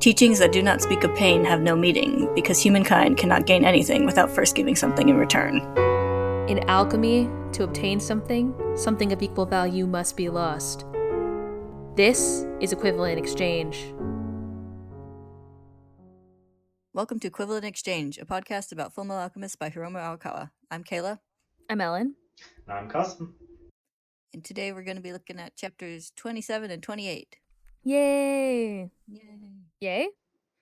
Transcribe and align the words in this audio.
Teachings 0.00 0.38
that 0.38 0.52
do 0.52 0.62
not 0.62 0.80
speak 0.80 1.02
of 1.02 1.12
pain 1.16 1.44
have 1.44 1.60
no 1.60 1.74
meaning, 1.74 2.32
because 2.36 2.60
humankind 2.62 3.16
cannot 3.16 3.46
gain 3.46 3.64
anything 3.64 4.06
without 4.06 4.30
first 4.30 4.54
giving 4.54 4.76
something 4.76 5.08
in 5.08 5.16
return. 5.16 5.56
In 6.48 6.60
alchemy, 6.68 7.28
to 7.54 7.64
obtain 7.64 7.98
something, 7.98 8.54
something 8.76 9.10
of 9.12 9.22
equal 9.22 9.44
value 9.44 9.88
must 9.88 10.16
be 10.16 10.28
lost. 10.28 10.86
This 11.96 12.46
is 12.60 12.72
equivalent 12.72 13.18
exchange. 13.18 13.92
Welcome 16.92 17.18
to 17.18 17.26
Equivalent 17.26 17.64
Exchange, 17.64 18.18
a 18.18 18.24
podcast 18.24 18.70
about 18.70 18.94
Fullmetal 18.94 19.20
Alchemist 19.20 19.58
by 19.58 19.68
Hiromu 19.68 19.96
Arakawa. 19.96 20.50
I'm 20.70 20.84
Kayla, 20.84 21.18
I'm 21.68 21.80
Ellen. 21.80 22.14
And 22.68 22.78
I'm 22.78 22.88
Carson. 22.88 23.34
and 24.32 24.44
today 24.44 24.70
we're 24.72 24.84
going 24.84 24.96
to 24.96 25.02
be 25.02 25.12
looking 25.12 25.40
at 25.40 25.56
chapters 25.56 26.12
27 26.14 26.70
and 26.70 26.82
28. 26.84 27.36
Yay! 27.82 28.90
Yay. 29.08 29.57
Yay? 29.80 30.08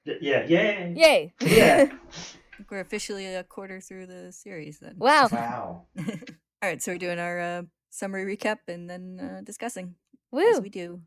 Y- 0.07 0.19
yeah, 0.21 0.45
yay! 0.45 0.95
Yay! 0.97 1.33
Yeah. 1.41 1.91
We're 2.71 2.81
officially 2.81 3.27
a 3.27 3.45
quarter 3.45 3.81
through 3.81 4.07
the 4.07 4.33
series 4.33 4.79
then. 4.79 4.95
Wow. 4.99 5.29
wow. 5.31 5.87
All 5.99 6.71
right, 6.71 6.83
so 6.83 6.93
we're 6.93 6.99
doing 6.99 7.19
our 7.19 7.39
uh, 7.39 7.63
summary 7.91 8.37
recap 8.37 8.61
and 8.67 8.89
then 8.89 9.21
uh, 9.21 9.43
discussing 9.45 9.95
as 10.33 10.57
Woo! 10.57 10.61
we 10.63 10.71
do. 10.71 11.03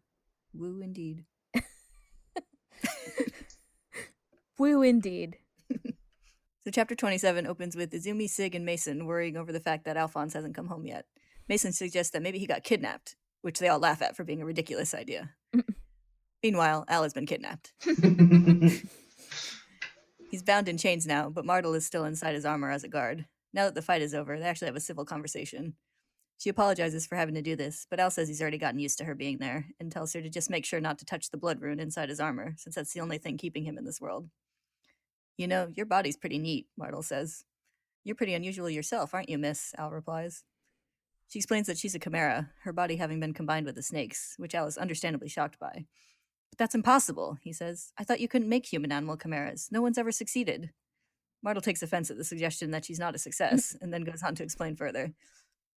Woo 0.54 0.80
indeed. 0.80 1.26
Woo 4.60 4.84
indeed. 4.84 5.38
So 6.64 6.72
chapter 6.72 6.94
27 6.94 7.48
opens 7.48 7.76
with 7.76 7.92
Izumi, 7.92 8.30
Sig, 8.30 8.54
and 8.54 8.64
Mason 8.64 9.08
worrying 9.08 9.38
over 9.38 9.52
the 9.52 9.60
fact 9.60 9.86
that 9.86 9.98
Alphonse 9.98 10.34
hasn't 10.34 10.56
come 10.56 10.68
home 10.68 10.86
yet. 10.86 11.06
Mason 11.48 11.74
suggests 11.74 12.12
that 12.12 12.22
maybe 12.22 12.38
he 12.38 12.46
got 12.46 12.64
kidnapped, 12.64 13.16
which 13.42 13.58
they 13.58 13.70
all 13.70 13.80
laugh 13.80 14.04
at 14.04 14.16
for 14.16 14.24
being 14.24 14.42
a 14.42 14.46
ridiculous 14.46 14.94
idea. 14.94 15.32
Meanwhile, 16.44 16.86
Al 16.88 17.04
has 17.04 17.14
been 17.14 17.26
kidnapped. 17.26 17.74
He's 20.32 20.44
bound 20.44 20.70
in 20.70 20.78
chains 20.78 21.08
now, 21.08 21.30
but 21.30 21.46
Martel 21.46 21.74
is 21.74 21.86
still 21.86 22.06
inside 22.06 22.36
his 22.36 22.46
armor 22.46 22.72
as 22.72 22.84
a 22.84 22.88
guard. 22.88 23.26
Now 23.52 23.66
that 23.66 23.76
the 23.76 23.82
fight 23.82 24.02
is 24.02 24.14
over, 24.14 24.38
they 24.38 24.46
actually 24.46 24.68
have 24.68 24.76
a 24.76 24.82
civil 24.82 25.04
conversation. 25.04 25.74
She 26.38 26.50
apologizes 26.50 27.06
for 27.06 27.16
having 27.16 27.36
to 27.36 27.42
do 27.42 27.56
this, 27.56 27.86
but 27.90 28.00
Al 28.00 28.12
says 28.12 28.28
he's 28.30 28.42
already 28.42 28.58
gotten 28.60 28.80
used 28.80 28.98
to 29.00 29.04
her 29.06 29.16
being 29.16 29.40
there 29.40 29.66
and 29.80 29.92
tells 29.92 30.14
her 30.14 30.22
to 30.22 30.30
just 30.30 30.50
make 30.50 30.66
sure 30.66 30.80
not 30.80 30.98
to 31.00 31.06
touch 31.06 31.32
the 31.32 31.38
blood 31.38 31.60
rune 31.62 31.80
inside 31.80 32.08
his 32.08 32.22
armor, 32.22 32.54
since 32.58 32.76
that's 32.76 32.94
the 32.94 33.02
only 33.02 33.18
thing 33.18 33.38
keeping 33.38 33.66
him 33.66 33.78
in 33.78 33.84
this 33.84 34.00
world. 34.00 34.30
You 35.38 35.48
know, 35.48 35.70
your 35.76 35.86
body's 35.86 36.16
pretty 36.16 36.38
neat, 36.38 36.68
Martel 36.78 37.02
says. 37.02 37.44
You're 38.06 38.16
pretty 38.16 38.36
unusual 38.36 38.70
yourself, 38.70 39.14
aren't 39.14 39.30
you, 39.30 39.38
miss? 39.38 39.74
Al 39.78 39.92
replies. 39.92 40.44
She 41.28 41.40
explains 41.40 41.68
that 41.68 41.78
she's 41.78 41.96
a 41.96 42.00
chimera, 42.00 42.50
her 42.64 42.74
body 42.74 42.96
having 42.96 43.20
been 43.20 43.34
combined 43.34 43.66
with 43.66 43.76
the 43.76 43.84
snake's, 43.84 44.36
which 44.38 44.56
Al 44.56 44.68
is 44.68 44.78
understandably 44.78 45.28
shocked 45.28 45.60
by. 45.60 45.86
But 46.52 46.58
that's 46.58 46.76
impossible, 46.76 47.38
he 47.42 47.54
says. 47.54 47.92
I 47.98 48.04
thought 48.04 48.20
you 48.20 48.28
couldn't 48.28 48.50
make 48.50 48.66
human 48.66 48.92
animal 48.92 49.18
chimeras. 49.18 49.70
No 49.72 49.82
one's 49.82 49.98
ever 49.98 50.12
succeeded. 50.12 50.72
Martel 51.42 51.62
takes 51.62 51.82
offense 51.82 52.10
at 52.10 52.18
the 52.18 52.24
suggestion 52.24 52.72
that 52.72 52.86
she's 52.86 53.00
not 53.00 53.16
a 53.16 53.18
mm. 53.18 53.22
success, 53.22 53.76
and 53.82 53.94
then 53.94 54.04
goes 54.04 54.24
on 54.24 54.36
to 54.36 54.44
explain 54.44 54.76
further. 54.76 55.14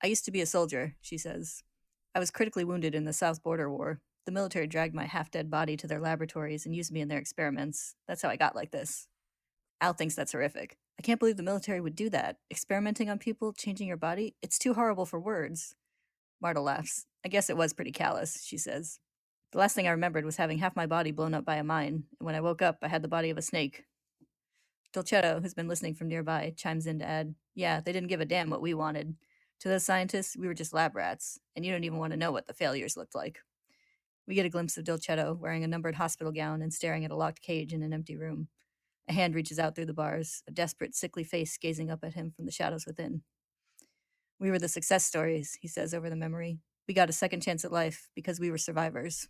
I 0.03 0.09
used 0.09 0.25
to 0.25 0.33
be 0.33 0.41
a 0.41 0.47
soldier, 0.47 0.97
she 1.01 1.19
says. 1.19 1.63
I 2.15 2.19
was 2.19 2.31
critically 2.31 2.65
wounded 2.65 2.95
in 2.95 3.05
the 3.05 3.13
South 3.13 3.43
Border 3.43 3.71
War. 3.71 4.01
The 4.27 4.33
military 4.33 4.67
dragged 4.67 4.95
my 4.95 5.07
half 5.07 5.31
dead 5.31 5.51
body 5.51 5.77
to 5.77 5.87
their 5.87 6.01
laboratories 6.01 6.67
and 6.67 6.75
used 6.75 6.93
me 6.93 7.01
in 7.01 7.09
their 7.09 7.19
experiments. 7.19 7.95
That's 8.07 8.23
how 8.23 8.29
I 8.29 8.37
got 8.37 8.57
like 8.57 8.71
this. 8.71 9.09
Al 9.81 9.93
thinks 9.93 10.15
that's 10.15 10.33
horrific. 10.33 10.77
I 10.99 11.03
can't 11.03 11.19
believe 11.19 11.37
the 11.37 11.43
military 11.43 11.81
would 11.81 11.97
do 11.97 12.11
that. 12.11 12.37
Experimenting 12.51 13.09
on 13.09 13.19
people, 13.19 13.53
changing 13.53 13.89
your 13.89 13.97
body? 13.97 14.37
It's 14.43 14.59
too 14.59 14.75
horrible 14.75 15.07
for 15.07 15.19
words. 15.19 15.75
Martel 16.41 16.65
laughs. 16.65 17.07
I 17.25 17.29
guess 17.29 17.49
it 17.49 17.57
was 17.57 17.73
pretty 17.73 17.93
callous, 17.93 18.45
she 18.45 18.59
says. 18.59 18.99
The 19.53 19.59
last 19.59 19.77
thing 19.77 19.87
I 19.87 19.91
remembered 19.91 20.25
was 20.25 20.37
having 20.37 20.59
half 20.59 20.75
my 20.75 20.87
body 20.87 21.11
blown 21.11 21.35
up 21.35 21.45
by 21.45 21.57
a 21.57 21.65
mine, 21.65 22.05
and 22.19 22.27
when 22.27 22.35
I 22.35 22.41
woke 22.41 22.63
up, 22.63 22.79
I 22.81 22.89
had 22.89 23.03
the 23.03 23.09
body 23.09 23.29
of 23.29 23.37
a 23.37 23.43
snake. 23.43 23.85
Dolcetto, 24.95 25.43
who's 25.43 25.53
been 25.53 25.69
listening 25.69 25.95
from 25.95 26.09
nearby, 26.09 26.55
chimes 26.57 26.87
in 26.87 26.99
to 27.01 27.05
add, 27.05 27.35
Yeah, 27.55 27.83
they 27.83 27.93
didn't 27.93 28.09
give 28.09 28.23
a 28.23 28.27
damn 28.27 28.49
what 28.49 28.63
we 28.63 28.73
wanted. 28.73 29.15
To 29.61 29.69
those 29.69 29.85
scientists, 29.85 30.39
we 30.39 30.47
were 30.47 30.55
just 30.55 30.73
lab 30.73 30.97
rats, 30.97 31.39
and 31.55 31.67
you 31.67 31.73
don't 31.73 31.85
even 31.85 31.99
want 31.99 32.13
to 32.13 32.19
know 32.19 32.33
what 32.33 32.47
the 32.47 32.55
failures 32.55 32.97
looked 32.97 33.15
like. 33.15 33.41
We 34.27 34.35
get 34.35 34.47
a 34.47 34.51
glimpse 34.51 34.79
of 34.79 34.85
Dolcetto 34.85 35.39
wearing 35.39 35.65
a 35.65 35.69
numbered 35.69 35.97
hospital 35.97 36.33
gown 36.33 36.63
and 36.63 36.73
staring 36.73 37.05
at 37.05 37.11
a 37.11 37.17
locked 37.17 37.43
cage 37.43 37.75
in 37.75 37.83
an 37.83 37.93
empty 37.93 38.17
room. 38.17 38.49
A 39.09 39.13
hand 39.13 39.35
reaches 39.35 39.59
out 39.59 39.75
through 39.75 39.87
the 39.87 39.93
bars, 39.93 40.43
a 40.49 40.51
desperate, 40.51 40.95
sickly 40.95 41.25
face 41.25 41.59
gazing 41.59 41.91
up 41.91 42.05
at 42.05 42.15
him 42.15 42.33
from 42.35 42.47
the 42.47 42.53
shadows 42.53 42.87
within. 42.87 43.23
We 44.41 44.51
were 44.51 44.59
the 44.59 44.69
success 44.69 45.05
stories, 45.05 45.59
he 45.61 45.69
says 45.69 45.93
over 45.93 46.09
the 46.09 46.17
memory. 46.17 46.59
We 46.89 46.95
got 46.95 47.11
a 47.11 47.13
second 47.13 47.43
chance 47.43 47.67
at 47.67 47.73
life 47.73 48.09
because 48.15 48.41
we 48.41 48.51
were 48.51 48.59
survivors. 48.59 49.29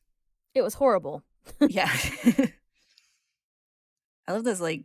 It 0.54 0.62
was 0.62 0.74
horrible. 0.74 1.22
yeah. 1.60 1.90
I 4.28 4.32
love 4.32 4.44
those 4.44 4.60
like 4.60 4.84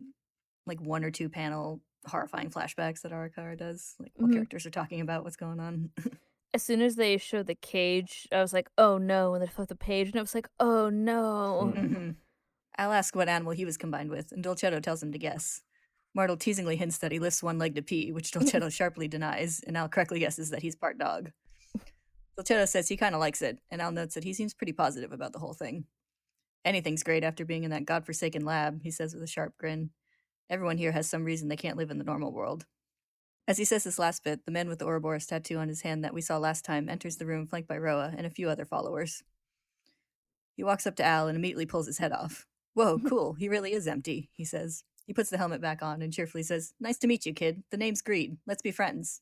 like 0.66 0.82
one 0.82 1.04
or 1.04 1.12
two 1.12 1.30
panel 1.30 1.82
horrifying 2.06 2.50
flashbacks 2.50 3.02
that 3.02 3.12
Arakawa 3.12 3.58
does. 3.58 3.96
Like 4.00 4.12
what 4.16 4.30
Mhm. 4.32 4.34
characters 4.34 4.66
are 4.66 4.70
talking 4.72 5.02
about, 5.02 5.24
what's 5.24 5.36
going 5.36 5.60
on. 5.60 5.92
As 6.54 6.64
soon 6.64 6.82
as 6.82 6.96
they 6.96 7.18
showed 7.18 7.48
the 7.48 7.56
cage, 7.56 8.28
I 8.32 8.42
was 8.42 8.54
like, 8.54 8.70
oh 8.78 8.98
no. 8.98 9.34
And 9.34 9.44
they 9.44 9.48
flipped 9.48 9.70
the 9.70 9.76
page, 9.76 10.08
and 10.08 10.16
I 10.18 10.22
was 10.22 10.34
like, 10.34 10.48
oh 10.60 10.90
no. 10.90 11.74
Mm. 11.76 11.88
hmm 11.96 12.10
I'll 12.80 12.94
ask 12.94 13.16
what 13.16 13.28
animal 13.28 13.54
he 13.54 13.66
was 13.66 13.76
combined 13.78 14.10
with, 14.12 14.32
and 14.32 14.44
Dolcetto 14.44 14.82
tells 14.82 15.02
him 15.04 15.12
to 15.12 15.18
guess. 15.18 15.62
Martel 16.14 16.38
teasingly 16.38 16.76
hints 16.78 17.00
that 17.00 17.12
he 17.12 17.20
lifts 17.20 17.42
one 17.44 17.58
leg 17.58 17.76
to 17.76 17.82
pee, 17.82 18.12
which 18.12 18.32
Dolcetto 18.32 18.72
sharply 18.72 19.08
denies, 19.08 19.62
and 19.68 19.76
Al 19.76 19.90
correctly 19.90 20.20
guesses 20.20 20.52
that 20.52 20.62
he's 20.62 20.76
part 20.76 20.98
dog. 20.98 21.32
Dolcetto 22.38 22.68
says 22.68 22.88
he 22.88 22.98
kind 22.98 23.16
of 23.16 23.22
likes 23.22 23.42
it, 23.42 23.60
and 23.72 23.82
Al 23.82 23.92
notes 23.92 24.16
that 24.16 24.24
he 24.24 24.34
seems 24.34 24.54
pretty 24.54 24.74
positive 24.74 25.12
about 25.12 25.34
the 25.34 25.40
whole 25.40 25.54
thing. 25.54 25.86
Anything's 26.64 27.04
great 27.04 27.24
after 27.24 27.46
being 27.46 27.64
in 27.64 27.72
that 27.72 27.86
godforsaken 27.86 28.46
lab, 28.46 28.82
he 28.84 28.92
says 28.92 29.14
with 29.14 29.24
a 29.24 29.28
sharp 29.28 29.58
grin. 29.58 29.90
Everyone 30.50 30.78
here 30.78 30.92
has 30.92 31.10
some 31.10 31.24
reason 31.24 31.48
they 31.48 31.56
can't 31.56 31.78
live 31.78 31.90
in 31.92 31.98
the 31.98 32.04
normal 32.04 32.32
world. 32.32 32.66
As 33.48 33.58
he 33.58 33.66
says 33.66 33.86
this 33.86 33.98
last 33.98 34.24
bit, 34.24 34.46
the 34.46 34.52
man 34.52 34.68
with 34.68 34.80
the 34.80 34.86
Ouroboros 34.86 35.26
tattoo 35.26 35.58
on 35.58 35.70
his 35.70 35.82
hand 35.82 36.04
that 36.04 36.14
we 36.14 36.22
saw 36.22 36.38
last 36.38 36.66
time 36.66 36.90
enters 36.90 37.18
the 37.18 37.26
room 37.26 37.48
flanked 37.48 37.70
by 37.70 37.78
Roa 37.78 38.14
and 38.16 38.28
a 38.28 38.32
few 38.32 38.50
other 38.50 38.66
followers. 38.66 39.24
He 40.56 40.64
walks 40.64 40.86
up 40.86 40.96
to 40.98 41.06
Al 41.06 41.28
and 41.28 41.38
immediately 41.38 41.66
pulls 41.66 41.88
his 41.88 42.00
head 42.00 42.12
off. 42.12 42.46
Whoa, 42.74 43.00
cool. 43.08 43.34
He 43.34 43.48
really 43.48 43.72
is 43.72 43.88
empty, 43.88 44.30
he 44.34 44.44
says. 44.44 44.84
He 45.06 45.14
puts 45.14 45.30
the 45.30 45.38
helmet 45.38 45.62
back 45.62 45.82
on 45.82 46.02
and 46.02 46.12
cheerfully 46.12 46.44
says, 46.44 46.74
Nice 46.80 46.98
to 47.00 47.08
meet 47.08 47.26
you, 47.26 47.34
kid. 47.34 47.64
The 47.72 47.78
name's 47.78 48.02
Greed. 48.02 48.38
Let's 48.46 48.62
be 48.62 48.72
friends. 48.72 49.22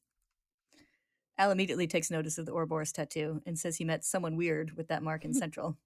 Al 1.38 1.52
immediately 1.52 1.88
takes 1.88 2.10
notice 2.10 2.38
of 2.38 2.46
the 2.46 2.54
Ouroboros 2.54 2.92
tattoo 2.92 3.42
and 3.46 3.60
says 3.60 3.78
he 3.78 3.86
met 3.86 4.06
someone 4.06 4.38
weird 4.38 4.78
with 4.78 4.88
that 4.88 5.04
mark 5.04 5.26
in 5.26 5.34
Central. 5.36 5.78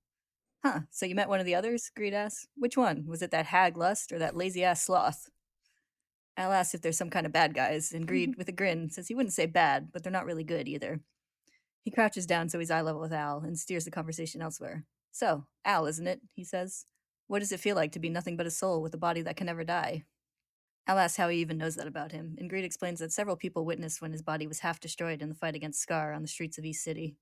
Huh, 0.64 0.82
so 0.92 1.06
you 1.06 1.16
met 1.16 1.30
one 1.30 1.40
of 1.40 1.46
the 1.46 1.56
others? 1.56 1.90
Greed 1.96 2.14
asks. 2.14 2.48
Which 2.56 2.76
one? 2.76 3.06
Was 3.08 3.22
it 3.22 3.32
that 3.32 3.46
hag 3.46 3.78
lust 3.78 4.12
or 4.12 4.20
that 4.20 4.36
lazy 4.36 4.64
ass 4.64 4.84
sloth? 4.84 5.30
Al 6.38 6.52
asks 6.52 6.74
if 6.74 6.82
there's 6.82 6.98
some 6.98 7.10
kind 7.10 7.26
of 7.26 7.32
bad 7.32 7.54
guys, 7.54 7.92
and 7.92 8.08
Greed, 8.08 8.36
with 8.38 8.50
a 8.50 8.54
grin, 8.54 8.90
says 8.90 9.08
he 9.08 9.16
wouldn't 9.16 9.34
say 9.34 9.46
bad, 9.46 9.90
but 9.92 10.04
they're 10.04 10.12
not 10.12 10.26
really 10.26 10.44
good 10.44 10.68
either. 10.68 11.00
He 11.82 11.92
crouches 11.92 12.26
down 12.26 12.50
so 12.50 12.60
he's 12.60 12.72
eye 12.72 12.82
level 12.82 13.02
with 13.02 13.14
Al 13.14 13.40
and 13.40 13.58
steers 13.58 13.86
the 13.86 13.92
conversation 13.92 14.42
elsewhere. 14.42 14.86
So, 15.12 15.46
Al, 15.66 15.86
isn't 15.86 16.08
it? 16.08 16.22
He 16.34 16.44
says. 16.44 16.86
What 17.28 17.40
does 17.40 17.52
it 17.52 17.60
feel 17.60 17.76
like 17.76 17.92
to 17.92 18.00
be 18.00 18.10
nothing 18.10 18.38
but 18.38 18.48
a 18.48 18.52
soul 18.52 18.82
with 18.82 18.94
a 18.96 18.98
body 18.98 19.22
that 19.22 19.38
can 19.38 19.46
never 19.46 19.64
die? 19.64 20.04
Al 20.88 20.98
asks 20.98 21.18
how 21.18 21.30
he 21.30 21.40
even 21.40 21.58
knows 21.58 21.76
that 21.76 21.88
about 21.88 22.12
him, 22.12 22.36
and 22.40 22.50
Greed 22.50 22.66
explains 22.66 23.00
that 23.00 23.12
several 23.12 23.36
people 23.36 23.66
witnessed 23.66 24.02
when 24.02 24.12
his 24.12 24.24
body 24.24 24.48
was 24.48 24.60
half 24.60 24.80
destroyed 24.80 25.22
in 25.22 25.30
the 25.30 25.36
fight 25.36 25.56
against 25.56 25.82
Scar 25.82 26.14
on 26.14 26.22
the 26.22 26.28
streets 26.28 26.58
of 26.58 26.66
East 26.66 26.84
City. 26.84 27.16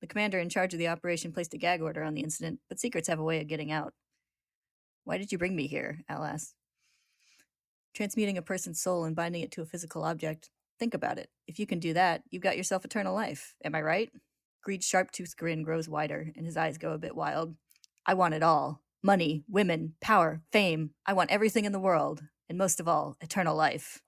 The 0.00 0.06
commander 0.06 0.38
in 0.38 0.48
charge 0.48 0.72
of 0.72 0.78
the 0.78 0.88
operation 0.88 1.32
placed 1.32 1.54
a 1.54 1.58
gag 1.58 1.80
order 1.80 2.02
on 2.02 2.14
the 2.14 2.22
incident, 2.22 2.60
but 2.68 2.80
secrets 2.80 3.08
have 3.08 3.20
a 3.20 3.24
way 3.24 3.40
of 3.40 3.46
getting 3.46 3.70
out. 3.70 3.94
Why 5.04 5.18
did 5.18 5.30
you 5.30 5.38
bring 5.38 5.54
me 5.54 5.68
here? 5.68 6.00
Al 6.08 6.24
asks. 6.24 6.54
Transmuting 7.94 8.36
a 8.36 8.42
person's 8.42 8.80
soul 8.80 9.04
and 9.04 9.16
binding 9.16 9.42
it 9.42 9.52
to 9.52 9.62
a 9.62 9.66
physical 9.66 10.02
object. 10.02 10.50
Think 10.78 10.92
about 10.92 11.18
it. 11.18 11.30
If 11.46 11.58
you 11.58 11.66
can 11.66 11.78
do 11.78 11.94
that, 11.94 12.22
you've 12.30 12.42
got 12.42 12.56
yourself 12.56 12.84
eternal 12.84 13.14
life. 13.14 13.54
Am 13.64 13.74
I 13.74 13.80
right? 13.80 14.10
Greed's 14.62 14.84
sharp 14.84 15.12
toothed 15.12 15.36
grin 15.36 15.62
grows 15.62 15.88
wider, 15.88 16.32
and 16.36 16.44
his 16.44 16.56
eyes 16.56 16.76
go 16.76 16.92
a 16.92 16.98
bit 16.98 17.14
wild. 17.14 17.54
I 18.04 18.14
want 18.14 18.34
it 18.34 18.42
all 18.42 18.82
money, 19.02 19.44
women, 19.48 19.94
power, 20.00 20.42
fame. 20.50 20.90
I 21.06 21.12
want 21.12 21.30
everything 21.30 21.64
in 21.64 21.70
the 21.70 21.78
world, 21.78 22.24
and 22.48 22.58
most 22.58 22.80
of 22.80 22.88
all, 22.88 23.16
eternal 23.20 23.56
life. 23.56 24.02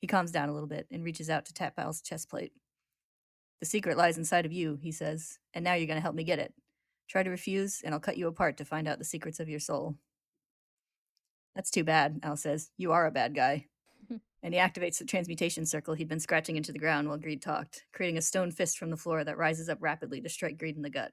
He 0.00 0.06
calms 0.06 0.30
down 0.30 0.48
a 0.48 0.52
little 0.52 0.68
bit 0.68 0.86
and 0.90 1.04
reaches 1.04 1.30
out 1.30 1.46
to 1.46 1.54
tap 1.54 1.74
Al's 1.78 2.02
chest 2.02 2.28
plate. 2.28 2.52
The 3.60 3.66
secret 3.66 3.96
lies 3.96 4.18
inside 4.18 4.44
of 4.44 4.52
you, 4.52 4.78
he 4.82 4.92
says, 4.92 5.38
and 5.54 5.64
now 5.64 5.74
you're 5.74 5.86
going 5.86 5.96
to 5.96 6.02
help 6.02 6.14
me 6.14 6.24
get 6.24 6.38
it. 6.38 6.52
Try 7.08 7.22
to 7.22 7.30
refuse, 7.30 7.80
and 7.82 7.94
I'll 7.94 8.00
cut 8.00 8.18
you 8.18 8.26
apart 8.26 8.56
to 8.58 8.64
find 8.64 8.86
out 8.86 8.98
the 8.98 9.04
secrets 9.04 9.40
of 9.40 9.48
your 9.48 9.60
soul. 9.60 9.96
That's 11.54 11.70
too 11.70 11.84
bad, 11.84 12.20
Al 12.22 12.36
says. 12.36 12.70
You 12.76 12.92
are 12.92 13.06
a 13.06 13.10
bad 13.10 13.34
guy. 13.34 13.66
and 14.42 14.52
he 14.54 14.60
activates 14.60 14.98
the 14.98 15.04
transmutation 15.04 15.64
circle 15.64 15.94
he'd 15.94 16.08
been 16.08 16.20
scratching 16.20 16.56
into 16.56 16.72
the 16.72 16.78
ground 16.78 17.08
while 17.08 17.18
Greed 17.18 17.40
talked, 17.40 17.84
creating 17.92 18.18
a 18.18 18.22
stone 18.22 18.50
fist 18.50 18.76
from 18.76 18.90
the 18.90 18.96
floor 18.96 19.24
that 19.24 19.38
rises 19.38 19.68
up 19.68 19.78
rapidly 19.80 20.20
to 20.20 20.28
strike 20.28 20.58
Greed 20.58 20.76
in 20.76 20.82
the 20.82 20.90
gut. 20.90 21.12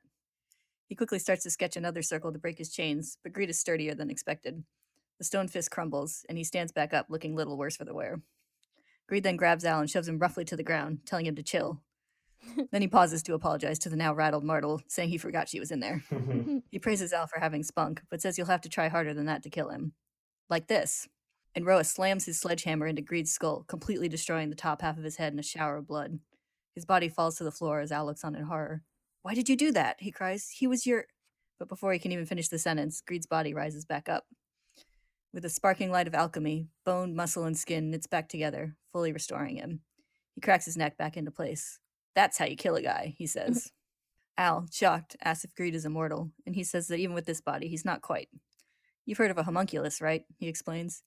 He 0.87 0.95
quickly 0.95 1.19
starts 1.19 1.43
to 1.43 1.49
sketch 1.49 1.77
another 1.77 2.01
circle 2.01 2.33
to 2.33 2.39
break 2.39 2.57
his 2.57 2.73
chains, 2.73 3.17
but 3.23 3.31
Greed 3.31 3.49
is 3.49 3.59
sturdier 3.59 3.95
than 3.95 4.09
expected. 4.09 4.63
The 5.21 5.25
stone 5.25 5.47
fist 5.47 5.69
crumbles, 5.69 6.25
and 6.29 6.37
he 6.39 6.43
stands 6.43 6.71
back 6.71 6.95
up, 6.95 7.05
looking 7.09 7.35
little 7.35 7.55
worse 7.55 7.77
for 7.77 7.85
the 7.85 7.93
wear. 7.93 8.23
Greed 9.07 9.21
then 9.21 9.35
grabs 9.35 9.63
Al 9.63 9.79
and 9.79 9.87
shoves 9.87 10.07
him 10.07 10.17
roughly 10.17 10.43
to 10.45 10.55
the 10.55 10.63
ground, 10.63 11.01
telling 11.05 11.27
him 11.27 11.35
to 11.35 11.43
chill. 11.43 11.79
then 12.71 12.81
he 12.81 12.87
pauses 12.87 13.21
to 13.21 13.35
apologize 13.35 13.77
to 13.77 13.89
the 13.89 13.95
now 13.95 14.15
rattled 14.15 14.43
Martel, 14.43 14.81
saying 14.87 15.09
he 15.09 15.19
forgot 15.19 15.47
she 15.47 15.59
was 15.59 15.69
in 15.69 15.79
there. 15.79 16.03
He 16.71 16.79
praises 16.79 17.13
Al 17.13 17.27
for 17.27 17.39
having 17.39 17.61
spunk, 17.61 18.01
but 18.09 18.19
says 18.19 18.35
you'll 18.35 18.47
have 18.47 18.61
to 18.61 18.69
try 18.69 18.87
harder 18.87 19.13
than 19.13 19.27
that 19.27 19.43
to 19.43 19.51
kill 19.51 19.69
him. 19.69 19.93
Like 20.49 20.65
this. 20.65 21.07
And 21.53 21.67
Roa 21.67 21.83
slams 21.83 22.25
his 22.25 22.39
sledgehammer 22.39 22.87
into 22.87 23.03
Greed's 23.03 23.31
skull, 23.31 23.63
completely 23.67 24.09
destroying 24.09 24.49
the 24.49 24.55
top 24.55 24.81
half 24.81 24.97
of 24.97 25.03
his 25.03 25.17
head 25.17 25.33
in 25.33 25.37
a 25.37 25.43
shower 25.43 25.77
of 25.77 25.87
blood. 25.87 26.17
His 26.73 26.85
body 26.85 27.09
falls 27.09 27.37
to 27.37 27.43
the 27.43 27.51
floor 27.51 27.81
as 27.81 27.91
Al 27.91 28.07
looks 28.07 28.23
on 28.23 28.33
in 28.33 28.45
horror. 28.45 28.81
Why 29.21 29.35
did 29.35 29.49
you 29.49 29.55
do 29.55 29.71
that? 29.73 29.97
he 29.99 30.09
cries. 30.09 30.49
He 30.49 30.65
was 30.65 30.87
your. 30.87 31.05
But 31.59 31.69
before 31.69 31.93
he 31.93 31.99
can 31.99 32.11
even 32.11 32.25
finish 32.25 32.47
the 32.47 32.57
sentence, 32.57 33.03
Greed's 33.05 33.27
body 33.27 33.53
rises 33.53 33.85
back 33.85 34.09
up. 34.09 34.25
With 35.33 35.43
the 35.43 35.49
sparking 35.49 35.91
light 35.91 36.07
of 36.07 36.15
alchemy, 36.15 36.67
bone, 36.83 37.15
muscle, 37.15 37.45
and 37.45 37.57
skin 37.57 37.89
knits 37.89 38.07
back 38.07 38.27
together, 38.27 38.75
fully 38.91 39.13
restoring 39.13 39.55
him. 39.55 39.79
He 40.35 40.41
cracks 40.41 40.65
his 40.65 40.75
neck 40.75 40.97
back 40.97 41.15
into 41.15 41.31
place. 41.31 41.79
That's 42.15 42.37
how 42.37 42.45
you 42.45 42.55
kill 42.57 42.75
a 42.75 42.81
guy, 42.81 43.15
he 43.17 43.27
says. 43.27 43.71
Al, 44.37 44.65
shocked, 44.71 45.15
asks 45.23 45.45
if 45.45 45.55
Greed 45.55 45.75
is 45.75 45.85
immortal, 45.85 46.31
and 46.45 46.55
he 46.55 46.63
says 46.63 46.87
that 46.87 46.99
even 46.99 47.15
with 47.15 47.25
this 47.25 47.41
body, 47.41 47.67
he's 47.67 47.85
not 47.85 48.01
quite. 48.01 48.29
You've 49.05 49.17
heard 49.17 49.31
of 49.31 49.37
a 49.37 49.43
homunculus, 49.43 50.01
right? 50.01 50.23
He 50.37 50.47
explains. 50.47 51.03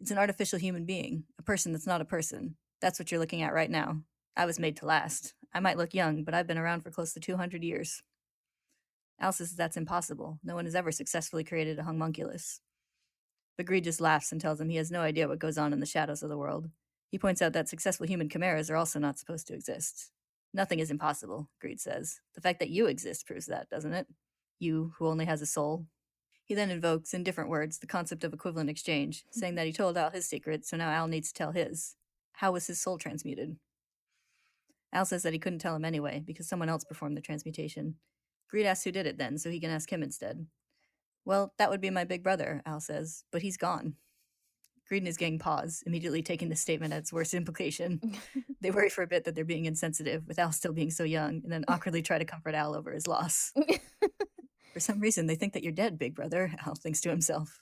It's 0.00 0.10
an 0.10 0.18
artificial 0.18 0.58
human 0.58 0.84
being, 0.84 1.24
a 1.38 1.42
person 1.42 1.72
that's 1.72 1.86
not 1.86 2.00
a 2.00 2.04
person. 2.04 2.56
That's 2.80 2.98
what 2.98 3.10
you're 3.10 3.20
looking 3.20 3.42
at 3.42 3.54
right 3.54 3.70
now. 3.70 4.02
I 4.36 4.46
was 4.46 4.58
made 4.58 4.76
to 4.78 4.86
last. 4.86 5.34
I 5.54 5.60
might 5.60 5.78
look 5.78 5.94
young, 5.94 6.22
but 6.22 6.34
I've 6.34 6.46
been 6.46 6.58
around 6.58 6.82
for 6.82 6.90
close 6.90 7.14
to 7.14 7.20
200 7.20 7.64
years. 7.64 8.02
Al 9.18 9.32
says 9.32 9.56
that's 9.56 9.78
impossible. 9.78 10.38
No 10.44 10.54
one 10.54 10.66
has 10.66 10.74
ever 10.74 10.92
successfully 10.92 11.42
created 11.42 11.78
a 11.78 11.84
homunculus. 11.84 12.60
But 13.56 13.66
Greed 13.66 13.84
just 13.84 14.00
laughs 14.00 14.32
and 14.32 14.40
tells 14.40 14.60
him 14.60 14.68
he 14.68 14.76
has 14.76 14.90
no 14.90 15.00
idea 15.00 15.28
what 15.28 15.38
goes 15.38 15.58
on 15.58 15.72
in 15.72 15.80
the 15.80 15.86
shadows 15.86 16.22
of 16.22 16.28
the 16.28 16.36
world. 16.36 16.68
He 17.10 17.18
points 17.18 17.40
out 17.40 17.52
that 17.54 17.68
successful 17.68 18.06
human 18.06 18.28
chimeras 18.28 18.70
are 18.70 18.76
also 18.76 18.98
not 18.98 19.18
supposed 19.18 19.46
to 19.46 19.54
exist. 19.54 20.10
Nothing 20.52 20.80
is 20.80 20.90
impossible, 20.90 21.48
Greed 21.60 21.80
says. 21.80 22.20
The 22.34 22.40
fact 22.40 22.60
that 22.60 22.70
you 22.70 22.86
exist 22.86 23.26
proves 23.26 23.46
that, 23.46 23.68
doesn't 23.68 23.92
it? 23.92 24.06
You, 24.58 24.92
who 24.98 25.06
only 25.06 25.24
has 25.24 25.42
a 25.42 25.46
soul. 25.46 25.86
He 26.44 26.54
then 26.54 26.70
invokes, 26.70 27.12
in 27.12 27.24
different 27.24 27.50
words, 27.50 27.78
the 27.78 27.86
concept 27.86 28.24
of 28.24 28.32
equivalent 28.32 28.70
exchange, 28.70 29.24
hmm. 29.32 29.40
saying 29.40 29.54
that 29.56 29.66
he 29.66 29.72
told 29.72 29.96
Al 29.96 30.10
his 30.10 30.28
secret, 30.28 30.64
so 30.64 30.76
now 30.76 30.90
Al 30.90 31.08
needs 31.08 31.28
to 31.28 31.34
tell 31.34 31.52
his. 31.52 31.96
How 32.32 32.52
was 32.52 32.66
his 32.66 32.80
soul 32.80 32.98
transmuted? 32.98 33.56
Al 34.92 35.04
says 35.04 35.22
that 35.24 35.32
he 35.32 35.38
couldn't 35.38 35.58
tell 35.58 35.76
him 35.76 35.84
anyway, 35.84 36.22
because 36.24 36.48
someone 36.48 36.68
else 36.68 36.84
performed 36.84 37.16
the 37.16 37.22
transmutation. 37.22 37.96
Greed 38.48 38.66
asks 38.66 38.84
who 38.84 38.92
did 38.92 39.06
it 39.06 39.18
then, 39.18 39.38
so 39.38 39.50
he 39.50 39.60
can 39.60 39.70
ask 39.70 39.92
him 39.92 40.02
instead. 40.02 40.46
Well, 41.26 41.52
that 41.58 41.70
would 41.70 41.80
be 41.80 41.90
my 41.90 42.04
big 42.04 42.22
brother, 42.22 42.62
Al 42.64 42.80
says, 42.80 43.24
but 43.32 43.42
he's 43.42 43.56
gone. 43.56 43.96
Greed 44.88 45.02
and 45.02 45.08
his 45.08 45.16
gang 45.16 45.40
pause, 45.40 45.82
immediately 45.84 46.22
taking 46.22 46.48
the 46.48 46.54
statement 46.54 46.92
at 46.92 47.00
its 47.00 47.12
worst 47.12 47.34
implication. 47.34 48.00
they 48.60 48.70
worry 48.70 48.88
for 48.88 49.02
a 49.02 49.08
bit 49.08 49.24
that 49.24 49.34
they're 49.34 49.44
being 49.44 49.64
insensitive, 49.64 50.28
with 50.28 50.38
Al 50.38 50.52
still 50.52 50.72
being 50.72 50.90
so 50.90 51.02
young, 51.02 51.40
and 51.42 51.50
then 51.50 51.64
awkwardly 51.68 52.00
try 52.00 52.16
to 52.16 52.24
comfort 52.24 52.54
Al 52.54 52.76
over 52.76 52.92
his 52.92 53.08
loss. 53.08 53.52
for 54.72 54.78
some 54.78 55.00
reason, 55.00 55.26
they 55.26 55.34
think 55.34 55.52
that 55.54 55.64
you're 55.64 55.72
dead, 55.72 55.98
big 55.98 56.14
brother, 56.14 56.52
Al 56.64 56.76
thinks 56.76 57.00
to 57.00 57.10
himself. 57.10 57.60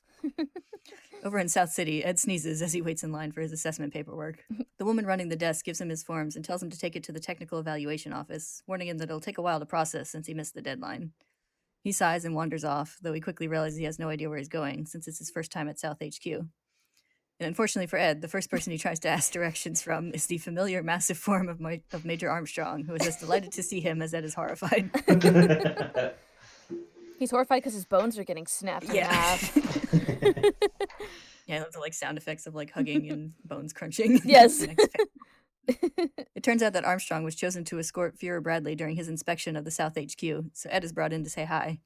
Over 1.25 1.39
in 1.39 1.49
South 1.49 1.71
City, 1.71 2.05
Ed 2.05 2.19
sneezes 2.19 2.61
as 2.61 2.75
he 2.75 2.83
waits 2.83 3.03
in 3.03 3.11
line 3.11 3.33
for 3.33 3.41
his 3.41 3.51
assessment 3.51 3.95
paperwork. 3.95 4.45
The 4.77 4.85
woman 4.85 5.07
running 5.07 5.31
the 5.31 5.37
desk 5.37 5.65
gives 5.65 5.81
him 5.81 5.89
his 5.89 6.03
forms 6.03 6.37
and 6.37 6.45
tells 6.45 6.63
him 6.63 6.69
to 6.69 6.79
take 6.79 6.97
it 6.97 7.05
to 7.05 7.13
the 7.13 7.21
technical 7.21 7.59
evaluation 7.59 8.13
office, 8.13 8.63
warning 8.67 8.89
him 8.89 8.99
that 8.99 9.05
it'll 9.05 9.21
take 9.21 9.39
a 9.39 9.43
while 9.43 9.59
to 9.59 9.65
process 9.65 10.11
since 10.11 10.27
he 10.27 10.35
missed 10.35 10.53
the 10.53 10.61
deadline. 10.61 11.13
He 11.85 11.93
sighs 11.93 12.25
and 12.25 12.35
wanders 12.35 12.65
off, 12.65 12.97
though 13.03 13.13
he 13.13 13.21
quickly 13.21 13.47
realizes 13.47 13.79
he 13.79 13.85
has 13.85 13.99
no 13.99 14.09
idea 14.09 14.31
where 14.31 14.39
he's 14.39 14.49
going, 14.49 14.87
since 14.87 15.07
it's 15.07 15.19
his 15.19 15.31
first 15.31 15.53
time 15.53 15.69
at 15.69 15.79
South 15.79 15.99
HQ. 16.03 16.27
And 16.27 16.49
unfortunately 17.49 17.89
for 17.89 17.99
Ed, 17.99 18.23
the 18.23 18.29
first 18.29 18.51
person 18.51 18.73
he 18.73 18.79
tries 18.79 18.99
to 19.01 19.09
ask 19.09 19.31
directions 19.33 19.83
from 19.83 20.11
is 20.15 20.27
the 20.27 20.39
familiar 20.39 20.83
massive 20.83 21.19
form 21.19 21.47
of, 21.49 21.61
of 21.93 22.05
Major 22.07 22.31
Armstrong, 22.31 22.85
who 22.85 22.95
is 22.95 23.07
as 23.07 23.17
delighted 23.19 23.53
to 23.53 23.63
see 23.63 23.81
him 23.81 24.01
as 24.01 24.15
Ed 24.15 24.25
is 24.25 24.35
horrified. 24.35 24.91
He's 27.19 27.31
horrified 27.31 27.63
because 27.63 27.75
his 27.75 27.85
bones 27.85 28.19
are 28.19 28.25
getting 28.25 28.47
snapped 28.47 28.87
in 28.89 28.95
Yeah. 28.97 29.13
half. 29.13 29.57
yeah, 31.47 31.63
those 31.63 31.77
are 31.77 31.81
like 31.81 31.93
sound 31.95 32.19
effects 32.19 32.47
of 32.47 32.55
like 32.55 32.71
hugging 32.73 33.11
and 33.11 33.33
bones 33.45 33.73
crunching. 33.73 34.21
Yes. 34.25 34.67
The 35.67 35.73
next 35.97 36.17
pa- 36.17 36.25
it 36.35 36.43
turns 36.43 36.63
out 36.63 36.73
that 36.75 36.85
Armstrong 36.85 37.25
was 37.25 37.35
chosen 37.35 37.65
to 37.65 37.79
escort 37.79 38.19
Fuhrer 38.19 38.43
Bradley 38.43 38.75
during 38.75 38.97
his 38.97 39.09
inspection 39.09 39.57
of 39.57 39.65
the 39.65 39.71
South 39.71 39.97
HQ, 39.99 40.45
so 40.53 40.69
Ed 40.71 40.85
is 40.85 40.93
brought 40.93 41.13
in 41.13 41.25
to 41.25 41.31
say 41.31 41.45
hi. 41.45 41.81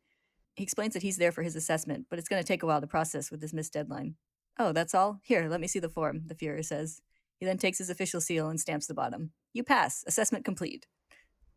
He 0.54 0.64
explains 0.64 0.94
that 0.94 1.02
he's 1.02 1.18
there 1.18 1.32
for 1.32 1.42
his 1.42 1.54
assessment, 1.54 2.06
but 2.10 2.18
it's 2.18 2.28
going 2.28 2.42
to 2.42 2.46
take 2.46 2.62
a 2.62 2.66
while 2.66 2.80
to 2.80 2.86
process 2.86 3.30
with 3.30 3.40
this 3.40 3.52
missed 3.52 3.72
deadline. 3.72 4.16
Oh, 4.58 4.72
that's 4.72 4.94
all? 4.94 5.20
Here, 5.22 5.48
let 5.48 5.60
me 5.60 5.68
see 5.68 5.78
the 5.78 5.88
form, 5.88 6.22
the 6.26 6.34
Fuhrer 6.34 6.64
says. 6.64 7.00
He 7.38 7.46
then 7.46 7.58
takes 7.58 7.78
his 7.78 7.90
official 7.90 8.20
seal 8.20 8.48
and 8.48 8.58
stamps 8.60 8.88
the 8.88 8.94
bottom. 8.94 9.30
You 9.52 9.62
pass. 9.62 10.02
Assessment 10.06 10.44
complete. 10.44 10.86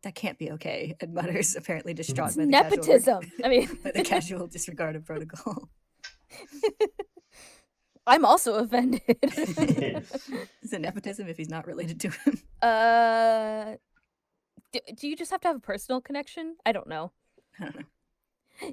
That 0.04 0.14
can't 0.14 0.38
be 0.38 0.52
okay, 0.52 0.94
Ed 1.00 1.12
mutters, 1.12 1.56
apparently 1.58 1.94
distraught 1.94 2.28
It's 2.28 2.36
by 2.36 2.44
the, 2.44 2.52
casual, 2.52 2.76
nepotism. 2.76 3.32
I 3.44 3.48
mean, 3.48 3.78
by 3.84 3.90
the 3.90 4.04
casual 4.04 4.46
disregard 4.46 4.96
of 4.96 5.04
protocol. 5.04 5.68
I'm 8.06 8.24
also 8.24 8.54
offended. 8.54 9.00
Is 9.22 10.72
it 10.72 10.80
nepotism 10.80 11.28
if 11.28 11.36
he's 11.36 11.48
not 11.48 11.66
related 11.66 12.00
to 12.00 12.10
him? 12.10 12.38
uh, 12.60 13.76
do, 14.72 14.80
do 14.96 15.08
you 15.08 15.16
just 15.16 15.30
have 15.30 15.40
to 15.42 15.48
have 15.48 15.56
a 15.56 15.60
personal 15.60 16.00
connection? 16.00 16.56
I 16.66 16.72
don't 16.72 16.88
know. 16.88 17.12
I 17.60 17.64
don't 17.64 17.76
know. 17.76 17.82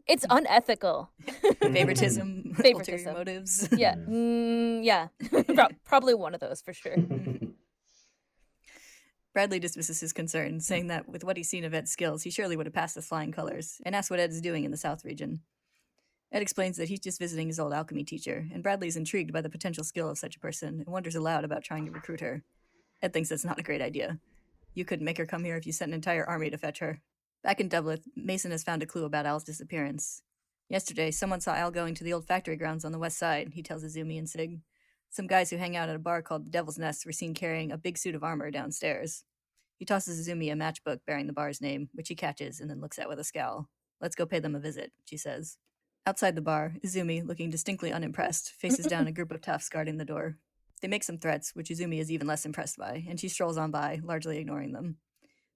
It's 0.07 0.25
unethical. 0.29 1.09
Favoritism, 1.61 2.43
ulterior 2.57 2.63
Favoritism. 2.63 3.13
motives. 3.13 3.69
Yeah, 3.75 3.95
mm, 3.95 4.83
yeah, 4.83 5.07
Pro- 5.29 5.67
probably 5.85 6.13
one 6.13 6.33
of 6.33 6.39
those 6.39 6.61
for 6.61 6.73
sure. 6.73 6.95
Bradley 9.33 9.59
dismisses 9.59 9.99
his 9.99 10.11
concern, 10.11 10.59
saying 10.59 10.87
that 10.87 11.07
with 11.07 11.23
what 11.23 11.37
he's 11.37 11.49
seen 11.49 11.63
of 11.63 11.73
Ed's 11.73 11.91
skills, 11.91 12.23
he 12.23 12.29
surely 12.31 12.57
would 12.57 12.65
have 12.65 12.73
passed 12.73 12.95
the 12.95 13.01
flying 13.01 13.31
colors, 13.31 13.79
and 13.85 13.95
asks 13.95 14.09
what 14.09 14.19
Ed 14.19 14.31
is 14.31 14.41
doing 14.41 14.63
in 14.63 14.71
the 14.71 14.77
South 14.77 15.05
region. 15.05 15.41
Ed 16.31 16.41
explains 16.41 16.77
that 16.77 16.89
he's 16.89 16.99
just 16.99 17.19
visiting 17.19 17.47
his 17.47 17.59
old 17.59 17.73
alchemy 17.73 18.03
teacher, 18.03 18.47
and 18.53 18.61
Bradley 18.61 18.87
is 18.87 18.95
intrigued 18.95 19.33
by 19.33 19.41
the 19.41 19.49
potential 19.49 19.83
skill 19.83 20.09
of 20.09 20.17
such 20.17 20.35
a 20.35 20.39
person 20.39 20.81
and 20.81 20.87
wonders 20.87 21.15
aloud 21.15 21.43
about 21.43 21.63
trying 21.63 21.85
to 21.85 21.91
recruit 21.91 22.19
her. 22.19 22.43
Ed 23.01 23.13
thinks 23.13 23.29
that's 23.29 23.45
not 23.45 23.59
a 23.59 23.63
great 23.63 23.81
idea. 23.81 24.19
You 24.75 24.85
couldn't 24.85 25.05
make 25.05 25.17
her 25.17 25.25
come 25.25 25.43
here 25.43 25.57
if 25.57 25.65
you 25.65 25.71
sent 25.71 25.89
an 25.89 25.95
entire 25.95 26.25
army 26.25 26.49
to 26.51 26.57
fetch 26.57 26.79
her. 26.79 27.01
Back 27.43 27.59
in 27.59 27.69
Dublith, 27.69 28.03
Mason 28.15 28.51
has 28.51 28.63
found 28.63 28.83
a 28.83 28.85
clue 28.85 29.05
about 29.05 29.25
Al's 29.25 29.43
disappearance. 29.43 30.21
Yesterday, 30.67 31.09
someone 31.09 31.41
saw 31.41 31.55
Al 31.55 31.71
going 31.71 31.95
to 31.95 32.03
the 32.03 32.13
old 32.13 32.27
factory 32.27 32.55
grounds 32.55 32.85
on 32.85 32.91
the 32.91 32.99
west 32.99 33.17
side, 33.17 33.53
he 33.53 33.63
tells 33.63 33.83
Izumi 33.83 34.19
and 34.19 34.29
Sig. 34.29 34.59
Some 35.09 35.25
guys 35.25 35.49
who 35.49 35.57
hang 35.57 35.75
out 35.75 35.89
at 35.89 35.95
a 35.95 35.99
bar 35.99 36.21
called 36.21 36.45
the 36.45 36.51
Devil's 36.51 36.77
Nest 36.77 37.05
were 37.05 37.11
seen 37.11 37.33
carrying 37.33 37.71
a 37.71 37.77
big 37.77 37.97
suit 37.97 38.13
of 38.13 38.23
armor 38.23 38.51
downstairs. 38.51 39.23
He 39.77 39.85
tosses 39.85 40.27
Izumi 40.27 40.51
a 40.51 40.55
matchbook 40.55 40.99
bearing 41.07 41.25
the 41.25 41.33
bar's 41.33 41.61
name, 41.61 41.89
which 41.93 42.09
he 42.09 42.15
catches 42.15 42.59
and 42.59 42.69
then 42.69 42.81
looks 42.81 42.99
at 42.99 43.09
with 43.09 43.17
a 43.17 43.23
scowl. 43.23 43.69
Let's 43.99 44.15
go 44.15 44.27
pay 44.27 44.39
them 44.39 44.53
a 44.53 44.59
visit, 44.59 44.91
she 45.05 45.17
says. 45.17 45.57
Outside 46.05 46.35
the 46.35 46.41
bar, 46.41 46.73
Izumi, 46.83 47.25
looking 47.25 47.49
distinctly 47.49 47.91
unimpressed, 47.91 48.51
faces 48.51 48.85
down 48.85 49.07
a 49.07 49.11
group 49.11 49.31
of 49.31 49.41
toughs 49.41 49.69
guarding 49.69 49.97
the 49.97 50.05
door. 50.05 50.37
They 50.81 50.87
make 50.87 51.03
some 51.03 51.17
threats, 51.17 51.51
which 51.53 51.69
Izumi 51.69 51.99
is 51.99 52.11
even 52.11 52.27
less 52.27 52.45
impressed 52.45 52.77
by, 52.77 53.05
and 53.07 53.19
she 53.19 53.29
strolls 53.29 53.57
on 53.57 53.71
by, 53.71 53.99
largely 54.03 54.37
ignoring 54.37 54.71
them. 54.71 54.97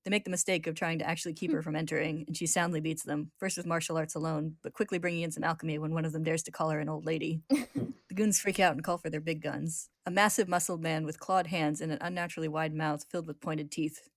They 0.04 0.10
make 0.10 0.26
the 0.26 0.32
mistake 0.32 0.68
of 0.68 0.76
trying 0.76 1.00
to 1.00 1.08
actually 1.08 1.34
keep 1.34 1.52
hmm. 1.52 1.56
her 1.56 1.62
from 1.62 1.76
entering, 1.76 2.26
and 2.28 2.36
she 2.36 2.46
soundly 2.46 2.82
beats 2.82 3.04
them, 3.04 3.32
first 3.38 3.58
with 3.58 3.66
martial 3.66 3.98
arts 3.98 4.16
alone, 4.16 4.56
but 4.62 4.74
quickly 4.74 4.98
bringing 4.98 5.22
in 5.22 5.32
some 5.32 5.44
alchemy 5.44 5.80
when 5.80 5.94
one 5.94 6.06
of 6.06 6.12
them 6.12 6.24
dares 6.24 6.44
to 6.44 6.52
call 6.52 6.70
her 6.70 6.80
an 6.80 6.90
old 6.90 7.06
lady. 7.06 7.42
the 7.50 8.14
goons 8.14 8.40
freak 8.40 8.60
out 8.60 8.74
and 8.74 8.84
call 8.84 8.98
for 8.98 9.10
their 9.10 9.22
big 9.22 9.42
guns. 9.42 9.90
A 10.06 10.12
massive 10.12 10.50
muscled 10.50 10.82
man 10.82 11.06
with 11.06 11.20
clawed 11.20 11.48
hands 11.48 11.80
and 11.80 11.92
an 11.92 12.00
unnaturally 12.02 12.50
wide 12.50 12.74
mouth 12.74 13.06
filled 13.10 13.28
with 13.28 13.40
pointed 13.40 13.72
teeth. 13.72 14.10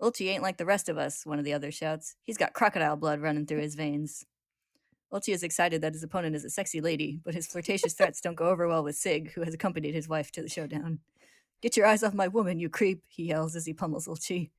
Ulchi 0.00 0.28
ain't 0.28 0.42
like 0.42 0.58
the 0.58 0.66
rest 0.66 0.88
of 0.88 0.98
us, 0.98 1.26
one 1.26 1.38
of 1.38 1.44
the 1.44 1.52
others 1.52 1.74
shouts. 1.74 2.16
He's 2.22 2.36
got 2.36 2.54
crocodile 2.54 2.96
blood 2.96 3.20
running 3.20 3.46
through 3.46 3.60
his 3.60 3.74
veins. 3.74 4.24
Ulchi 5.12 5.34
is 5.34 5.42
excited 5.42 5.82
that 5.82 5.92
his 5.92 6.02
opponent 6.02 6.34
is 6.34 6.44
a 6.44 6.50
sexy 6.50 6.80
lady, 6.80 7.20
but 7.22 7.34
his 7.34 7.46
flirtatious 7.46 7.92
threats 7.92 8.20
don't 8.20 8.34
go 8.34 8.48
over 8.48 8.66
well 8.66 8.82
with 8.82 8.96
Sig, 8.96 9.32
who 9.32 9.42
has 9.42 9.52
accompanied 9.52 9.94
his 9.94 10.08
wife 10.08 10.32
to 10.32 10.42
the 10.42 10.48
showdown. 10.48 11.00
Get 11.60 11.76
your 11.76 11.86
eyes 11.86 12.02
off 12.02 12.14
my 12.14 12.28
woman, 12.28 12.58
you 12.58 12.68
creep, 12.68 13.02
he 13.08 13.24
yells 13.24 13.54
as 13.54 13.66
he 13.66 13.74
pummels 13.74 14.08
Ulchi. 14.08 14.50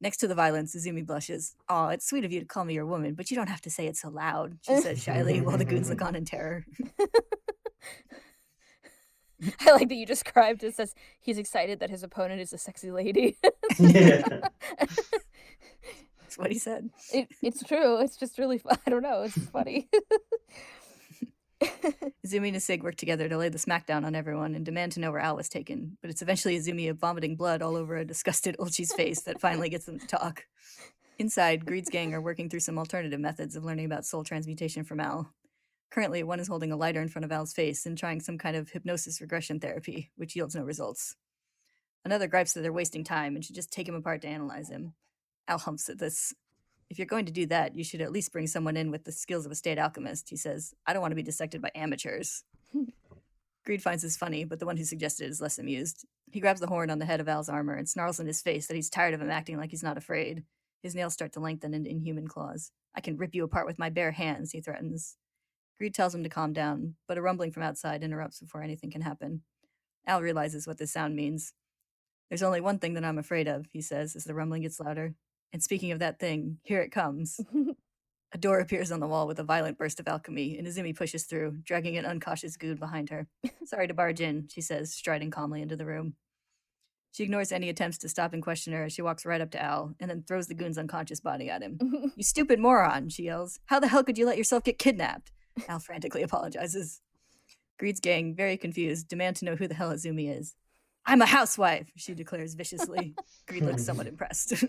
Next 0.00 0.18
to 0.18 0.28
the 0.28 0.34
violence, 0.34 0.76
Izumi 0.76 1.04
blushes. 1.04 1.54
Aw, 1.68 1.88
it's 1.88 2.06
sweet 2.08 2.24
of 2.24 2.32
you 2.32 2.40
to 2.40 2.46
call 2.46 2.64
me 2.64 2.74
your 2.74 2.86
woman, 2.86 3.14
but 3.14 3.30
you 3.30 3.36
don't 3.36 3.48
have 3.48 3.62
to 3.62 3.70
say 3.70 3.86
it 3.86 3.96
so 3.96 4.08
loud, 4.08 4.58
she 4.62 4.76
says 4.80 5.02
shyly, 5.02 5.40
while 5.40 5.58
the 5.58 5.64
goons 5.64 5.90
look 5.90 6.02
on 6.02 6.14
in 6.14 6.24
terror. 6.24 6.64
I 9.60 9.72
like 9.72 9.88
that 9.88 9.94
you 9.94 10.06
described 10.06 10.64
it 10.64 10.78
as 10.78 10.94
he's 11.20 11.38
excited 11.38 11.80
that 11.80 11.90
his 11.90 12.02
opponent 12.02 12.40
is 12.40 12.52
a 12.52 12.58
sexy 12.58 12.90
lady. 12.90 13.36
yeah. 13.78 14.22
That's 16.36 16.44
what 16.44 16.52
he 16.52 16.58
said. 16.58 16.90
it, 17.12 17.28
it's 17.42 17.62
true. 17.62 18.00
It's 18.00 18.16
just 18.16 18.38
really, 18.38 18.60
I 18.86 18.90
don't 18.90 19.02
know. 19.02 19.22
It's 19.22 19.34
just 19.34 19.50
funny. 19.50 19.88
Izumi 22.26 22.48
and 22.48 22.62
Sig 22.62 22.82
work 22.82 22.96
together 22.96 23.30
to 23.30 23.38
lay 23.38 23.48
the 23.48 23.56
smackdown 23.56 24.04
on 24.04 24.14
everyone 24.14 24.54
and 24.54 24.64
demand 24.64 24.92
to 24.92 25.00
know 25.00 25.10
where 25.10 25.20
Al 25.20 25.36
was 25.36 25.48
taken, 25.48 25.96
but 26.02 26.10
it's 26.10 26.20
eventually 26.20 26.58
Izumi 26.58 26.92
vomiting 26.94 27.34
blood 27.34 27.62
all 27.62 27.76
over 27.76 27.96
a 27.96 28.04
disgusted 28.04 28.56
Ulchi's 28.58 28.92
face 28.92 29.22
that 29.22 29.40
finally 29.40 29.70
gets 29.70 29.86
them 29.86 29.98
to 29.98 30.06
talk. 30.06 30.44
Inside, 31.18 31.64
Greed's 31.64 31.88
gang 31.88 32.12
are 32.12 32.20
working 32.20 32.50
through 32.50 32.60
some 32.60 32.78
alternative 32.78 33.18
methods 33.18 33.56
of 33.56 33.64
learning 33.64 33.86
about 33.86 34.04
soul 34.04 34.22
transmutation 34.22 34.84
from 34.84 35.00
Al. 35.00 35.32
Currently, 35.90 36.24
one 36.24 36.40
is 36.40 36.48
holding 36.48 36.72
a 36.72 36.76
lighter 36.76 37.00
in 37.00 37.08
front 37.08 37.24
of 37.24 37.32
Al's 37.32 37.54
face 37.54 37.86
and 37.86 37.96
trying 37.96 38.20
some 38.20 38.36
kind 38.36 38.54
of 38.54 38.68
hypnosis 38.68 39.22
regression 39.22 39.58
therapy, 39.58 40.10
which 40.16 40.36
yields 40.36 40.54
no 40.54 40.62
results. 40.62 41.16
Another 42.04 42.28
gripes 42.28 42.52
that 42.52 42.60
they're 42.60 42.72
wasting 42.72 43.02
time 43.02 43.34
and 43.34 43.42
should 43.42 43.56
just 43.56 43.72
take 43.72 43.88
him 43.88 43.94
apart 43.94 44.20
to 44.22 44.28
analyze 44.28 44.68
him. 44.68 44.92
Al 45.48 45.58
humps 45.58 45.88
at 45.88 45.98
this. 45.98 46.34
If 46.88 46.98
you're 46.98 47.06
going 47.06 47.26
to 47.26 47.32
do 47.32 47.46
that, 47.46 47.74
you 47.74 47.84
should 47.84 48.00
at 48.00 48.12
least 48.12 48.32
bring 48.32 48.46
someone 48.46 48.76
in 48.76 48.90
with 48.90 49.04
the 49.04 49.12
skills 49.12 49.44
of 49.44 49.52
a 49.52 49.56
state 49.56 49.78
alchemist, 49.78 50.28
he 50.28 50.36
says. 50.36 50.74
I 50.86 50.92
don't 50.92 51.02
want 51.02 51.12
to 51.12 51.16
be 51.16 51.22
dissected 51.22 51.60
by 51.60 51.70
amateurs. 51.74 52.44
Greed 53.64 53.82
finds 53.82 54.04
this 54.04 54.16
funny, 54.16 54.44
but 54.44 54.60
the 54.60 54.66
one 54.66 54.76
who 54.76 54.84
suggested 54.84 55.24
it 55.24 55.30
is 55.30 55.40
less 55.40 55.58
amused. 55.58 56.06
He 56.30 56.38
grabs 56.38 56.60
the 56.60 56.68
horn 56.68 56.88
on 56.88 57.00
the 57.00 57.04
head 57.04 57.20
of 57.20 57.28
Al's 57.28 57.48
armor 57.48 57.74
and 57.74 57.88
snarls 57.88 58.20
in 58.20 58.26
his 58.28 58.40
face 58.40 58.68
that 58.68 58.76
he's 58.76 58.88
tired 58.88 59.12
of 59.12 59.20
him 59.20 59.30
acting 59.30 59.56
like 59.56 59.70
he's 59.70 59.82
not 59.82 59.98
afraid. 59.98 60.44
His 60.82 60.94
nails 60.94 61.14
start 61.14 61.32
to 61.32 61.40
lengthen 61.40 61.74
into 61.74 61.90
inhuman 61.90 62.28
claws. 62.28 62.70
I 62.94 63.00
can 63.00 63.16
rip 63.16 63.34
you 63.34 63.42
apart 63.42 63.66
with 63.66 63.78
my 63.78 63.90
bare 63.90 64.12
hands, 64.12 64.52
he 64.52 64.60
threatens. 64.60 65.16
Greed 65.78 65.94
tells 65.94 66.14
him 66.14 66.22
to 66.22 66.28
calm 66.28 66.52
down, 66.52 66.94
but 67.08 67.18
a 67.18 67.22
rumbling 67.22 67.50
from 67.50 67.64
outside 67.64 68.04
interrupts 68.04 68.40
before 68.40 68.62
anything 68.62 68.90
can 68.90 69.02
happen. 69.02 69.42
Al 70.06 70.22
realizes 70.22 70.66
what 70.66 70.78
this 70.78 70.92
sound 70.92 71.16
means. 71.16 71.52
There's 72.28 72.42
only 72.42 72.60
one 72.60 72.78
thing 72.78 72.94
that 72.94 73.04
I'm 73.04 73.18
afraid 73.18 73.48
of, 73.48 73.66
he 73.72 73.80
says 73.80 74.14
as 74.14 74.24
the 74.24 74.34
rumbling 74.34 74.62
gets 74.62 74.78
louder. 74.78 75.14
And 75.52 75.62
speaking 75.62 75.92
of 75.92 75.98
that 76.00 76.18
thing, 76.18 76.58
here 76.62 76.80
it 76.80 76.92
comes. 76.92 77.40
a 78.32 78.38
door 78.38 78.60
appears 78.60 78.92
on 78.92 79.00
the 79.00 79.06
wall 79.06 79.26
with 79.26 79.38
a 79.38 79.44
violent 79.44 79.78
burst 79.78 80.00
of 80.00 80.08
alchemy, 80.08 80.58
and 80.58 80.66
Izumi 80.66 80.94
pushes 80.94 81.24
through, 81.24 81.58
dragging 81.64 81.96
an 81.96 82.04
uncautious 82.04 82.56
Good 82.56 82.78
behind 82.78 83.10
her. 83.10 83.26
Sorry 83.64 83.88
to 83.88 83.94
barge 83.94 84.20
in, 84.20 84.48
she 84.48 84.60
says, 84.60 84.92
striding 84.92 85.30
calmly 85.30 85.62
into 85.62 85.76
the 85.76 85.86
room. 85.86 86.14
She 87.12 87.22
ignores 87.22 87.50
any 87.50 87.70
attempts 87.70 87.96
to 87.98 88.10
stop 88.10 88.34
and 88.34 88.42
question 88.42 88.74
her 88.74 88.84
as 88.84 88.92
she 88.92 89.00
walks 89.00 89.24
right 89.24 89.40
up 89.40 89.50
to 89.52 89.62
Al 89.62 89.94
and 89.98 90.10
then 90.10 90.22
throws 90.28 90.48
the 90.48 90.54
goon's 90.54 90.76
unconscious 90.76 91.18
body 91.18 91.48
at 91.48 91.62
him. 91.62 91.78
you 92.14 92.22
stupid 92.22 92.60
moron, 92.60 93.08
she 93.08 93.22
yells. 93.22 93.58
How 93.66 93.80
the 93.80 93.88
hell 93.88 94.04
could 94.04 94.18
you 94.18 94.26
let 94.26 94.36
yourself 94.36 94.64
get 94.64 94.78
kidnapped? 94.78 95.32
Al 95.66 95.78
frantically 95.78 96.22
apologizes. 96.22 97.00
Greed's 97.78 98.00
gang, 98.00 98.34
very 98.34 98.58
confused, 98.58 99.08
demand 99.08 99.36
to 99.36 99.46
know 99.46 99.56
who 99.56 99.66
the 99.66 99.74
hell 99.74 99.92
Izumi 99.92 100.38
is. 100.38 100.54
I'm 101.06 101.22
a 101.22 101.26
housewife, 101.26 101.90
she 101.96 102.14
declares 102.14 102.54
viciously. 102.54 103.14
Greed 103.46 103.64
looks 103.64 103.84
somewhat 103.84 104.08
impressed. 104.08 104.52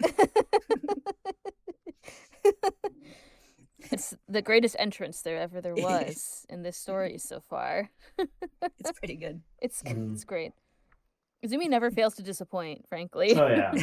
it's 3.92 4.16
the 4.28 4.42
greatest 4.44 4.76
entrance 4.78 5.22
there 5.22 5.38
ever 5.38 5.62
there 5.62 5.74
was 5.74 6.46
in 6.50 6.62
this 6.62 6.78
story 6.78 7.18
so 7.18 7.40
far. 7.40 7.90
it's 8.80 8.92
pretty 9.00 9.16
good. 9.16 9.42
It's 9.62 9.82
it's 9.86 10.24
great. 10.24 10.52
Izumi 11.46 11.68
never 11.68 11.90
fails 11.92 12.16
to 12.16 12.24
disappoint, 12.24 12.88
frankly. 12.88 13.34
Oh 13.36 13.48
yeah. 13.48 13.74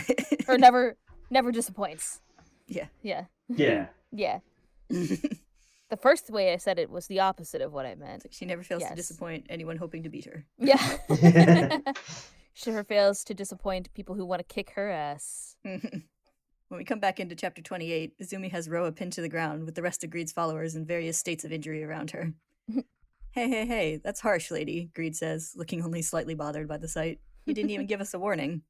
or 0.49 0.57
never 0.57 0.97
never 1.31 1.51
disappoints. 1.51 2.21
Yeah. 2.69 2.87
Yeah. 3.03 3.25
Yeah. 3.49 3.87
Yeah. 4.13 4.39
the 4.89 5.97
first 6.01 6.31
way 6.31 6.53
I 6.53 6.57
said 6.59 6.79
it 6.79 6.89
was 6.91 7.09
the 7.09 7.19
opposite 7.21 7.63
of 7.63 7.73
what 7.73 7.85
I 7.85 7.97
meant. 7.97 8.27
She 8.31 8.45
never 8.45 8.63
fails 8.63 8.85
to 8.85 8.95
disappoint 8.95 9.47
anyone 9.49 9.77
hoping 9.77 10.05
to 10.05 10.09
beat 10.09 10.27
her. 10.27 10.45
Yeah. 10.59 11.79
She 12.55 12.71
never 12.71 12.85
fails 12.85 13.25
to 13.25 13.35
disappoint 13.35 13.93
people 13.95 14.15
who 14.15 14.25
want 14.25 14.39
to 14.39 14.55
kick 14.55 14.71
her 14.71 14.89
ass. 14.89 15.57
when 15.63 16.05
we 16.71 16.85
come 16.85 17.01
back 17.01 17.19
into 17.19 17.35
chapter 17.35 17.61
28, 17.61 18.17
Izumi 18.19 18.51
has 18.53 18.69
Roa 18.69 18.93
pinned 18.93 19.13
to 19.15 19.21
the 19.21 19.29
ground 19.29 19.65
with 19.65 19.75
the 19.75 19.83
rest 19.83 20.05
of 20.05 20.11
Greed's 20.11 20.33
followers 20.33 20.77
in 20.77 20.87
various 20.87 21.19
states 21.19 21.45
of 21.45 21.53
injury 21.53 21.83
around 21.83 22.13
her. 22.13 22.33
hey, 23.33 23.49
hey, 23.49 23.67
hey, 23.67 24.01
that's 24.03 24.21
harsh, 24.21 24.53
lady, 24.53 24.91
Greed 24.95 25.17
says, 25.17 25.53
looking 25.57 25.83
only 25.83 26.01
slightly 26.01 26.35
bothered 26.35 26.69
by 26.69 26.79
the 26.79 26.89
sight. 26.89 27.19
You 27.45 27.55
didn't 27.55 27.71
even 27.71 27.87
give 27.87 28.01
us 28.01 28.15
a 28.15 28.19
warning. 28.21 28.63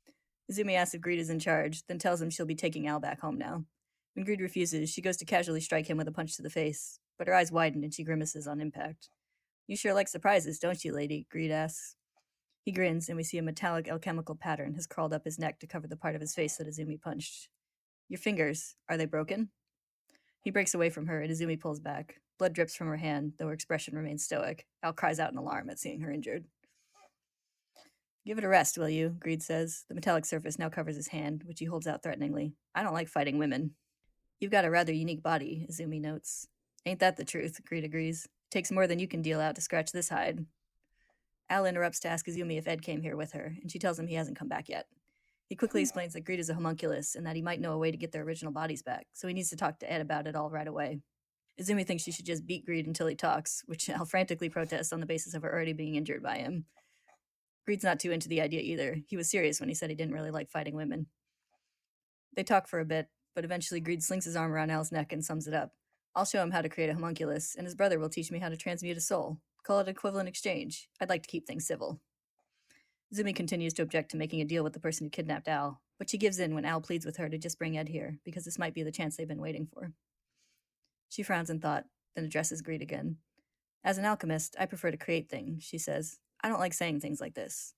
Izumi 0.52 0.74
asks 0.74 0.94
if 0.94 1.00
Greed 1.00 1.20
is 1.20 1.30
in 1.30 1.38
charge, 1.38 1.86
then 1.86 1.98
tells 1.98 2.20
him 2.20 2.30
she'll 2.30 2.44
be 2.44 2.56
taking 2.56 2.88
Al 2.88 2.98
back 2.98 3.20
home 3.20 3.38
now. 3.38 3.64
When 4.14 4.24
Greed 4.24 4.40
refuses, 4.40 4.90
she 4.90 5.00
goes 5.00 5.16
to 5.18 5.24
casually 5.24 5.60
strike 5.60 5.88
him 5.88 5.96
with 5.96 6.08
a 6.08 6.12
punch 6.12 6.34
to 6.36 6.42
the 6.42 6.50
face, 6.50 6.98
but 7.18 7.28
her 7.28 7.34
eyes 7.34 7.52
widen 7.52 7.84
and 7.84 7.94
she 7.94 8.02
grimaces 8.02 8.48
on 8.48 8.60
impact. 8.60 9.10
You 9.68 9.76
sure 9.76 9.94
like 9.94 10.08
surprises, 10.08 10.58
don't 10.58 10.82
you, 10.84 10.92
lady? 10.92 11.26
Greed 11.30 11.52
asks. 11.52 11.94
He 12.68 12.72
grins, 12.72 13.08
and 13.08 13.16
we 13.16 13.24
see 13.24 13.38
a 13.38 13.42
metallic 13.42 13.88
alchemical 13.88 14.34
pattern 14.34 14.74
has 14.74 14.86
crawled 14.86 15.14
up 15.14 15.24
his 15.24 15.38
neck 15.38 15.58
to 15.60 15.66
cover 15.66 15.86
the 15.86 15.96
part 15.96 16.14
of 16.14 16.20
his 16.20 16.34
face 16.34 16.58
that 16.58 16.68
Izumi 16.68 17.00
punched. 17.00 17.48
Your 18.10 18.18
fingers, 18.18 18.74
are 18.90 18.98
they 18.98 19.06
broken? 19.06 19.48
He 20.42 20.50
breaks 20.50 20.74
away 20.74 20.90
from 20.90 21.06
her, 21.06 21.22
and 21.22 21.32
Izumi 21.32 21.58
pulls 21.58 21.80
back. 21.80 22.20
Blood 22.38 22.52
drips 22.52 22.76
from 22.76 22.88
her 22.88 22.98
hand, 22.98 23.32
though 23.38 23.46
her 23.46 23.54
expression 23.54 23.96
remains 23.96 24.22
stoic. 24.22 24.66
Al 24.82 24.92
cries 24.92 25.18
out 25.18 25.32
in 25.32 25.38
alarm 25.38 25.70
at 25.70 25.78
seeing 25.78 26.02
her 26.02 26.12
injured. 26.12 26.44
Give 28.26 28.36
it 28.36 28.44
a 28.44 28.48
rest, 28.48 28.76
will 28.76 28.90
you? 28.90 29.16
Greed 29.18 29.42
says. 29.42 29.86
The 29.88 29.94
metallic 29.94 30.26
surface 30.26 30.58
now 30.58 30.68
covers 30.68 30.96
his 30.96 31.08
hand, 31.08 31.44
which 31.46 31.60
he 31.60 31.64
holds 31.64 31.86
out 31.86 32.02
threateningly. 32.02 32.52
I 32.74 32.82
don't 32.82 32.92
like 32.92 33.08
fighting 33.08 33.38
women. 33.38 33.76
You've 34.40 34.52
got 34.52 34.66
a 34.66 34.70
rather 34.70 34.92
unique 34.92 35.22
body, 35.22 35.66
Izumi 35.70 36.02
notes. 36.02 36.46
Ain't 36.84 37.00
that 37.00 37.16
the 37.16 37.24
truth? 37.24 37.62
Greed 37.66 37.84
agrees. 37.84 38.28
Takes 38.50 38.70
more 38.70 38.86
than 38.86 38.98
you 38.98 39.08
can 39.08 39.22
deal 39.22 39.40
out 39.40 39.54
to 39.54 39.62
scratch 39.62 39.90
this 39.90 40.10
hide. 40.10 40.44
Al 41.50 41.66
interrupts 41.66 42.00
to 42.00 42.08
ask 42.08 42.26
Izumi 42.26 42.58
if 42.58 42.68
Ed 42.68 42.82
came 42.82 43.00
here 43.00 43.16
with 43.16 43.32
her, 43.32 43.56
and 43.60 43.70
she 43.70 43.78
tells 43.78 43.98
him 43.98 44.06
he 44.06 44.14
hasn't 44.14 44.38
come 44.38 44.48
back 44.48 44.68
yet. 44.68 44.86
He 45.48 45.56
quickly 45.56 45.80
explains 45.82 46.12
that 46.12 46.24
Greed 46.24 46.40
is 46.40 46.50
a 46.50 46.54
homunculus 46.54 47.14
and 47.14 47.26
that 47.26 47.36
he 47.36 47.42
might 47.42 47.60
know 47.60 47.72
a 47.72 47.78
way 47.78 47.90
to 47.90 47.96
get 47.96 48.12
their 48.12 48.22
original 48.22 48.52
bodies 48.52 48.82
back, 48.82 49.06
so 49.12 49.26
he 49.26 49.34
needs 49.34 49.50
to 49.50 49.56
talk 49.56 49.78
to 49.78 49.90
Ed 49.90 50.00
about 50.00 50.26
it 50.26 50.36
all 50.36 50.50
right 50.50 50.68
away. 50.68 51.00
Izumi 51.60 51.86
thinks 51.86 52.04
she 52.04 52.12
should 52.12 52.26
just 52.26 52.46
beat 52.46 52.66
Greed 52.66 52.86
until 52.86 53.06
he 53.06 53.14
talks, 53.14 53.62
which 53.66 53.88
Al 53.90 54.04
frantically 54.04 54.48
protests 54.48 54.92
on 54.92 55.00
the 55.00 55.06
basis 55.06 55.34
of 55.34 55.42
her 55.42 55.52
already 55.52 55.72
being 55.72 55.96
injured 55.96 56.22
by 56.22 56.38
him. 56.38 56.66
Greed's 57.66 57.84
not 57.84 58.00
too 58.00 58.12
into 58.12 58.28
the 58.28 58.40
idea 58.40 58.60
either. 58.60 58.98
He 59.08 59.16
was 59.16 59.30
serious 59.30 59.60
when 59.60 59.68
he 59.68 59.74
said 59.74 59.90
he 59.90 59.96
didn't 59.96 60.14
really 60.14 60.30
like 60.30 60.50
fighting 60.50 60.74
women. 60.74 61.06
They 62.34 62.44
talk 62.44 62.68
for 62.68 62.80
a 62.80 62.84
bit, 62.84 63.08
but 63.34 63.44
eventually 63.44 63.80
Greed 63.80 64.02
slings 64.02 64.24
his 64.24 64.36
arm 64.36 64.52
around 64.52 64.70
Al's 64.70 64.92
neck 64.92 65.12
and 65.12 65.24
sums 65.24 65.46
it 65.46 65.54
up. 65.54 65.72
I'll 66.14 66.24
show 66.24 66.42
him 66.42 66.50
how 66.50 66.62
to 66.62 66.68
create 66.68 66.90
a 66.90 66.94
homunculus, 66.94 67.54
and 67.56 67.66
his 67.66 67.74
brother 67.74 67.98
will 67.98 68.08
teach 68.08 68.30
me 68.30 68.38
how 68.38 68.48
to 68.48 68.56
transmute 68.56 68.96
a 68.96 69.00
soul. 69.00 69.38
Call 69.68 69.80
it 69.80 69.88
equivalent 69.88 70.30
exchange. 70.30 70.88
I'd 70.98 71.10
like 71.10 71.22
to 71.24 71.28
keep 71.28 71.46
things 71.46 71.66
civil. 71.66 72.00
Izumi 73.14 73.36
continues 73.36 73.74
to 73.74 73.82
object 73.82 74.10
to 74.10 74.16
making 74.16 74.40
a 74.40 74.46
deal 74.46 74.64
with 74.64 74.72
the 74.72 74.80
person 74.80 75.04
who 75.04 75.10
kidnapped 75.10 75.46
Al, 75.46 75.82
but 75.98 76.08
she 76.08 76.16
gives 76.16 76.38
in 76.38 76.54
when 76.54 76.64
Al 76.64 76.80
pleads 76.80 77.04
with 77.04 77.18
her 77.18 77.28
to 77.28 77.36
just 77.36 77.58
bring 77.58 77.76
Ed 77.76 77.90
here, 77.90 78.18
because 78.24 78.46
this 78.46 78.58
might 78.58 78.72
be 78.72 78.82
the 78.82 78.90
chance 78.90 79.16
they've 79.16 79.28
been 79.28 79.42
waiting 79.42 79.68
for. 79.70 79.92
She 81.10 81.22
frowns 81.22 81.50
in 81.50 81.60
thought, 81.60 81.84
then 82.16 82.24
addresses 82.24 82.62
Greed 82.62 82.80
again. 82.80 83.18
As 83.84 83.98
an 83.98 84.06
alchemist, 84.06 84.56
I 84.58 84.64
prefer 84.64 84.90
to 84.90 84.96
create 84.96 85.28
things, 85.28 85.64
she 85.64 85.76
says. 85.76 86.18
I 86.42 86.48
don't 86.48 86.60
like 86.60 86.72
saying 86.72 87.00
things 87.00 87.20
like 87.20 87.34
this. 87.34 87.74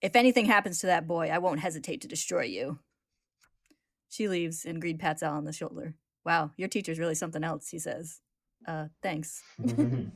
If 0.00 0.16
anything 0.16 0.46
happens 0.46 0.78
to 0.80 0.86
that 0.86 1.06
boy, 1.06 1.28
I 1.30 1.36
won't 1.36 1.60
hesitate 1.60 2.00
to 2.00 2.08
destroy 2.08 2.44
you. 2.44 2.78
She 4.08 4.26
leaves, 4.28 4.64
and 4.64 4.80
Greed 4.80 4.98
pats 4.98 5.22
Al 5.22 5.36
on 5.36 5.44
the 5.44 5.52
shoulder. 5.52 5.96
Wow, 6.24 6.52
your 6.56 6.68
teacher's 6.68 6.98
really 6.98 7.14
something 7.14 7.44
else, 7.44 7.68
he 7.68 7.78
says. 7.78 8.20
Uh, 8.66 8.86
thanks. 9.02 9.42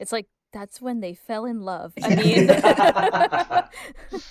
It's 0.00 0.12
like 0.12 0.26
that's 0.52 0.80
when 0.80 1.00
they 1.00 1.14
fell 1.14 1.44
in 1.44 1.60
love. 1.62 1.92
I 2.02 2.14
mean, 2.14 2.50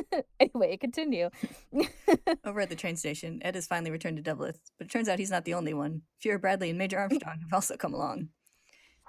anyway, 0.40 0.76
continue. 0.76 1.30
Over 2.44 2.60
at 2.60 2.70
the 2.70 2.76
train 2.76 2.96
station, 2.96 3.40
Ed 3.42 3.54
has 3.54 3.66
finally 3.66 3.90
returned 3.90 4.22
to 4.22 4.22
Dublith, 4.22 4.58
but 4.78 4.86
it 4.86 4.90
turns 4.90 5.08
out 5.08 5.18
he's 5.18 5.30
not 5.30 5.44
the 5.44 5.54
only 5.54 5.74
one. 5.74 6.02
Fuhrer 6.24 6.40
Bradley 6.40 6.70
and 6.70 6.78
Major 6.78 6.98
Armstrong 6.98 7.40
have 7.40 7.52
also 7.52 7.76
come 7.76 7.94
along. 7.94 8.28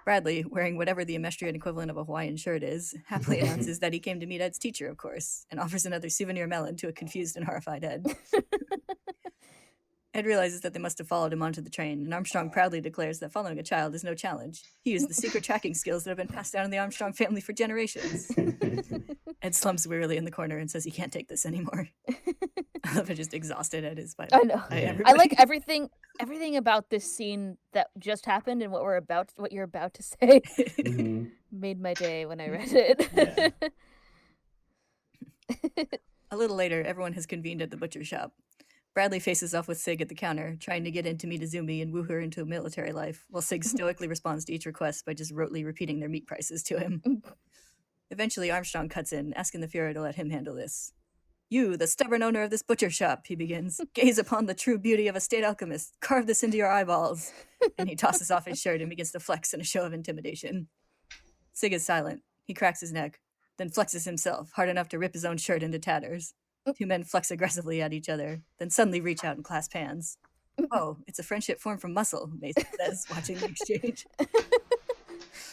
Bradley, 0.03 0.43
wearing 0.45 0.75
whatever 0.75 1.05
the 1.05 1.15
Amestrian 1.15 1.55
equivalent 1.55 1.89
of 1.89 1.95
a 1.95 2.03
Hawaiian 2.03 2.35
shirt 2.35 2.61
is, 2.61 2.93
happily 3.07 3.39
announces 3.39 3.79
that 3.79 3.93
he 3.93 3.99
came 3.99 4.19
to 4.19 4.25
meet 4.25 4.41
Ed's 4.41 4.59
teacher, 4.59 4.89
of 4.89 4.97
course, 4.97 5.45
and 5.49 5.61
offers 5.61 5.85
another 5.85 6.09
souvenir 6.09 6.45
melon 6.45 6.75
to 6.77 6.89
a 6.89 6.93
confused 6.93 7.37
and 7.37 7.45
horrified 7.45 7.85
Ed. 7.85 8.05
Ed 10.13 10.25
realizes 10.27 10.61
that 10.61 10.73
they 10.73 10.79
must 10.79 10.99
have 10.99 11.07
followed 11.07 11.33
him 11.33 11.41
onto 11.41 11.59
the 11.61 11.71
train, 11.71 12.03
and 12.03 12.13
Armstrong 12.13 12.51
proudly 12.51 12.79
declares 12.79 13.17
that 13.19 13.31
following 13.31 13.57
a 13.57 13.63
child 13.63 13.95
is 13.95 14.03
no 14.03 14.13
challenge. 14.13 14.61
He 14.83 14.91
used 14.91 15.09
the 15.09 15.13
secret 15.13 15.43
tracking 15.43 15.73
skills 15.73 16.03
that 16.03 16.11
have 16.11 16.17
been 16.17 16.27
passed 16.27 16.53
down 16.53 16.65
in 16.65 16.71
the 16.71 16.77
Armstrong 16.77 17.13
family 17.13 17.41
for 17.41 17.51
generations. 17.53 18.31
Ed 19.41 19.55
slumps 19.55 19.87
wearily 19.87 20.17
in 20.17 20.23
the 20.25 20.31
corner 20.31 20.57
and 20.59 20.69
says 20.69 20.83
he 20.83 20.91
can't 20.91 21.11
take 21.11 21.29
this 21.29 21.45
anymore. 21.47 21.89
I 22.85 22.95
love 22.95 23.07
how 23.07 23.13
just 23.15 23.33
exhausted 23.33 23.83
Ed 23.83 23.97
is 23.97 24.13
by, 24.13 24.27
I 24.31 24.43
know. 24.43 24.61
by 24.69 24.75
I 25.05 25.11
I 25.11 25.13
like 25.13 25.33
everything 25.39 25.89
everything 26.19 26.57
about 26.57 26.89
this 26.91 27.05
scene 27.11 27.57
that 27.71 27.87
just 27.97 28.25
happened 28.25 28.61
and 28.61 28.71
what 28.71 28.83
we're 28.83 28.97
about 28.97 29.31
what 29.37 29.51
you're 29.51 29.63
about 29.63 29.93
to 29.95 30.03
say 30.03 30.41
Mhm. 30.77 31.31
made 31.51 31.81
my 31.81 31.93
day 31.95 32.25
when 32.25 32.39
I 32.39 32.49
read 32.49 32.67
it. 32.71 33.53
A 36.31 36.37
little 36.37 36.55
later, 36.55 36.81
everyone 36.83 37.13
has 37.13 37.25
convened 37.25 37.61
at 37.61 37.71
the 37.71 37.77
butcher 37.77 38.03
shop. 38.03 38.33
Bradley 38.93 39.19
faces 39.19 39.55
off 39.55 39.67
with 39.67 39.79
Sig 39.79 40.01
at 40.01 40.09
the 40.09 40.15
counter, 40.15 40.55
trying 40.59 40.83
to 40.83 40.91
get 40.91 41.07
in 41.07 41.17
to 41.17 41.27
meet 41.27 41.41
Izumi 41.41 41.81
and 41.81 41.91
woo 41.91 42.03
her 42.03 42.19
into 42.19 42.41
a 42.41 42.45
military 42.45 42.91
life, 42.91 43.25
while 43.29 43.41
Sig 43.41 43.63
stoically 43.63 44.07
responds 44.07 44.45
to 44.45 44.53
each 44.53 44.65
request 44.65 45.05
by 45.05 45.13
just 45.13 45.33
rotely 45.33 45.65
repeating 45.65 45.99
their 45.99 46.09
meat 46.09 46.27
prices 46.27 46.61
to 46.63 46.79
him. 46.79 47.01
Mm. 47.05 47.23
Eventually, 48.11 48.51
Armstrong 48.51 48.89
cuts 48.89 49.11
in, 49.11 49.33
asking 49.33 49.61
the 49.61 49.67
Fuhrer 49.67 49.93
to 49.93 50.01
let 50.01 50.15
him 50.15 50.29
handle 50.29 50.53
this. 50.53 50.93
You, 51.49 51.77
the 51.77 51.87
stubborn 51.87 52.23
owner 52.23 52.43
of 52.43 52.51
this 52.51 52.63
butcher 52.63 52.89
shop, 52.89 53.25
he 53.27 53.35
begins, 53.35 53.81
gaze 53.93 54.19
upon 54.19 54.45
the 54.45 54.53
true 54.53 54.77
beauty 54.77 55.07
of 55.07 55.15
a 55.15 55.19
state 55.19 55.43
alchemist. 55.43 55.95
Carve 55.99 56.27
this 56.27 56.43
into 56.43 56.57
your 56.57 56.71
eyeballs. 56.71 57.31
And 57.77 57.89
he 57.89 57.95
tosses 57.95 58.29
off 58.29 58.45
his 58.45 58.61
shirt 58.61 58.81
and 58.81 58.89
begins 58.89 59.11
to 59.11 59.19
flex 59.19 59.53
in 59.53 59.61
a 59.61 59.63
show 59.63 59.85
of 59.85 59.93
intimidation. 59.93 60.67
Sig 61.53 61.73
is 61.73 61.85
silent. 61.85 62.21
He 62.43 62.53
cracks 62.53 62.81
his 62.81 62.91
neck, 62.91 63.19
then 63.57 63.69
flexes 63.69 64.05
himself, 64.05 64.51
hard 64.53 64.69
enough 64.69 64.89
to 64.89 64.99
rip 64.99 65.13
his 65.13 65.25
own 65.25 65.37
shirt 65.37 65.63
into 65.63 65.79
tatters. 65.79 66.33
Two 66.77 66.85
men 66.85 67.03
flex 67.03 67.29
aggressively 67.31 67.81
at 67.81 67.93
each 67.93 68.09
other, 68.09 68.41
then 68.57 68.69
suddenly 68.69 69.01
reach 69.01 69.23
out 69.23 69.35
and 69.35 69.43
clasp 69.43 69.73
hands. 69.73 70.17
Oh, 70.71 70.97
it's 71.07 71.19
a 71.19 71.23
friendship 71.23 71.59
formed 71.59 71.81
from 71.81 71.93
muscle, 71.93 72.31
Mason 72.39 72.63
says, 72.79 73.05
watching 73.11 73.37
the 73.37 73.45
exchange. 73.45 74.05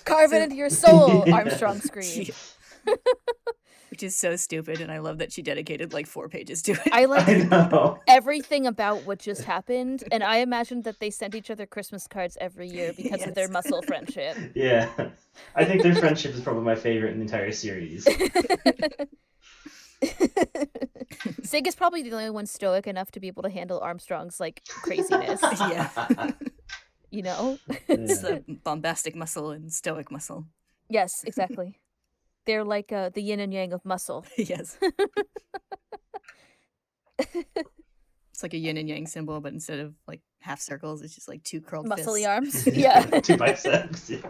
Carve 0.05 0.33
it 0.33 0.43
into 0.43 0.57
your 0.57 0.71
soul, 0.71 1.33
Armstrong 1.33 1.81
screamed. 1.81 2.29
Which 2.85 2.99
which 3.91 4.03
is 4.05 4.17
so 4.17 4.37
stupid. 4.37 4.81
And 4.81 4.91
I 4.91 4.99
love 4.99 5.19
that 5.19 5.33
she 5.33 5.43
dedicated 5.43 5.93
like 5.93 6.07
four 6.07 6.29
pages 6.29 6.63
to 6.63 6.73
it. 6.73 6.81
I 6.93 7.01
I 7.03 7.05
like 7.07 7.51
know. 7.51 7.99
everything 8.07 8.67
about 8.67 9.05
what 9.05 9.19
just 9.19 9.45
happened, 9.45 10.05
and 10.13 10.23
I 10.23 10.37
imagine 10.39 10.83
that 10.83 11.01
they 11.01 11.11
sent 11.11 11.35
each 11.35 11.51
other 11.51 11.67
Christmas 11.67 12.07
cards 12.07 12.39
every 12.41 12.69
year 12.69 12.93
because 12.97 13.27
of 13.27 13.35
their 13.35 13.49
muscle 13.49 13.83
friendship. 13.83 14.37
Yeah. 14.55 14.89
I 15.55 15.65
think 15.65 15.83
their 15.83 15.95
friendship 15.95 16.35
is 16.35 16.41
probably 16.41 16.63
my 16.63 16.77
favorite 16.77 17.13
in 17.13 17.19
the 17.19 17.25
entire 17.25 17.53
series. 17.53 18.07
Sig 21.43 21.67
is 21.67 21.75
probably 21.75 22.03
the 22.03 22.13
only 22.13 22.31
one 22.31 22.47
stoic 22.47 22.87
enough 22.87 23.11
to 23.13 23.21
be 23.21 23.29
able 23.29 23.43
to 23.43 23.51
handle 23.51 23.81
Armstrong's 23.81 24.41
like 24.41 24.63
craziness, 24.69 25.41
Yeah. 25.61 25.89
you 27.11 27.23
know? 27.23 27.59
it's 27.89 28.21
the 28.21 28.43
bombastic 28.65 29.15
muscle 29.17 29.51
and 29.51 29.73
stoic 29.73 30.11
muscle. 30.11 30.47
Yes, 30.89 31.23
exactly. 31.25 31.79
They're 32.47 32.65
like 32.65 32.91
uh, 32.93 33.11
the 33.11 33.23
yin 33.23 33.41
and 33.41 33.53
yang 33.53 33.73
of 33.73 33.85
muscle. 33.85 34.25
yes. 34.37 34.79
It's 37.19 38.43
like 38.43 38.55
a 38.55 38.59
yin 38.59 38.79
and 38.79 38.89
yang 38.89 39.07
symbol, 39.07 39.41
but 39.41 39.53
instead 39.53 39.81
of 39.81 39.95
like 40.09 40.23
half 40.41 40.61
circles, 40.61 41.03
it's 41.03 41.15
just 41.15 41.29
like 41.29 41.43
two 41.45 41.61
curled 41.61 41.87
Muscly 41.87 42.25
fists. 42.25 42.27
arms. 42.27 42.67
Yeah. 42.67 43.05
Two 43.21 43.37
biceps. 43.37 44.09
Yeah. 44.09 44.21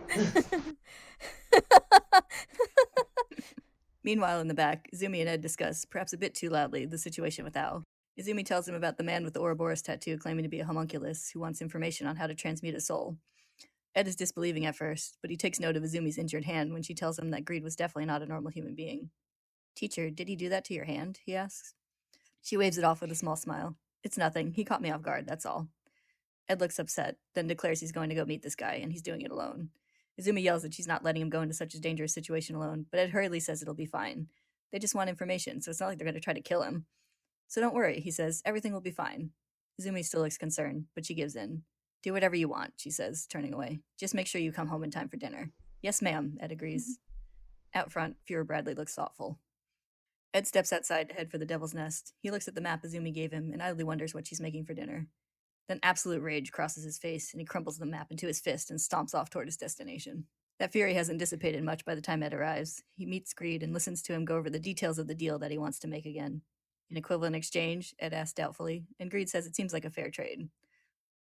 Meanwhile, 4.02 4.40
in 4.40 4.49
the 4.49 4.54
back, 4.54 4.88
Izumi 4.95 5.21
and 5.21 5.28
Ed 5.28 5.40
discuss, 5.40 5.85
perhaps 5.85 6.12
a 6.12 6.19
bit 6.19 6.35
too 6.35 6.49
loudly, 6.49 6.87
the 6.87 6.99
situation 6.99 7.45
with 7.45 7.57
Al. 7.57 7.85
Izumi 8.19 8.45
tells 8.45 8.66
him 8.66 8.75
about 8.75 8.97
the 8.97 9.04
man 9.04 9.25
with 9.25 9.35
the 9.35 9.40
Ouroboros 9.40 9.83
tattoo 9.83 10.19
claiming 10.19 10.42
to 10.42 10.49
be 10.49 10.61
a 10.61 10.64
homunculus 10.64 11.30
who 11.30 11.40
wants 11.40 11.62
information 11.62 12.07
on 12.07 12.16
how 12.16 12.26
to 12.26 12.35
transmute 12.35 12.75
a 12.75 12.80
soul. 12.80 13.16
Ed 13.95 14.07
is 14.07 14.16
disbelieving 14.16 14.66
at 14.66 14.76
first, 14.76 15.19
but 15.21 15.30
he 15.30 15.37
takes 15.37 15.59
note 15.59 15.76
of 15.76 15.83
Izumi's 15.83 16.19
injured 16.19 16.45
hand 16.45 16.73
when 16.73 16.83
she 16.83 16.95
tells 16.95 17.19
him 17.19 17.30
that 17.30 17.45
Greed 17.45 17.64
was 17.64 17.76
definitely 17.76 18.07
not 18.07 18.23
a 18.23 18.26
normal 18.26 18.52
human 18.52 18.75
being. 18.75 19.11
Teacher, 19.75 20.11
did 20.11 20.28
he 20.28 20.37
do 20.37 20.49
that 20.49 20.64
to 20.66 20.75
your 20.75 20.85
hand? 20.85 21.19
he 21.25 21.35
asks. 21.35 21.75
She 22.42 22.57
waves 22.57 22.78
it 22.78 22.85
off 22.85 23.00
with 23.00 23.11
a 23.11 23.16
small 23.16 23.37
smile. 23.37 23.76
It's 24.02 24.19
nothing. 24.19 24.52
He 24.52 24.64
caught 24.64 24.83
me 24.83 24.90
off 24.90 25.02
guard, 25.02 25.26
that's 25.26 25.45
all. 25.45 25.69
Ed 26.49 26.61
looks 26.61 26.78
upset, 26.78 27.16
then 27.35 27.47
declares 27.47 27.80
he's 27.80 27.92
going 27.92 28.09
to 28.09 28.14
go 28.14 28.25
meet 28.25 28.42
this 28.42 28.54
guy, 28.54 28.75
and 28.75 28.92
he's 28.92 29.02
doing 29.02 29.23
it 29.23 29.30
alone. 29.30 29.71
Izumi 30.21 30.43
yells 30.43 30.62
that 30.62 30.75
she's 30.75 30.87
not 30.87 31.05
letting 31.05 31.23
him 31.23 31.31
go 31.31 31.43
into 31.43 31.55
such 31.55 31.75
a 31.75 31.81
dangerous 31.81 32.12
situation 32.12 32.57
alone, 32.57 32.87
but 32.91 33.00
Ed 33.00 33.11
hurriedly 33.11 33.41
says 33.41 33.62
it'll 33.62 33.75
be 33.75 33.87
fine. 33.87 34.29
They 34.73 34.79
just 34.79 34.95
want 34.95 35.11
information, 35.11 35.61
so 35.61 35.71
it's 35.71 35.81
not 35.81 35.89
like 35.89 35.99
they're 35.99 36.05
going 36.05 36.15
to 36.15 36.21
try 36.21 36.35
to 36.35 36.41
kill 36.41 36.62
him. 36.62 36.87
So 37.49 37.61
don't 37.61 37.75
worry, 37.75 38.00
he 38.00 38.11
says. 38.11 38.43
Everything 38.45 38.73
will 38.73 38.81
be 38.81 38.91
fine. 38.91 39.31
Izumi 39.81 40.05
still 40.05 40.21
looks 40.21 40.39
concerned, 40.39 40.87
but 40.95 41.07
she 41.07 41.15
gives 41.15 41.35
in. 41.35 41.62
Do 42.03 42.12
whatever 42.12 42.37
you 42.37 42.49
want, 42.49 42.75
she 42.77 42.91
says, 42.91 43.27
turning 43.27 43.53
away. 43.53 43.81
Just 43.99 44.15
make 44.15 44.27
sure 44.27 44.41
you 44.41 44.53
come 44.53 44.69
home 44.69 44.85
in 44.85 44.91
time 44.91 45.09
for 45.09 45.17
dinner. 45.17 45.50
Yes, 45.83 46.00
ma'am, 46.00 46.37
Ed 46.41 46.53
agrees. 46.53 46.85
Mm-hmm. 46.85 47.79
Out 47.79 47.93
front, 47.93 48.17
Fuhrer 48.29 48.47
Bradley 48.47 48.75
looks 48.75 48.95
thoughtful. 48.95 49.39
Ed 50.33 50.47
steps 50.47 50.73
outside 50.73 51.09
to 51.09 51.15
head 51.15 51.31
for 51.31 51.39
the 51.39 51.47
Devil's 51.47 51.75
Nest. 51.75 52.15
He 52.21 52.31
looks 52.31 52.47
at 52.47 52.55
the 52.55 52.61
map 52.61 52.85
Izumi 52.85 53.12
gave 53.12 53.33
him 53.33 53.53
and 53.53 53.62
idly 53.62 53.85
wonders 53.85 54.15
what 54.15 54.27
she's 54.27 54.41
making 54.41 54.65
for 54.65 54.75
dinner. 54.75 55.09
Then 55.71 55.79
absolute 55.85 56.21
rage 56.21 56.50
crosses 56.50 56.83
his 56.83 56.99
face, 56.99 57.33
and 57.33 57.41
he 57.41 57.47
crumples 57.47 57.79
the 57.79 57.87
map 57.87 58.11
into 58.11 58.27
his 58.27 58.41
fist 58.41 58.73
and 58.73 58.81
stomps 58.81 59.15
off 59.15 59.31
toward 59.31 59.47
his 59.47 59.57
destination. 59.57 60.25
That 60.59 60.73
fury 60.73 60.95
hasn't 60.95 61.21
dissipated 61.21 61.62
much 61.62 61.85
by 61.85 61.95
the 61.95 62.00
time 62.00 62.25
Ed 62.25 62.35
arrives. 62.35 62.83
He 62.97 63.07
meets 63.07 63.33
Greed 63.33 63.62
and 63.62 63.73
listens 63.73 64.03
to 64.03 64.12
him 64.12 64.25
go 64.25 64.37
over 64.37 64.50
the 64.50 64.59
details 64.59 64.99
of 64.99 65.07
the 65.07 65.15
deal 65.15 65.39
that 65.39 65.53
he 65.53 65.59
wants 65.59 65.79
to 65.79 65.87
make 65.87 66.07
again. 66.07 66.43
An 66.91 66.97
equivalent 66.97 67.37
exchange? 67.37 67.95
Ed 68.00 68.12
asks 68.12 68.33
doubtfully, 68.33 68.83
and 68.99 69.12
Greed 69.12 69.29
says 69.29 69.47
it 69.47 69.55
seems 69.55 69.73
like 69.73 69.85
a 69.85 69.91
fair 69.91 70.11
trade. 70.11 70.49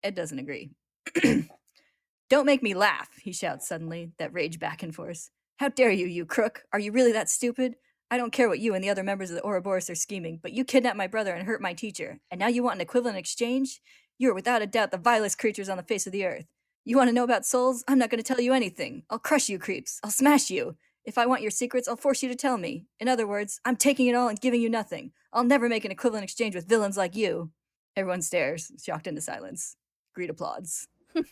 Ed 0.02 0.16
doesn't 0.16 0.40
agree. 0.40 0.72
Don't 2.28 2.44
make 2.44 2.64
me 2.64 2.74
laugh, 2.74 3.08
he 3.22 3.30
shouts 3.30 3.68
suddenly, 3.68 4.10
that 4.18 4.32
rage 4.32 4.58
back 4.58 4.82
and 4.82 4.92
forth. 4.92 5.30
How 5.58 5.68
dare 5.68 5.92
you, 5.92 6.06
you 6.06 6.26
crook? 6.26 6.64
Are 6.72 6.80
you 6.80 6.90
really 6.90 7.12
that 7.12 7.30
stupid? 7.30 7.76
I 8.10 8.16
don't 8.16 8.32
care 8.32 8.48
what 8.48 8.58
you 8.58 8.74
and 8.74 8.82
the 8.82 8.90
other 8.90 9.04
members 9.04 9.30
of 9.30 9.36
the 9.36 9.44
Ouroboros 9.44 9.88
are 9.88 9.94
scheming, 9.94 10.40
but 10.42 10.50
you 10.50 10.64
kidnapped 10.64 10.96
my 10.96 11.06
brother 11.06 11.32
and 11.32 11.46
hurt 11.46 11.62
my 11.62 11.74
teacher, 11.74 12.18
and 12.32 12.40
now 12.40 12.48
you 12.48 12.64
want 12.64 12.74
an 12.74 12.80
equivalent 12.80 13.16
exchange? 13.16 13.80
You 14.20 14.30
are 14.30 14.34
without 14.34 14.60
a 14.60 14.66
doubt 14.66 14.90
the 14.90 14.98
vilest 14.98 15.38
creatures 15.38 15.70
on 15.70 15.78
the 15.78 15.82
face 15.82 16.06
of 16.06 16.12
the 16.12 16.26
earth. 16.26 16.44
You 16.84 16.98
want 16.98 17.08
to 17.08 17.14
know 17.14 17.24
about 17.24 17.46
souls? 17.46 17.82
I'm 17.88 17.98
not 17.98 18.10
going 18.10 18.22
to 18.22 18.28
tell 18.28 18.38
you 18.38 18.52
anything. 18.52 19.02
I'll 19.08 19.18
crush 19.18 19.48
you, 19.48 19.58
creeps. 19.58 19.98
I'll 20.04 20.10
smash 20.10 20.50
you. 20.50 20.76
If 21.06 21.16
I 21.16 21.24
want 21.24 21.40
your 21.40 21.50
secrets, 21.50 21.88
I'll 21.88 21.96
force 21.96 22.22
you 22.22 22.28
to 22.28 22.34
tell 22.34 22.58
me. 22.58 22.84
In 23.00 23.08
other 23.08 23.26
words, 23.26 23.62
I'm 23.64 23.76
taking 23.76 24.08
it 24.08 24.14
all 24.14 24.28
and 24.28 24.38
giving 24.38 24.60
you 24.60 24.68
nothing. 24.68 25.12
I'll 25.32 25.42
never 25.42 25.70
make 25.70 25.86
an 25.86 25.90
equivalent 25.90 26.24
exchange 26.24 26.54
with 26.54 26.68
villains 26.68 26.98
like 26.98 27.16
you. 27.16 27.50
Everyone 27.96 28.20
stares, 28.20 28.70
shocked 28.84 29.06
into 29.06 29.22
silence. 29.22 29.76
Greed 30.14 30.28
applauds. 30.28 30.86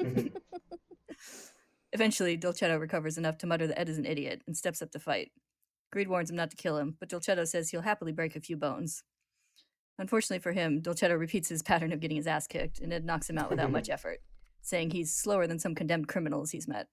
Eventually, 1.93 2.39
Dolcetto 2.39 2.81
recovers 2.81 3.19
enough 3.19 3.37
to 3.39 3.47
mutter 3.47 3.67
that 3.67 3.79
Ed 3.79 3.91
is 3.91 3.99
an 3.99 4.07
idiot 4.07 4.41
and 4.47 4.57
steps 4.57 4.81
up 4.81 4.93
to 4.93 4.99
fight. 4.99 5.31
Greed 5.93 6.09
warns 6.09 6.31
him 6.31 6.37
not 6.37 6.51
to 6.53 6.57
kill 6.57 6.79
him, 6.79 6.97
but 6.99 7.11
Dolcetto 7.11 7.47
says 7.47 7.69
he'll 7.69 7.83
happily 7.83 8.13
break 8.13 8.35
a 8.35 8.41
few 8.41 8.57
bones. 8.57 9.05
Unfortunately 9.99 10.41
for 10.41 10.53
him, 10.53 10.81
Dolcetto 10.81 11.19
repeats 11.19 11.49
his 11.49 11.63
pattern 11.63 11.93
of 11.93 12.01
getting 12.01 12.17
his 12.17 12.27
ass 12.27 12.47
kicked, 12.47 12.79
and 12.79 12.93
Ed 12.93 13.05
knocks 13.05 13.29
him 13.29 13.39
out 13.39 13.51
without 13.51 13.71
much 13.73 13.91
effort, 13.91 14.21
saying 14.63 14.91
he's 14.91 15.15
slower 15.15 15.47
than 15.47 15.59
some 15.59 15.75
condemned 15.75 16.09
criminals 16.09 16.51
he's 16.53 16.69
met. 16.69 16.87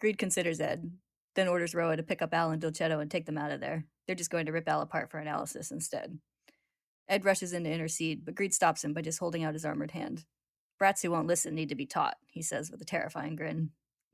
Greed 0.00 0.18
considers 0.18 0.60
Ed, 0.60 0.90
then 1.34 1.48
orders 1.48 1.74
Roa 1.74 1.96
to 1.96 2.02
pick 2.02 2.22
up 2.22 2.34
Al 2.34 2.50
and 2.50 2.60
Dolcetto 2.60 3.00
and 3.00 3.10
take 3.10 3.26
them 3.26 3.38
out 3.38 3.50
of 3.50 3.60
there. 3.60 3.86
They're 4.06 4.16
just 4.16 4.30
going 4.30 4.46
to 4.46 4.52
rip 4.52 4.68
Al 4.68 4.82
apart 4.82 5.10
for 5.10 5.18
analysis 5.18 5.70
instead. 5.70 6.18
Ed 7.08 7.24
rushes 7.24 7.52
in 7.52 7.64
to 7.64 7.70
intercede, 7.70 8.24
but 8.24 8.34
Greed 8.34 8.54
stops 8.54 8.84
him 8.84 8.92
by 8.92 9.02
just 9.02 9.18
holding 9.18 9.42
out 9.42 9.54
his 9.54 9.64
armored 9.64 9.92
hand. 9.92 10.24
Brats 10.78 11.02
who 11.02 11.10
won't 11.10 11.26
listen 11.26 11.54
need 11.54 11.68
to 11.68 11.74
be 11.74 11.86
taught, 11.86 12.16
he 12.26 12.42
says 12.42 12.70
with 12.70 12.80
a 12.80 12.86
terrifying 12.86 13.36
grin. 13.36 13.70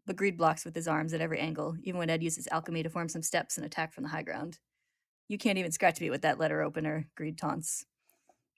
But 0.07 0.17
Greed 0.17 0.37
blocks 0.37 0.65
with 0.65 0.75
his 0.75 0.89
arms 0.89 1.13
at 1.13 1.21
every 1.21 1.39
angle, 1.39 1.77
even 1.83 1.99
when 1.99 2.11
Ed 2.11 2.23
uses 2.23 2.49
alchemy 2.51 2.83
to 2.83 2.89
form 2.89 3.09
some 3.09 3.23
steps 3.23 3.57
and 3.57 3.67
attack 3.67 3.93
from 3.93 4.05
the 4.05 4.11
high 4.11 4.23
ground. 4.23 4.59
You 5.29 5.39
can't 5.39 5.59
even 5.59 5.73
scratch 5.73 6.01
me 6.01 6.09
with 6.09 6.23
that 6.23 6.39
letter 6.39 6.63
opener, 6.63 7.09
Greed 7.17 7.37
taunts. 7.37 7.85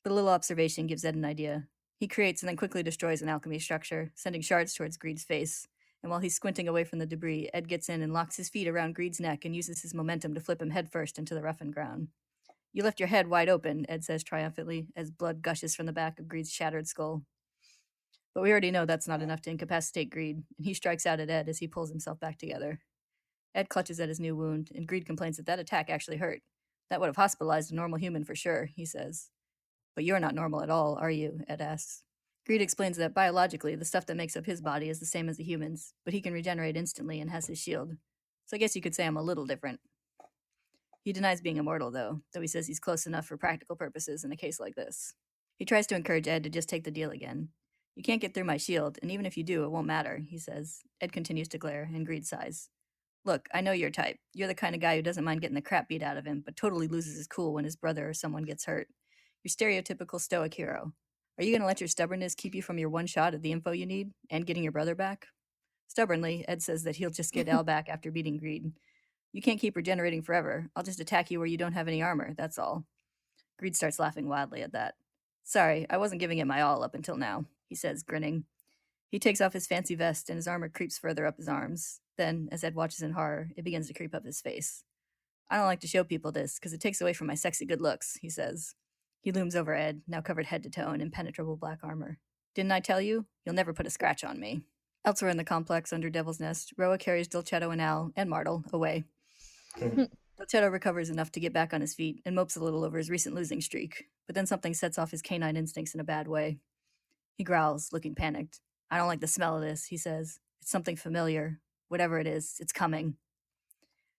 A 0.04 0.10
little 0.10 0.28
observation 0.28 0.86
gives 0.86 1.04
Ed 1.04 1.14
an 1.14 1.24
idea. 1.24 1.66
He 1.98 2.06
creates 2.06 2.42
and 2.42 2.48
then 2.48 2.56
quickly 2.56 2.82
destroys 2.82 3.22
an 3.22 3.28
alchemy 3.28 3.58
structure, 3.58 4.12
sending 4.14 4.42
shards 4.42 4.74
towards 4.74 4.96
Greed's 4.96 5.24
face. 5.24 5.66
And 6.02 6.10
while 6.10 6.20
he's 6.20 6.34
squinting 6.34 6.68
away 6.68 6.84
from 6.84 6.98
the 6.98 7.06
debris, 7.06 7.50
Ed 7.52 7.68
gets 7.68 7.88
in 7.88 8.02
and 8.02 8.12
locks 8.12 8.36
his 8.36 8.48
feet 8.48 8.68
around 8.68 8.94
Greed's 8.94 9.18
neck 9.18 9.44
and 9.44 9.56
uses 9.56 9.82
his 9.82 9.94
momentum 9.94 10.34
to 10.34 10.40
flip 10.40 10.62
him 10.62 10.70
headfirst 10.70 11.18
into 11.18 11.34
the 11.34 11.42
roughened 11.42 11.74
ground. 11.74 12.08
You 12.72 12.82
left 12.82 13.00
your 13.00 13.08
head 13.08 13.28
wide 13.28 13.48
open, 13.48 13.86
Ed 13.88 14.04
says 14.04 14.22
triumphantly, 14.22 14.88
as 14.94 15.10
blood 15.10 15.42
gushes 15.42 15.74
from 15.74 15.86
the 15.86 15.92
back 15.92 16.20
of 16.20 16.28
Greed's 16.28 16.52
shattered 16.52 16.86
skull. 16.86 17.22
But 18.34 18.42
we 18.42 18.50
already 18.50 18.70
know 18.70 18.84
that's 18.84 19.08
not 19.08 19.22
enough 19.22 19.40
to 19.42 19.50
incapacitate 19.50 20.10
Greed, 20.10 20.44
and 20.56 20.66
he 20.66 20.74
strikes 20.74 21.06
out 21.06 21.18
at 21.18 21.30
Ed 21.30 21.48
as 21.48 21.58
he 21.58 21.66
pulls 21.66 21.90
himself 21.90 22.20
back 22.20 22.38
together. 22.38 22.78
Ed 23.54 23.68
clutches 23.68 23.98
at 23.98 24.10
his 24.10 24.20
new 24.20 24.36
wound, 24.36 24.70
and 24.74 24.86
Greed 24.86 25.06
complains 25.06 25.38
that 25.38 25.46
that 25.46 25.58
attack 25.58 25.90
actually 25.90 26.18
hurt. 26.18 26.42
That 26.90 27.00
would 27.00 27.06
have 27.06 27.16
hospitalized 27.16 27.72
a 27.72 27.74
normal 27.74 27.98
human 27.98 28.24
for 28.24 28.34
sure, 28.34 28.70
he 28.74 28.84
says. 28.84 29.30
But 29.94 30.04
you're 30.04 30.20
not 30.20 30.34
normal 30.34 30.62
at 30.62 30.70
all, 30.70 30.96
are 31.00 31.10
you? 31.10 31.40
Ed 31.48 31.60
asks. 31.60 32.02
Greed 32.46 32.62
explains 32.62 32.96
that 32.96 33.14
biologically, 33.14 33.74
the 33.74 33.84
stuff 33.84 34.06
that 34.06 34.16
makes 34.16 34.36
up 34.36 34.46
his 34.46 34.62
body 34.62 34.88
is 34.88 35.00
the 35.00 35.06
same 35.06 35.28
as 35.28 35.36
the 35.36 35.44
human's, 35.44 35.92
but 36.04 36.14
he 36.14 36.20
can 36.20 36.32
regenerate 36.32 36.76
instantly 36.76 37.20
and 37.20 37.30
has 37.30 37.46
his 37.46 37.58
shield. 37.58 37.94
So 38.46 38.56
I 38.56 38.58
guess 38.58 38.74
you 38.74 38.80
could 38.80 38.94
say 38.94 39.04
I'm 39.04 39.18
a 39.18 39.22
little 39.22 39.44
different. 39.44 39.80
He 41.04 41.12
denies 41.12 41.42
being 41.42 41.58
immortal, 41.58 41.90
though, 41.90 42.22
though 42.32 42.40
he 42.40 42.46
says 42.46 42.66
he's 42.66 42.80
close 42.80 43.06
enough 43.06 43.26
for 43.26 43.36
practical 43.36 43.76
purposes 43.76 44.24
in 44.24 44.32
a 44.32 44.36
case 44.36 44.58
like 44.58 44.74
this. 44.74 45.14
He 45.58 45.64
tries 45.64 45.86
to 45.88 45.94
encourage 45.96 46.28
Ed 46.28 46.44
to 46.44 46.50
just 46.50 46.68
take 46.68 46.84
the 46.84 46.90
deal 46.90 47.10
again. 47.10 47.48
You 47.96 48.02
can't 48.02 48.20
get 48.20 48.32
through 48.32 48.44
my 48.44 48.56
shield, 48.56 48.98
and 49.02 49.10
even 49.10 49.26
if 49.26 49.36
you 49.36 49.42
do, 49.42 49.64
it 49.64 49.70
won't 49.70 49.86
matter, 49.86 50.22
he 50.28 50.38
says. 50.38 50.82
Ed 51.00 51.12
continues 51.12 51.48
to 51.48 51.58
glare, 51.58 51.90
and 51.92 52.06
Greed 52.06 52.26
sighs. 52.26 52.70
Look, 53.28 53.46
I 53.52 53.60
know 53.60 53.72
your 53.72 53.90
type. 53.90 54.16
You're 54.32 54.48
the 54.48 54.54
kind 54.54 54.74
of 54.74 54.80
guy 54.80 54.96
who 54.96 55.02
doesn't 55.02 55.22
mind 55.22 55.42
getting 55.42 55.54
the 55.54 55.60
crap 55.60 55.86
beat 55.86 56.02
out 56.02 56.16
of 56.16 56.24
him, 56.24 56.42
but 56.42 56.56
totally 56.56 56.88
loses 56.88 57.18
his 57.18 57.26
cool 57.26 57.52
when 57.52 57.66
his 57.66 57.76
brother 57.76 58.08
or 58.08 58.14
someone 58.14 58.44
gets 58.44 58.64
hurt. 58.64 58.88
You're 59.44 59.50
stereotypical 59.50 60.18
stoic 60.18 60.54
hero. 60.54 60.94
Are 61.36 61.44
you 61.44 61.50
going 61.50 61.60
to 61.60 61.66
let 61.66 61.78
your 61.82 61.88
stubbornness 61.88 62.34
keep 62.34 62.54
you 62.54 62.62
from 62.62 62.78
your 62.78 62.88
one 62.88 63.04
shot 63.06 63.34
at 63.34 63.42
the 63.42 63.52
info 63.52 63.72
you 63.72 63.84
need 63.84 64.12
and 64.30 64.46
getting 64.46 64.62
your 64.62 64.72
brother 64.72 64.94
back? 64.94 65.26
Stubbornly, 65.88 66.46
Ed 66.48 66.62
says 66.62 66.84
that 66.84 66.96
he'll 66.96 67.10
just 67.10 67.34
get 67.34 67.50
Al 67.50 67.64
back 67.64 67.90
after 67.90 68.10
beating 68.10 68.38
Greed. 68.38 68.72
You 69.34 69.42
can't 69.42 69.60
keep 69.60 69.76
regenerating 69.76 70.22
forever. 70.22 70.70
I'll 70.74 70.82
just 70.82 70.98
attack 70.98 71.30
you 71.30 71.38
where 71.38 71.46
you 71.46 71.58
don't 71.58 71.74
have 71.74 71.86
any 71.86 72.00
armor, 72.00 72.32
that's 72.34 72.58
all. 72.58 72.86
Greed 73.58 73.76
starts 73.76 73.98
laughing 73.98 74.26
wildly 74.26 74.62
at 74.62 74.72
that. 74.72 74.94
Sorry, 75.44 75.84
I 75.90 75.98
wasn't 75.98 76.20
giving 76.20 76.38
it 76.38 76.46
my 76.46 76.62
all 76.62 76.82
up 76.82 76.94
until 76.94 77.18
now, 77.18 77.44
he 77.66 77.74
says, 77.74 78.02
grinning. 78.02 78.44
He 79.10 79.18
takes 79.18 79.42
off 79.42 79.52
his 79.52 79.66
fancy 79.66 79.94
vest 79.94 80.30
and 80.30 80.38
his 80.38 80.48
armor 80.48 80.70
creeps 80.70 80.96
further 80.96 81.26
up 81.26 81.36
his 81.36 81.46
arms. 81.46 82.00
Then, 82.18 82.48
as 82.52 82.64
Ed 82.64 82.74
watches 82.74 83.00
in 83.00 83.12
horror, 83.12 83.48
it 83.56 83.64
begins 83.64 83.86
to 83.86 83.94
creep 83.94 84.14
up 84.14 84.26
his 84.26 84.42
face. 84.42 84.84
I 85.50 85.56
don't 85.56 85.66
like 85.66 85.80
to 85.80 85.86
show 85.86 86.04
people 86.04 86.32
this 86.32 86.58
because 86.58 86.74
it 86.74 86.80
takes 86.80 87.00
away 87.00 87.14
from 87.14 87.28
my 87.28 87.34
sexy 87.34 87.64
good 87.64 87.80
looks, 87.80 88.18
he 88.20 88.28
says. 88.28 88.74
He 89.22 89.32
looms 89.32 89.56
over 89.56 89.74
Ed, 89.74 90.02
now 90.06 90.20
covered 90.20 90.46
head 90.46 90.62
to 90.64 90.70
toe 90.70 90.92
in 90.92 91.00
impenetrable 91.00 91.56
black 91.56 91.78
armor. 91.82 92.18
Didn't 92.54 92.72
I 92.72 92.80
tell 92.80 93.00
you? 93.00 93.26
You'll 93.46 93.54
never 93.54 93.72
put 93.72 93.86
a 93.86 93.90
scratch 93.90 94.24
on 94.24 94.38
me. 94.38 94.62
Elsewhere 95.04 95.30
in 95.30 95.36
the 95.36 95.44
complex 95.44 95.92
under 95.92 96.10
Devil's 96.10 96.40
Nest, 96.40 96.74
Roa 96.76 96.98
carries 96.98 97.28
Dolcetto 97.28 97.72
and 97.72 97.80
Al, 97.80 98.12
and 98.16 98.28
Martel, 98.28 98.64
away. 98.72 99.04
Dolcetto 99.78 100.70
recovers 100.70 101.08
enough 101.08 101.32
to 101.32 101.40
get 101.40 101.52
back 101.52 101.72
on 101.72 101.80
his 101.80 101.94
feet 101.94 102.20
and 102.26 102.34
mopes 102.34 102.56
a 102.56 102.62
little 102.62 102.84
over 102.84 102.98
his 102.98 103.10
recent 103.10 103.34
losing 103.34 103.60
streak, 103.60 104.06
but 104.26 104.34
then 104.34 104.46
something 104.46 104.74
sets 104.74 104.98
off 104.98 105.12
his 105.12 105.22
canine 105.22 105.56
instincts 105.56 105.94
in 105.94 106.00
a 106.00 106.04
bad 106.04 106.28
way. 106.28 106.58
He 107.36 107.44
growls, 107.44 107.90
looking 107.92 108.14
panicked. 108.14 108.60
I 108.90 108.98
don't 108.98 109.08
like 109.08 109.20
the 109.20 109.26
smell 109.26 109.56
of 109.56 109.62
this, 109.62 109.86
he 109.86 109.96
says. 109.96 110.40
It's 110.60 110.70
something 110.70 110.96
familiar. 110.96 111.60
Whatever 111.88 112.18
it 112.18 112.26
is, 112.26 112.56
it's 112.60 112.72
coming. 112.72 113.16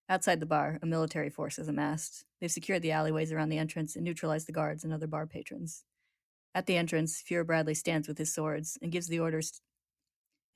Outside 0.09 0.39
the 0.39 0.47
bar, 0.47 0.79
a 0.81 0.87
military 0.87 1.29
force 1.29 1.59
is 1.59 1.67
amassed. 1.67 2.25
They've 2.41 2.51
secured 2.51 2.81
the 2.81 2.91
alleyways 2.91 3.31
around 3.31 3.49
the 3.49 3.59
entrance 3.59 3.95
and 3.95 4.03
neutralized 4.03 4.47
the 4.47 4.51
guards 4.51 4.83
and 4.83 4.91
other 4.91 5.05
bar 5.05 5.27
patrons. 5.27 5.83
At 6.55 6.65
the 6.65 6.77
entrance, 6.77 7.21
Fuhrer 7.21 7.45
Bradley 7.45 7.75
stands 7.75 8.07
with 8.07 8.17
his 8.17 8.33
swords 8.33 8.77
and 8.81 8.91
gives 8.91 9.07
the 9.07 9.19
orders 9.19 9.61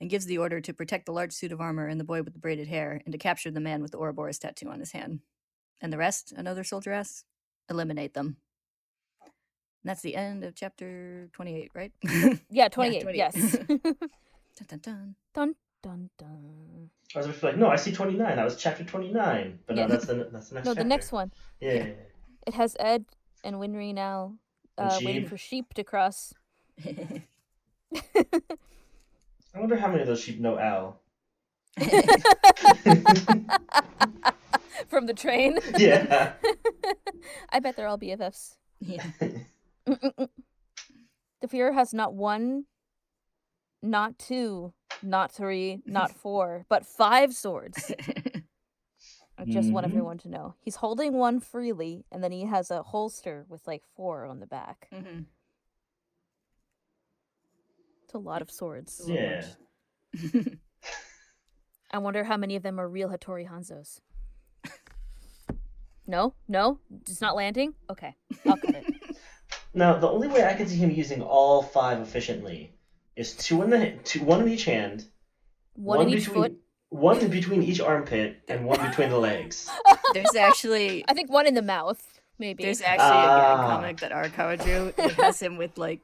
and 0.00 0.10
gives 0.10 0.26
the 0.26 0.38
order 0.38 0.60
to 0.60 0.74
protect 0.74 1.06
the 1.06 1.12
large 1.12 1.32
suit 1.32 1.52
of 1.52 1.60
armor 1.60 1.86
and 1.86 2.00
the 2.00 2.04
boy 2.04 2.22
with 2.22 2.32
the 2.32 2.40
braided 2.40 2.66
hair 2.66 3.00
and 3.04 3.12
to 3.12 3.18
capture 3.18 3.52
the 3.52 3.60
man 3.60 3.80
with 3.80 3.92
the 3.92 3.98
Ouroboros 3.98 4.40
tattoo 4.40 4.68
on 4.68 4.80
his 4.80 4.90
hand. 4.90 5.20
And 5.80 5.92
the 5.92 5.98
rest, 5.98 6.32
another 6.36 6.64
soldier 6.64 6.92
asks, 6.92 7.24
eliminate 7.70 8.14
them. 8.14 8.38
And 9.22 9.90
that's 9.90 10.02
the 10.02 10.16
end 10.16 10.42
of 10.42 10.56
chapter 10.56 11.28
28, 11.32 11.70
right? 11.74 11.92
Yeah, 12.50 12.68
28. 12.70 13.02
28. 13.02 13.16
Yes. 13.16 13.56
dun, 13.68 14.66
dun, 14.66 14.78
dun. 14.82 15.14
dun 15.32 15.54
dun 15.84 16.08
dun. 16.18 16.88
I 17.14 17.18
was 17.18 17.42
like, 17.42 17.56
no, 17.56 17.68
I 17.68 17.76
see 17.76 17.92
29. 17.92 18.36
That 18.36 18.44
was 18.44 18.56
chapter 18.56 18.82
29. 18.84 19.58
But 19.66 19.76
Yeah. 19.76 19.82
no, 19.86 19.88
that's 19.92 20.06
the 20.06 20.28
that's 20.32 20.48
the 20.48 20.54
next 20.56 20.64
No, 20.64 20.70
chapter. 20.72 20.82
the 20.82 20.88
next 20.88 21.12
one. 21.12 21.30
Yeah. 21.60 21.72
yeah, 21.74 21.84
yeah. 21.84 21.92
It 22.46 22.54
has 22.54 22.76
Ed 22.80 23.04
and 23.44 23.56
Winry 23.56 23.92
now 23.94 24.34
And 24.78 24.90
uh, 24.90 24.98
waiting 25.04 25.26
for 25.26 25.36
sheep 25.36 25.74
to 25.74 25.84
cross. 25.84 26.32
I 26.84 27.20
wonder 29.60 29.76
how 29.76 29.88
many 29.88 30.00
of 30.00 30.06
those 30.08 30.20
sheep 30.20 30.40
know 30.40 30.58
Al. 30.58 31.00
From 34.88 35.06
the 35.06 35.14
train. 35.14 35.58
yeah. 35.78 36.32
I 37.50 37.60
bet 37.60 37.76
they're 37.76 37.86
all 37.88 37.98
BFFs. 37.98 38.56
yeah. 38.80 39.04
Mm, 39.20 39.44
mm, 40.00 40.14
mm. 40.18 40.28
The 41.40 41.48
Fuhrer 41.48 41.74
has 41.74 41.92
not 41.94 42.14
one, 42.14 42.64
not 43.84 44.18
two, 44.18 44.72
not 45.02 45.30
three, 45.30 45.82
not 45.86 46.10
four, 46.22 46.64
but 46.68 46.86
five 46.86 47.34
swords. 47.34 47.92
I 49.36 49.44
just 49.44 49.72
want 49.72 49.84
Mhm. 49.84 49.90
everyone 49.90 50.18
to 50.18 50.28
know. 50.28 50.54
He's 50.60 50.76
holding 50.76 51.12
one 51.14 51.40
freely, 51.40 52.04
and 52.10 52.22
then 52.22 52.32
he 52.32 52.44
has 52.46 52.70
a 52.70 52.82
holster 52.82 53.44
with 53.48 53.66
like 53.66 53.82
four 53.96 54.24
on 54.24 54.40
the 54.40 54.46
back. 54.46 54.88
Mhm. 54.92 55.26
It's 58.04 58.14
a 58.14 58.18
lot 58.18 58.42
of 58.42 58.50
swords. 58.50 59.00
Yeah. 59.06 59.44
I 61.90 61.98
wonder 61.98 62.24
how 62.24 62.36
many 62.36 62.56
of 62.56 62.62
them 62.62 62.78
are 62.80 62.88
real 62.88 63.08
Hattori 63.10 63.48
Hanzos. 63.48 64.00
No? 66.06 66.34
No? 66.48 66.80
It's 67.00 67.20
not 67.22 67.34
landing? 67.34 67.74
Okay. 67.88 68.14
I'll 68.46 68.56
cut 68.56 68.74
it. 68.74 68.84
Now, 69.76 69.98
the 69.98 70.08
only 70.08 70.28
way 70.28 70.44
I 70.44 70.54
can 70.54 70.68
see 70.68 70.76
him 70.76 70.90
using 70.90 71.20
all 71.20 71.60
five 71.60 71.98
efficiently 72.00 72.73
is 73.16 73.34
two 73.36 73.62
in 73.62 73.70
the 73.70 73.92
two, 74.04 74.22
one 74.24 74.40
in 74.42 74.48
each 74.48 74.64
hand, 74.64 75.06
One, 75.74 76.00
in 76.02 76.08
each 76.10 76.24
between, 76.26 76.42
foot. 76.42 76.52
one 76.90 77.28
between 77.28 77.62
each 77.62 77.80
armpit, 77.80 78.40
and 78.48 78.64
one 78.64 78.80
between 78.88 79.10
the 79.10 79.18
legs. 79.18 79.70
There's 80.14 80.34
actually 80.34 81.04
I 81.08 81.14
think 81.14 81.30
one 81.30 81.46
in 81.46 81.54
the 81.54 81.62
mouth, 81.62 82.02
maybe. 82.38 82.62
there's 82.64 82.80
actually 82.80 83.06
a 83.06 83.30
Ah. 83.30 83.66
comic 83.68 84.00
that 84.00 84.10
Arakawa 84.12 84.60
drew. 84.62 84.92
It 84.98 85.12
has 85.14 85.40
him 85.40 85.56
with 85.56 85.78
like 85.78 86.00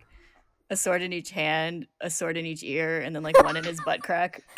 a 0.70 0.77
sword 0.77 1.03
in 1.03 1.12
each 1.12 1.31
hand, 1.31 1.87
a 2.01 2.09
sword 2.11 2.37
in 2.37 2.46
each 2.46 2.62
ear, 2.62 3.01
and 3.01 3.12
then 3.14 3.23
like 3.25 3.40
one 3.42 3.57
in 3.57 3.64
his 3.64 3.81
butt 3.85 4.03
crack. 4.03 4.42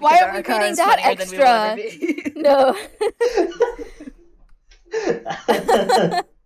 Because 0.00 0.22
are 0.22 0.32
we 0.32 0.38
Arakawa 0.42 0.58
reading 0.58 0.74
that 0.76 0.98
funnier 1.00 1.14
than 1.14 1.28
we 1.30 1.38
will 1.38 1.46
ever 1.46 1.80
extra? 1.80 2.42
No. 2.42 2.74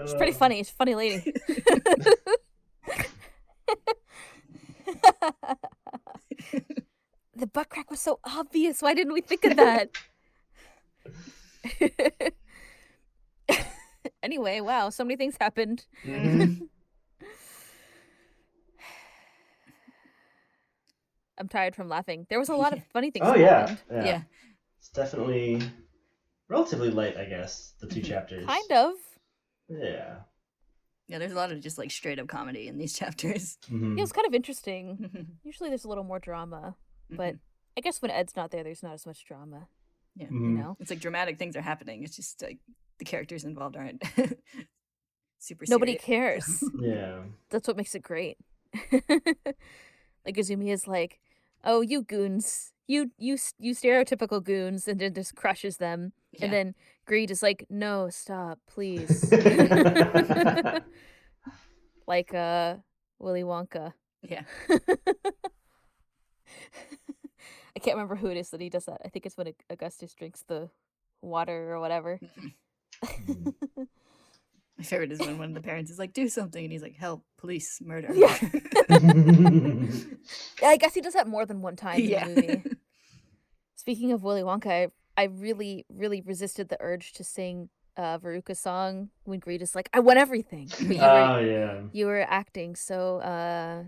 It's 0.00 0.14
pretty 0.14 0.32
funny. 0.32 0.60
It's 0.60 0.70
a 0.70 0.74
funny 0.74 0.94
lady. 0.94 1.22
the 7.36 7.46
butt 7.46 7.68
crack 7.68 7.90
was 7.90 8.00
so 8.00 8.18
obvious. 8.24 8.82
Why 8.82 8.94
didn't 8.94 9.12
we 9.12 9.20
think 9.20 9.44
of 9.44 9.56
that? 9.56 9.90
anyway, 14.22 14.60
wow, 14.60 14.90
so 14.90 15.04
many 15.04 15.16
things 15.16 15.36
happened. 15.40 15.86
Mhm. 16.04 16.68
I'm 21.38 21.48
tired 21.48 21.74
from 21.74 21.88
laughing. 21.88 22.26
There 22.28 22.38
was 22.38 22.50
a 22.50 22.54
lot 22.54 22.72
of 22.72 22.82
funny 22.92 23.10
things. 23.10 23.26
Oh 23.26 23.34
yeah, 23.34 23.76
yeah, 23.90 24.04
yeah. 24.04 24.22
It's 24.78 24.90
definitely 24.90 25.60
relatively 26.48 26.90
late, 26.90 27.16
I 27.16 27.24
guess. 27.24 27.74
The 27.80 27.86
two 27.86 28.02
chapters. 28.02 28.44
Kind 28.46 28.72
of. 28.72 28.92
Yeah. 29.80 30.16
Yeah, 31.08 31.18
there's 31.18 31.32
a 31.32 31.36
lot 31.36 31.52
of 31.52 31.60
just 31.60 31.78
like 31.78 31.90
straight 31.90 32.18
up 32.18 32.28
comedy 32.28 32.68
in 32.68 32.78
these 32.78 32.92
chapters. 32.98 33.58
Mhm. 33.70 33.98
It 33.98 34.00
was 34.00 34.12
kind 34.12 34.26
of 34.26 34.34
interesting. 34.34 35.38
Usually 35.44 35.68
there's 35.68 35.84
a 35.84 35.88
little 35.88 36.04
more 36.04 36.18
drama, 36.18 36.76
but 37.10 37.36
I 37.76 37.80
guess 37.80 38.00
when 38.00 38.10
Ed's 38.10 38.36
not 38.36 38.50
there, 38.50 38.62
there's 38.64 38.82
not 38.82 38.94
as 38.94 39.04
much 39.06 39.24
drama. 39.24 39.68
Yeah. 40.16 40.28
You 40.30 40.36
Mhm. 40.38 40.54
know, 40.58 40.76
it's 40.80 40.90
like 40.90 41.00
dramatic 41.00 41.38
things 41.38 41.56
are 41.56 41.62
happening. 41.62 42.02
It's 42.04 42.16
just 42.16 42.40
like 42.42 42.58
the 42.98 43.04
characters 43.04 43.44
involved 43.44 43.76
aren't 43.76 44.02
super. 45.38 45.64
nobody 45.68 45.98
serious. 45.98 46.60
cares. 46.60 46.70
Yeah. 46.80 47.22
That's 47.50 47.66
what 47.68 47.76
makes 47.76 47.94
it 47.94 48.02
great. 48.02 48.38
like 48.92 50.36
Izumi 50.36 50.72
is 50.72 50.86
like, 50.86 51.20
"Oh, 51.64 51.80
you 51.80 52.02
goons, 52.02 52.72
you 52.86 53.10
you 53.18 53.36
you 53.58 53.74
stereotypical 53.74 54.42
goons," 54.42 54.88
and 54.88 55.00
then 55.00 55.14
just 55.14 55.34
crushes 55.34 55.76
them. 55.78 56.12
Yeah. 56.32 56.44
And 56.44 56.52
then 56.52 56.74
Greed 57.06 57.30
is 57.30 57.42
like, 57.42 57.64
"No, 57.70 58.10
stop, 58.10 58.58
please." 58.66 59.32
like 62.06 62.34
uh 62.34 62.76
Willy 63.18 63.42
Wonka. 63.42 63.92
Yeah. 64.22 64.42
I 67.74 67.78
can't 67.80 67.96
remember 67.96 68.16
who 68.16 68.28
it 68.28 68.36
is 68.36 68.50
that 68.50 68.60
he 68.60 68.68
does 68.68 68.84
that. 68.84 69.00
I 69.04 69.08
think 69.08 69.26
it's 69.26 69.36
when 69.36 69.52
Augustus 69.70 70.14
drinks 70.14 70.44
the 70.46 70.68
water 71.22 71.72
or 71.72 71.80
whatever. 71.80 72.20
My 74.78 74.84
favorite 74.84 75.12
is 75.12 75.20
when 75.20 75.38
one 75.38 75.48
of 75.48 75.54
the 75.54 75.60
parents 75.60 75.90
is 75.90 75.98
like, 75.98 76.12
"Do 76.12 76.28
something," 76.28 76.62
and 76.64 76.72
he's 76.72 76.82
like, 76.82 76.96
"Help! 76.96 77.24
Police! 77.38 77.80
Murder!" 77.82 78.12
Yeah. 78.14 78.36
Yeah, 80.60 80.68
I 80.68 80.76
guess 80.76 80.94
he 80.94 81.00
does 81.00 81.14
that 81.14 81.26
more 81.28 81.46
than 81.46 81.62
one 81.62 81.76
time 81.76 82.00
Yeah. 82.00 82.26
in 82.26 82.34
the 82.34 82.40
movie. 82.42 82.62
Speaking 83.76 84.12
of 84.12 84.22
Willy 84.22 84.42
Wonka, 84.42 84.70
I, 84.70 84.88
I 85.22 85.26
really, 85.26 85.86
really 85.88 86.20
resisted 86.20 86.68
the 86.68 86.76
urge 86.80 87.12
to 87.14 87.22
sing 87.24 87.68
uh, 87.96 88.18
Veruca's 88.18 88.58
song 88.58 89.10
when 89.24 89.38
Greed 89.38 89.62
is 89.62 89.74
like, 89.78 89.88
"I 89.92 90.00
want 90.00 90.18
everything." 90.18 90.66
But 90.70 90.80
you 90.96 91.00
were 91.00 91.26
oh 91.34 91.38
yeah. 91.38 91.80
you 91.92 92.06
were 92.06 92.24
acting 92.40 92.74
so 92.74 93.18
uh 93.34 93.84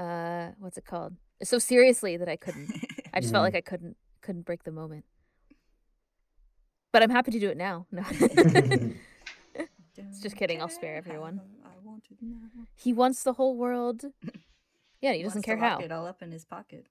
uh 0.00 0.52
what's 0.62 0.78
it 0.78 0.84
called? 0.92 1.14
So 1.42 1.58
seriously 1.58 2.16
that 2.18 2.28
I 2.28 2.36
couldn't. 2.36 2.70
I 3.14 3.20
just 3.20 3.32
felt 3.32 3.42
Mhm. 3.42 3.48
like 3.48 3.56
I 3.56 3.60
couldn't 3.70 3.96
couldn't 4.20 4.44
break 4.48 4.62
the 4.62 4.70
moment. 4.82 5.04
But 6.92 7.02
I'm 7.02 7.10
happy 7.10 7.32
to 7.32 7.40
do 7.40 7.48
it 7.50 7.56
now. 7.56 7.86
No. 7.90 8.02
just 10.22 10.36
kidding, 10.36 10.60
I'll 10.62 10.68
spare 10.68 10.94
everyone. 10.96 11.40
I 11.64 11.74
want 11.84 12.04
now. 12.22 12.64
he 12.74 12.92
wants 12.92 13.22
the 13.24 13.32
whole 13.34 13.56
world. 13.56 14.04
Yeah, 15.00 15.12
he 15.12 15.22
doesn't 15.22 15.42
care 15.42 15.56
lock 15.58 15.80
how. 15.80 15.84
It 15.84 15.90
all 15.92 16.06
up 16.06 16.22
in 16.22 16.30
his 16.30 16.44
pocket. 16.44 16.86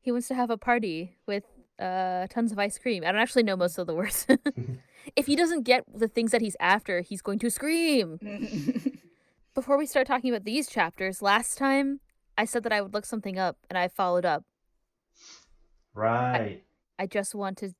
He 0.00 0.12
wants 0.12 0.28
to 0.28 0.34
have 0.34 0.50
a 0.50 0.56
party 0.56 1.16
with 1.26 1.44
uh 1.78 2.26
tons 2.28 2.52
of 2.52 2.58
ice 2.58 2.78
cream. 2.78 3.04
I 3.04 3.12
don't 3.12 3.20
actually 3.20 3.42
know 3.42 3.56
most 3.56 3.78
of 3.78 3.86
the 3.86 3.94
words. 3.94 4.26
if 5.16 5.26
he 5.26 5.36
doesn't 5.36 5.62
get 5.62 5.84
the 5.92 6.08
things 6.08 6.32
that 6.32 6.40
he's 6.40 6.56
after, 6.60 7.00
he's 7.00 7.22
going 7.22 7.38
to 7.40 7.50
scream. 7.50 8.18
Before 9.54 9.76
we 9.76 9.86
start 9.86 10.06
talking 10.06 10.30
about 10.30 10.44
these 10.44 10.68
chapters, 10.68 11.22
last 11.22 11.58
time 11.58 12.00
I 12.38 12.44
said 12.44 12.62
that 12.62 12.72
I 12.72 12.80
would 12.80 12.94
look 12.94 13.04
something 13.04 13.38
up 13.38 13.56
and 13.68 13.76
I 13.76 13.88
followed 13.88 14.24
up. 14.24 14.44
right. 15.94 16.62
I 16.98 17.06
just 17.06 17.34
want 17.34 17.56
to 17.58 17.74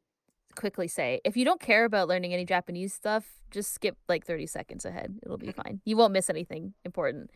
quickly 0.56 0.88
say 0.88 1.20
if 1.24 1.36
you 1.36 1.44
don't 1.44 1.60
care 1.60 1.84
about 1.84 2.08
learning 2.08 2.32
any 2.32 2.44
Japanese 2.44 2.92
stuff, 2.92 3.26
just 3.50 3.72
skip 3.72 3.96
like 4.08 4.24
30 4.24 4.46
seconds 4.46 4.84
ahead. 4.84 5.18
It'll 5.22 5.38
be 5.38 5.52
fine. 5.52 5.80
You 5.84 5.96
won't 5.96 6.12
miss 6.12 6.30
anything 6.30 6.74
important. 6.84 7.30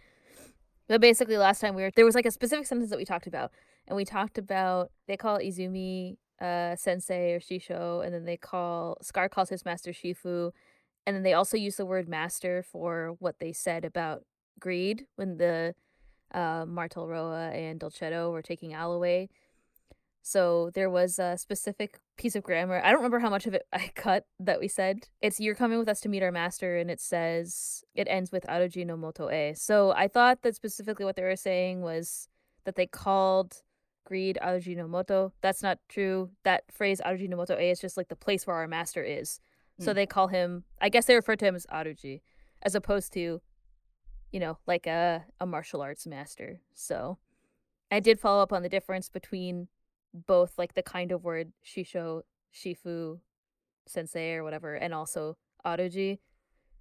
But 0.89 1.01
basically, 1.01 1.37
last 1.37 1.61
time 1.61 1.75
we 1.75 1.83
were 1.83 1.91
there 1.95 2.05
was 2.05 2.15
like 2.15 2.27
a 2.27 2.31
specific 2.31 2.67
sentence 2.67 2.91
that 2.91 2.99
we 2.99 3.05
talked 3.05 3.27
about, 3.27 3.51
and 3.87 3.97
we 3.97 4.05
talked 4.05 4.39
about 4.39 4.91
they 5.07 5.17
call 5.17 5.39
Izumi 5.39 6.17
uh, 6.41 6.77
sensei 6.77 7.33
or 7.33 7.41
shisho, 7.41 8.05
and 8.05 8.15
then 8.15 8.25
they 8.25 8.37
call 8.37 8.99
Scar 9.03 9.29
calls 9.29 9.49
his 9.49 9.65
master 9.65 9.93
Shifu, 9.93 10.53
and 11.07 11.15
then 11.17 11.23
they 11.23 11.35
also 11.35 11.57
use 11.57 11.77
the 11.77 11.87
word 11.87 12.09
master 12.09 12.63
for 12.63 13.17
what 13.19 13.39
they 13.41 13.53
said 13.53 13.85
about 13.85 14.25
greed 14.59 15.07
when 15.17 15.37
the 15.37 15.75
uh, 16.33 16.65
Martel 16.67 17.07
Roa 17.07 17.51
and 17.51 17.81
Dolcetto 17.81 18.33
were 18.33 18.43
taking 18.43 18.75
Al 18.75 18.93
away. 18.93 19.29
So 20.27 20.71
there 20.73 20.89
was 20.89 21.19
a 21.19 21.37
specific 21.37 21.99
piece 22.17 22.35
of 22.35 22.43
grammar. 22.43 22.81
I 22.83 22.87
don't 22.89 22.97
remember 22.97 23.19
how 23.19 23.29
much 23.29 23.47
of 23.47 23.53
it 23.53 23.67
I 23.73 23.91
cut 23.95 24.25
that 24.41 24.59
we 24.59 24.69
said. 24.69 25.09
It's 25.21 25.39
you're 25.39 25.55
coming 25.55 25.79
with 25.79 25.89
us 25.89 26.01
to 26.01 26.09
meet 26.09 26.23
our 26.23 26.33
master, 26.33 26.79
and 26.79 26.91
it 26.91 27.01
says 27.01 27.85
it 27.95 28.09
ends 28.09 28.33
with 28.33 28.47
Aruji 28.47 28.87
no 28.87 28.97
moto 28.97 29.31
e. 29.31 29.55
So 29.55 29.93
I 29.93 30.09
thought 30.09 30.43
that 30.43 30.57
specifically 30.57 31.05
what 31.05 31.17
they 31.17 31.23
were 31.23 31.37
saying 31.37 31.83
was 31.83 32.29
that 32.65 32.75
they 32.75 32.87
called 32.87 33.63
greed 34.05 34.39
Aruji 34.43 34.77
no 34.77 34.87
moto. 34.87 35.33
That's 35.41 35.63
not 35.63 35.79
true. 35.89 36.31
That 36.45 36.65
phrase 36.71 37.01
Aruji 37.05 37.29
no 37.29 37.37
moto 37.37 37.59
e 37.59 37.71
is 37.71 37.81
just 37.81 37.97
like 37.97 38.09
the 38.09 38.17
place 38.17 38.47
where 38.47 38.57
our 38.57 38.69
master 38.69 39.03
is. 39.03 39.41
So 39.81 39.91
Hmm. 39.91 39.97
they 39.97 40.07
call 40.07 40.29
him. 40.29 40.65
I 40.81 40.89
guess 40.89 41.07
they 41.07 41.15
refer 41.15 41.37
to 41.37 41.45
him 41.45 41.57
as 41.57 41.67
Aruji, 41.67 42.21
as 42.63 42.75
opposed 42.75 43.13
to, 43.15 43.41
you 44.31 44.41
know, 44.41 44.59
like 44.67 44.87
a 44.87 45.25
a 45.41 45.47
martial 45.47 45.81
arts 45.83 46.07
master. 46.07 46.61
So 46.75 47.19
I 47.91 48.01
did 48.01 48.21
follow 48.21 48.43
up 48.43 48.53
on 48.53 48.63
the 48.63 48.69
difference 48.69 49.09
between 49.09 49.69
both 50.13 50.59
like 50.59 50.75
the 50.75 50.83
kind 50.83 51.11
of 51.11 51.25
word 51.25 51.53
shisho, 51.65 52.23
shifu, 52.55 53.21
sensei 53.87 54.35
or 54.35 54.45
whatever, 54.45 54.75
and 54.75 54.95
also 54.95 55.37
aruji. 55.67 56.19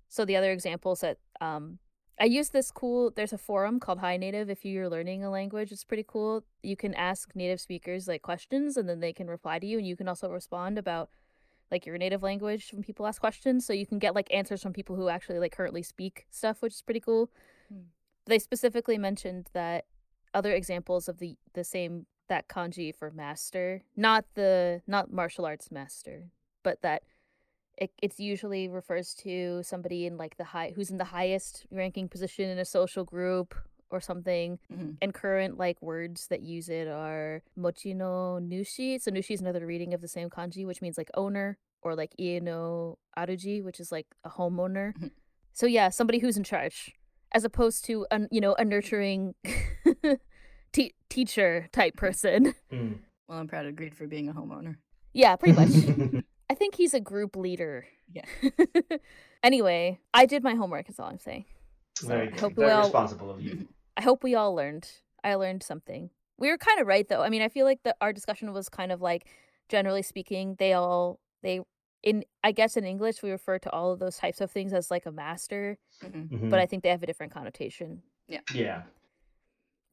So 0.09 0.23
the 0.25 0.35
other 0.35 0.51
examples 0.51 1.01
that 1.01 1.17
um 1.41 1.79
I 2.19 2.25
use 2.25 2.49
this 2.49 2.71
cool 2.71 3.11
there's 3.11 3.33
a 3.33 3.37
forum 3.37 3.79
called 3.79 3.99
HiNative 3.99 4.49
if 4.49 4.63
you're 4.63 4.89
learning 4.89 5.23
a 5.23 5.29
language. 5.29 5.71
It's 5.71 5.83
pretty 5.83 6.05
cool. 6.07 6.43
You 6.61 6.75
can 6.75 6.93
ask 6.93 7.35
native 7.35 7.59
speakers 7.59 8.07
like 8.07 8.21
questions 8.21 8.77
and 8.77 8.87
then 8.87 8.99
they 8.99 9.13
can 9.13 9.27
reply 9.27 9.59
to 9.59 9.65
you 9.65 9.77
and 9.79 9.87
you 9.87 9.95
can 9.95 10.07
also 10.07 10.29
respond 10.29 10.77
about 10.77 11.09
like 11.71 11.85
your 11.85 11.97
native 11.97 12.21
language 12.21 12.69
when 12.71 12.83
people 12.83 13.07
ask 13.07 13.19
questions. 13.19 13.65
So 13.65 13.73
you 13.73 13.87
can 13.87 13.99
get 13.99 14.13
like 14.13 14.31
answers 14.31 14.61
from 14.61 14.73
people 14.73 14.95
who 14.95 15.09
actually 15.09 15.39
like 15.39 15.55
currently 15.55 15.81
speak 15.81 16.27
stuff, 16.29 16.61
which 16.61 16.73
is 16.73 16.81
pretty 16.81 16.99
cool. 16.99 17.31
Hmm. 17.69 17.81
They 18.25 18.39
specifically 18.39 18.97
mentioned 18.97 19.49
that 19.53 19.85
other 20.33 20.53
examples 20.53 21.09
of 21.09 21.17
the 21.17 21.35
the 21.53 21.63
same 21.63 22.05
that 22.29 22.47
kanji 22.47 22.95
for 22.95 23.11
master, 23.11 23.83
not 23.95 24.25
the 24.35 24.81
not 24.87 25.11
martial 25.11 25.45
arts 25.45 25.71
master, 25.71 26.29
but 26.63 26.81
that 26.81 27.03
it 27.77 27.91
it's 28.01 28.19
usually 28.19 28.67
refers 28.67 29.13
to 29.15 29.61
somebody 29.63 30.05
in 30.05 30.17
like 30.17 30.37
the 30.37 30.43
high 30.43 30.73
who's 30.75 30.91
in 30.91 30.97
the 30.97 31.05
highest 31.05 31.65
ranking 31.71 32.07
position 32.07 32.49
in 32.49 32.57
a 32.59 32.65
social 32.65 33.03
group 33.03 33.55
or 33.89 33.99
something. 34.01 34.59
Mhm. 34.71 34.97
And 35.01 35.13
current 35.13 35.57
like 35.57 35.81
words 35.81 36.27
that 36.27 36.41
use 36.41 36.69
it 36.69 36.87
are 36.87 37.41
mochi 37.55 37.93
no 37.93 38.39
nushi. 38.41 38.99
So 39.01 39.11
nushi 39.11 39.31
is 39.31 39.41
another 39.41 39.65
reading 39.65 39.93
of 39.93 40.01
the 40.01 40.07
same 40.07 40.29
kanji, 40.29 40.65
which 40.65 40.81
means 40.81 40.97
like 40.97 41.09
owner, 41.15 41.57
or 41.81 41.95
like 41.95 42.13
ie 42.19 42.39
no 42.39 42.97
aruji, 43.17 43.63
which 43.63 43.79
is 43.79 43.91
like 43.91 44.07
a 44.23 44.29
homeowner. 44.29 44.93
Mhm. 44.97 45.11
So 45.53 45.65
yeah, 45.67 45.89
somebody 45.89 46.19
who's 46.19 46.37
in 46.37 46.43
charge, 46.43 46.93
as 47.31 47.43
opposed 47.43 47.85
to 47.85 48.05
a 48.11 48.21
you 48.31 48.41
know 48.41 48.53
a 48.55 48.65
nurturing 48.65 49.35
te- 50.71 50.95
teacher 51.09 51.67
type 51.71 51.95
person. 51.95 52.53
Mm. 52.71 52.99
Well, 53.27 53.37
I'm 53.39 53.47
proud 53.47 53.65
of 53.65 53.75
Greed 53.75 53.95
for 53.95 54.07
being 54.07 54.29
a 54.29 54.33
homeowner. 54.33 54.77
yeah, 55.13 55.35
pretty 55.35 55.53
much. 55.57 56.23
I 56.53 56.55
think 56.55 56.75
he's 56.75 56.93
a 56.93 56.99
group 56.99 57.35
leader. 57.35 57.87
Yeah. 58.11 58.25
anyway, 59.43 59.99
I 60.13 60.27
did 60.27 60.43
my 60.43 60.53
homework. 60.53 60.87
Is 60.87 60.99
all 60.99 61.07
I'm 61.09 61.17
saying. 61.17 61.45
So 61.97 62.07
Very 62.07 62.27
I 62.27 62.29
good. 62.29 62.39
hope 62.39 62.51
we 62.57 62.63
Very 62.65 62.71
all 62.73 62.83
responsible 62.83 63.31
of 63.31 63.41
you. 63.41 63.67
I 63.97 64.03
hope 64.03 64.23
we 64.23 64.35
all 64.35 64.53
learned. 64.53 64.87
I 65.23 65.33
learned 65.33 65.63
something. 65.63 66.11
We 66.37 66.51
were 66.51 66.59
kind 66.59 66.79
of 66.79 66.85
right 66.85 67.07
though. 67.09 67.23
I 67.23 67.29
mean, 67.29 67.41
I 67.41 67.49
feel 67.49 67.65
like 67.65 67.81
the 67.83 67.95
our 68.01 68.13
discussion 68.13 68.53
was 68.53 68.69
kind 68.69 68.91
of 68.91 69.01
like 69.01 69.25
generally 69.67 70.03
speaking, 70.03 70.55
they 70.59 70.73
all 70.73 71.19
they 71.41 71.61
in 72.03 72.23
I 72.43 72.51
guess 72.51 72.77
in 72.77 72.83
English 72.85 73.23
we 73.23 73.31
refer 73.31 73.57
to 73.57 73.71
all 73.71 73.91
of 73.91 73.97
those 73.97 74.17
types 74.17 74.39
of 74.39 74.51
things 74.51 74.73
as 74.73 74.91
like 74.91 75.07
a 75.07 75.11
master, 75.11 75.79
Mhm. 76.03 76.29
Mhm. 76.29 76.49
but 76.51 76.59
I 76.59 76.67
think 76.67 76.83
they 76.83 76.89
have 76.89 77.01
a 77.01 77.07
different 77.07 77.33
connotation. 77.33 78.03
yeah. 78.27 78.41
Yeah. 78.53 78.83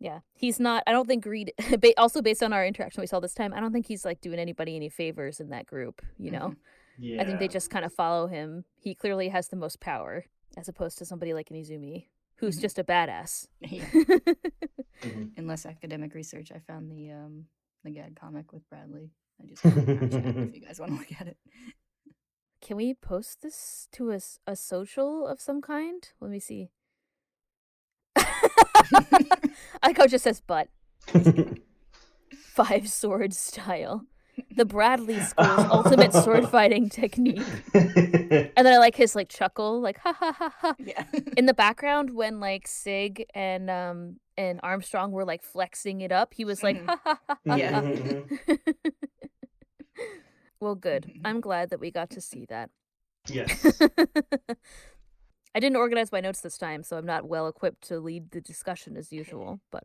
Yeah, 0.01 0.21
he's 0.33 0.59
not 0.59 0.83
I 0.87 0.93
don't 0.93 1.07
think 1.07 1.23
greed 1.23 1.53
also 1.99 2.23
based 2.23 2.43
on 2.43 2.53
our 2.55 2.65
interaction 2.67 3.03
we 3.03 3.07
saw 3.07 3.21
this 3.21 3.35
time, 3.35 3.53
I 3.55 3.61
don't 3.61 3.73
think 3.73 3.87
he's 3.87 4.05
like 4.05 4.21
doing 4.23 4.39
anybody 4.39 4.75
any 4.75 4.89
favors 4.89 5.41
in 5.41 5.51
that 5.51 5.67
group, 5.67 6.01
you 6.19 6.31
know. 6.31 6.55
Yeah. 6.99 7.23
I 7.23 7.25
think 7.27 7.39
they 7.39 7.49
just 7.49 7.71
kind 7.71 7.85
of 7.85 7.93
follow 7.93 8.27
him. 8.27 8.65
He 8.79 8.95
clearly 8.95 9.29
has 9.29 9.49
the 9.49 9.57
most 9.57 9.79
power 9.81 10.25
as 10.57 10.69
opposed 10.69 10.99
to 10.99 11.05
somebody 11.05 11.33
like 11.35 11.51
Inizumi 11.51 12.07
who's 12.37 12.57
Mhm. 12.59 12.63
just 12.63 12.79
a 12.79 12.85
badass. 12.85 13.47
Yeah. 13.61 13.85
Mhm. 15.03 15.31
In 15.39 15.47
less 15.47 15.65
academic 15.65 16.15
research, 16.15 16.51
I 16.53 16.59
found 16.59 16.91
the 16.91 17.11
um 17.13 17.47
the 17.85 17.91
gag 17.91 18.17
comic 18.17 18.53
with 18.53 18.69
Bradley. 18.69 19.11
I 19.43 19.47
just 19.47 19.63
put 19.63 19.77
it 19.77 19.89
in 19.89 19.99
our 19.99 20.09
chat 20.09 20.37
if 20.37 20.55
you 20.55 20.61
guys 20.61 20.79
want 20.81 20.93
to 20.93 20.99
look 20.99 21.13
at 21.21 21.27
it. 21.27 21.39
Can 22.61 22.77
we 22.77 22.93
post 22.93 23.41
this 23.41 23.89
to 23.93 24.11
a, 24.13 24.21
a 24.47 24.55
social 24.57 25.27
of 25.27 25.41
some 25.41 25.63
kind? 25.63 26.07
Let 26.21 26.31
me 26.31 26.39
see. 26.41 26.71
I 29.83 29.87
like 29.89 29.97
how 29.97 30.05
it 30.05 30.11
just 30.11 30.25
says 30.25 30.41
butt. 30.41 30.69
Five 32.55 32.89
sword 32.89 33.33
style. 33.33 34.05
The 34.57 34.65
Bradley 34.65 35.21
School's 35.21 35.67
ultimate 35.71 36.13
sword 36.13 36.49
fighting 36.49 36.89
technique. 36.89 37.43
And 37.75 38.53
then 38.57 38.67
I 38.73 38.79
like 38.79 38.97
his 38.97 39.15
like 39.15 39.29
chuckle, 39.29 39.81
like 39.81 39.99
ha 39.99 40.13
ha 40.13 40.33
ha 40.33 40.55
ha. 40.61 40.75
Yeah. 40.79 41.05
In 41.37 41.47
the 41.47 41.55
background 41.55 42.11
when 42.15 42.41
like 42.41 42.67
Sig 42.67 43.27
and 43.35 43.69
um 43.71 44.17
and 44.39 44.59
Armstrong 44.63 45.13
were 45.13 45.25
like 45.27 45.43
flexing 45.43 46.01
it 46.01 46.11
up, 46.13 46.33
he 46.35 46.45
was 46.45 46.63
like 46.63 46.77
Mhm. 46.81 46.87
ha 46.87 46.99
ha 47.05 47.19
ha 47.29 47.37
ha. 47.49 47.57
Yeah. 47.57 47.81
ha. 47.83 48.55
well 50.61 50.75
good. 50.75 51.05
Mhm. 51.07 51.21
I'm 51.25 51.41
glad 51.41 51.71
that 51.71 51.81
we 51.81 51.91
got 51.91 52.11
to 52.11 52.21
see 52.21 52.47
that. 52.49 52.71
yes. 53.29 53.51
I 55.55 55.61
didn't 55.61 55.77
organize 55.77 56.13
my 56.13 56.21
notes 56.21 56.41
this 56.41 56.57
time, 56.59 56.83
so 56.83 56.97
I'm 56.97 57.07
not 57.07 57.27
well 57.29 57.49
equipped 57.49 57.83
to 57.89 57.99
lead 57.99 58.31
the 58.31 58.41
discussion 58.41 58.97
as 58.97 59.13
usual. 59.13 59.61
But 59.71 59.85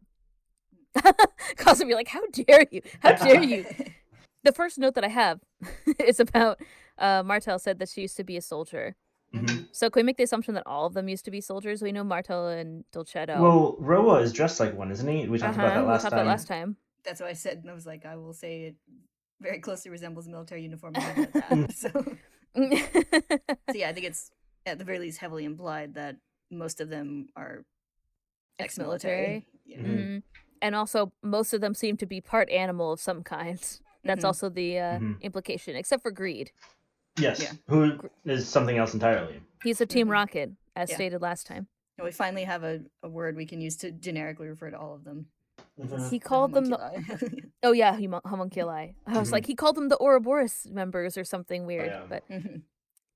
Cause 1.58 1.80
would 1.80 1.88
be 1.88 1.94
like, 1.94 2.08
"How 2.08 2.22
dare 2.32 2.66
you? 2.72 2.82
How 3.02 3.14
dare 3.14 3.42
you?" 3.44 3.66
The 4.44 4.52
first 4.54 4.78
note 4.78 4.94
that 4.94 5.04
I 5.04 5.08
have 5.08 5.40
is 6.00 6.20
about 6.20 6.62
uh, 7.00 7.24
Martel 7.26 7.58
said 7.58 7.80
that 7.80 7.90
she 7.90 8.02
used 8.02 8.16
to 8.18 8.24
be 8.24 8.38
a 8.38 8.42
soldier. 8.42 8.96
Mhm. 9.34 9.68
So 9.72 9.90
can 9.90 10.02
we 10.02 10.04
make 10.04 10.18
the 10.18 10.24
assumption 10.24 10.54
that 10.54 10.62
all 10.68 10.86
of 10.86 10.94
them 10.94 11.10
used 11.10 11.26
to 11.26 11.32
be 11.32 11.42
soldiers? 11.42 11.82
We 11.82 11.92
know 11.92 12.04
Martel 12.04 12.48
and 12.50 12.86
Dolcetto. 12.94 13.42
Well, 13.42 13.76
Roa 13.80 14.20
is 14.22 14.32
dressed 14.32 14.60
like 14.60 14.76
one, 14.78 14.92
isn't 14.92 15.08
he? 15.08 15.28
We 15.28 15.40
talked 15.40 15.56
about 15.56 15.66
Uh-huh, 15.66 15.76
that 15.78 15.82
we 15.82 15.88
last 15.92 16.02
talked 16.04 16.12
time. 16.12 16.20
about 16.22 16.30
last 16.30 16.48
time. 16.48 16.78
That's 17.04 17.20
what 17.20 17.30
I 17.30 17.34
said, 17.34 17.58
and 17.58 17.70
I 17.72 17.74
was 17.74 17.88
like, 17.88 18.06
I 18.06 18.16
will 18.18 18.34
say 18.34 18.66
it 18.68 18.76
very 19.42 19.60
closely 19.60 19.90
resembles 19.90 20.28
a 20.28 20.30
military 20.30 20.62
uniform. 20.62 20.94
and 20.96 21.04
leave 21.04 21.18
it 21.28 21.36
at 21.36 21.50
that. 21.50 21.74
so, 21.74 21.90
so 21.92 23.74
yeah, 23.76 23.90
I 23.90 23.94
think 23.94 24.06
it's 24.06 24.30
at 24.66 24.78
the 24.80 24.84
very 24.84 25.00
least 25.00 25.20
heavily 25.20 25.46
implied 25.46 25.94
that 25.96 26.18
most 26.52 26.82
of 26.82 26.90
them 26.90 27.28
are 27.36 27.64
Ex-military. 28.60 29.36
ex-military. 29.38 29.48
Yeah. 29.66 29.78
Mhm. 29.80 29.98
Mhm. 30.18 30.24
And 30.62 30.76
also, 30.76 31.12
most 31.22 31.54
of 31.54 31.62
them 31.62 31.74
seem 31.74 31.98
to 31.98 32.06
be 32.06 32.22
part 32.22 32.50
animal 32.50 32.94
of 32.94 33.00
some 33.00 33.24
kind. 33.24 33.60
That's 34.04 34.22
Mhm. 34.24 34.28
also 34.28 34.50
the 34.50 34.80
uh, 34.80 35.00
Mhm. 35.00 35.22
implication, 35.22 35.76
except 35.76 36.02
for 36.04 36.12
Greed. 36.12 36.52
Yes. 37.18 37.42
Yeah. 37.42 37.54
Who 37.68 38.10
is 38.26 38.48
something 38.48 38.78
else 38.78 38.94
entirely. 38.94 39.42
He's 39.64 39.82
a 39.82 39.86
Team 39.86 40.08
Mhm. 40.08 40.12
Rocket, 40.12 40.52
as 40.76 40.90
Yeah. 40.90 40.96
stated 40.96 41.22
last 41.22 41.48
time. 41.48 41.68
And 41.98 42.06
we 42.06 42.12
finally 42.12 42.44
have 42.44 42.64
a, 42.64 42.82
a 43.04 43.10
word 43.10 43.36
we 43.36 43.46
can 43.46 43.62
use 43.62 43.76
to 43.78 43.92
generically 43.92 44.48
refer 44.48 44.70
to 44.70 44.78
all 44.80 44.94
of 44.94 45.04
them. 45.04 45.28
Mhm. 45.80 46.10
He 46.10 46.20
called 46.20 46.54
them 46.54 46.66
the 46.70 46.78
Oh 47.64 47.72
yeah, 47.72 47.98
humun- 47.98 48.22
homunculi. 48.26 48.96
I 49.08 49.18
was 49.20 49.32
like, 49.32 49.46
he 49.46 49.56
called 49.56 49.76
them 49.76 49.90
the 49.90 49.98
Ouroboros 50.02 50.68
members 50.70 51.18
or 51.18 51.24
something 51.24 51.66
weird, 51.66 51.88
yeah. 51.88 52.06
but 52.08 52.24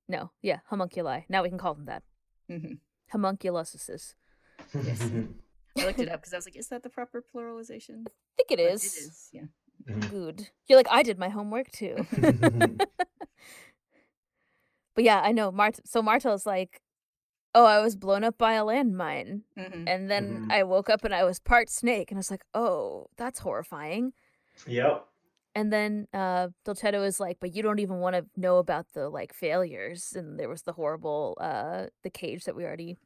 no, 0.09 0.31
yeah, 0.41 0.59
homunculi. 0.69 1.25
Now 1.29 1.43
we 1.43 1.49
can 1.49 1.57
call 1.57 1.75
them 1.75 1.85
that. 1.85 2.03
Mm-hmm. 2.51 2.73
Homunculus. 3.11 4.15
Yes. 4.83 5.01
I 5.77 5.85
looked 5.85 5.99
it 5.99 6.09
up 6.09 6.19
because 6.21 6.33
I 6.33 6.37
was 6.37 6.45
like, 6.45 6.57
is 6.57 6.67
that 6.67 6.83
the 6.83 6.89
proper 6.89 7.23
pluralization? 7.33 8.03
I 8.07 8.11
think 8.35 8.51
it 8.51 8.57
But 8.57 8.73
is. 8.73 8.83
It 8.83 8.99
is, 8.99 9.29
yeah. 9.31 9.45
Mhm. 9.87 10.09
Good. 10.09 10.49
You're 10.67 10.77
like, 10.77 10.89
I 10.91 11.03
did 11.03 11.17
my 11.17 11.29
homework 11.29 11.71
too. 11.71 11.95
but 14.95 15.03
yeah, 15.03 15.21
I 15.21 15.31
know. 15.31 15.51
Mart. 15.51 15.79
So 15.85 16.01
Martel's 16.01 16.45
like, 16.45 16.81
oh, 17.55 17.65
I 17.65 17.79
was 17.79 17.95
blown 17.95 18.23
up 18.23 18.37
by 18.37 18.53
a 18.53 18.63
landmine, 18.63 19.41
Mhm. 19.57 19.87
and 19.87 20.09
then 20.11 20.45
Mhm. 20.47 20.51
I 20.51 20.63
woke 20.63 20.89
up 20.89 21.03
and 21.05 21.13
I 21.15 21.23
was 21.23 21.39
part 21.39 21.69
snake, 21.69 22.11
and 22.11 22.17
I 22.17 22.19
was 22.19 22.31
like, 22.31 22.43
oh, 22.53 23.07
that's 23.17 23.39
horrifying. 23.39 24.13
yep. 24.67 25.05
And 25.55 25.73
then 25.73 26.07
uh 26.13 26.49
Dolcetto 26.65 27.05
is 27.05 27.19
like, 27.19 27.38
but 27.39 27.55
you 27.55 27.63
don't 27.63 27.79
even 27.79 27.97
want 27.99 28.15
to 28.15 28.25
know 28.38 28.57
about 28.57 28.88
the 28.93 29.09
like 29.09 29.33
failures. 29.33 30.13
And 30.15 30.39
there 30.39 30.49
was 30.49 30.62
the 30.62 30.73
horrible 30.73 31.38
uh 31.41 31.88
the 32.03 32.09
cage 32.09 32.45
that 32.45 32.55
we 32.55 32.63
already 32.65 32.97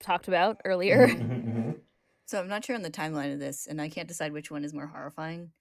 talked 0.00 0.28
about 0.28 0.60
earlier. 0.64 1.06
Mhm, 1.06 1.18
mhm, 1.44 1.80
So 2.26 2.40
I'm 2.40 2.48
not 2.48 2.64
sure 2.64 2.74
on 2.76 2.82
the 2.82 2.90
timeline 2.90 3.32
of 3.32 3.40
this, 3.40 3.66
and 3.66 3.80
I 3.80 3.88
can't 3.88 4.08
decide 4.08 4.32
which 4.32 4.50
one 4.50 4.64
is 4.64 4.72
more 4.72 4.86
horrifying. 4.86 5.52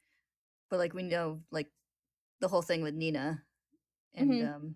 But 0.69 0.79
like 0.79 0.93
we 0.93 1.03
know, 1.03 1.41
like 1.51 1.67
the 2.39 2.47
whole 2.47 2.61
thing 2.61 2.81
with 2.81 2.93
Nina, 2.95 3.43
and 4.15 4.29
Mhm. 4.31 4.55
um, 4.55 4.75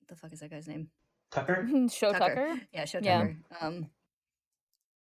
what 0.00 0.08
the 0.08 0.16
fuck 0.16 0.32
is 0.32 0.40
that 0.40 0.50
guy's 0.50 0.68
name? 0.68 0.90
Tucker. 1.30 1.66
Shou 1.90 2.12
Tucker. 2.12 2.34
Tucker. 2.34 2.60
Yeah, 2.72 2.84
Shou 2.84 2.98
Yeah. 3.02 3.18
Tucker. 3.18 3.36
Um, 3.60 3.90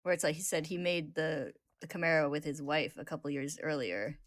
where 0.03 0.15
it's 0.15 0.25
like 0.25 0.37
he 0.37 0.43
said 0.43 0.67
he 0.67 0.79
made 0.79 1.15
the 1.15 1.53
the 1.81 1.87
chimera 1.89 2.31
with 2.31 2.45
his 2.45 2.63
wife 2.63 2.97
a 2.97 3.05
couple 3.05 3.29
years 3.31 3.59
earlier. 3.61 4.19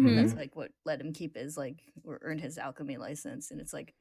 Hmm 0.00 0.14
that's 0.16 0.36
like 0.36 0.56
what 0.56 0.70
let 0.84 1.00
him 1.00 1.12
keep 1.12 1.36
his 1.36 1.56
like 1.56 1.82
or 2.04 2.18
earn 2.22 2.38
his 2.38 2.58
alchemy 2.58 2.96
license. 2.96 3.50
And 3.50 3.60
it's 3.60 3.72
like, 3.72 3.94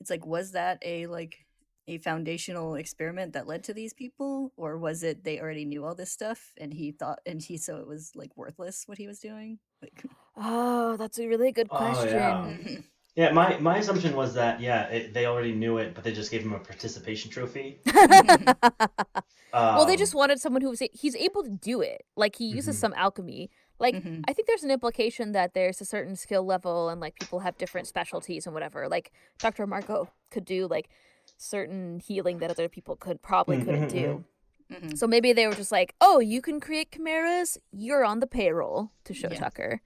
it's 0.00 0.10
like, 0.10 0.26
was 0.26 0.52
that 0.52 0.78
a 0.84 1.06
like 1.06 1.46
a 1.88 1.98
foundational 1.98 2.76
experiment 2.76 3.34
that 3.34 3.46
led 3.46 3.64
to 3.64 3.74
these 3.74 3.92
people, 3.92 4.52
or 4.56 4.78
was 4.78 5.02
it 5.02 5.24
they 5.24 5.40
already 5.40 5.64
knew 5.64 5.84
all 5.84 5.94
this 5.94 6.10
stuff 6.12 6.52
and 6.58 6.72
he 6.74 6.92
thought 6.92 7.20
and 7.26 7.42
he 7.42 7.58
so 7.58 7.76
it 7.78 7.86
was 7.86 8.12
like 8.14 8.36
worthless 8.36 8.84
what 8.86 8.98
he 8.98 9.06
was 9.06 9.20
doing? 9.20 9.58
Like, 9.82 10.04
Oh, 10.36 10.96
that's 10.96 11.18
a 11.18 11.28
really 11.28 11.52
good 11.52 11.68
Oh, 11.72 11.76
question. 11.76 12.18
yeah. 12.18 12.44
mhm. 12.44 12.84
Yeah, 13.16 13.30
my, 13.32 13.58
my 13.58 13.78
assumption 13.78 14.16
was 14.16 14.34
that 14.34 14.60
yeah 14.60 14.86
it, 14.88 15.14
they 15.14 15.26
already 15.26 15.52
knew 15.54 15.78
it, 15.78 15.94
but 15.94 16.02
they 16.04 16.12
just 16.12 16.30
gave 16.32 16.42
him 16.42 16.52
a 16.52 16.58
participation 16.58 17.30
trophy. 17.30 17.78
well, 19.72 19.86
they 19.86 19.94
Um, 19.94 19.98
just 19.98 20.14
wanted 20.14 20.40
someone 20.40 20.62
who 20.62 20.70
was 20.70 20.82
a- 20.82 20.90
he's 20.92 21.16
able 21.16 21.42
to 21.44 21.50
do 21.50 21.80
it. 21.80 22.04
Like 22.16 22.36
he 22.36 22.46
uses 22.46 22.76
Mhm. 22.76 22.80
some 22.80 22.92
alchemy. 22.94 23.50
Like 23.84 23.96
Mhm. 23.96 24.24
I 24.26 24.32
think 24.32 24.48
there's 24.48 24.64
an 24.64 24.70
implication 24.70 25.32
that 25.32 25.52
there's 25.52 25.78
a 25.82 25.84
certain 25.84 26.16
skill 26.16 26.42
level 26.42 26.88
and 26.88 27.00
like 27.02 27.14
people 27.20 27.40
have 27.40 27.58
different 27.58 27.86
specialties 27.86 28.46
and 28.46 28.54
whatever. 28.54 28.88
Like 28.88 29.12
Dr. 29.38 29.66
Marcoh 29.66 30.08
could 30.30 30.46
do 30.46 30.66
like 30.66 30.88
certain 31.36 32.00
healing 32.00 32.38
that 32.38 32.50
other 32.50 32.68
people 32.68 32.96
could 32.96 33.20
probably 33.20 33.58
Mm, 33.58 33.64
couldn't 33.66 33.88
do. 33.88 34.24
Mhm. 34.72 34.96
So 34.96 35.06
maybe 35.06 35.34
they 35.34 35.46
were 35.46 35.54
just 35.54 35.70
like, 35.70 35.94
"Oh, 36.00 36.18
you 36.18 36.40
can 36.40 36.60
create 36.60 36.92
chimeras. 36.92 37.58
You're 37.72 38.04
on 38.06 38.20
the 38.20 38.26
payroll 38.26 38.90
to 39.04 39.12
Shou 39.12 39.28
Yeah. 39.30 39.38
Tucker." 39.38 39.82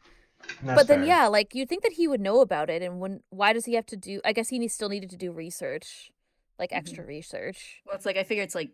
That's 0.63 0.77
but 0.79 0.87
then, 0.87 1.01
fair. 1.01 1.09
yeah, 1.09 1.27
like 1.27 1.53
you'd 1.57 1.69
think 1.69 1.83
that 1.83 1.95
he 1.95 2.07
would 2.07 2.21
know 2.21 2.41
about 2.41 2.71
it, 2.71 2.81
and 2.83 3.01
when 3.01 3.23
why 3.31 3.53
does 3.53 3.65
he 3.65 3.75
have 3.75 3.87
to 3.87 3.97
do? 3.97 4.21
I 4.25 4.33
guess 4.33 4.51
he 4.51 4.69
still 4.69 4.89
needed 4.89 5.11
to 5.11 5.17
do 5.17 5.33
research, 5.33 6.13
like 6.61 6.71
Mhm. 6.71 6.77
extra 6.79 7.05
research. 7.05 7.83
Well, 7.85 7.97
it's 7.97 8.07
like 8.07 8.17
I 8.17 8.23
figure 8.23 8.45
it's 8.45 8.55
like 8.55 8.71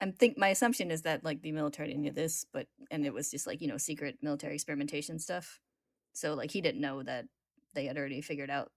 I'm 0.00 0.12
think 0.14 0.38
my 0.38 0.48
assumption 0.48 0.90
is 0.90 1.02
that 1.02 1.22
like 1.22 1.42
the 1.42 1.52
military 1.52 1.92
knew 1.94 2.10
this, 2.12 2.46
but 2.50 2.66
and 2.90 3.04
it 3.06 3.12
was 3.14 3.30
just 3.30 3.46
like 3.46 3.60
you 3.60 3.68
know 3.68 3.76
secret 3.76 4.18
military 4.22 4.54
experimentation 4.54 5.18
stuff. 5.18 5.60
So 6.12 6.34
like 6.34 6.50
he 6.50 6.60
didn't 6.60 6.80
know 6.80 7.02
that 7.02 7.26
they 7.74 7.86
had 7.86 7.96
already 7.96 8.20
figured 8.20 8.50
out 8.50 8.70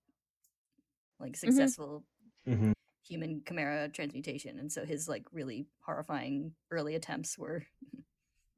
like 1.19 1.35
successful 1.35 2.03
mm-hmm. 2.47 2.71
human 3.07 3.41
chimera 3.47 3.89
transmutation, 3.89 4.59
and 4.59 4.71
so 4.71 4.85
his 4.85 5.07
like 5.07 5.25
really 5.31 5.67
horrifying 5.85 6.53
early 6.71 6.95
attempts 6.95 7.37
were 7.37 7.63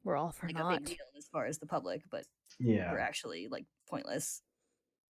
We're 0.04 0.18
all 0.18 0.32
for 0.32 0.48
like 0.48 0.56
a 0.56 0.60
naught. 0.60 0.84
big 0.84 0.98
deal 0.98 1.06
as 1.18 1.28
far 1.28 1.46
as 1.46 1.58
the 1.60 1.66
public, 1.68 2.04
but 2.12 2.26
Yeah. 2.60 2.92
were 2.92 3.00
actually 3.00 3.48
like 3.48 3.66
pointless. 3.90 4.42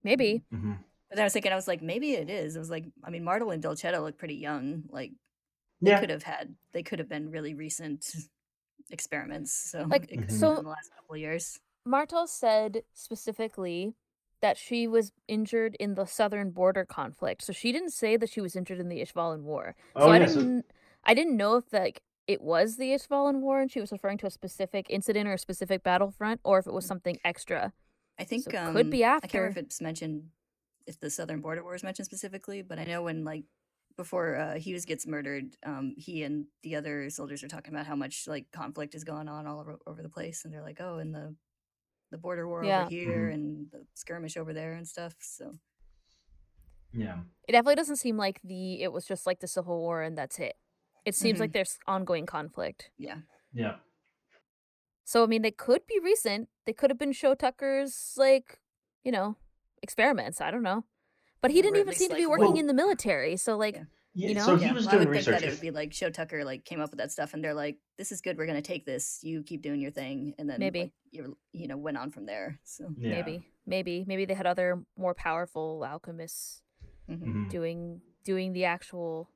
Maybe. 0.03 0.43
hmm 0.51 0.73
But 1.09 1.17
then 1.17 1.23
I 1.23 1.25
was 1.25 1.33
thinking, 1.33 1.51
I 1.51 1.55
was 1.55 1.67
like, 1.67 1.81
maybe 1.81 2.13
it 2.13 2.29
is. 2.29 2.55
It 2.55 2.59
was 2.59 2.69
like, 2.69 2.85
I 3.03 3.09
mean, 3.09 3.23
Martel 3.23 3.51
and 3.51 3.63
Dolcetto 3.63 4.01
look 4.01 4.17
pretty 4.17 4.35
young. 4.35 4.83
Like 4.89 5.11
they 5.81 5.91
Yeah. 5.91 5.99
could 5.99 6.09
have 6.09 6.23
had, 6.23 6.55
they 6.73 6.83
could 6.83 6.99
have 6.99 7.09
been 7.09 7.29
really 7.29 7.53
recent 7.53 8.05
experiments. 8.91 9.51
So 9.51 9.85
Like, 9.89 10.09
mm-hmm. 10.09 10.29
so- 10.29 10.57
in 10.57 10.63
the 10.63 10.69
last 10.69 10.91
couple 10.95 11.15
of 11.15 11.21
years. 11.21 11.59
Martel 11.85 12.25
said 12.27 12.81
specifically 12.93 13.93
that 14.41 14.57
she 14.57 14.87
was 14.87 15.11
injured 15.27 15.75
in 15.79 15.95
the 15.95 16.05
southern 16.05 16.49
border 16.51 16.83
conflict. 16.85 17.43
So 17.43 17.53
she 17.53 17.71
didn't 17.71 17.91
say 17.91 18.17
that 18.17 18.29
she 18.29 18.41
was 18.41 18.55
injured 18.55 18.79
in 18.79 18.89
the 18.89 19.01
Ishvalan 19.01 19.41
War. 19.41 19.75
Oh, 19.95 20.09
I 20.09 20.19
yeah, 20.19 20.25
didn't 20.25 20.65
I 21.03 21.13
didn't 21.13 21.37
know 21.37 21.55
if 21.57 21.71
like 21.71 22.01
it 22.27 22.41
was 22.41 22.77
the 22.77 22.89
Ishvalan 22.89 23.39
War 23.41 23.59
and 23.61 23.71
she 23.71 23.79
was 23.79 23.91
referring 23.91 24.17
to 24.19 24.25
a 24.27 24.31
specific 24.31 24.87
incident 24.89 25.27
or 25.27 25.33
a 25.33 25.37
specific 25.37 25.83
battlefront 25.83 26.41
or 26.43 26.57
if 26.59 26.65
it 26.67 26.73
was 26.73 26.85
something 26.85 27.19
extra. 27.23 27.71
I 28.19 28.23
think 28.23 28.43
So 28.49 28.57
um, 28.57 28.73
could 28.73 28.89
be 28.89 29.03
after. 29.03 29.25
I 29.25 29.27
can't 29.27 29.41
remember 29.41 29.59
if 29.59 29.65
it's 29.65 29.81
mentioned, 29.81 30.29
if 30.87 30.99
the 30.99 31.09
Southern 31.09 31.41
Border 31.41 31.63
War 31.63 31.75
is 31.75 31.83
mentioned 31.83 32.07
specifically, 32.07 32.61
but 32.61 32.79
I 32.79 32.85
know 32.85 33.03
when 33.03 33.23
like 33.23 33.43
before 33.97 34.35
uh, 34.35 34.55
Hughes 34.55 34.85
gets 34.85 35.07
murdered, 35.07 35.55
um, 35.65 35.93
he 35.97 36.23
and 36.23 36.45
the 36.63 36.75
other 36.75 37.09
soldiers 37.09 37.43
are 37.43 37.47
talking 37.47 37.73
about 37.73 37.85
how 37.85 37.95
much 37.95 38.27
like 38.27 38.51
conflict 38.51 38.93
is 38.95 39.03
going 39.03 39.27
on 39.29 39.47
all 39.47 39.59
over, 39.59 39.77
over 39.87 40.01
the 40.01 40.09
place, 40.09 40.43
and 40.45 40.53
they're 40.53 40.61
like, 40.63 40.79
oh, 40.81 40.97
and 40.99 41.13
the 41.13 41.35
the 42.11 42.17
border 42.17 42.47
war 42.47 42.63
Yeah. 42.63 42.81
over 42.81 42.89
here 42.89 43.29
Mhm. 43.29 43.33
and 43.33 43.71
the 43.71 43.85
skirmish 43.95 44.37
over 44.37 44.53
there 44.53 44.73
and 44.73 44.87
stuff. 44.87 45.15
So 45.21 45.53
Yeah. 46.93 47.23
It 47.47 47.51
definitely 47.51 47.75
doesn't 47.75 47.97
seem 47.97 48.15
like 48.17 48.39
the 48.43 48.81
it 48.83 48.91
was 48.91 49.05
just 49.05 49.25
like 49.25 49.39
the 49.39 49.47
Civil 49.47 49.79
War 49.79 50.01
and 50.01 50.17
that's 50.17 50.39
it. 50.39 50.55
It 51.03 51.15
seems 51.15 51.37
Mhm. 51.37 51.41
like 51.41 51.51
there's 51.53 51.77
ongoing 51.87 52.25
conflict. 52.25 52.91
yeah, 52.97 53.21
Yeah. 53.53 53.79
So 55.03 55.23
I 55.23 55.27
mean 55.27 55.41
they 55.41 55.51
could 55.51 55.85
be 55.87 55.99
recent. 55.99 56.49
They 56.65 56.73
could 56.73 56.89
have 56.89 56.97
been 56.97 57.11
Shou 57.11 57.35
Tucker's 57.35 58.13
like, 58.17 58.59
you 59.03 59.11
know, 59.11 59.35
experiments. 59.81 60.41
I 60.41 60.51
don't 60.51 60.63
know. 60.63 60.85
But 61.45 61.51
he 61.51 61.61
didn't 61.61 61.75
even 61.77 61.87
least, 61.89 61.99
seem 61.99 62.09
to 62.09 62.13
like, 62.15 62.21
be 62.21 62.25
working 62.25 62.47
Well- 62.53 62.57
in 62.59 62.67
the 62.67 62.73
military. 62.73 63.37
So 63.37 63.55
like 63.57 63.75
Yeah. 63.75 63.83
Yeah. 64.17 64.29
You 64.29 64.35
know? 64.35 64.45
So 64.45 64.55
he 64.55 64.65
yeah. 64.65 64.71
was 64.73 64.85
well, 64.85 64.95
I 64.95 64.97
doing 64.97 65.09
would 65.09 65.23
think 65.25 65.39
that 65.39 65.43
it 65.43 65.49
would 65.51 65.61
be 65.61 65.71
like 65.71 65.93
Shou 65.93 66.09
Tucker 66.09 66.43
like 66.45 66.63
came 66.65 66.79
up 66.79 66.89
with 66.89 66.99
that 66.99 67.11
stuff, 67.11 67.33
and 67.33 67.43
they're 67.43 67.53
like, 67.53 67.77
"This 67.97 68.11
is 68.13 68.21
good. 68.21 68.37
We're 68.37 68.45
gonna 68.47 68.61
take 68.61 68.85
this. 68.85 69.19
You 69.23 69.43
keep 69.43 69.61
doing 69.61 69.81
your 69.81 69.91
thing," 69.91 70.33
and 70.39 70.49
then 70.49 70.59
Maybe. 70.59 70.79
like, 70.83 70.93
you 71.11 71.37
you 71.51 71.67
know 71.67 71.75
went 71.77 71.97
on 71.97 72.11
from 72.11 72.25
there. 72.25 72.59
So 72.63 72.89
yeah. 72.97 73.09
maybe 73.09 73.45
maybe 73.65 74.05
maybe 74.07 74.23
they 74.25 74.33
had 74.33 74.47
other 74.47 74.83
more 74.97 75.13
powerful 75.13 75.83
alchemists 75.85 76.61
mhm. 77.09 77.21
Mhm. 77.23 77.49
doing 77.49 78.01
doing 78.23 78.53
the 78.53 78.63
actual 78.65 79.29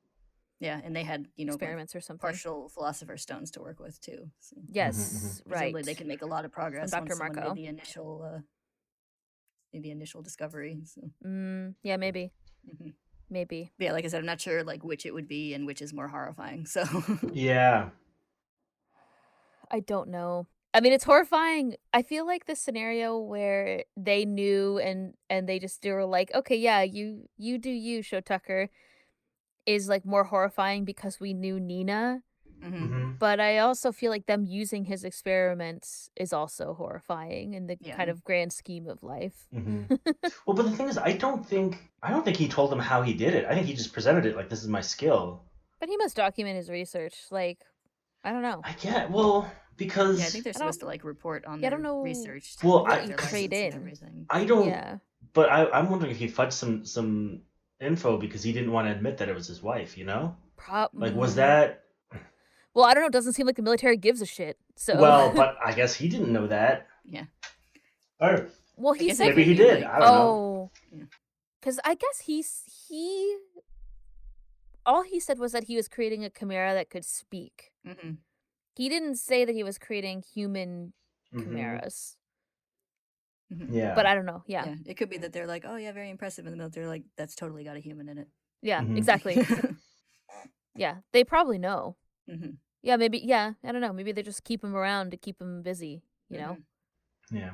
yeah, 0.62 0.80
and 0.84 0.96
they 0.96 1.04
had 1.04 1.28
you 1.36 1.46
know 1.46 1.54
like, 1.54 1.62
experiments 1.62 1.94
or 1.96 2.00
something. 2.02 2.22
partial 2.22 2.70
philosopher's 2.70 3.22
stones 3.22 3.52
to 3.52 3.62
work 3.62 3.80
with 3.82 4.00
too. 4.00 4.32
So 4.40 4.56
Yes, 4.68 5.42
right. 5.46 5.58
presumably 5.74 5.84
they 5.84 5.96
can 5.96 6.08
make 6.08 6.22
a 6.22 6.26
lot 6.26 6.46
of 6.46 6.52
progress 6.54 6.92
Dr. 6.92 7.16
Marcoh. 7.16 7.54
the 7.54 7.66
initial 7.68 8.24
uh, 8.24 8.40
made 9.74 9.84
the 9.84 9.92
initial 9.92 10.22
discovery. 10.22 10.80
So 10.86 11.02
Mm, 11.26 11.76
yeah, 11.84 11.98
maybe, 11.98 12.32
mhm. 12.68 12.94
maybe. 13.30 13.72
But 13.78 13.86
yeah, 13.86 13.92
like 13.94 14.06
I 14.06 14.08
said, 14.08 14.20
I'm 14.20 14.26
not 14.26 14.42
sure 14.42 14.64
like 14.64 14.84
which 14.84 15.06
it 15.06 15.14
would 15.14 15.28
be 15.28 15.54
and 15.54 15.66
which 15.66 15.82
is 15.82 15.94
more 15.94 16.08
horrifying. 16.08 16.66
So 16.66 16.84
Yeah. 17.34 17.90
I 19.72 19.80
don't 19.82 20.10
know. 20.10 20.48
I 20.74 20.82
mean, 20.82 20.94
it's 20.94 21.04
horrifying. 21.04 21.76
I 21.94 22.04
feel 22.04 22.26
like 22.26 22.46
the 22.46 22.56
scenario 22.56 23.18
where 23.18 23.84
they 23.98 24.26
knew 24.26 24.78
and 24.80 25.14
and 25.30 25.50
they 25.50 25.60
just 25.60 25.82
they 25.82 25.92
were 25.92 26.06
like, 26.06 26.34
okay, 26.34 26.56
yeah, 26.56 26.82
you 26.84 27.28
you 27.38 27.58
do 27.58 27.72
you, 27.72 28.02
Shou 28.02 28.22
Tucker, 28.22 28.70
is 29.66 29.88
like 29.90 30.06
more 30.06 30.26
horrifying 30.26 30.86
because 30.86 31.20
we 31.20 31.34
knew 31.34 31.60
Nina. 31.60 32.22
Mhm. 32.64 32.88
hmm 32.90 33.12
But 33.20 33.40
I 33.40 33.60
also 33.60 33.92
feel 33.92 34.12
like 34.12 34.26
them 34.26 34.46
using 34.46 34.86
his 34.86 35.04
experiments 35.04 36.10
is 36.16 36.34
also 36.34 36.74
horrifying 36.74 37.54
in 37.54 37.68
the 37.68 37.78
Yeah. 37.80 37.96
kind 37.96 38.10
of 38.10 38.24
grand 38.24 38.52
scheme 38.54 38.88
of 38.88 39.02
life. 39.04 39.48
hmm 39.54 39.84
well, 40.46 40.56
but 40.56 40.64
the 40.64 40.72
thing 40.76 40.90
is, 40.90 40.98
I 40.98 41.14
don't 41.14 41.46
think 41.46 41.78
I 42.04 42.10
don't 42.12 42.24
think 42.24 42.38
he 42.38 42.48
told 42.48 42.72
them 42.72 42.80
how 42.80 43.02
he 43.02 43.14
did 43.14 43.34
it. 43.34 43.46
I 43.46 43.54
think 43.56 43.66
he 43.68 43.74
just 43.74 43.94
presented 43.94 44.26
it 44.26 44.36
like 44.36 44.50
this 44.50 44.62
is 44.62 44.68
my 44.68 44.82
skill. 44.82 45.44
But 45.80 45.90
he 45.90 45.98
must 45.98 46.16
document 46.16 46.58
his 46.58 46.70
research. 46.70 47.16
Like, 47.32 47.60
I 48.24 48.32
don't 48.34 48.42
know. 48.42 48.62
I 48.64 48.74
get 48.74 49.10
well 49.12 49.50
because 49.78 50.20
yeah, 50.20 50.26
I 50.26 50.30
think 50.30 50.44
they're 50.44 50.52
I 50.56 50.60
supposed 50.60 50.82
to 50.82 50.86
like 50.86 51.04
report 51.06 51.46
on 51.46 51.62
Yeah, 51.62 51.68
I 51.68 51.70
don't 51.70 51.84
know 51.84 52.02
research. 52.02 52.56
Well, 52.64 52.84
to 52.86 52.92
I- 52.92 52.96
their 52.96 53.04
you 53.06 53.12
license 53.12 53.30
trade 53.30 53.54
in. 53.54 53.74
everything. 53.74 54.26
I 54.30 54.44
don't. 54.46 54.68
Yeah. 54.68 54.98
But 55.34 55.50
I, 55.50 55.70
I'm 55.72 55.90
wondering 55.90 56.12
if 56.12 56.18
he 56.18 56.28
fudged 56.28 56.54
some 56.54 56.86
some 56.86 57.42
info 57.80 58.18
because 58.18 58.44
he 58.44 58.52
didn't 58.52 58.72
want 58.72 58.88
to 58.88 58.92
admit 58.94 59.18
that 59.20 59.30
it 59.30 59.36
was 59.36 59.48
his 59.48 59.62
wife. 59.64 59.98
You 59.98 60.06
know, 60.06 60.36
Prob- 60.58 60.92
like 60.94 61.14
was 61.16 61.34
Mm. 61.34 61.36
that? 61.38 61.84
Well, 62.74 62.86
I 62.86 62.94
don't 62.94 63.02
know. 63.04 63.08
It 63.08 63.14
doesn't 63.14 63.34
seem 63.34 63.46
like 63.48 63.56
the 63.56 63.62
military 63.62 63.98
gives 63.98 64.22
a 64.22 64.26
shit. 64.26 64.58
So 64.76 65.00
Well, 65.00 65.34
but 65.36 65.58
I 65.64 65.74
guess 65.74 65.94
he 65.96 66.08
didn't 66.08 66.32
know 66.32 66.48
that. 66.48 66.88
Yeah. 67.04 67.26
Or 68.20 68.50
well, 68.78 68.94
I 68.94 68.98
he 68.98 69.14
said 69.14 69.30
maybe 69.30 69.44
he 69.44 69.56
could 69.56 69.64
be, 69.64 69.70
did. 69.70 69.82
like- 69.84 69.92
I 69.92 70.00
don't 70.00 70.08
know. 70.14 70.22
oh, 70.22 70.72
Yeah. 70.96 71.04
because 71.60 71.80
I 71.84 71.96
guess 71.96 72.22
he's 72.26 72.64
he. 72.88 73.38
All 74.86 75.04
he 75.04 75.20
said 75.20 75.38
was 75.40 75.52
that 75.52 75.66
he 75.66 75.76
was 75.76 75.88
creating 75.88 76.24
a 76.24 76.30
chimera 76.30 76.74
that 76.74 76.90
could 76.90 77.06
speak. 77.06 77.72
hmm 77.86 78.12
He 78.76 78.88
didn't 78.90 79.16
say 79.16 79.46
that 79.46 79.54
he 79.54 79.64
was 79.64 79.78
creating 79.78 80.24
human 80.34 80.94
Mhm. 81.34 81.44
chimeras. 81.44 82.18
hmm 83.52 83.74
Yeah. 83.74 83.94
But 83.96 84.06
I 84.06 84.16
don't 84.16 84.26
know. 84.26 84.44
Yeah, 84.48 84.66
Yeah. 84.66 84.76
it 84.86 84.94
could 84.96 85.10
be 85.10 85.18
that 85.18 85.34
they're 85.34 85.48
like, 85.48 85.66
oh 85.68 85.76
yeah, 85.76 85.92
very 85.92 86.10
impressive 86.10 86.46
in 86.46 86.52
the 86.52 86.58
military. 86.58 86.88
Like 86.88 87.04
that's 87.18 87.36
totally 87.36 87.64
got 87.64 87.76
a 87.78 87.80
human 87.80 88.08
in 88.10 88.18
it. 88.20 88.28
yeah, 88.62 88.82
Mhm. 88.82 88.98
exactly. 88.98 89.36
yeah, 90.76 90.98
they 91.12 91.24
probably 91.24 91.58
know. 91.58 91.98
Hmm 92.30 92.50
Yeah, 92.82 92.96
maybe. 92.98 93.18
Yeah, 93.20 93.54
I 93.64 93.72
don't 93.72 93.82
know. 93.82 93.94
Maybe 93.94 94.12
they 94.12 94.22
just 94.24 94.44
keep 94.44 94.64
him 94.64 94.76
around 94.76 95.12
to 95.12 95.18
keep 95.18 95.42
him 95.42 95.62
busy. 95.64 96.04
You 96.30 96.38
know, 96.38 96.58
yeah. 97.32 97.52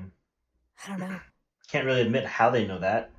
I 0.86 0.90
don't 0.90 1.00
know. 1.00 1.20
Can't 1.72 1.86
really 1.86 2.02
admit 2.02 2.26
how 2.26 2.50
they 2.50 2.68
know 2.68 2.80
that. 2.80 3.12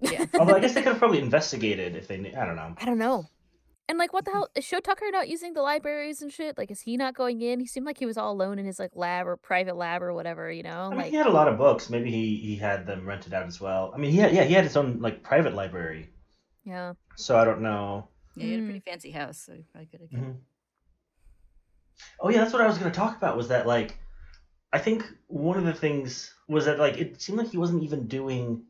Yeah. 0.00 0.26
Although 0.38 0.54
I 0.56 0.60
guess 0.60 0.74
they 0.74 0.82
could 0.82 0.92
have 0.92 0.98
probably 0.98 1.18
investigated 1.20 1.96
if 1.96 2.06
they. 2.06 2.16
knew 2.18 2.32
I 2.38 2.44
don't 2.44 2.56
know. 2.56 2.74
I 2.78 2.84
don't 2.84 2.98
know. 2.98 3.26
And 3.88 3.96
like, 3.98 4.12
what 4.12 4.26
the 4.26 4.30
hell 4.32 4.48
is 4.54 4.64
Shou 4.66 4.80
Tucker 4.80 5.06
not 5.10 5.28
using 5.30 5.54
the 5.54 5.62
libraries 5.62 6.20
and 6.20 6.30
shit? 6.30 6.58
Like, 6.58 6.70
is 6.70 6.82
he 6.82 6.98
not 6.98 7.14
going 7.14 7.40
in? 7.40 7.58
He 7.58 7.66
seemed 7.66 7.86
like 7.86 7.98
he 7.98 8.04
was 8.04 8.18
all 8.18 8.32
alone 8.32 8.58
in 8.58 8.66
his 8.66 8.78
like 8.78 8.90
lab 8.94 9.26
or 9.26 9.36
private 9.38 9.76
lab 9.76 10.02
or 10.02 10.12
whatever. 10.12 10.52
You 10.52 10.62
know, 10.62 10.82
I 10.82 10.88
mean, 10.90 10.98
like 10.98 11.10
he 11.10 11.16
had 11.16 11.26
a 11.26 11.30
lot 11.32 11.48
of 11.48 11.56
books. 11.56 11.88
Maybe 11.88 12.10
he 12.10 12.36
he 12.36 12.54
had 12.56 12.86
them 12.86 13.06
rented 13.06 13.32
out 13.32 13.46
as 13.46 13.60
well. 13.62 13.90
I 13.94 13.98
mean, 13.98 14.10
he 14.12 14.18
had, 14.18 14.32
yeah, 14.34 14.44
he 14.44 14.52
had 14.52 14.64
his 14.64 14.76
own 14.76 15.00
like 15.00 15.22
private 15.22 15.54
library. 15.54 16.10
yeah. 16.64 16.92
So 17.16 17.36
I 17.38 17.44
don't 17.46 17.62
know. 17.62 18.08
Yeah, 18.36 18.44
he 18.44 18.50
had 18.52 18.60
a 18.60 18.62
Mm. 18.62 18.66
pretty 18.66 18.80
fancy 18.80 19.10
house, 19.10 19.38
so 19.38 19.54
he 19.54 19.62
probably 19.72 19.86
could 19.86 20.00
have. 20.02 20.10
Mhm. 20.10 20.36
Oh 22.20 22.28
yeah, 22.30 22.38
that's 22.40 22.52
what 22.52 22.62
I 22.62 22.66
was 22.66 22.78
gonna 22.78 22.90
talk 22.90 23.16
about. 23.16 23.36
Was 23.36 23.48
that 23.48 23.66
like, 23.66 23.98
I 24.72 24.78
think 24.78 25.04
one 25.26 25.58
of 25.58 25.64
the 25.64 25.72
things 25.72 26.32
was 26.48 26.64
that 26.66 26.78
like 26.78 26.96
it 26.98 27.20
seemed 27.20 27.38
like 27.38 27.48
he 27.50 27.58
wasn't 27.58 27.82
even 27.82 28.06
doing 28.06 28.64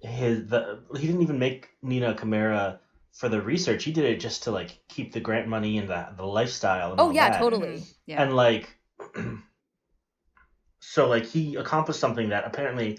his 0.00 0.46
the 0.48 0.80
he 0.96 1.06
didn't 1.06 1.22
even 1.22 1.38
make 1.38 1.68
Nina 1.82 2.14
Chimera 2.14 2.80
for 3.12 3.28
the 3.28 3.40
research. 3.42 3.84
He 3.84 3.92
did 3.92 4.04
it 4.04 4.20
just 4.20 4.44
to 4.44 4.50
like 4.50 4.78
keep 4.88 5.12
the 5.12 5.20
grant 5.20 5.48
money 5.48 5.78
and 5.78 5.88
the 5.88 6.08
the 6.16 6.24
lifestyle. 6.26 6.92
And 6.92 7.00
Oh 7.00 7.04
all 7.06 7.12
yeah, 7.12 7.30
that. 7.30 7.38
totally. 7.38 7.78
Mhm. 7.78 7.94
Yeah. 8.06 8.22
And 8.22 8.36
like, 8.36 8.76
so 10.80 11.08
like 11.08 11.24
he 11.26 11.56
accomplished 11.56 12.00
something 12.00 12.28
that 12.30 12.46
apparently 12.46 12.98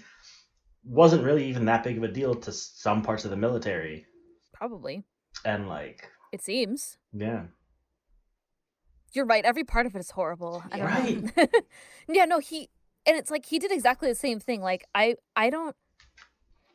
wasn't 0.84 1.24
really 1.24 1.46
even 1.46 1.64
that 1.66 1.84
big 1.84 1.96
of 1.98 2.02
a 2.04 2.08
deal 2.08 2.34
to 2.34 2.52
some 2.52 3.02
parts 3.02 3.24
of 3.24 3.30
the 3.30 3.36
military. 3.36 4.06
Probably. 4.52 5.04
And 5.44 5.68
like, 5.68 6.08
It 6.32 6.42
seems. 6.42 6.96
yeah, 7.12 7.44
You're 9.12 9.26
right. 9.26 9.44
Every 9.44 9.64
part 9.64 9.86
of 9.86 9.94
it 9.94 9.98
is 9.98 10.10
horrible. 10.10 10.62
I 10.72 10.78
don't 10.78 10.86
Right. 10.86 11.36
know. 11.36 11.46
yeah, 12.08 12.24
no, 12.26 12.38
he 12.38 12.68
and 13.06 13.16
it's 13.16 13.30
like 13.30 13.46
he 13.46 13.58
did 13.58 13.72
exactly 13.72 14.08
the 14.08 14.14
same 14.14 14.38
thing. 14.40 14.60
Like 14.60 14.84
I 14.94 15.16
I 15.36 15.50
don't 15.50 15.74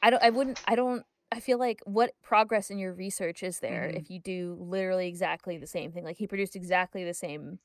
I 0.01 0.09
don't 0.09 0.21
I 0.23 0.29
wouldn't 0.29 0.59
I 0.67 0.75
don't 0.75 1.03
I 1.31 1.39
feel 1.39 1.57
like 1.59 1.81
what 1.85 2.11
progress 2.21 2.69
in 2.69 2.77
your 2.77 2.93
research 2.93 3.41
is 3.43 3.59
there 3.59 3.89
Mhm. 3.93 3.97
if 3.99 4.09
you 4.09 4.19
do 4.19 4.57
literally 4.59 5.07
exactly 5.07 5.57
the 5.57 5.67
same 5.67 5.91
thing? 5.91 6.03
Like 6.03 6.17
he 6.17 6.27
produced 6.27 6.55
exactly 6.55 7.03
the 7.03 7.13
same 7.13 7.59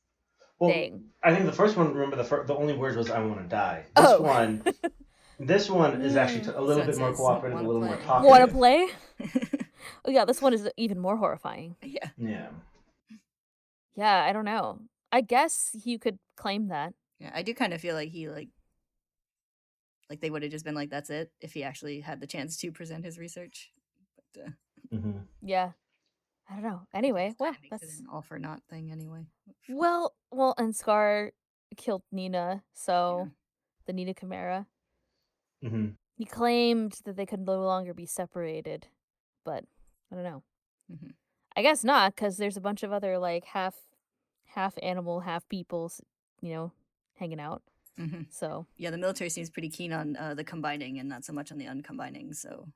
well, 0.59 0.71
thing. 0.71 1.05
I 1.23 1.35
think 1.35 1.47
the 1.47 1.53
first 1.53 1.77
one. 1.77 1.93
Remember 1.95 2.17
the 2.17 2.25
fir- 2.25 2.45
the 2.45 2.55
only 2.55 2.75
words 2.77 2.97
was 2.97 3.11
"I 3.11 3.21
want 3.21 3.41
to 3.43 3.49
die." 3.49 3.85
This 3.97 4.07
Oh. 4.07 4.21
one, 4.23 4.63
this 5.39 5.71
one 5.71 6.03
is 6.03 6.17
actually 6.17 6.43
t- 6.43 6.51
a 6.55 6.61
little 6.61 6.83
So 6.85 6.87
bit 6.91 6.99
more 6.99 7.13
cooperative, 7.15 7.59
a 7.59 7.63
"Wanna 7.63 7.69
little 7.69 7.83
more 7.89 7.97
play?" 7.97 8.07
talkative. 8.07 8.31
Want 8.31 8.45
to 8.51 8.57
play? 8.57 8.89
Oh 10.05 10.11
yeah, 10.11 10.25
this 10.27 10.41
one 10.43 10.53
is 10.53 10.69
even 10.77 10.99
more 10.99 11.17
horrifying. 11.17 11.77
yeah. 11.83 12.09
Yeah. 12.19 12.49
Yeah, 14.01 14.25
I 14.25 14.33
don't 14.33 14.47
know. 14.47 14.81
I 15.13 15.21
guess 15.21 15.77
you 15.85 15.99
could 15.99 16.19
claim 16.35 16.69
that. 16.69 16.95
Yeah, 17.19 17.33
I 17.35 17.43
do 17.43 17.53
kind 17.53 17.75
of 17.75 17.81
feel 17.83 17.95
like 17.95 18.09
he 18.09 18.31
like 18.31 18.49
like 20.09 20.21
they 20.21 20.31
would 20.31 20.43
have 20.43 20.51
just 20.51 20.65
been 20.65 20.75
like 20.75 20.89
that's 20.89 21.11
it 21.11 21.31
if 21.41 21.53
he 21.53 21.63
actually 21.63 22.01
had 22.01 22.19
the 22.21 22.27
chance 22.27 22.57
to 22.59 22.73
present 22.73 23.05
his 23.05 23.19
research. 23.19 23.71
But 24.35 24.43
uh, 24.47 24.51
hmm 24.97 25.19
Yeah. 25.43 25.73
I 26.49 26.55
don't 26.55 26.63
know. 26.65 26.81
Anyway, 26.95 27.35
well, 27.39 27.53
kinda 27.53 27.61
makes 27.71 27.83
it 27.83 27.87
that's 27.87 28.01
an 28.01 28.07
all 28.11 28.23
for 28.23 28.39
naught 28.39 28.63
thing 28.71 28.91
anyway. 28.91 29.27
well, 29.69 30.15
well, 30.33 30.55
and 30.57 30.75
Scar 30.75 31.33
killed 31.77 32.03
Nina, 32.11 32.65
so 32.73 33.29
the 33.87 33.93
Nina 33.93 34.15
Chimera. 34.15 34.67
hmm 35.63 35.91
He 36.17 36.25
claimed 36.25 36.99
that 37.05 37.17
they 37.17 37.27
could 37.27 37.41
no 37.41 37.61
longer 37.61 37.93
be 37.95 38.07
separated, 38.07 38.87
but 39.45 39.65
I 40.11 40.15
don't 40.15 40.25
know. 40.25 40.43
Mhm. 40.91 41.13
I 41.57 41.63
guess 41.63 41.85
not, 41.85 42.15
because 42.17 42.37
there's 42.37 42.57
a 42.57 42.61
bunch 42.61 42.83
of 42.83 42.93
other 42.93 43.19
like 43.19 43.45
half, 43.45 43.77
half 44.55 44.75
animal, 44.83 45.21
half 45.21 45.49
people, 45.49 45.91
you 46.41 46.53
know, 46.53 46.73
hanging 47.17 47.41
out. 47.41 47.63
hmm 47.97 48.23
So 48.31 48.67
Yeah, 48.77 48.91
the 48.91 48.99
military 48.99 49.31
seems 49.31 49.51
pretty 49.51 49.69
keen 49.69 49.93
on 49.93 50.17
uh, 50.17 50.35
the 50.35 50.45
combining 50.45 50.99
and 50.99 51.09
not 51.09 51.25
so 51.25 51.33
much 51.33 51.53
on 51.53 51.59
the 51.59 51.67
uncombining. 51.67 52.33
So 52.33 52.69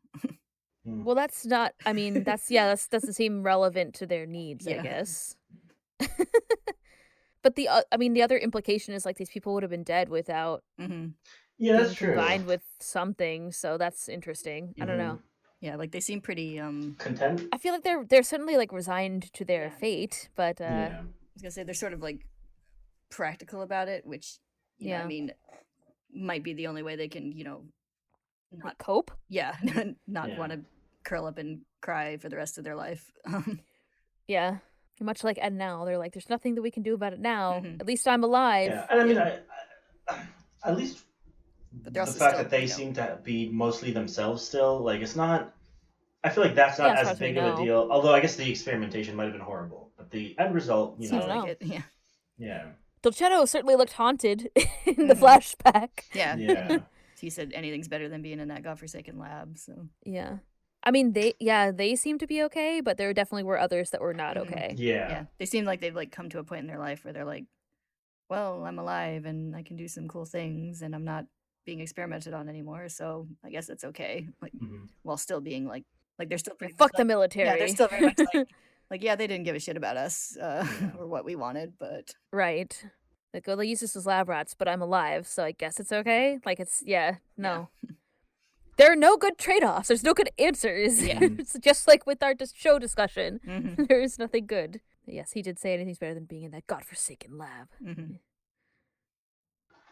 Well, 0.85 1.15
that's 1.15 1.47
not. 1.47 1.73
I 1.87 1.93
mean, 1.93 2.25
that's 2.25 2.51
yeah. 2.51 2.67
That's 2.69 2.89
doesn't 2.89 3.15
seem 3.15 3.43
relevant 3.43 3.95
to 3.97 4.07
their 4.07 4.27
needs. 4.27 4.67
I 4.69 4.79
guess. 4.83 5.37
but 7.43 7.57
the, 7.57 7.69
uh, 7.69 7.83
I 7.93 7.97
mean, 7.97 8.13
the 8.15 8.23
other 8.23 8.37
implication 8.39 8.95
is 8.95 9.05
like 9.07 9.17
these 9.17 9.31
people 9.31 9.55
would 9.55 9.63
have 9.63 9.71
been 9.71 9.83
dead 9.85 10.09
without 10.09 10.63
Mm-hmm. 10.81 11.09
Yeah, 11.59 11.77
that's 11.77 11.95
true. 11.95 12.09
combined 12.09 12.47
with 12.47 12.63
something. 12.81 13.53
So 13.53 13.79
that's 13.79 14.09
interesting. 14.09 14.75
I 14.81 14.85
don't 14.85 14.99
know. 14.99 15.21
yeah, 15.61 15.77
like 15.77 15.93
they 15.93 16.01
seem 16.01 16.21
pretty. 16.21 16.59
um 16.61 16.97
Content. 16.99 17.43
I 17.53 17.59
feel 17.59 17.73
like 17.73 17.83
they're 17.85 18.05
they're 18.05 18.23
certainly 18.23 18.57
like 18.57 18.73
resigned 18.73 19.33
to 19.35 19.45
their 19.45 19.65
Yeah. 19.65 19.79
fate, 19.79 20.29
but 20.35 20.61
uh, 20.61 20.65
yeah. 20.65 21.03
I 21.35 21.37
was 21.37 21.43
gonna 21.43 21.51
say 21.51 21.63
they're 21.65 21.75
sort 21.75 21.93
of 21.93 22.01
like 22.01 22.25
practical 23.11 23.63
about 23.63 23.89
it, 23.89 24.07
which 24.07 24.39
you 24.79 24.91
know, 24.91 24.97
Yeah. 24.99 25.03
I 25.05 25.07
mean, 25.07 25.33
might 26.15 26.43
be 26.45 26.53
the 26.55 26.67
only 26.69 26.83
way 26.83 26.97
they 26.97 27.09
can, 27.09 27.33
you 27.33 27.45
know, 27.45 27.65
like, 28.53 28.65
not 28.65 28.79
cope. 28.79 29.11
yeah, 29.29 29.57
not 30.07 30.29
Yeah. 30.29 30.39
want 30.39 30.53
to 30.53 30.61
curl 31.05 31.27
up 31.27 31.39
and 31.39 31.63
cry 31.81 32.17
for 32.19 32.29
the 32.29 32.37
rest 32.37 32.57
of 32.59 32.65
their 32.65 32.77
life. 32.77 33.11
Um, 33.27 33.61
Yeah. 34.29 34.59
Much 35.01 35.25
like 35.25 35.39
Ed 35.41 35.53
now, 35.53 35.85
they're 35.85 35.99
like, 35.99 36.13
"There's 36.15 36.31
nothing 36.31 36.55
that 36.55 36.63
we 36.63 36.71
can 36.71 36.83
do 36.85 36.95
about 36.95 37.13
it 37.13 37.19
now. 37.21 37.55
Mhm. 37.61 37.81
At 37.81 37.87
least 37.87 38.07
I'm 38.07 38.23
alive." 38.23 38.71
Yeah, 38.71 38.87
and 38.91 39.01
I 39.01 39.05
mean, 39.05 39.19
I, 39.19 39.41
I, 40.09 40.27
at 40.65 40.77
least 40.77 41.05
But 41.73 41.93
the 41.95 42.01
fact 42.07 42.11
still, 42.13 42.31
that 42.31 42.49
they 42.51 42.63
you 42.63 42.69
know- 42.69 42.75
seem 42.75 42.93
to 42.95 43.19
be 43.25 43.49
mostly 43.51 43.91
themselves 43.91 44.43
still, 44.47 44.79
like 44.79 45.01
it's 45.03 45.17
not. 45.17 45.53
I 46.25 46.31
feel 46.31 46.43
like 46.43 46.55
that's 46.55 46.79
not 46.79 46.87
Yeah, 46.87 46.93
as 46.95 47.07
as 47.07 47.09
as 47.13 47.19
big 47.19 47.37
of 47.37 47.45
a 47.45 47.57
deal. 47.57 47.87
Although 47.91 48.15
I 48.15 48.21
guess 48.21 48.37
the 48.37 48.49
experimentation 48.51 49.15
might 49.15 49.25
have 49.25 49.33
been 49.33 49.43
horrible, 49.43 49.93
but 49.97 50.11
the 50.11 50.37
end 50.39 50.55
result, 50.55 50.99
you 50.99 51.07
Seems 51.09 51.27
know, 51.27 51.35
know. 51.35 51.41
like 51.43 51.51
it. 51.51 51.67
Yeah, 51.67 51.83
yeah, 52.39 52.65
Dolcetto 53.03 53.47
certainly 53.47 53.77
looked 53.77 53.93
haunted 53.93 54.51
in 54.87 55.09
the 55.09 55.15
Mhm. 55.15 55.21
flashback. 55.21 55.91
yeah. 56.15 56.37
yeah, 56.37 56.79
he 57.21 57.29
said 57.31 57.53
anything's 57.55 57.89
better 57.89 58.09
than 58.09 58.23
being 58.23 58.41
in 58.41 58.49
that 58.49 58.63
godforsaken 58.63 59.19
lab. 59.19 59.59
So 59.59 59.89
Yeah. 60.05 60.39
I 60.87 60.91
mean, 60.91 61.13
they 61.13 61.35
yeah, 61.41 61.71
they 61.71 61.95
seem 61.97 62.19
to 62.19 62.27
be 62.27 62.43
okay, 62.45 62.81
but 62.81 62.97
there 62.99 63.13
definitely 63.15 63.45
were 63.45 63.59
others 63.59 63.91
that 63.91 64.01
were 64.01 64.15
not 64.15 64.37
Mhm. 64.37 64.41
okay. 64.43 64.75
yeah, 64.79 65.09
yeah, 65.11 65.25
they 65.39 65.47
seem 65.47 65.65
like 65.67 65.81
they've 65.81 65.95
like 65.95 66.11
come 66.11 66.29
to 66.31 66.39
a 66.39 66.45
point 66.45 66.61
in 66.63 66.67
their 66.67 66.79
life 66.79 67.05
where 67.05 67.13
they're 67.13 67.25
like, 67.25 67.45
well, 68.31 68.65
I'm 68.65 68.79
alive 68.79 69.27
and 69.27 69.55
I 69.55 69.63
can 69.63 69.77
do 69.77 69.89
some 69.89 70.09
cool 70.09 70.25
things, 70.25 70.81
and 70.83 70.95
I'm 70.95 71.05
not 71.05 71.27
being 71.67 71.81
experimented 71.81 72.35
on 72.35 72.49
anymore. 72.49 72.89
So 72.91 73.29
I 73.45 73.51
guess 73.51 73.69
it's 73.71 73.85
okay. 73.85 74.29
Like 74.43 74.53
Mhm. 74.53 74.89
while 75.03 75.17
still 75.17 75.41
being 75.41 75.67
like, 75.67 75.85
like 76.19 76.29
they're 76.29 76.39
still 76.39 76.55
pretty 76.55 76.73
much 76.75 76.79
Fuck 76.79 76.93
the 76.93 76.99
like- 76.99 77.07
military. 77.07 77.47
Yeah, 77.47 77.57
they're 77.57 77.69
still 77.69 77.89
very 77.89 78.03
much 78.03 78.19
like, 78.19 78.47
like 78.91 79.03
yeah, 79.03 79.17
they 79.17 79.27
didn't 79.27 79.45
give 79.45 79.57
a 79.57 79.61
shit 79.61 79.77
about 79.77 79.97
us 79.97 80.37
uh, 80.37 80.67
or 80.99 81.07
what 81.07 81.25
we 81.25 81.37
wanted, 81.37 81.75
but 81.79 82.15
right. 82.33 82.85
Like, 83.33 83.49
well, 83.49 83.57
they 83.57 83.67
use 83.67 83.83
us 83.83 83.97
as 83.97 84.07
lab 84.07 84.29
rats, 84.29 84.55
but 84.57 84.69
I'm 84.69 84.81
alive, 84.81 85.27
so 85.27 85.43
I 85.43 85.51
guess 85.51 85.81
it's 85.81 85.91
okay. 85.91 86.39
Like, 86.47 86.61
it's 86.61 86.85
yeah, 86.87 87.17
no. 87.37 87.69
There 88.77 88.93
are 88.93 88.97
no 88.97 89.17
good 89.17 89.39
trade 89.39 89.65
offs. 89.65 89.89
There's 89.89 90.05
no 90.05 90.15
good 90.15 90.31
answers. 90.39 91.05
Yeah. 91.05 91.19
it's 91.23 91.57
just 91.61 91.89
like 91.89 92.07
with 92.07 92.23
our 92.23 92.35
show 92.55 92.79
discussion. 92.79 93.41
Mhm, 93.47 93.89
there 93.89 94.01
is 94.01 94.19
nothing 94.21 94.47
good. 94.47 94.81
Yes, 95.07 95.33
he 95.33 95.43
did 95.43 95.59
say 95.59 95.75
anything's 95.75 95.99
better 95.99 96.15
than 96.15 96.25
being 96.27 96.45
in 96.45 96.51
that 96.53 96.67
godforsaken 96.69 97.37
lab. 97.39 97.69
mhm. 97.85 98.19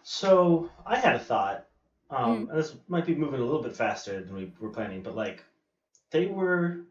So 0.03 0.71
I 0.87 0.97
had 0.99 1.17
a 1.17 1.19
thought. 1.19 1.67
Mm. 2.11 2.19
Um, 2.21 2.49
and 2.51 2.59
this 2.59 2.75
might 2.89 3.07
be 3.07 3.15
moving 3.15 3.41
a 3.41 3.45
little 3.45 3.63
bit 3.63 3.75
faster 3.77 4.21
than 4.23 4.35
we 4.35 4.53
were 4.61 4.71
planning, 4.71 5.03
but 5.03 5.17
like 5.17 5.45
they 6.13 6.27
were 6.27 6.87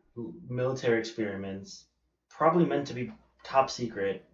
military 0.49 0.99
experiments, 0.99 1.85
probably 2.29 2.65
meant 2.65 2.87
to 2.87 2.93
be 2.93 3.11
top 3.43 3.69
secret, 3.69 4.25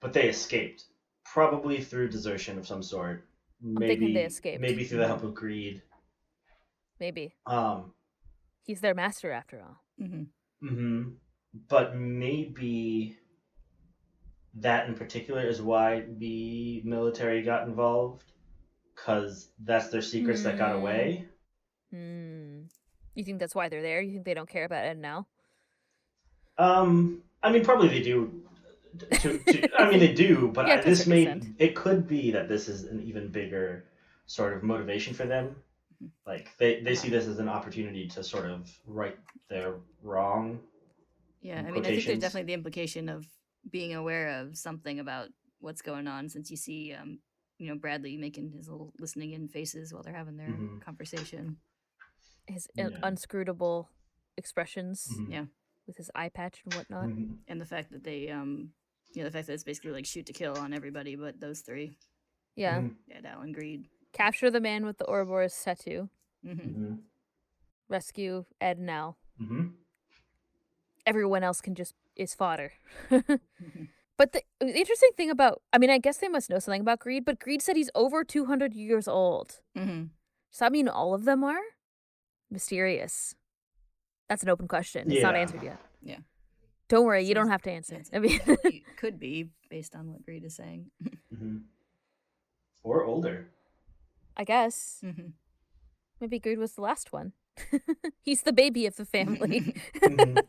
but 0.00 0.12
they 0.12 0.28
escaped, 0.28 0.84
probably 1.24 1.82
through 1.82 2.08
desertion 2.08 2.58
of 2.58 2.66
some 2.66 2.82
sort. 2.82 3.28
Maybe 3.62 4.12
they 4.12 4.24
escaped. 4.24 4.60
Maybe 4.60 4.84
through 4.84 4.98
the 4.98 5.06
help 5.06 5.22
of 5.22 5.34
greed. 5.34 5.82
Maybe 6.98 7.34
Um, 7.46 7.92
he's 8.64 8.80
their 8.80 8.94
master 8.94 9.30
after 9.30 9.62
all. 9.62 9.76
Mhm. 10.00 10.26
hmm 10.60 11.02
But 11.68 11.96
maybe 11.96 13.18
that 14.54 14.88
in 14.88 14.94
particular 14.94 15.46
is 15.46 15.62
why 15.62 16.06
the 16.18 16.82
military 16.84 17.42
got 17.42 17.66
involved, 17.68 18.24
because 18.94 19.52
that's 19.60 19.88
their 19.90 20.02
secrets 20.02 20.42
that 20.42 20.58
got 20.58 20.72
Hmm. 20.72 20.80
away. 20.80 21.28
Hmm. 21.90 22.62
You 23.20 23.24
think 23.24 23.38
that's 23.38 23.54
why 23.54 23.68
they're 23.68 23.82
there? 23.82 24.00
You 24.00 24.12
think 24.12 24.24
they 24.24 24.32
don't 24.32 24.48
care 24.48 24.64
about 24.64 24.86
Ed 24.86 24.96
now? 24.96 25.26
Um, 26.56 27.22
I 27.42 27.52
mean, 27.52 27.62
probably 27.62 27.88
they 27.88 28.00
do. 28.00 28.32
To, 29.20 29.38
to, 29.38 29.68
I 29.78 29.90
mean, 29.90 29.98
they 30.00 30.14
do, 30.14 30.50
but 30.54 30.66
Yeah, 30.66 30.76
I, 30.76 30.80
this 30.80 31.06
may 31.06 31.24
extent. 31.24 31.44
it 31.58 31.76
could 31.76 32.08
be 32.08 32.30
that 32.30 32.48
this 32.48 32.66
is 32.66 32.84
an 32.84 33.02
even 33.02 33.28
bigger 33.28 33.84
sort 34.24 34.54
of 34.56 34.62
motivation 34.62 35.12
for 35.12 35.26
them. 35.26 35.54
Like 36.26 36.56
they 36.56 36.80
they 36.80 36.94
see 36.94 37.10
this 37.10 37.26
as 37.26 37.38
an 37.38 37.48
opportunity 37.48 38.08
to 38.08 38.24
sort 38.24 38.46
of 38.46 38.70
right 38.86 39.18
their 39.48 39.74
wrong. 40.02 40.60
Yeah, 41.42 41.58
I 41.66 41.70
mean, 41.70 41.84
I 41.84 41.88
think 41.90 42.06
there's 42.06 42.18
definitely 42.18 42.46
the 42.46 42.54
implication 42.54 43.10
of 43.10 43.26
being 43.70 43.94
aware 43.94 44.40
of 44.40 44.56
something 44.56 44.98
about 44.98 45.28
what's 45.60 45.82
going 45.82 46.08
on, 46.08 46.30
since 46.30 46.50
you 46.50 46.56
see, 46.56 46.94
um, 46.94 47.18
you 47.58 47.68
know, 47.68 47.76
Bradley 47.76 48.16
making 48.16 48.52
his 48.52 48.66
little 48.68 48.92
listening 48.98 49.32
in 49.32 49.46
faces 49.48 49.92
while 49.92 50.02
they're 50.02 50.14
having 50.14 50.38
their 50.38 50.48
Mhm. 50.48 50.80
conversation. 50.80 51.58
His 52.50 52.68
un- 52.78 52.90
Yeah. 52.92 52.98
unscrutable 53.02 53.88
expressions 54.36 55.08
Mhm. 55.18 55.30
Yeah. 55.30 55.46
with 55.86 55.96
his 55.96 56.10
eye 56.14 56.28
patch 56.28 56.62
and 56.64 56.74
whatnot. 56.74 57.08
Mhm. 57.08 57.38
and 57.48 57.60
the 57.60 57.66
fact 57.66 57.90
that 57.90 58.04
they 58.04 58.28
um 58.30 58.72
you 59.12 59.22
know 59.22 59.28
the 59.28 59.32
fact 59.32 59.46
that 59.48 59.54
it's 59.54 59.64
basically 59.64 59.90
like 59.92 60.06
shoot 60.06 60.26
to 60.26 60.32
kill 60.32 60.56
on 60.58 60.72
everybody 60.72 61.16
but 61.16 61.40
those 61.40 61.60
three 61.62 61.96
Yeah. 62.54 62.80
Mhm. 62.82 62.96
yeah 63.06 63.20
Alan 63.32 63.52
Greed 63.52 63.88
Capture 64.12 64.50
the 64.50 64.60
man 64.60 64.84
with 64.84 64.98
the 64.98 65.06
Ouroboros 65.08 65.54
tattoo. 65.64 66.10
hmm 66.42 66.50
Mhm. 66.60 67.02
Rescue 67.88 68.44
Ed 68.60 68.78
and 68.78 68.90
Al. 68.90 69.18
Mhm. 69.40 69.74
Everyone 71.06 71.42
else 71.42 71.60
can 71.60 71.74
just 71.74 71.94
is 72.16 72.34
fodder. 72.34 72.72
But 74.16 74.32
the, 74.32 74.42
the 74.60 74.76
interesting 74.78 75.12
thing 75.16 75.30
about, 75.30 75.62
I 75.72 75.78
mean, 75.78 75.88
I 75.88 75.96
guess 75.96 76.18
they 76.18 76.28
must 76.28 76.50
know 76.50 76.58
something 76.58 76.82
about 76.82 76.98
Greed, 76.98 77.24
but 77.24 77.38
Greed 77.38 77.62
said 77.62 77.74
he's 77.74 77.88
over 77.94 78.22
200 78.22 78.74
years 78.74 79.08
old. 79.08 79.62
hmm 79.74 80.08
Does 80.52 80.58
that 80.58 80.72
mean 80.72 80.88
all 80.88 81.14
of 81.14 81.24
them 81.24 81.42
are? 81.42 81.62
Mysterious. 82.50 83.34
That's 84.28 84.42
an 84.42 84.48
open 84.48 84.68
question. 84.68 85.10
It's 85.10 85.22
not 85.22 85.34
answered 85.36 85.62
yet. 85.62 85.78
Yeah. 86.02 86.18
Don't 86.88 87.04
worry, 87.04 87.24
you 87.24 87.34
don't 87.34 87.48
have 87.48 87.62
to 87.62 87.70
answer. 87.70 87.94
It's- 87.94 88.10
I 88.12 88.18
mean, 88.18 88.38
could 88.40 88.58
be- 88.62 88.84
could 88.96 89.18
be 89.20 89.50
based 89.68 89.94
on 89.94 90.10
what 90.12 90.22
Greed 90.24 90.44
is 90.44 90.54
saying 90.56 90.90
Mhm. 91.34 91.62
Or 92.82 93.04
older. 93.04 93.48
I 94.36 94.44
guess 94.44 94.98
hmm 95.02 95.28
maybe 96.20 96.38
Greed 96.38 96.58
was 96.58 96.72
the 96.72 96.80
last 96.82 97.12
one. 97.12 97.32
He's 98.22 98.42
the 98.42 98.52
baby 98.52 98.86
of 98.86 98.96
the 98.96 99.04
family. 99.06 99.74
Mhm. 99.96 100.42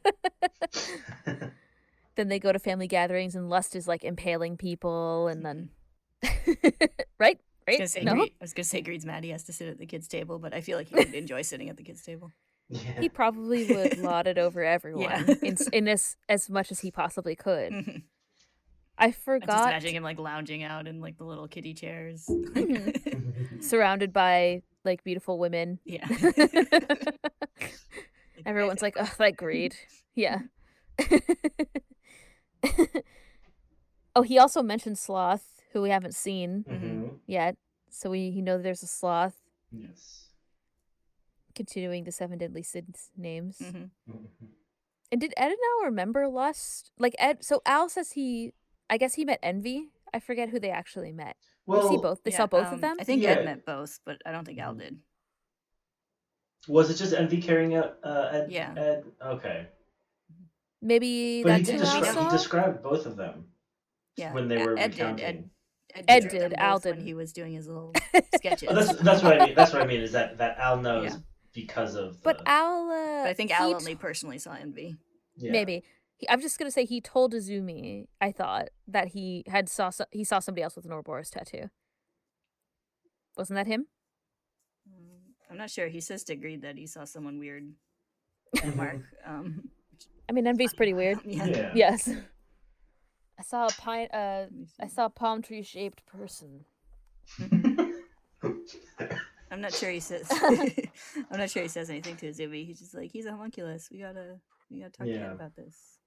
then 2.16 2.28
they 2.28 2.40
go 2.40 2.52
to 2.52 2.60
family 2.60 2.88
gatherings 2.88 3.36
and 3.36 3.50
Lust 3.50 3.76
is 3.76 3.88
like 3.88 4.04
impaling 4.04 4.58
people 4.58 5.28
and 5.28 5.46
then 5.46 5.70
right? 7.20 7.40
I 7.68 7.72
was 7.72 7.78
gonna 7.78 7.88
say 7.88 8.04
No? 8.04 8.14
Greed, 8.16 8.32
I 8.40 8.44
was 8.44 8.54
gonna 8.54 8.64
say 8.66 8.82
Greed's 8.82 9.06
mad 9.06 9.24
he 9.24 9.30
has 9.32 9.44
to 9.44 9.54
sit 9.54 9.68
at 9.70 9.78
the 9.78 9.86
kids 9.86 10.08
table 10.08 10.40
but 10.40 10.54
I 10.54 10.62
feel 10.62 10.78
like 10.78 10.88
he 10.88 10.96
would 10.96 11.14
enjoy 11.14 11.42
sitting 11.44 11.70
at 11.70 11.78
the 11.78 11.84
kids 11.84 12.02
table 12.04 12.32
yeah. 12.70 13.02
He 13.02 13.10
probably 13.10 13.66
would 13.66 13.98
laud 13.98 14.28
it 14.28 14.38
over 14.38 14.64
everyone 14.64 15.26
Yeah. 15.28 15.36
in, 15.44 15.54
s- 15.54 15.68
in 15.68 15.88
as 15.90 16.16
as 16.30 16.50
much 16.50 16.72
as 16.72 16.80
he 16.80 16.90
possibly 16.92 17.36
could. 17.36 17.74
Mhm. 17.74 18.04
I 18.98 19.06
I'm 19.06 19.12
just 19.12 19.24
forgot 19.24 19.68
imagining 19.70 19.96
him 19.96 20.04
like 20.04 20.20
lounging 20.20 20.64
out 20.64 20.88
in 20.88 21.02
like 21.02 21.18
the 21.18 21.26
little 21.26 21.48
kiddie 21.50 21.74
chairs 21.74 22.26
Mhm. 22.30 23.64
surrounded 23.70 24.14
by 24.14 24.62
like 24.86 25.04
beautiful 25.04 25.38
women. 25.38 25.80
yeah 25.86 26.08
Everyone's 28.46 28.82
like, 28.82 28.96
oh, 29.00 29.12
that 29.20 29.38
greed. 29.38 29.76
Yeah. 30.16 30.40
oh, 34.16 34.24
he 34.24 34.40
also 34.40 34.64
mentioned 34.64 34.98
Sloth, 34.98 35.61
who 35.74 35.82
we 35.82 35.90
haven't 35.90 36.16
seen 36.16 36.64
Mhm. 36.68 37.20
yet. 37.28 37.58
So 37.90 38.10
we 38.10 38.32
he 38.32 38.42
know 38.42 38.58
there's 38.58 38.84
a 38.84 38.88
sloth. 38.88 39.36
Yes. 39.72 40.30
Continuing 41.56 42.04
the 42.06 42.12
seven 42.12 42.38
deadly 42.38 42.64
sins 42.64 43.10
names. 43.18 43.60
Mhm. 43.60 43.90
Mhm. 44.10 44.28
And 45.12 45.20
did 45.22 45.34
Ed 45.36 45.50
now 45.50 45.86
remember 45.86 46.28
Lust? 46.30 46.92
Like 46.98 47.16
Ed 47.20 47.44
so 47.44 47.62
Al 47.66 47.90
says 47.90 48.14
he 48.14 48.54
I 48.90 48.98
guess 48.98 49.16
he 49.16 49.26
met 49.26 49.40
Envy. 49.44 49.90
I 50.14 50.20
forget 50.20 50.50
who 50.50 50.60
they 50.60 50.70
actually 50.72 51.12
met. 51.14 51.38
Well, 51.66 51.88
see 51.90 51.98
both. 51.98 52.24
They 52.24 52.32
Yeah, 52.32 52.38
saw 52.38 52.48
both 52.48 52.68
um, 52.68 52.74
of 52.76 52.82
them. 52.82 52.98
I 53.00 53.04
think 53.04 53.22
Yeah. 53.22 53.32
Ed 53.32 53.46
met 53.46 53.66
both, 53.66 54.00
but 54.04 54.22
I 54.26 54.32
don't 54.32 54.44
think 54.46 54.60
Al 54.60 54.74
Mhm. 54.76 54.80
did. 54.80 55.00
was 56.68 56.92
it 56.92 56.96
just 56.96 57.12
Envy 57.14 57.42
carrying 57.42 57.74
out 57.76 57.98
uh, 58.04 58.30
Ed? 58.32 58.52
Yeah. 58.52 58.74
Ed? 58.78 59.12
Okay. 59.22 59.68
Maybe 60.82 61.42
But 61.44 61.54
he 61.54 61.64
that's 61.64 61.70
did 61.72 61.80
who 61.80 61.86
Al 61.88 62.02
describe, 62.02 62.32
he 62.32 62.38
described 62.38 62.84
both 62.84 63.06
of 63.08 63.16
them 63.18 63.52
Yeah, 64.16 64.32
when 64.34 64.48
they 64.48 64.58
Ed- 64.58 64.66
were 64.66 64.78
Ed 64.78 64.92
did. 64.92 65.00
recounting. 65.00 65.26
Ed, 65.26 65.50
Ed, 65.96 66.06
Ed 66.08 66.30
did, 66.30 66.42
them 66.42 66.54
Al 66.58 66.78
both 66.80 66.86
when 66.98 67.02
he 67.06 67.14
was 67.14 67.34
doing 67.34 67.54
his 67.54 67.68
little 67.68 67.94
sketches. 68.36 68.70
Oh, 68.72 68.76
that's 68.76 68.94
that's 69.02 69.24
what 69.24 69.42
I 69.42 69.46
mean. 69.46 69.56
That's 69.56 69.74
what 69.74 69.82
I 69.82 69.86
mean 69.86 70.02
is 70.02 70.12
that 70.14 70.38
that 70.38 70.58
Al 70.58 70.78
knows 70.82 71.12
Yeah. 71.12 71.18
because 71.54 71.96
of. 71.96 72.22
But 72.24 72.42
Al, 72.46 72.90
uh, 72.90 73.24
but 73.24 73.30
I 73.30 73.34
think 73.34 73.52
Al 73.52 73.70
t- 73.70 73.76
only 73.76 73.96
personally 73.96 74.38
saw 74.40 74.54
Envy. 74.54 74.98
yeah. 75.38 75.52
maybe. 75.52 75.84
He, 76.18 76.30
I'm 76.30 76.42
just 76.42 76.58
gonna 76.60 76.72
say 76.72 76.86
he 76.86 77.02
told 77.02 77.34
Izumi. 77.34 78.06
I 78.20 78.32
thought 78.32 78.70
that 78.88 79.10
he 79.10 79.44
had 79.48 79.70
saw 79.70 79.90
so- 79.90 80.06
he 80.12 80.24
saw 80.24 80.40
somebody 80.40 80.64
else 80.64 80.76
with 80.76 80.86
an 80.86 80.92
Ouroboros 80.92 81.30
tattoo. 81.30 81.70
Wasn't 83.38 83.56
that 83.56 83.68
him? 83.68 83.88
Mm, 84.90 85.32
I'm 85.50 85.58
not 85.58 85.70
sure. 85.70 85.88
He 85.88 86.02
says 86.02 86.24
to 86.26 86.36
Greed 86.36 86.62
that 86.64 86.78
he 86.78 86.86
saw 86.88 87.06
someone 87.06 87.40
weird 87.40 87.72
Mm-hmm. 88.58 88.78
Mark. 88.78 88.98
Um, 89.26 89.70
I 90.28 90.34
mean, 90.34 90.46
Envy's 90.46 90.74
pretty 90.74 90.94
weird. 90.94 91.20
yeah. 91.26 91.46
Yeah. 91.46 91.72
Yes. 91.74 92.10
I 93.42 93.44
saw 93.44 93.66
a 93.66 93.70
pine. 93.70 94.08
Uh, 94.14 94.46
I 94.80 94.86
saw 94.86 95.06
a 95.06 95.10
palm 95.10 95.42
tree 95.42 95.64
shaped 95.64 96.06
person. 96.06 96.64
I'm 99.50 99.60
not 99.60 99.74
sure 99.74 99.90
he 99.90 100.00
says. 100.00 100.28
I'm 101.32 101.40
not 101.40 101.50
sure 101.50 101.64
he 101.64 101.68
says 101.68 101.90
anything 101.90 102.18
to 102.18 102.28
Izumi. 102.30 102.68
He's 102.68 102.78
just 102.80 102.94
like 102.94 103.10
he's 103.12 103.26
a 103.26 103.32
homunculus. 103.32 103.90
We 103.92 103.98
gotta, 103.98 104.40
we 104.70 104.82
gotta 104.82 104.92
talk 104.92 105.08
to 105.08 105.12
Yeah. 105.12 105.26
him 105.30 105.32
about 105.32 105.56
this. 105.56 105.98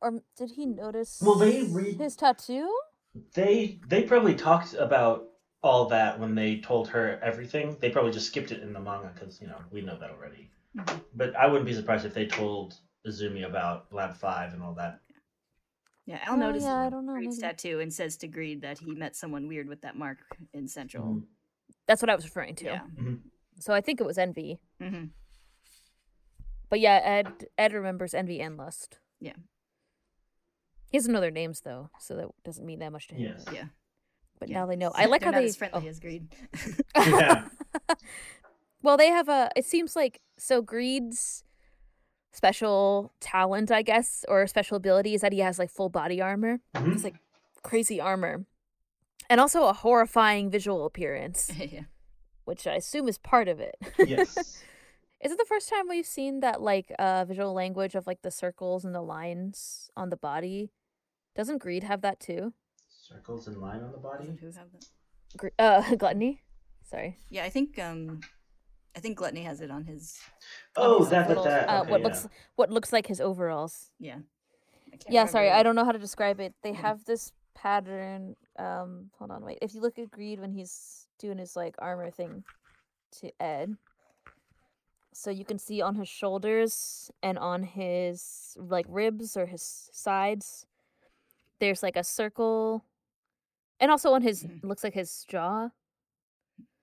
Or 0.00 0.22
did 0.38 0.52
he 0.52 0.64
notice? 0.64 1.20
Well, 1.22 1.34
they 1.34 1.64
read- 1.64 1.98
his 1.98 2.16
tattoo. 2.16 2.74
They 3.34 3.80
they 3.88 4.04
probably 4.04 4.34
talked 4.36 4.72
about 4.72 5.24
all 5.62 5.84
that 5.90 6.18
when 6.18 6.34
they 6.34 6.60
told 6.60 6.88
her 6.88 7.20
everything. 7.22 7.76
They 7.78 7.90
probably 7.90 8.12
just 8.12 8.28
skipped 8.28 8.52
it 8.52 8.62
in 8.62 8.72
the 8.72 8.80
manga 8.80 9.10
because 9.12 9.38
you 9.42 9.48
know 9.48 9.58
we 9.70 9.82
know 9.82 9.98
that 9.98 10.10
already. 10.12 10.50
Mhm. 10.78 11.02
But 11.14 11.36
I 11.36 11.46
wouldn't 11.46 11.66
be 11.66 11.74
surprised 11.74 12.06
if 12.06 12.14
they 12.14 12.26
told 12.26 12.74
Izumi 13.06 13.46
about 13.46 13.92
Lab 13.92 14.14
Five 14.16 14.52
and 14.54 14.62
all 14.62 14.74
that. 14.74 15.00
Yeah, 16.06 16.20
Al 16.24 16.34
Oh, 16.34 16.36
notices 16.36 16.64
yeah, 16.66 16.86
I 16.86 16.90
don't 16.90 17.04
know, 17.06 17.12
Greed's 17.12 17.38
maybe. 17.40 17.52
tattoo 17.52 17.80
and 17.80 17.92
says 17.92 18.16
to 18.18 18.28
Greed 18.28 18.62
that 18.62 18.78
he 18.78 18.94
met 18.94 19.14
someone 19.14 19.46
weird 19.46 19.68
with 19.68 19.82
that 19.82 19.94
mark 19.96 20.18
in 20.54 20.66
Central. 20.66 21.04
Mhm. 21.04 21.22
That's 21.86 22.00
what 22.02 22.10
I 22.10 22.14
was 22.14 22.24
referring 22.24 22.54
to. 22.56 22.64
Yeah. 22.64 22.80
So 23.60 23.74
I 23.74 23.80
think 23.80 24.00
it 24.00 24.04
was 24.06 24.16
envy. 24.18 24.58
hmm 24.80 25.06
But 26.70 26.80
yeah, 26.80 27.00
Ed 27.02 27.46
Ed 27.58 27.72
remembers 27.72 28.14
envy 28.14 28.40
and 28.40 28.56
lust. 28.56 29.00
Yeah. 29.20 29.34
He 30.90 30.96
doesn't 30.98 31.12
know 31.12 31.20
their 31.20 31.30
names 31.30 31.60
though, 31.60 31.90
so 32.00 32.16
that 32.16 32.26
doesn't 32.44 32.64
mean 32.64 32.78
that 32.78 32.92
much 32.92 33.08
to 33.08 33.14
him. 33.14 33.34
Yes. 33.36 33.44
Yeah. 33.52 33.64
But 34.38 34.48
Yeah. 34.48 34.60
now 34.60 34.66
they 34.66 34.76
know. 34.76 34.90
I 34.94 35.06
like 35.06 35.20
They're 35.20 35.26
how 35.26 35.32
not 35.32 35.40
they. 35.40 35.46
as 35.48 35.56
friendly 35.56 35.82
oh. 35.84 35.88
as 35.90 36.00
Greed. 36.00 36.28
Yeah. 36.96 37.48
well, 38.82 38.96
they 38.96 39.08
have 39.08 39.28
a. 39.28 39.50
It 39.56 39.66
seems 39.66 39.94
like 39.96 40.20
so. 40.38 40.62
Greed's 40.62 41.44
special 42.32 43.12
talent, 43.20 43.70
I 43.70 43.82
guess, 43.82 44.24
or 44.28 44.46
special 44.46 44.76
ability 44.76 45.14
is 45.14 45.20
that 45.22 45.32
he 45.32 45.40
has 45.40 45.58
like 45.58 45.70
full 45.70 45.88
body 45.88 46.20
armor. 46.20 46.60
Mhm. 46.74 46.92
It's 46.94 47.04
like 47.04 47.16
crazy 47.62 48.00
armor, 48.00 48.44
and 49.30 49.40
also 49.40 49.64
a 49.66 49.72
horrifying 49.72 50.50
visual 50.50 50.84
appearance, 50.86 51.50
yeah. 51.58 51.82
which 52.44 52.66
I 52.66 52.74
assume 52.74 53.08
is 53.08 53.18
part 53.18 53.48
of 53.48 53.60
it. 53.60 53.76
yes. 54.06 54.36
Is 55.20 55.32
it 55.32 55.38
the 55.38 55.44
first 55.48 55.68
time 55.68 55.88
we've 55.88 56.06
seen 56.06 56.40
that 56.40 56.60
like 56.62 56.92
uh 56.98 57.24
visual 57.24 57.52
language 57.52 57.94
of 57.96 58.06
like 58.06 58.22
the 58.22 58.30
circles 58.30 58.84
and 58.84 58.94
the 58.94 59.02
lines 59.02 59.90
on 59.96 60.10
the 60.10 60.16
body? 60.16 60.70
Doesn't 61.34 61.58
greed 61.58 61.82
have 61.84 62.00
that 62.02 62.20
too? 62.20 62.52
Circles 62.88 63.48
and 63.48 63.56
line 63.58 63.82
on 63.82 63.90
the 63.92 63.98
body. 63.98 64.36
Who 64.40 64.46
have 64.46 64.70
that? 64.72 64.88
Gre- 65.36 65.48
uh 65.58 65.94
gluttony. 65.96 66.42
Sorry. 66.84 67.18
Yeah, 67.30 67.44
I 67.44 67.50
think 67.50 67.78
um, 67.78 68.20
I 68.96 69.00
think 69.00 69.16
Gluttony 69.18 69.42
has 69.42 69.60
it 69.60 69.70
on 69.70 69.84
his. 69.84 70.18
Oh, 70.76 71.00
his 71.00 71.10
that 71.10 71.22
that 71.22 71.28
little- 71.28 71.44
that. 71.44 71.68
uh, 71.68 71.82
okay, 71.82 71.90
what 71.90 72.00
yeah. 72.00 72.06
looks 72.06 72.28
what 72.56 72.70
looks 72.70 72.92
like 72.92 73.06
his 73.06 73.20
overalls. 73.20 73.90
Yeah. 74.00 74.18
I 74.92 74.96
can't 74.96 75.04
Yeah, 75.12 75.26
sorry, 75.26 75.50
I 75.50 75.62
don't 75.62 75.74
know 75.76 75.84
how 75.84 75.92
to 75.92 75.98
describe 75.98 76.40
it. 76.40 76.54
They 76.62 76.72
Mhm. 76.72 76.76
have 76.76 77.04
this 77.04 77.32
pattern. 77.54 78.36
Um, 78.58 79.10
hold 79.18 79.30
on, 79.30 79.44
wait. 79.44 79.58
If 79.62 79.74
you 79.74 79.80
look 79.80 79.98
at 79.98 80.10
Greed 80.10 80.40
when 80.40 80.52
he's 80.52 81.06
doing 81.18 81.38
his 81.38 81.54
like 81.56 81.74
armor 81.78 82.10
thing 82.10 82.44
to 83.20 83.30
Ed, 83.40 83.76
so 85.12 85.30
you 85.30 85.44
can 85.44 85.58
see 85.58 85.80
on 85.82 85.94
his 85.96 86.08
shoulders 86.08 87.10
and 87.22 87.38
on 87.38 87.62
his 87.64 88.56
like 88.58 88.86
ribs 88.88 89.36
or 89.36 89.46
his 89.46 89.90
sides, 89.92 90.66
there's 91.60 91.82
like 91.82 91.96
a 91.96 92.04
circle, 92.04 92.84
and 93.80 93.90
also 93.90 94.12
on 94.12 94.22
his 94.22 94.44
Mhm. 94.44 94.64
looks 94.64 94.82
like 94.84 94.94
his 94.94 95.24
jaw. 95.28 95.70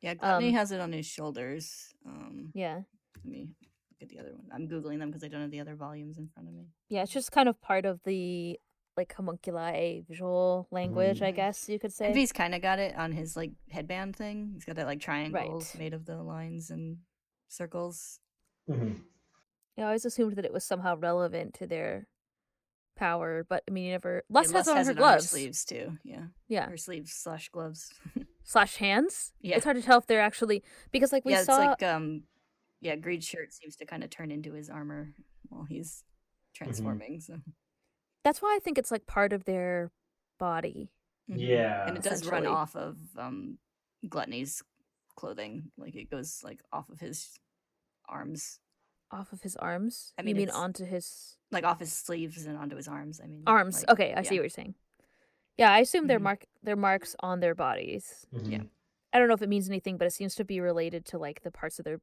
Yeah, 0.02 0.14
Gluttony 0.16 0.50
um, 0.50 0.54
has 0.56 0.72
it 0.72 0.80
on 0.80 0.91
his 0.91 1.06
shoulders. 1.06 1.93
Um, 2.06 2.52
Yeah, 2.54 2.82
let 3.18 3.26
me 3.26 3.50
look 3.91 4.02
at 4.02 4.10
the 4.10 4.20
other 4.20 4.34
one. 4.36 4.46
I'm 4.52 4.68
googling 4.68 5.00
them 5.00 5.10
because 5.10 5.24
I 5.24 5.28
don't 5.28 5.41
have 5.41 5.52
the 5.52 5.60
other 5.62 5.76
volumes 5.76 6.18
in 6.18 6.28
front 6.28 6.48
of 6.50 6.54
me. 6.56 6.68
yeah. 6.89 7.02
It's 7.04 7.12
just 7.12 7.32
kind 7.32 7.50
of 7.50 7.60
part 7.62 7.86
of 7.86 8.02
the 8.04 8.60
like 8.98 9.14
homunculi 9.14 10.02
visual 10.08 10.68
language, 10.72 11.22
I 11.22 11.32
Mhm. 11.32 11.36
guess 11.36 11.68
you 11.68 11.80
could 11.80 11.91
say. 11.91 12.06
Envy's 12.08 12.32
kind 12.32 12.56
of 12.56 12.62
got 12.62 12.80
it 12.80 12.96
on 12.96 13.12
his 13.12 13.36
like 13.36 13.52
headband 13.70 14.16
thing. 14.16 14.52
He's 14.54 14.64
got 14.66 14.78
that 14.78 14.86
like 14.86 15.02
triangles 15.02 15.72
Right. 15.74 15.80
made 15.80 15.93
of 15.93 16.06
the 16.06 16.22
lines 16.24 16.70
and 16.70 17.00
circles. 17.50 18.20
Mhm. 18.70 19.04
Yeah, 19.78 19.84
I 19.84 19.88
always 19.88 20.06
assumed 20.06 20.38
that 20.38 20.46
it 20.46 20.54
was 20.54 20.64
somehow 20.64 20.96
relevant 20.96 21.54
to 21.56 21.68
their 21.68 22.08
power, 22.96 23.43
but 23.43 23.64
I 23.68 23.72
mean, 23.72 23.84
you 23.86 23.91
never. 23.91 24.24
Yeah, 24.30 24.34
Lust 24.39 24.54
has 24.54 24.68
it 24.68 24.72
on 24.72 24.86
her 24.86 24.91
it 24.91 24.96
gloves. 24.98 25.30
sleeves 25.30 25.66
too. 25.66 25.98
Yeah, 26.06 26.28
Yeah, 26.48 26.70
her 26.70 26.78
sleeves 26.78 27.12
slash 27.12 27.50
gloves. 27.50 27.91
slash 28.46 28.78
hands. 28.78 29.34
Yeah. 29.41 29.56
it's 29.58 29.66
hard 29.66 29.76
to 29.76 29.84
tell 29.84 29.98
if 29.98 30.08
they're 30.08 30.22
actually 30.22 30.64
because 30.91 31.12
like 31.12 31.26
we 31.26 31.34
yeah, 31.34 31.43
saw. 31.43 31.74
it's 31.74 31.82
like 31.82 31.84
um, 31.84 32.24
yeah, 32.80 32.96
Greed's 32.96 33.26
shirt 33.26 33.52
seems 33.54 33.76
to 33.78 33.86
kind 33.86 34.04
of 34.04 34.10
turn 34.10 34.32
into 34.32 34.54
his 34.54 34.70
armor 34.70 35.10
while 35.50 35.66
he's 35.66 36.04
transforming. 36.54 37.20
So 37.20 37.39
That's 38.24 38.41
why 38.41 38.56
I 38.56 38.60
think 38.64 38.78
it's 38.78 38.91
like 38.91 39.06
part 39.06 39.34
of 39.34 39.43
their 39.46 39.91
body. 40.39 40.91
Mhm. 41.30 41.36
Yeah. 41.39 41.88
and 41.88 41.98
it 41.98 42.04
does 42.04 42.26
run 42.28 42.46
off 42.46 42.76
of 42.76 42.98
um, 43.18 43.58
Gluttony's 44.08 44.62
clothing. 45.16 45.72
Like 45.78 45.96
it 45.96 46.10
goes 46.12 46.41
like 46.43 46.62
off 46.72 46.89
of 46.89 47.00
his 47.00 47.39
arms, 48.08 48.60
Off 49.12 49.34
of 49.34 49.41
his 49.41 49.56
arms. 49.56 50.14
I 50.18 50.22
you 50.22 50.28
mean, 50.28 50.38
mean 50.38 50.50
onto 50.52 50.86
his 50.86 51.38
like 51.52 51.64
off 51.64 51.80
his 51.80 51.91
sleeves 51.91 52.46
and 52.46 52.58
onto 52.58 52.76
his 52.76 52.88
arms. 52.88 53.20
I 53.24 53.28
mean, 53.28 53.43
arms? 53.48 53.78
like, 53.82 53.89
okay, 53.93 54.14
I 54.16 54.22
see 54.22 54.36
what 54.36 54.43
you're 54.43 54.50
saying. 54.50 54.76
Yeah, 55.58 55.72
I 55.72 55.80
assume 55.80 56.08
they're 56.08 56.20
Mhm. 56.20 56.24
mark 56.24 56.45
they're 56.64 56.76
marks 56.76 57.16
on 57.20 57.39
their 57.39 57.56
bodies. 57.56 58.26
Mhm. 58.34 58.51
Yeah. 58.51 58.64
I 59.14 59.20
don't 59.20 59.28
know 59.28 59.34
if 59.36 59.41
it 59.41 59.49
means 59.49 59.70
anything, 59.70 59.97
but 59.97 60.06
it 60.08 60.12
seems 60.12 60.36
to 60.36 60.43
be 60.43 60.60
related 60.60 61.06
to 61.06 61.18
like 61.18 61.41
the 61.43 61.51
parts 61.51 61.80
of 61.80 61.86
their 61.86 62.01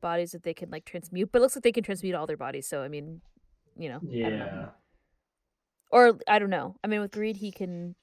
bodies 0.00 0.32
that 0.32 0.42
they 0.42 0.54
can 0.54 0.70
like 0.70 0.84
transmute. 0.84 1.30
But 1.30 1.38
it 1.38 1.42
looks 1.42 1.56
like 1.56 1.62
they 1.62 1.72
can 1.72 1.84
transmute 1.84 2.14
all 2.14 2.26
their 2.26 2.36
bodies. 2.36 2.66
So 2.66 2.82
I 2.82 2.88
mean, 2.88 3.20
you 3.76 3.88
know, 3.88 3.96
I 3.98 4.00
don't 4.30 4.38
know. 4.38 4.46
Yeah. 4.46 4.70
or 5.92 6.18
I 6.28 6.38
don't 6.38 6.50
know. 6.50 6.76
I 6.84 6.86
mean, 6.86 7.00
with 7.00 7.10
greed, 7.12 7.36
he 7.38 7.50
can. 7.52 7.94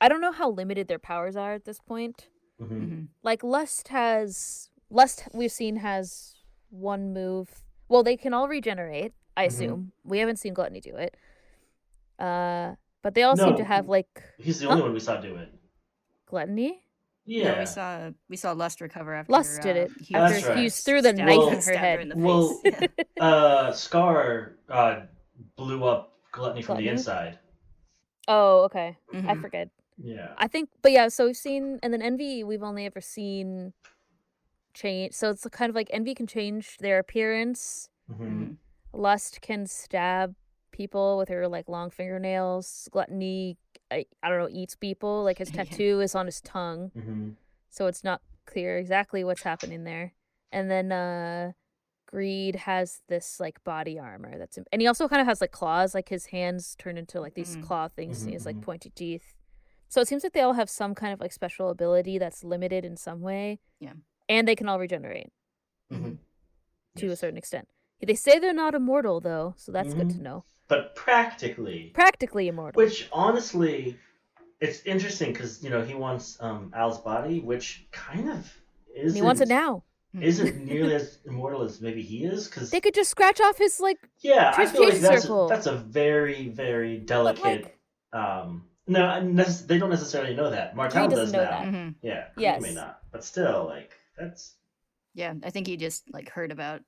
I 0.00 0.08
don't 0.08 0.20
know 0.20 0.32
how 0.32 0.50
limited 0.50 0.88
their 0.88 0.98
powers 0.98 1.36
are 1.36 1.52
at 1.54 1.64
this 1.64 1.78
point. 1.80 2.28
Mhm. 2.60 2.68
Mhm. 2.68 3.08
Like 3.22 3.42
lust 3.42 3.88
has 3.88 4.70
lust 4.90 5.28
we've 5.32 5.52
seen 5.52 5.76
has 5.76 6.34
one 6.70 7.12
move. 7.12 7.62
Well, 7.88 8.02
they 8.02 8.16
can 8.16 8.32
all 8.34 8.48
regenerate. 8.48 9.12
I 9.36 9.44
Mhm. 9.44 9.48
assume 9.48 9.92
we 10.04 10.18
haven't 10.18 10.36
seen 10.36 10.54
gluttony 10.54 10.80
do 10.80 10.96
it. 10.96 11.16
Uh, 12.18 12.76
but 13.04 13.14
they 13.14 13.22
all 13.22 13.36
seem 13.36 13.54
to 13.56 13.64
have 13.64 13.86
like 13.88 14.08
He's 14.38 14.58
the 14.58 14.66
Huh? 14.66 14.72
only 14.72 14.82
one 14.82 14.92
we 14.94 15.00
saw 15.00 15.20
do 15.20 15.36
it. 15.36 15.48
gluttony. 16.26 16.80
Yeah, 17.26 17.44
Yeah. 17.52 17.58
we 17.60 17.66
saw 17.66 18.10
we 18.28 18.36
saw 18.36 18.52
Lust 18.52 18.80
recover 18.80 19.14
after 19.14 19.32
Lust 19.32 19.62
did 19.62 19.76
uh, 19.76 19.80
it 19.80 19.90
Hughes 19.92 20.10
after 20.14 20.34
That's 20.34 20.46
right. 20.48 20.58
Hughes 20.58 20.80
threw 20.80 21.00
the 21.00 21.10
stabbed- 21.14 21.26
knife 21.28 21.38
Well- 21.38 21.48
in 21.48 21.54
her 21.54 21.60
stabbed 21.60 21.78
head. 21.78 22.00
in 22.00 22.08
the 22.08 22.16
Well- 22.16 22.60
Yeah. 22.64 22.86
Uh, 23.28 23.72
Scar 23.72 24.56
uh, 24.68 25.02
blew 25.56 25.84
up 25.84 26.18
Gluttony 26.32 26.62
from 26.62 26.78
the 26.78 26.88
inside. 26.88 27.38
Oh, 28.26 28.64
okay. 28.64 28.96
I 29.12 29.16
Mhm. 29.16 29.40
forget. 29.40 29.68
Yeah. 29.96 30.34
I 30.36 30.48
think, 30.48 30.68
but 30.82 30.90
yeah. 30.92 31.08
So 31.08 31.26
we've 31.26 31.36
seen, 31.36 31.78
and 31.82 31.92
then 31.92 32.02
envy. 32.02 32.42
We've 32.42 32.62
only 32.64 32.84
ever 32.86 33.00
seen 33.00 33.72
change. 34.74 35.14
So 35.14 35.30
it's 35.30 35.46
kind 35.52 35.70
of 35.70 35.76
like 35.76 35.88
envy 35.92 36.14
can 36.14 36.26
change 36.26 36.78
their 36.78 36.98
appearance. 36.98 37.88
hmm 38.08 38.24
Mhm. 38.24 38.56
Lust 38.92 39.40
can 39.40 39.66
stab 39.66 40.34
people 40.74 41.16
with 41.16 41.28
her 41.30 41.48
like 41.48 41.68
long 41.68 41.88
fingernails. 41.90 42.88
Gluttony, 42.92 43.56
I, 43.90 44.04
I 44.22 44.28
don't 44.28 44.38
know, 44.38 44.48
eats 44.50 44.74
people. 44.76 45.22
Like 45.24 45.38
his 45.38 45.50
Yeah. 45.54 45.64
tattoo 45.64 46.00
is 46.00 46.14
on 46.14 46.26
his 46.26 46.40
tongue, 46.42 46.90
hmm 46.94 47.30
so 47.70 47.86
it's 47.88 48.04
not 48.04 48.20
clear 48.46 48.78
exactly 48.78 49.24
what's 49.24 49.42
happening 49.42 49.82
there. 49.84 50.12
And 50.52 50.70
then 50.70 50.92
uh 50.92 51.52
Greed 52.06 52.54
has 52.56 53.00
this 53.08 53.40
like 53.40 53.64
body 53.64 53.98
armor 53.98 54.38
that's, 54.38 54.56
in- 54.58 54.66
and 54.70 54.80
he 54.80 54.86
also 54.86 55.08
kind 55.08 55.20
of 55.20 55.26
has 55.26 55.40
like 55.40 55.50
claws. 55.50 55.94
Like 55.94 56.08
his 56.08 56.26
hands 56.26 56.76
turn 56.78 56.96
into 56.96 57.20
like 57.20 57.34
these 57.34 57.56
Mhm. 57.56 57.62
claw 57.66 57.88
things. 57.88 58.20
and 58.20 58.28
he 58.30 58.34
has 58.34 58.46
like 58.46 58.56
mhm. 58.56 58.62
pointy 58.62 58.90
teeth. 58.90 59.34
So 59.88 60.00
it 60.00 60.06
seems 60.08 60.22
like 60.22 60.32
they 60.32 60.40
all 60.40 60.52
have 60.52 60.70
some 60.70 60.94
kind 60.94 61.12
of 61.12 61.20
like 61.20 61.32
special 61.32 61.68
ability 61.70 62.18
that's 62.18 62.44
limited 62.44 62.84
in 62.84 62.96
some 62.96 63.20
way. 63.20 63.58
Yeah. 63.80 63.94
And 64.28 64.46
they 64.46 64.54
can 64.56 64.68
all 64.68 64.78
regenerate 64.78 65.30
mm-hmm. 65.92 66.14
to 66.96 67.06
a 67.10 67.16
certain 67.16 67.36
extent. 67.36 67.68
They 68.04 68.14
say 68.14 68.38
they're 68.38 68.52
not 68.52 68.74
immortal 68.74 69.20
though, 69.20 69.54
so 69.56 69.72
that's 69.72 69.94
good 69.94 70.10
to 70.10 70.20
know. 70.22 70.44
But 70.68 70.94
practically. 70.94 71.90
Practically 71.94 72.48
immortal. 72.48 72.78
Which 72.82 73.08
honestly, 73.12 73.98
it's 74.60 74.82
interesting 74.84 75.32
because 75.32 75.62
you 75.62 75.70
know 75.70 75.82
he 75.82 75.94
wants 75.94 76.36
um, 76.40 76.72
Al's 76.74 76.98
body, 76.98 77.40
which 77.40 77.86
kind 77.92 78.30
of 78.30 78.52
is. 78.94 79.14
He 79.14 79.22
wants 79.22 79.40
it 79.40 79.48
now. 79.48 79.84
Isn't 80.18 80.64
nearly 80.70 80.94
as 80.94 81.18
immortal 81.26 81.62
as 81.62 81.80
maybe 81.80 82.00
he 82.02 82.24
is 82.24 82.46
because 82.46 82.70
They 82.70 82.80
could 82.80 82.94
just 82.94 83.10
scratch 83.10 83.40
off 83.40 83.58
his 83.58 83.80
like. 83.80 83.98
yeah, 84.20 84.54
I 84.56 84.66
feel 84.66 84.84
like 84.84 84.98
that's 85.00 85.22
circle. 85.24 85.46
a, 85.46 85.48
that's 85.48 85.66
a 85.66 85.76
very 85.76 86.48
very 86.48 86.98
delicate. 86.98 87.74
um, 88.12 88.64
no, 88.86 89.00
nece- 89.00 89.66
they 89.66 89.78
don't 89.78 89.90
necessarily 89.90 90.34
know 90.36 90.50
that. 90.50 90.76
Martel 90.76 91.08
doesn't 91.08 91.32
know 91.32 91.42
now. 91.42 91.50
that. 91.50 91.68
hmm 91.68 91.88
Yeah, 92.02 92.24
Creed 92.34 92.42
Yes. 92.42 92.62
may 92.62 92.74
not, 92.74 93.00
but 93.10 93.24
still, 93.24 93.64
like 93.68 93.92
that's. 94.16 94.54
Yeah, 95.14 95.34
I 95.44 95.50
think 95.50 95.66
he 95.66 95.76
just 95.76 96.04
like 96.12 96.28
heard 96.28 96.52
about 96.52 96.82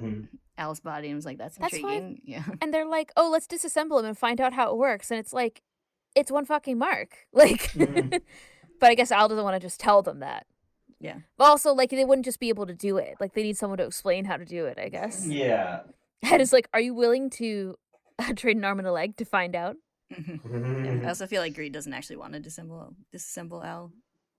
mhm. 0.00 0.28
Al's 0.56 0.80
body 0.80 1.08
and 1.08 1.16
was 1.16 1.24
like, 1.26 1.38
"That's 1.38 1.56
That's 1.58 1.78
fine. 1.78 1.90
intriguing." 1.92 2.20
Yeah. 2.24 2.44
And 2.62 2.72
they're 2.72 2.86
like, 2.86 3.12
oh, 3.16 3.28
let's 3.30 3.46
disassemble 3.46 3.98
him 4.00 4.06
and 4.06 4.16
find 4.18 4.40
out 4.40 4.52
how 4.52 4.70
it 4.70 4.76
works. 4.78 5.10
And 5.10 5.18
it's 5.18 5.32
like, 5.32 5.62
it's 6.14 6.30
one 6.30 6.44
fucking 6.44 6.78
mark. 6.78 7.16
Like, 7.32 7.72
Mhm. 7.72 8.20
but 8.80 8.90
I 8.90 8.94
guess 8.94 9.10
Al 9.10 9.28
doesn't 9.28 9.42
want 9.44 9.54
to 9.54 9.60
just 9.60 9.80
tell 9.80 10.02
them 10.02 10.20
that. 10.20 10.46
Yeah. 11.00 11.18
But 11.36 11.44
also, 11.44 11.72
like, 11.74 11.90
they 11.90 12.04
wouldn't 12.04 12.24
just 12.24 12.38
be 12.40 12.48
able 12.48 12.66
to 12.66 12.74
do 12.74 12.96
it. 12.98 13.16
Like, 13.20 13.34
they 13.34 13.42
need 13.42 13.56
someone 13.56 13.78
to 13.78 13.84
explain 13.84 14.24
how 14.24 14.36
to 14.36 14.44
do 14.44 14.66
it, 14.66 14.78
I 14.78 14.88
guess. 14.88 15.26
Yeah. 15.26 15.80
And 16.22 16.40
it's 16.40 16.52
like, 16.54 16.68
are 16.72 16.80
you 16.80 16.94
willing 16.94 17.28
to 17.30 17.76
trade 18.36 18.56
an 18.56 18.64
arm 18.64 18.78
and 18.78 18.88
a 18.88 18.92
leg 18.92 19.16
to 19.18 19.26
find 19.26 19.54
out? 19.54 19.76
Mhm. 20.10 20.40
Mhm. 20.42 21.00
Yeah, 21.02 21.06
I 21.06 21.08
also 21.10 21.26
feel 21.26 21.42
like 21.42 21.54
Greed 21.54 21.72
doesn't 21.72 21.92
actually 21.92 22.16
want 22.16 22.32
to 22.32 22.40
disassemble 22.40 22.94
disassemble 23.14 23.62
Al. 23.62 23.92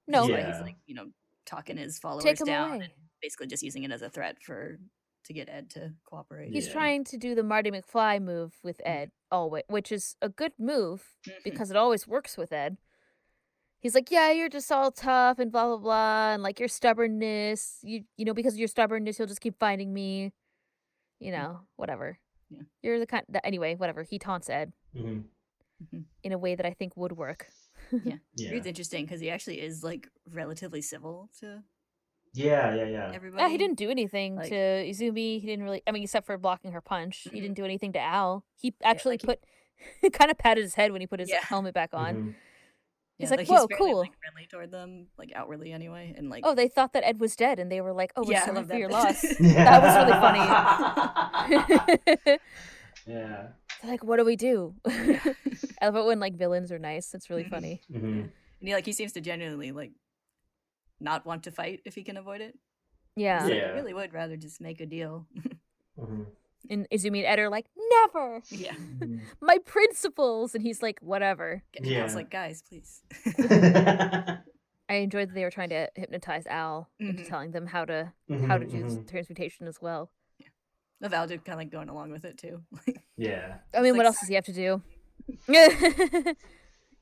No. 0.08 0.26
That's 0.28 0.30
Yeah. 0.32 0.52
he's 0.54 0.62
like, 0.62 0.78
you 0.88 0.96
know, 0.96 1.12
talking 1.46 1.78
his 1.78 2.00
followers 2.00 2.24
Take 2.24 2.40
him 2.42 2.48
down 2.48 2.70
away. 2.76 2.86
and 2.86 2.94
basically 3.22 3.46
just 3.48 3.62
using 3.62 3.84
it 3.84 3.92
as 3.92 4.02
a 4.02 4.10
threat 4.10 4.42
for 4.42 4.80
to 5.26 5.34
get 5.34 5.50
Ed 5.50 5.70
to 5.72 5.94
cooperate. 6.06 6.52
He's 6.54 6.68
Yeah. 6.68 6.74
trying 6.74 7.04
to 7.06 7.18
do 7.18 7.36
the 7.36 7.44
Marty 7.44 7.72
McFly 7.72 8.22
move 8.22 8.60
with 8.64 8.82
Ed, 8.86 9.12
always, 9.32 9.64
which 9.68 9.92
is 9.92 10.16
a 10.22 10.30
good 10.30 10.54
move 10.58 11.18
Mhm. 11.28 11.44
because 11.44 11.70
it 11.72 11.78
always 11.78 12.08
works 12.08 12.38
with 12.38 12.52
Ed. 12.54 12.78
He's 13.80 13.94
like, 13.96 14.10
yeah, 14.10 14.32
you're 14.32 14.50
just 14.50 14.72
all 14.72 14.92
tough 14.92 15.38
and 15.38 15.52
blah 15.52 15.68
blah 15.68 15.78
blah, 15.78 16.34
and 16.34 16.42
like 16.44 16.60
your 16.60 16.68
stubbornness, 16.70 17.80
you 17.84 18.06
you 18.18 18.26
know, 18.26 18.34
because 18.34 18.54
of 18.54 18.60
your 18.60 18.68
stubbornness, 18.68 19.20
you'll 19.20 19.28
just 19.28 19.42
keep 19.42 19.58
finding 19.60 19.94
me. 19.94 20.34
You 21.20 21.32
know, 21.32 21.62
whatever. 21.78 22.20
Yeah. 22.50 22.64
You're 22.84 23.00
the 23.00 23.08
kind. 23.08 23.26
That, 23.30 23.46
anyway, 23.46 23.76
whatever. 23.76 24.04
He 24.04 24.20
taunts 24.20 24.50
Ed 24.50 24.74
Mhm. 24.94 25.30
in 26.24 26.32
a 26.34 26.38
way 26.38 26.56
that 26.56 26.66
I 26.66 26.74
think 26.74 26.96
would 26.98 27.14
work. 27.14 27.50
Yeah. 27.92 28.18
it's 28.38 28.68
interesting 28.68 29.06
because 29.06 29.22
he 29.22 29.30
actually 29.30 29.62
is 29.62 29.82
like 29.84 30.10
relatively 30.30 30.82
civil 30.82 31.30
to 31.40 31.64
Yeah, 32.36 32.76
yeah, 32.76 32.86
yeah. 32.86 33.12
everybody. 33.14 33.42
Yeah, 33.44 33.50
he 33.50 33.58
didn't 33.58 33.78
do 33.78 33.90
anything 33.90 34.36
Like- 34.36 34.50
to 34.50 34.56
Izumi. 34.56 35.40
He 35.42 35.48
didn't 35.48 35.64
really. 35.64 35.82
I 35.88 35.92
mean, 35.92 36.04
except 36.04 36.26
for 36.26 36.38
blocking 36.38 36.72
her 36.74 36.82
punch, 36.82 37.28
he 37.32 37.38
Mhm. 37.40 37.42
didn't 37.42 37.54
do 37.56 37.66
anything 37.66 37.94
to 37.94 38.00
Al. 38.00 38.44
He 38.56 38.74
actually 38.84 39.14
like 39.14 39.22
he- 39.22 39.28
put, 39.28 39.40
kind 40.14 40.30
of 40.32 40.38
patted 40.38 40.64
his 40.64 40.76
head 40.76 40.92
when 40.92 41.02
he 41.02 41.08
put 41.08 41.20
his 41.20 41.30
Yeah. 41.30 41.40
helmet 41.44 41.74
back 41.74 41.92
on. 41.94 42.16
Mhm. 42.16 42.36
He's 43.18 43.30
Yeah, 43.30 43.38
like, 43.38 43.40
he's 43.48 43.50
"Whoa, 43.50 43.68
fairly, 43.68 43.76
cool." 43.92 44.00
Like, 44.00 44.12
friendly 44.20 44.46
toward 44.48 44.72
them, 44.72 45.08
like 45.18 45.32
outwardly 45.34 45.72
anyway, 45.72 46.14
and 46.18 46.30
like 46.30 46.44
Oh, 46.46 46.54
they 46.54 46.68
thought 46.68 46.92
that 46.94 47.06
Ed 47.08 47.20
was 47.22 47.36
dead, 47.38 47.60
and 47.60 47.72
they 47.72 47.80
were 47.80 47.94
like, 47.94 48.12
"Oh, 48.18 48.24
we're 48.26 48.34
Yeah, 48.34 48.46
sorry 48.46 48.62
for 48.64 48.68
that 48.68 48.78
your 48.78 48.90
loss." 48.90 49.22
That 49.40 49.82
was 49.82 49.96
really 49.96 50.20
funny. 50.20 52.06
They're 52.26 52.40
yeah. 53.08 53.48
like, 53.84 54.04
"What 54.04 54.18
do 54.18 54.26
we 54.26 54.36
do?" 54.36 54.76
I 54.86 55.86
love 55.90 55.96
it 55.96 56.06
when 56.06 56.20
like 56.20 56.34
villains 56.36 56.72
are 56.72 56.80
nice. 56.80 57.14
It's 57.14 57.30
really 57.30 57.44
Mhm. 57.46 57.50
funny. 57.50 57.82
hmm 57.92 58.22
and 58.62 58.70
he 58.70 58.74
like 58.74 58.86
he 58.86 58.94
seems 58.94 59.12
to 59.14 59.22
genuinely 59.22 59.72
like 59.72 59.92
not 61.00 61.26
want 61.26 61.44
to 61.44 61.52
fight 61.52 61.82
if 61.86 61.96
he 61.96 62.04
can 62.04 62.18
avoid 62.18 62.42
it. 62.42 62.58
Yeah. 63.16 63.42
He's 63.42 63.50
like, 63.50 63.60
Yeah. 63.60 63.68
I 63.70 63.74
really 63.74 63.94
would 63.94 64.14
rather 64.14 64.38
just 64.38 64.60
make 64.62 64.82
a 64.82 64.86
deal. 64.86 65.28
hmm 66.00 66.24
And 66.70 66.88
Izumi 66.92 67.20
and 67.20 67.28
Ed 67.28 67.40
are 67.40 67.50
like, 67.50 67.68
"Never, 67.92 68.42
yeah. 68.50 68.76
my 69.42 69.58
principles," 69.66 70.56
and 70.56 70.64
he's 70.64 70.82
like, 70.82 71.00
"Whatever." 71.00 71.62
And 71.76 71.86
I 71.98 72.04
was 72.04 72.16
like, 72.16 72.30
guys, 72.32 72.64
please. 72.68 73.02
I 74.90 74.96
enjoyed 74.96 75.30
that 75.30 75.34
they 75.36 75.44
were 75.44 75.52
trying 75.52 75.70
to 75.70 75.90
hypnotize 75.96 76.46
Al 76.48 76.90
into 77.00 77.24
Mhm. 77.24 77.28
telling 77.28 77.52
them 77.52 77.68
how 77.68 77.86
to 77.86 78.14
how 78.48 78.58
to 78.58 78.66
do 78.66 78.78
Mhm, 78.78 78.84
this 78.84 78.98
mhm. 78.98 79.08
transmutation 79.08 79.68
as 79.68 79.82
well. 79.82 80.12
The 81.02 81.10
Val 81.10 81.28
just 81.28 81.44
kind 81.46 81.54
of 81.56 81.60
like 81.60 81.72
going 81.72 81.90
along 81.90 82.12
with 82.12 82.26
it 82.26 82.38
too. 82.38 82.64
Yeah. 83.18 83.60
I 83.74 83.82
mean, 83.82 83.94
like, 83.94 83.98
what 84.00 84.06
else 84.08 84.20
does 84.20 84.28
he 84.30 84.36
have 84.36 84.46
to 84.46 84.54
do? 84.54 84.82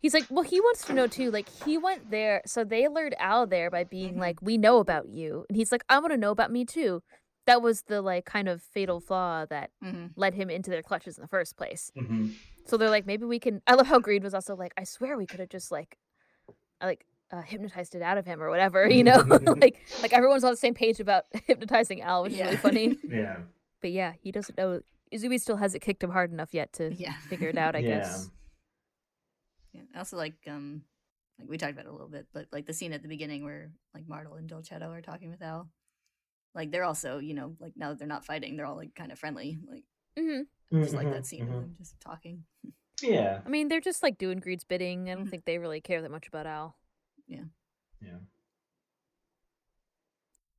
He's 0.04 0.14
like, 0.14 0.26
well, 0.30 0.44
he 0.44 0.60
wants 0.60 0.84
to 0.86 0.94
know 0.94 1.08
too. 1.08 1.32
Like, 1.32 1.48
he 1.66 1.78
went 1.78 2.12
there, 2.12 2.42
so 2.46 2.66
they 2.66 2.90
lured 2.90 3.16
Al 3.18 3.48
there 3.48 3.72
by 3.72 3.86
being 3.86 4.16
Mhm. 4.16 4.20
like, 4.20 4.42
"We 4.42 4.58
know 4.58 4.80
about 4.80 5.08
you," 5.08 5.46
and 5.48 5.56
he's 5.56 5.72
like, 5.72 5.86
"I 5.88 5.98
want 6.00 6.12
to 6.12 6.18
know 6.18 6.32
about 6.32 6.52
me 6.52 6.66
too." 6.66 7.02
That 7.46 7.62
was 7.62 7.84
the 7.84 8.02
like 8.02 8.26
kind 8.26 8.50
of 8.50 8.62
fatal 8.62 9.00
flaw 9.00 9.46
that 9.46 9.72
hmm 9.82 10.08
led 10.18 10.34
him 10.34 10.50
into 10.50 10.70
their 10.70 10.84
clutches 10.84 11.18
in 11.18 11.22
the 11.22 11.28
first 11.30 11.56
place. 11.56 11.90
hmm 11.96 12.28
So 12.66 12.76
they're 12.78 12.90
like, 12.90 13.06
maybe 13.06 13.26
we 13.26 13.40
can. 13.40 13.62
I 13.66 13.76
love 13.76 13.88
how 13.88 14.00
Greed 14.00 14.24
was 14.24 14.34
also 14.34 14.56
like, 14.58 14.74
I 14.78 14.84
swear 14.84 15.18
we 15.18 15.26
could 15.26 15.40
have 15.40 15.50
just 15.50 15.72
like, 15.72 15.98
uh, 16.82 16.86
like 16.88 17.06
uh, 17.32 17.42
hypnotized 17.42 17.96
it 17.96 18.02
out 18.02 18.18
of 18.18 18.26
him 18.26 18.42
or 18.44 18.50
whatever, 18.50 18.86
you 18.98 19.04
know? 19.06 19.24
like, 19.62 19.80
like 20.02 20.12
everyone's 20.14 20.44
on 20.44 20.52
the 20.52 20.58
same 20.58 20.74
page 20.74 21.00
about 21.00 21.24
hypnotizing 21.48 22.02
Al, 22.02 22.24
which 22.24 22.34
is 22.34 22.42
really 22.42 22.58
funny. 22.58 22.98
Yeah. 23.08 23.38
But 23.82 23.92
yeah, 23.92 24.14
he 24.22 24.32
doesn't 24.34 24.58
know. 24.58 24.82
Izumi 25.14 25.40
still 25.40 25.58
hasn't 25.58 25.82
kicked 25.82 26.04
him 26.04 26.12
hard 26.12 26.32
enough 26.32 26.54
yet 26.54 26.74
to 26.74 26.94
Yeah. 26.98 27.14
figure 27.30 27.48
it 27.50 27.58
out. 27.58 27.76
I 27.76 27.80
Yeah. 27.80 28.00
guess. 28.00 28.30
Yeah. 29.74 29.82
I 29.96 30.00
also 30.00 30.18
like 30.18 30.36
um 30.48 30.84
like 31.40 31.50
we 31.50 31.58
talked 31.58 31.74
about 31.74 31.86
it 31.86 31.90
a 31.90 31.92
little 31.92 32.08
bit, 32.10 32.28
but 32.34 32.48
like 32.52 32.66
the 32.66 32.74
scene 32.74 32.94
at 32.94 33.02
the 33.02 33.08
beginning 33.08 33.44
where 33.44 33.72
like 33.94 34.08
Martel 34.08 34.36
and 34.36 34.50
Dolcetto 34.50 34.90
are 34.90 35.02
talking 35.02 35.30
with 35.32 35.42
Al. 35.42 35.70
Like 36.54 36.72
they're 36.72 36.84
also, 36.84 37.18
you 37.18 37.34
know, 37.34 37.56
like 37.60 37.74
now 37.76 37.90
that 37.90 37.98
they're 38.00 38.08
not 38.08 38.26
fighting, 38.26 38.56
they're 38.56 38.68
all 38.68 38.76
like 38.76 38.94
kind 38.96 39.12
of 39.12 39.18
friendly. 39.20 39.58
Like 39.68 39.84
mm-hmm. 40.18 40.82
just 40.82 40.94
like 40.94 41.08
Mhm, 41.08 41.12
that 41.12 41.26
scene 41.26 41.46
mhm. 41.48 41.48
of 41.48 41.62
them 41.62 41.76
just 41.80 42.00
talking. 42.00 42.44
Yeah. 43.02 43.42
I 43.46 43.50
mean, 43.50 43.68
they're 43.68 43.82
just 43.82 44.04
like 44.04 44.18
doing 44.20 44.40
Greed's 44.40 44.64
bidding. 44.64 45.10
I 45.10 45.16
don't 45.16 45.26
Mhm. 45.26 45.32
think 45.32 45.46
they 45.46 45.58
really 45.58 45.82
care 45.82 46.02
that 46.04 46.12
much 46.12 46.28
about 46.28 46.46
Al. 46.46 46.78
Yeah. 47.28 47.46
Yeah. 48.00 48.20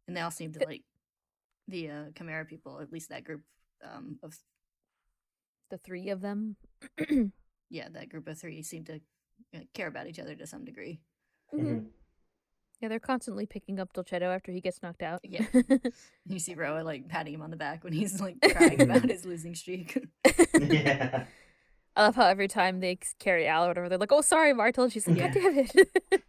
And 0.09 0.17
they 0.17 0.21
all 0.21 0.31
seem 0.33 0.53
to 0.53 0.65
like 0.67 0.83
the 1.69 1.91
uh 1.91 2.05
Chimera 2.17 2.45
people, 2.45 2.81
at 2.81 2.93
least 2.93 3.11
that 3.11 3.25
group 3.25 3.43
um 3.83 4.19
of 4.23 4.37
The 5.71 5.79
three 5.79 6.11
of 6.11 6.21
them. 6.21 6.57
yeah, 7.71 7.89
that 7.91 8.09
group 8.09 8.27
of 8.29 8.39
three 8.39 8.63
seem 8.63 8.85
to 8.85 9.01
uh, 9.55 9.61
care 9.75 9.87
about 9.89 10.07
each 10.07 10.19
other 10.19 10.35
to 10.35 10.47
some 10.47 10.65
degree. 10.65 11.01
Mhm. 11.53 11.61
Mhm. 11.65 11.87
Yeah, 12.81 12.89
they're 12.89 12.99
constantly 13.01 13.47
picking 13.47 13.79
up 13.81 13.93
Dolcetto 13.95 14.35
after 14.35 14.53
he 14.53 14.61
gets 14.61 14.83
knocked 14.83 15.03
out. 15.03 15.21
Yeah. 15.23 15.47
You 16.27 16.39
see 16.39 16.55
Roa 16.55 16.83
like 16.83 17.09
patting 17.09 17.35
him 17.35 17.43
on 17.43 17.51
the 17.51 17.57
back 17.57 17.85
when 17.85 17.93
he's 17.93 18.21
like 18.21 18.37
crying 18.53 18.81
about 18.81 19.05
his 19.09 19.25
losing 19.25 19.55
streak. 19.55 19.99
Yeah. 20.61 21.25
I 21.97 22.03
love 22.07 22.17
how 22.17 22.27
every 22.27 22.49
time 22.49 22.81
they 22.81 22.99
carry 23.21 23.47
Al 23.47 23.65
or 23.65 23.69
whatever, 23.69 23.89
they're 23.89 23.99
like, 23.99 24.11
"Oh, 24.11 24.21
sorry, 24.21 24.53
Martel." 24.53 24.89
She's 24.89 25.07
like, 25.07 25.17
Yeah. 25.17 25.29
"God 25.33 25.35
damn 25.35 25.59
it!" 25.59 26.23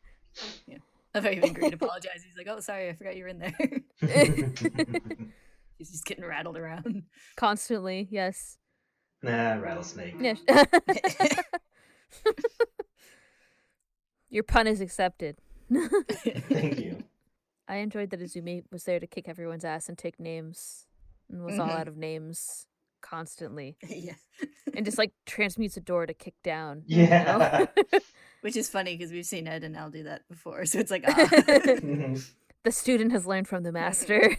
I've 1.15 1.25
even 1.25 1.49
agreed 1.49 1.69
to 1.69 1.75
apologize. 1.75 2.23
He's 2.23 2.37
like, 2.37 2.47
"Oh, 2.47 2.59
sorry, 2.59 2.89
I 2.89 2.93
forgot 2.93 3.15
you 3.15 3.23
were 3.23 3.29
in 3.29 3.39
there." 3.39 3.55
He's 5.77 5.91
just 5.91 6.05
getting 6.05 6.23
rattled 6.25 6.57
around. 6.57 7.03
Constantly, 7.35 8.07
yes. 8.11 8.57
Nah, 9.25 9.55
rattlesnake. 9.61 10.15
Yeah. 10.19 10.35
Your 14.29 14.43
pun 14.43 14.67
is 14.67 14.81
accepted. 14.81 15.37
Thank 15.73 16.79
you. 16.79 17.03
I 17.67 17.77
enjoyed 17.77 18.09
that 18.11 18.19
Izumi 18.19 18.63
was 18.71 18.83
there 18.83 18.99
to 18.99 19.07
kick 19.07 19.27
everyone's 19.27 19.65
ass 19.65 19.89
and 19.89 19.97
take 19.97 20.19
names, 20.19 20.85
and 21.29 21.43
was 21.43 21.57
all 21.57 21.67
Mhm. 21.67 21.79
out 21.79 21.87
of 21.87 21.97
names 21.97 22.67
constantly, 23.01 23.77
yeah, 23.89 24.13
and 24.75 24.85
just 24.85 24.97
like 24.99 25.13
transmutes 25.25 25.75
a 25.77 25.81
door 25.81 26.05
to 26.05 26.13
kick 26.13 26.35
down. 26.43 26.83
Yeah. 26.85 27.65
which 28.41 28.55
is 28.55 28.69
funny 28.69 28.95
because 28.95 29.11
we've 29.11 29.25
seen 29.25 29.47
Ed 29.47 29.63
and 29.63 29.75
Al 29.75 29.89
do 29.89 30.03
that 30.03 30.27
before, 30.29 30.65
so 30.65 30.77
it's 30.79 30.91
like, 30.91 31.03
ah. 31.07 31.27
The 32.63 32.71
student 32.71 33.11
has 33.11 33.25
learned 33.27 33.47
from 33.47 33.63
the 33.63 33.71
master. 33.71 34.35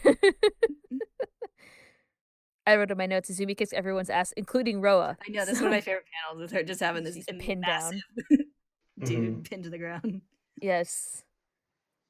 I 2.67 2.75
wrote 2.75 2.91
in 2.91 2.97
my 2.97 3.05
notes: 3.07 3.31
Izumi 3.31 3.57
kicks 3.57 3.73
everyone's 3.73 4.09
ass, 4.09 4.31
including 4.37 4.81
Roa. 4.81 5.17
I 5.27 5.31
know 5.31 5.45
that's 5.45 5.57
one 5.59 5.67
of 5.67 5.71
my 5.71 5.81
favorite 5.81 6.05
panels 6.13 6.41
with 6.41 6.51
her 6.51 6.61
just 6.63 6.79
having 6.81 7.03
this 7.03 7.15
She's 7.15 7.25
im- 7.27 7.39
pinned 7.39 7.63
down. 7.63 7.93
massive 7.93 8.01
dude 9.03 9.35
Mhm. 9.37 9.49
pinned 9.49 9.63
to 9.63 9.69
the 9.69 9.77
ground. 9.77 10.21
Yes. 10.61 11.23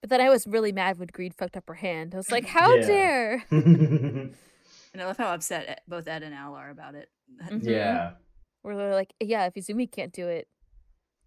But 0.01 0.10
then 0.10 0.22
I 0.22 0.30
was 0.30 0.45
really 0.47 0.72
mad 0.72 0.99
when 0.99 1.10
Greed 1.12 1.34
fucked 1.34 1.58
up 1.58 1.66
her 1.68 1.74
hand. 1.76 2.14
I 2.14 2.18
was 2.18 2.32
like, 2.32 2.45
how 2.45 2.76
Yeah. 2.76 2.88
dare? 2.88 3.45
And 4.93 5.01
I 5.01 5.05
love 5.05 5.18
how 5.18 5.34
upset 5.34 5.82
both 5.88 6.08
Ed 6.08 6.24
and 6.24 6.34
Al 6.34 6.55
are 6.55 6.70
about 6.72 6.95
it. 6.95 7.10
Mhm. 7.43 7.64
yeah. 7.64 8.14
Where 8.64 8.76
they're 8.76 8.93
like, 8.95 9.14
yeah, 9.20 9.45
if 9.45 9.53
Izumi 9.53 9.91
can't 9.91 10.14
do 10.14 10.28
it, 10.28 10.47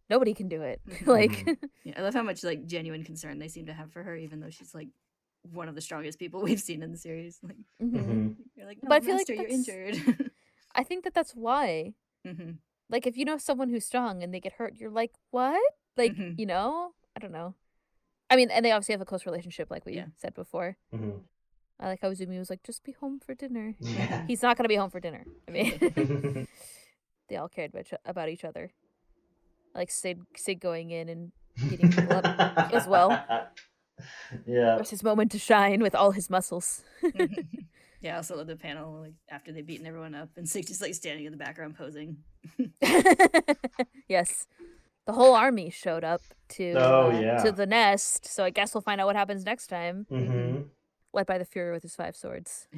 nobody 0.09 0.35
can 0.35 0.49
do 0.49 0.63
it. 0.63 0.81
Mhm. 0.89 1.07
like, 1.07 1.47
Yeah, 1.85 1.95
I 1.99 2.03
love 2.03 2.15
how 2.15 2.23
much 2.23 2.43
like 2.43 2.67
genuine 2.67 3.05
concern 3.05 3.39
they 3.39 3.49
seem 3.49 3.67
to 3.67 3.73
have 3.75 3.93
for 3.93 4.03
her, 4.03 4.17
even 4.17 4.41
though 4.41 4.51
she's 4.51 4.75
like 4.75 4.89
one 5.43 5.69
of 5.69 5.75
the 5.75 5.81
strongest 5.81 6.19
people 6.19 6.43
we've 6.49 6.61
seen 6.61 6.83
in 6.83 6.93
the 6.93 6.99
series. 6.99 7.39
Like 7.43 7.57
mhm. 7.83 7.93
Mhm. 7.93 8.35
you're 8.57 8.67
like, 8.67 8.83
no, 8.83 8.89
But 8.89 9.03
I 9.03 9.07
feel 9.07 9.17
like 9.17 9.29
you're 9.29 9.47
injured. 9.47 10.31
I 10.75 10.85
think 10.85 11.05
that 11.05 11.15
that's 11.15 11.33
why. 11.33 11.95
hmm 12.25 12.53
Like, 12.89 13.07
if 13.07 13.17
you 13.17 13.25
know 13.25 13.39
someone 13.39 13.69
who's 13.71 13.85
strong 13.87 14.23
and 14.23 14.33
they 14.35 14.41
get 14.41 14.55
hurt, 14.55 14.77
you're 14.77 14.91
like, 14.91 15.13
what? 15.31 15.61
Like, 15.97 16.15
Mhm. 16.17 16.39
you 16.39 16.47
know? 16.47 16.93
I 17.17 17.21
don't 17.21 17.33
know. 17.33 17.55
I 18.29 18.37
mean, 18.37 18.51
and 18.51 18.65
they 18.65 18.71
obviously 18.71 18.93
have 18.93 19.01
a 19.01 19.05
close 19.07 19.27
relationship, 19.27 19.71
like 19.71 19.85
we 19.85 19.95
Yeah. 19.95 20.07
said 20.17 20.35
before. 20.35 20.77
Mhm. 20.95 21.23
I 21.81 21.87
like 21.89 22.01
how 22.03 22.11
Izumi 22.13 22.39
was 22.39 22.51
like, 22.51 22.63
just 22.63 22.85
be 22.85 22.93
home 22.93 23.19
for 23.21 23.35
dinner. 23.35 23.75
Yeah. 23.81 24.27
He's 24.27 24.43
not 24.43 24.57
going 24.57 24.65
to 24.65 24.69
be 24.69 24.77
home 24.77 24.91
for 24.91 25.01
dinner. 25.01 25.25
I 25.49 25.51
mean, 25.51 26.47
they 27.29 27.37
all 27.37 27.49
cared 27.49 27.71
about, 27.71 27.87
each- 27.87 27.99
about 28.05 28.29
each 28.29 28.45
other. 28.45 28.73
Like 29.75 29.91
Sig, 29.91 30.19
Sig 30.37 30.61
going 30.61 30.91
in 30.91 31.09
and 31.09 31.33
beating 31.69 31.91
people 31.91 32.13
up 32.15 32.27
as 32.73 32.87
well. 32.87 33.11
Yeah. 34.47 34.75
It 34.77 34.81
was 34.81 34.91
his 34.91 35.03
moment 35.03 35.31
to 35.33 35.39
shine 35.39 35.81
with 35.83 35.95
all 35.95 36.11
his 36.13 36.29
muscles. 36.31 36.83
yeah, 38.01 38.15
I 38.15 38.17
also 38.17 38.37
love 38.37 38.47
the 38.47 38.57
panel 38.57 39.01
like 39.01 39.15
after 39.29 39.53
they've 39.53 39.67
beaten 39.67 39.87
everyone 39.87 40.15
up 40.15 40.31
and 40.37 40.49
Sig 40.49 40.67
just 40.67 40.81
like 40.81 40.95
standing 40.95 41.25
in 41.27 41.33
the 41.33 41.39
background 41.39 41.77
posing. 41.77 42.19
yes. 44.09 44.47
The 45.07 45.13
whole 45.13 45.35
army 45.35 45.71
showed 45.71 46.05
up 46.05 46.21
to 46.51 46.73
Oh, 46.77 47.11
uh, 47.11 47.19
yeah. 47.21 47.43
to 47.43 47.53
the 47.53 47.67
nest, 47.67 48.27
so 48.27 48.45
I 48.45 48.51
guess 48.51 48.75
we'll 48.75 48.83
find 48.83 49.01
out 49.01 49.07
what 49.07 49.17
happens 49.17 49.45
next 49.45 49.67
time. 49.67 50.07
Mm-hmm. 50.11 50.63
Led 51.13 51.27
by 51.27 51.39
the 51.39 51.45
Fuhrer 51.47 51.73
with 51.73 51.83
his 51.83 51.97
five 51.97 52.15
swords. 52.15 52.69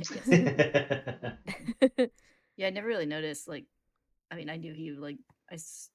Yeah, 2.56 2.66
I 2.66 2.70
never 2.70 2.86
really 2.86 3.06
noticed. 3.06 3.48
Like, 3.48 3.64
I 4.30 4.36
mean, 4.36 4.50
I 4.50 4.56
knew 4.56 4.72
he 4.74 4.92
like 4.92 5.16
I, 5.50 5.54
s- 5.54 5.90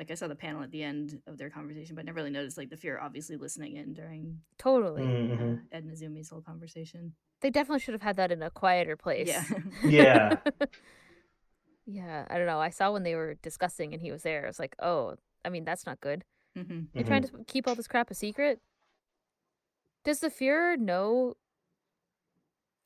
like 0.00 0.10
I 0.10 0.14
saw 0.14 0.28
the 0.28 0.34
panel 0.34 0.62
at 0.62 0.70
the 0.70 0.82
end 0.82 1.20
of 1.26 1.36
their 1.36 1.50
conversation, 1.50 1.94
but 1.94 2.00
I 2.00 2.04
never 2.06 2.16
really 2.16 2.30
noticed 2.30 2.56
like 2.56 2.70
the 2.70 2.76
Fuhrer 2.76 3.00
obviously 3.02 3.36
listening 3.36 3.76
in 3.76 3.92
during 3.92 4.40
totally. 4.56 5.04
hmm 5.04 5.32
uh, 5.34 5.56
Ed 5.76 5.84
and 5.84 5.92
Izumi's 5.92 6.30
whole 6.30 6.40
conversation. 6.40 7.12
They 7.42 7.50
definitely 7.50 7.80
should 7.80 7.92
have 7.92 8.00
had 8.02 8.16
that 8.16 8.32
in 8.32 8.42
a 8.42 8.50
quieter 8.50 8.96
place. 8.96 9.28
Yeah, 9.28 9.44
Yeah. 9.84 10.36
Yeah, 11.86 12.24
I 12.30 12.38
don't 12.38 12.46
know. 12.46 12.60
I 12.60 12.70
saw 12.70 12.92
when 12.92 13.02
they 13.02 13.14
were 13.14 13.34
discussing 13.42 13.92
and 13.92 14.00
he 14.00 14.10
was 14.12 14.22
there. 14.22 14.44
I 14.44 14.46
was 14.46 14.58
like, 14.58 14.74
oh, 14.80 15.16
I 15.44 15.48
mean, 15.48 15.64
that's 15.64 15.84
not 15.86 16.00
good. 16.00 16.24
hmm 16.56 16.82
You're 16.94 17.04
trying 17.04 17.24
to 17.24 17.30
keep 17.46 17.66
all 17.68 17.74
this 17.74 17.88
crap 17.88 18.10
a 18.10 18.14
secret? 18.14 18.60
Does 20.04 20.20
the 20.20 20.30
Fuhrer 20.30 20.78
know? 20.78 21.34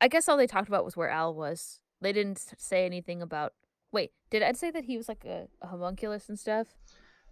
I 0.00 0.08
guess 0.08 0.28
all 0.28 0.36
they 0.36 0.46
talked 0.46 0.68
about 0.68 0.84
was 0.84 0.96
where 0.96 1.10
Al 1.10 1.34
was. 1.34 1.80
They 2.00 2.12
didn't 2.12 2.54
say 2.58 2.84
anything 2.86 3.22
about. 3.22 3.52
Wait, 3.92 4.10
did 4.30 4.42
Ed 4.42 4.56
say 4.56 4.70
that 4.72 4.84
he 4.86 4.96
was 4.96 5.08
like 5.08 5.24
a, 5.24 5.46
a 5.62 5.68
homunculus 5.68 6.28
and 6.28 6.38
stuff? 6.38 6.74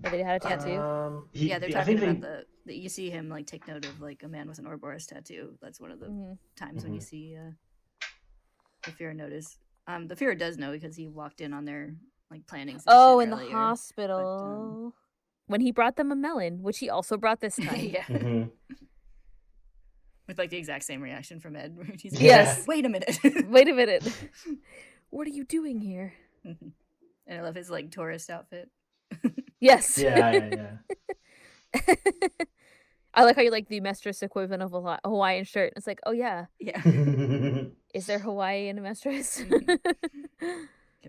Or 0.04 0.10
that 0.10 0.16
he 0.16 0.22
had 0.22 0.36
a 0.36 0.40
tattoo? 0.40 0.78
Um, 0.80 1.28
he, 1.32 1.48
yeah, 1.48 1.58
they're 1.58 1.70
talking 1.70 1.98
about 1.98 2.20
they, 2.20 2.26
the, 2.26 2.44
the. 2.66 2.76
You 2.76 2.88
see 2.88 3.10
him 3.10 3.28
like 3.28 3.46
take 3.46 3.66
note 3.68 3.84
of 3.84 4.00
like 4.00 4.22
a 4.22 4.28
man 4.28 4.48
with 4.48 4.58
an 4.58 4.66
Ouroboros 4.66 5.06
tattoo. 5.06 5.54
That's 5.60 5.80
one 5.80 5.90
of 5.92 6.00
the 6.00 6.06
Mhm. 6.06 6.38
times 6.56 6.84
when 6.84 6.92
you 6.94 7.00
Mhm. 7.00 7.04
see 7.04 7.36
uh, 7.36 7.50
the 8.84 8.90
Fuhrer 8.92 9.14
notice. 9.14 9.58
Um, 9.86 10.08
the 10.08 10.16
Fuhrer 10.16 10.36
does 10.38 10.58
know 10.58 10.72
because 10.72 10.96
he 10.96 11.06
walked 11.08 11.40
in 11.40 11.52
on 11.52 11.64
their 11.64 11.94
like 12.30 12.46
planning. 12.46 12.76
session 12.78 12.84
Oh, 12.88 13.20
in 13.20 13.30
the 13.30 13.36
earlier. 13.36 13.50
hospital. 13.52 14.94
when 15.46 15.60
he 15.60 15.70
brought 15.72 15.96
them 15.96 16.10
a 16.10 16.16
melon, 16.16 16.62
which 16.62 16.78
he 16.78 16.88
also 16.88 17.16
brought 17.18 17.40
this 17.40 17.56
time. 17.62 17.78
yeah, 17.80 18.04
Mhm. 18.04 18.50
with 20.26 20.38
like 20.38 20.50
the 20.50 20.56
exact 20.56 20.84
same 20.84 21.02
reaction 21.02 21.40
from 21.40 21.56
Ed. 21.56 21.76
where 21.76 21.86
He's 22.00 22.18
Yes. 22.18 22.66
Wait 22.66 22.86
a 22.86 22.88
minute. 22.88 23.18
Wait 23.48 23.68
a 23.68 23.74
minute. 23.74 24.02
what 25.10 25.26
are 25.26 25.30
you 25.30 25.44
doing 25.44 25.80
here? 25.80 26.14
Mhm. 26.44 26.72
and 27.26 27.38
I 27.38 27.42
love 27.42 27.54
his 27.54 27.70
like 27.70 27.90
tourist 27.90 28.30
outfit. 28.30 28.70
Yes. 29.62 29.96
Yeah, 29.96 30.32
yeah, 30.32 30.76
yeah. 31.76 31.94
I 33.14 33.24
like 33.24 33.36
how 33.36 33.42
you 33.42 33.50
like 33.50 33.68
the 33.68 33.80
Amestris 33.80 34.22
equivalent 34.22 34.62
of 34.62 34.74
a 34.74 34.98
Hawaiian 35.04 35.44
shirt. 35.44 35.72
It's 35.76 35.86
like, 35.86 36.00
oh 36.04 36.10
yeah, 36.12 36.46
Yeah. 36.58 36.82
is 37.94 38.06
there 38.06 38.18
Hawaii 38.18 38.68
in 38.70 38.76
Amestris? 38.78 39.38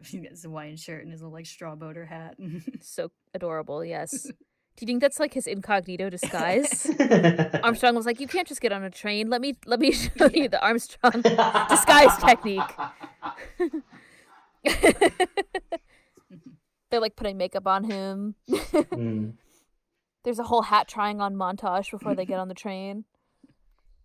He's 0.04 0.22
got 0.22 0.30
his 0.32 0.44
Hawaiian 0.44 0.76
shirt 0.76 1.02
and 1.04 1.12
his 1.12 1.22
little 1.22 1.34
like 1.34 1.48
straw 1.48 1.76
boater 1.76 2.06
hat. 2.06 2.36
so 2.82 3.10
adorable. 3.34 3.84
Yes. 3.84 4.24
Do 4.76 4.82
you 4.82 4.88
think 4.88 5.02
that's 5.02 5.20
like 5.20 5.34
his 5.34 5.48
incognito 5.48 6.10
disguise? 6.10 6.88
Armstrong 7.64 7.96
was 7.96 8.06
like, 8.06 8.20
"You 8.20 8.28
can't 8.28 8.48
just 8.48 8.60
get 8.60 8.72
on 8.72 8.84
a 8.84 8.90
train. 8.90 9.30
Let 9.30 9.40
me 9.42 9.56
let 9.66 9.80
me 9.80 9.92
show 9.92 10.30
you 10.34 10.50
the 10.50 10.62
Armstrong 10.64 11.22
disguise 11.70 12.18
technique." 12.18 12.62
They're 16.94 17.02
like 17.02 17.16
putting 17.16 17.38
makeup 17.38 17.66
on 17.66 17.86
him. 17.86 18.36
Mm. 18.94 19.34
There's 20.24 20.38
a 20.38 20.44
whole 20.44 20.62
hat 20.62 20.88
trying 20.88 21.20
on 21.22 21.34
montage 21.34 21.90
before 21.90 22.14
they 22.14 22.24
get 22.26 22.38
on 22.40 22.50
the 22.50 22.54
train. 22.54 23.06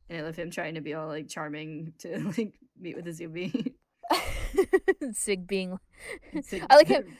and 0.08 0.18
I 0.20 0.22
love 0.22 0.36
him 0.36 0.50
trying 0.50 0.74
to 0.76 0.80
be 0.80 0.94
all 0.94 1.06
like 1.06 1.28
charming 1.28 1.92
to 1.98 2.18
like 2.38 2.54
meet 2.80 2.96
with 2.96 3.04
Izumi. 3.04 3.74
Sig 5.12 5.46
being 5.46 5.78
It's 6.32 6.50
like, 6.50 6.62
I 6.70 6.76
like 6.76 6.88
him. 6.88 7.14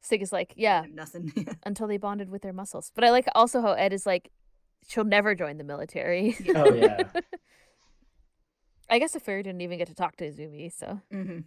Sig 0.00 0.22
is 0.22 0.32
like, 0.32 0.54
yeah, 0.56 0.84
Nothing. 0.92 1.32
until 1.64 1.88
they 1.88 1.96
bonded 1.96 2.30
with 2.30 2.42
their 2.42 2.52
muscles. 2.52 2.92
But 2.94 3.02
I 3.02 3.10
like 3.10 3.26
also 3.34 3.60
how 3.60 3.72
Ed 3.72 3.92
is 3.92 4.06
like, 4.06 4.30
she'll 4.86 5.02
never 5.02 5.34
join 5.34 5.58
the 5.58 5.64
military. 5.64 6.36
Oh 6.54 6.72
yeah. 6.72 7.02
I 8.88 9.00
guess 9.00 9.10
the 9.12 9.20
Fuhrer 9.20 9.42
didn't 9.42 9.60
even 9.60 9.76
get 9.78 9.88
to 9.88 9.94
talk 9.94 10.14
to 10.18 10.30
Izumi, 10.30 10.72
so 10.72 11.00
Mm-hmm. 11.12 11.40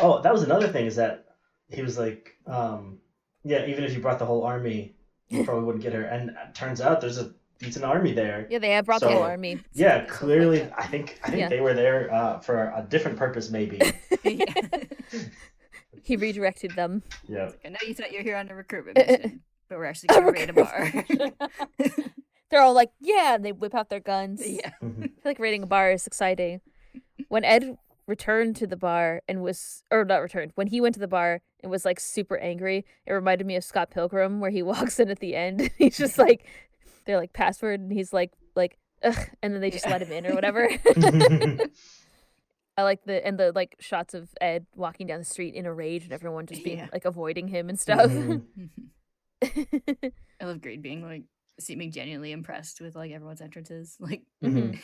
Oh, 0.00 0.20
that 0.22 0.32
was 0.32 0.42
another 0.42 0.66
thing 0.68 0.86
is 0.86 0.96
that 0.96 1.26
he 1.70 1.82
was 1.82 1.98
like, 1.98 2.36
um, 2.46 2.98
yeah, 3.44 3.66
even 3.66 3.84
if 3.84 3.92
you 3.94 4.00
brought 4.00 4.18
the 4.18 4.26
whole 4.26 4.44
army, 4.44 4.94
you 5.28 5.44
probably 5.46 5.64
wouldn't 5.64 5.82
get 5.84 5.92
her. 5.92 6.02
And 6.04 6.30
it 6.30 6.54
turns 6.54 6.80
out 6.80 7.00
there's 7.00 7.18
a 7.18 7.32
decent 7.58 7.84
army 7.84 8.12
there. 8.12 8.46
yeah, 8.50 8.58
they 8.58 8.70
have 8.70 8.84
brought 8.86 9.00
the 9.00 9.08
whole 9.10 9.22
army. 9.22 9.58
Yeah, 9.72 10.06
so 10.06 10.12
clearly, 10.12 10.60
like. 10.60 10.72
I 10.80 10.86
think 10.86 11.18
I 11.24 11.28
think 11.28 11.40
Yeah. 11.40 11.48
they 11.48 11.60
were 11.60 11.74
there 11.74 12.12
uh, 12.12 12.40
for 12.40 12.72
a 12.76 12.84
different 12.88 13.16
purpose, 13.18 13.50
maybe. 13.50 13.80
He 16.02 16.16
redirected 16.16 16.72
them. 16.72 17.02
yeah. 17.28 17.50
I 17.64 17.68
know 17.70 17.78
you 17.86 17.94
thought 17.94 18.12
you're 18.12 18.22
here 18.22 18.36
on 18.36 18.50
a 18.50 18.54
recruitment 18.54 18.98
mission, 18.98 19.40
but 19.70 19.78
we're 19.78 19.86
actually 19.86 20.08
going 20.08 20.24
to 20.26 20.32
raid 20.32 20.50
a 20.50 20.52
bar. 20.52 21.04
They're 22.50 22.60
all 22.60 22.74
like, 22.74 22.90
yeah, 23.00 23.34
and 23.36 23.42
they 23.44 23.52
whip 23.52 23.74
out 23.74 23.88
their 23.88 24.00
guns. 24.00 24.42
yeah. 24.46 24.72
Mhm. 24.82 25.04
I 25.04 25.06
feel 25.06 25.14
like 25.24 25.38
raiding 25.38 25.62
a 25.62 25.66
bar 25.66 25.92
is 25.92 26.06
exciting. 26.06 26.60
When 27.28 27.42
Ed 27.42 27.78
returned 28.06 28.56
to 28.56 28.66
the 28.66 28.76
bar 28.76 29.22
and 29.28 29.42
was, 29.42 29.82
or 29.90 30.04
not 30.04 30.18
returned, 30.22 30.52
when 30.54 30.66
he 30.68 30.80
went 30.80 30.94
to 30.94 31.00
the 31.00 31.08
bar 31.08 31.40
and 31.62 31.70
was 31.70 31.84
like 31.84 31.98
super 32.00 32.36
angry, 32.38 32.84
it 33.06 33.12
reminded 33.12 33.46
me 33.46 33.56
of 33.56 33.64
Scott 33.64 33.90
Pilgrim, 33.90 34.40
where 34.40 34.50
he 34.50 34.62
walks 34.72 35.00
in 35.00 35.10
at 35.10 35.20
the 35.20 35.34
end. 35.34 35.60
And 35.62 35.70
he's 35.78 35.96
just 35.98 36.18
like, 36.26 36.46
they're 37.06 37.18
like 37.18 37.32
password, 37.32 37.80
and 37.80 37.92
he's 37.92 38.12
like, 38.12 38.32
like, 38.54 38.78
ugh, 39.02 39.16
and 39.42 39.54
then 39.54 39.60
they 39.60 39.70
just 39.70 39.84
Yeah. 39.86 39.92
let 39.92 40.02
him 40.02 40.12
in 40.12 40.26
or 40.26 40.34
whatever. 40.34 40.68
I 42.76 42.82
like 42.82 43.04
the 43.04 43.24
and 43.24 43.38
the 43.38 43.52
like 43.54 43.76
shots 43.78 44.14
of 44.14 44.30
Ed 44.40 44.66
walking 44.74 45.06
down 45.06 45.20
the 45.20 45.24
street 45.24 45.54
in 45.54 45.64
a 45.64 45.72
rage 45.72 46.02
and 46.04 46.12
everyone 46.12 46.46
just 46.46 46.64
being 46.64 46.78
Yeah. 46.78 46.88
like 46.92 47.04
avoiding 47.04 47.46
him 47.46 47.68
and 47.68 47.78
stuff. 47.78 48.10
Mhm. 48.10 48.42
I 49.42 50.44
love 50.44 50.60
Greed 50.60 50.82
being 50.82 51.02
like 51.02 51.22
seeming 51.60 51.92
genuinely 51.92 52.32
impressed 52.32 52.80
with 52.80 52.96
like 52.96 53.12
everyone's 53.12 53.40
entrances. 53.40 53.96
Like, 54.00 54.22
Mhm. 54.42 54.82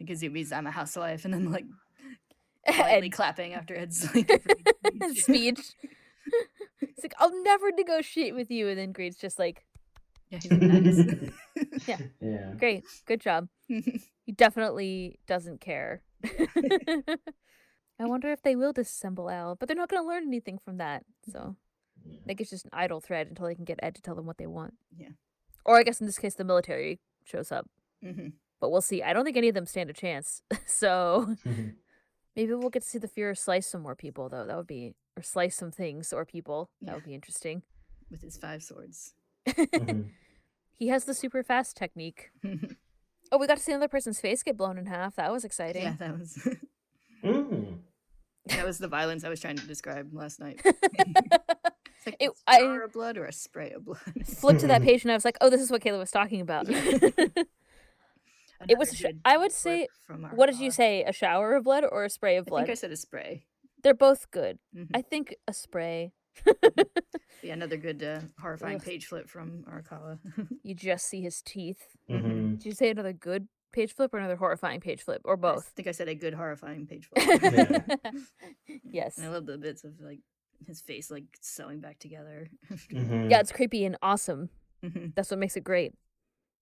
like 0.00 0.32
means 0.32 0.52
I'm 0.52 0.66
a 0.66 0.70
housewife, 0.70 1.26
and 1.26 1.34
then 1.34 1.50
like 1.52 1.66
Ed 2.68 3.08
clapping 3.10 3.54
after 3.54 3.74
Ed's 3.76 4.12
like 4.14 4.30
speech. 5.14 5.22
speech. 5.22 5.74
It's 6.82 7.02
like 7.02 7.14
I'll 7.18 7.42
never 7.42 7.70
negotiate 7.72 8.34
with 8.34 8.50
you, 8.50 8.68
and 8.68 8.78
then 8.78 8.92
Greed's 8.92 9.16
just 9.18 9.38
like, 9.38 9.64
Yeah, 10.30 10.38
he's 10.42 10.50
nice. 10.50 11.30
Yeah. 11.86 11.98
yeah. 12.20 12.52
"Great, 12.58 12.84
good 13.06 13.20
job." 13.20 13.48
He 13.68 14.32
definitely 14.34 15.18
doesn't 15.26 15.60
care. 15.60 16.02
I 17.98 18.04
wonder 18.04 18.30
if 18.32 18.42
they 18.42 18.56
will 18.56 18.74
disassemble 18.74 19.32
Al, 19.32 19.54
but 19.56 19.68
they're 19.68 19.76
not 19.76 19.88
going 19.88 20.02
to 20.02 20.06
learn 20.08 20.24
anything 20.24 20.58
from 20.58 20.76
that. 20.78 21.04
So, 21.30 21.56
Yeah. 22.04 22.18
like, 22.26 22.40
it's 22.40 22.50
just 22.50 22.64
an 22.66 22.70
idle 22.74 23.00
thread 23.00 23.26
until 23.28 23.46
they 23.46 23.54
can 23.54 23.64
get 23.64 23.78
Ed 23.82 23.94
to 23.94 24.02
tell 24.02 24.14
them 24.14 24.26
what 24.26 24.36
they 24.38 24.46
want. 24.46 24.74
Yeah. 24.96 25.10
Or 25.64 25.78
I 25.78 25.82
guess 25.82 26.00
in 26.00 26.06
this 26.06 26.18
case, 26.18 26.34
the 26.34 26.44
military 26.44 27.00
shows 27.24 27.50
up, 27.50 27.68
Mhm. 28.04 28.32
but 28.60 28.70
we'll 28.70 28.82
see. 28.82 29.02
I 29.02 29.12
don't 29.12 29.24
think 29.24 29.36
any 29.36 29.48
of 29.48 29.54
them 29.54 29.66
stand 29.66 29.88
a 29.90 29.94
chance. 29.94 30.42
so. 30.66 31.36
Maybe 32.36 32.52
we'll 32.54 32.70
get 32.70 32.82
to 32.82 32.88
see 32.88 32.98
the 32.98 33.08
Fuhrer 33.08 33.36
slice 33.36 33.66
some 33.66 33.82
more 33.82 33.96
people, 33.96 34.28
though. 34.28 34.44
That 34.46 34.56
would 34.56 34.66
be, 34.66 34.94
or 35.16 35.22
slice 35.22 35.56
some 35.56 35.70
things 35.72 36.12
or 36.12 36.24
people. 36.24 36.68
That 36.82 36.94
would 36.94 37.04
be 37.04 37.14
interesting. 37.14 37.62
with 38.10 38.22
his 38.22 38.36
five 38.36 38.62
swords. 38.62 39.14
Mhm. 39.48 40.10
He 40.78 40.88
has 40.88 41.04
the 41.04 41.14
super 41.14 41.42
fast 41.42 41.76
technique. 41.76 42.30
Oh, 43.32 43.38
we 43.38 43.48
got 43.48 43.56
to 43.56 43.62
see 43.62 43.72
another 43.72 43.88
person's 43.88 44.20
face 44.20 44.44
get 44.44 44.56
blown 44.56 44.78
in 44.78 44.86
half. 44.86 45.16
That 45.16 45.32
was 45.32 45.44
exciting. 45.44 45.82
yeah, 45.82 45.96
that 45.98 46.16
was 46.16 46.38
Mm. 47.24 47.78
that 48.46 48.64
was 48.64 48.78
the 48.78 48.86
violence 48.86 49.24
I 49.24 49.28
was 49.28 49.40
trying 49.40 49.56
to 49.56 49.66
describe 49.66 50.14
last 50.14 50.38
night. 50.38 50.60
It's 50.64 52.06
like 52.06 52.16
It- 52.20 52.30
a 52.30 52.34
I- 52.46 52.60
jar 52.60 52.84
of 52.84 52.92
blood 52.92 53.16
or 53.16 53.24
a 53.24 53.32
spray 53.32 53.72
of 53.72 53.84
blood. 53.84 53.98
Flipped 54.24 54.60
to 54.60 54.68
that 54.68 54.82
page 54.82 55.02
and 55.02 55.10
I 55.10 55.14
was 55.16 55.24
like, 55.24 55.38
oh, 55.40 55.50
this 55.50 55.60
is 55.60 55.72
what 55.72 55.82
Kayla 55.82 55.98
was 55.98 56.12
talking 56.12 56.40
about. 56.40 56.68
It 58.68 58.78
was 58.78 58.88
Another 59.00 59.14
sh- 59.14 59.20
I 59.24 59.36
would 59.36 59.52
say- 59.52 59.88
From 60.06 60.24
our 60.24 60.30
what 60.34 60.46
did 60.46 60.58
you 60.60 60.70
say? 60.70 61.02
A 61.04 61.12
shower 61.12 61.54
of 61.56 61.64
blood 61.64 61.84
or 61.90 62.04
a 62.04 62.10
spray 62.10 62.36
of 62.36 62.46
blood? 62.46 62.62
I 62.62 62.66
think 62.66 62.70
I 62.78 62.80
said 62.80 62.92
a 62.92 62.96
spray. 62.96 63.46
They're 63.82 63.94
both 63.94 64.30
good. 64.30 64.58
Mhm. 64.74 64.88
I 64.94 65.02
think 65.02 65.34
a 65.46 65.52
spray. 65.52 66.12
Yeah, 67.42 67.52
another 67.52 67.76
good 67.76 68.02
uh, 68.02 68.20
horrifying 68.40 68.76
Ugh. 68.76 68.82
page 68.84 69.06
flip 69.06 69.28
from 69.28 69.64
Arakawa. 69.70 70.18
You 70.62 70.74
just 70.74 71.06
see 71.06 71.20
his 71.20 71.42
teeth. 71.42 71.96
Mhm. 72.10 72.56
Did 72.58 72.66
you 72.66 72.72
say 72.72 72.90
another 72.90 73.12
good 73.12 73.46
page 73.72 73.94
flip 73.94 74.12
or 74.14 74.18
another 74.18 74.36
horrifying 74.36 74.80
page 74.80 75.02
flip 75.02 75.20
or 75.24 75.36
both? 75.36 75.66
I 75.68 75.70
think 75.76 75.86
I 75.88 75.92
said 75.92 76.08
a 76.08 76.14
good 76.14 76.34
horrifying 76.34 76.86
page 76.86 77.08
flip. 77.14 77.84
yes. 78.82 79.18
And 79.18 79.26
I 79.26 79.30
love 79.30 79.46
the 79.46 79.58
bits 79.58 79.84
of 79.84 80.00
like 80.00 80.20
his 80.66 80.80
face 80.80 81.10
like 81.10 81.24
sewing 81.40 81.80
back 81.80 81.98
together. 81.98 82.48
Mhm. 82.90 83.30
Yeah, 83.30 83.40
it's 83.40 83.52
creepy 83.52 83.84
and 83.84 83.96
awesome. 84.02 84.48
Mhm. 84.82 85.14
That's 85.14 85.30
what 85.30 85.38
makes 85.38 85.56
it 85.56 85.62
great. 85.64 85.94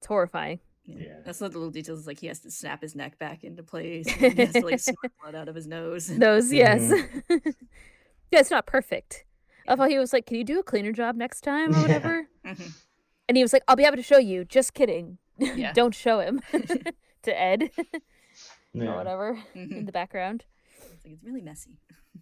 It's 0.01 0.07
horrifying. 0.09 0.61
Yeah. 0.87 0.97
Yeah. 0.99 1.17
That's 1.25 1.41
not 1.41 1.53
the 1.53 1.59
little 1.59 1.71
details. 1.73 2.07
Like 2.07 2.19
he 2.21 2.27
has 2.27 2.41
to 2.41 2.51
snap 2.51 2.83
his 2.83 2.95
neck 2.95 3.19
back 3.19 3.43
into 3.45 3.63
place. 3.63 4.07
and 4.21 4.33
he 4.35 4.45
has 4.45 4.53
to 4.55 4.61
like 4.61 4.79
snort 4.81 5.13
blood 5.23 5.35
out 5.35 5.49
of 5.49 5.55
his 5.55 5.67
nose. 5.67 6.07
Those, 6.09 6.53
yes. 6.53 6.93
Yeah, 8.31 8.41
it's 8.41 8.51
not 8.51 8.67
perfect. 8.67 9.25
I 9.69 9.77
thought 9.77 9.91
he 9.91 9.99
was 9.99 10.13
like, 10.13 10.27
"Can 10.27 10.37
you 10.39 10.45
do 10.45 10.59
a 10.59 10.63
cleaner 10.65 10.91
job 10.93 11.15
next 11.15 11.43
time 11.43 11.71
or 11.71 11.77
Yeah. 11.77 11.83
whatever?" 11.83 12.29
Mhm. 12.45 12.73
And 13.29 13.37
he 13.37 13.43
was 13.45 13.53
like, 13.53 13.63
"I'll 13.69 13.77
be 13.77 13.85
able 13.85 13.97
to 13.97 14.03
show 14.03 14.19
you." 14.19 14.45
Just 14.45 14.75
kidding. 14.75 15.19
Yeah. 15.39 15.73
Don't 15.73 15.95
show 15.95 16.19
him 16.21 16.41
to 17.23 17.41
Ed 17.41 17.71
Yeah. 18.73 18.93
or 18.93 18.97
whatever 18.97 19.39
Mhm. 19.55 19.71
in 19.79 19.85
the 19.87 19.93
background. 19.93 20.45
It's 20.93 21.05
like 21.05 21.15
it's 21.15 21.23
really 21.25 21.41
messy. 21.43 21.79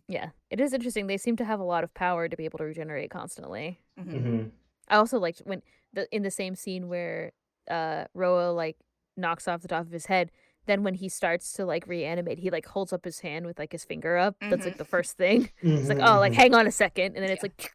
Yeah, 0.06 0.30
it 0.50 0.60
is 0.60 0.72
interesting. 0.74 1.06
They 1.06 1.16
seem 1.16 1.36
to 1.36 1.44
have 1.44 1.60
a 1.60 1.64
lot 1.64 1.82
of 1.82 1.94
power 1.94 2.28
to 2.28 2.36
be 2.36 2.44
able 2.44 2.58
to 2.58 2.64
regenerate 2.64 3.10
constantly. 3.10 3.80
Mhm. 3.98 4.20
hmm 4.22 4.42
I 4.88 4.96
also 4.96 5.18
liked 5.18 5.40
when 5.44 5.62
the 5.94 6.06
in 6.14 6.22
the 6.22 6.30
same 6.30 6.54
scene 6.54 6.88
where 6.88 7.32
uh 7.70 8.04
Roa 8.14 8.52
like 8.52 8.76
knocks 9.16 9.46
off 9.48 9.62
the 9.62 9.68
top 9.68 9.82
of 9.86 9.92
his 9.92 10.06
head. 10.06 10.30
Then 10.66 10.84
when 10.84 10.94
he 10.94 11.08
starts 11.08 11.52
to 11.54 11.64
like 11.66 11.86
reanimate, 11.88 12.38
he 12.38 12.50
like 12.50 12.66
holds 12.66 12.92
up 12.92 13.04
his 13.04 13.20
hand 13.20 13.46
with 13.46 13.58
like 13.58 13.72
his 13.72 13.84
finger 13.84 14.16
up. 14.16 14.36
That's 14.40 14.64
like 14.64 14.78
the 14.78 14.84
first 14.84 15.16
thing. 15.16 15.50
It's 15.62 15.88
like, 15.88 15.98
oh, 15.98 16.18
like 16.20 16.32
mhm. 16.32 16.36
hang 16.36 16.54
on 16.54 16.66
a 16.68 16.70
second, 16.70 17.16
and 17.16 17.22
then 17.22 17.30
it's 17.30 17.42
like, 17.42 17.72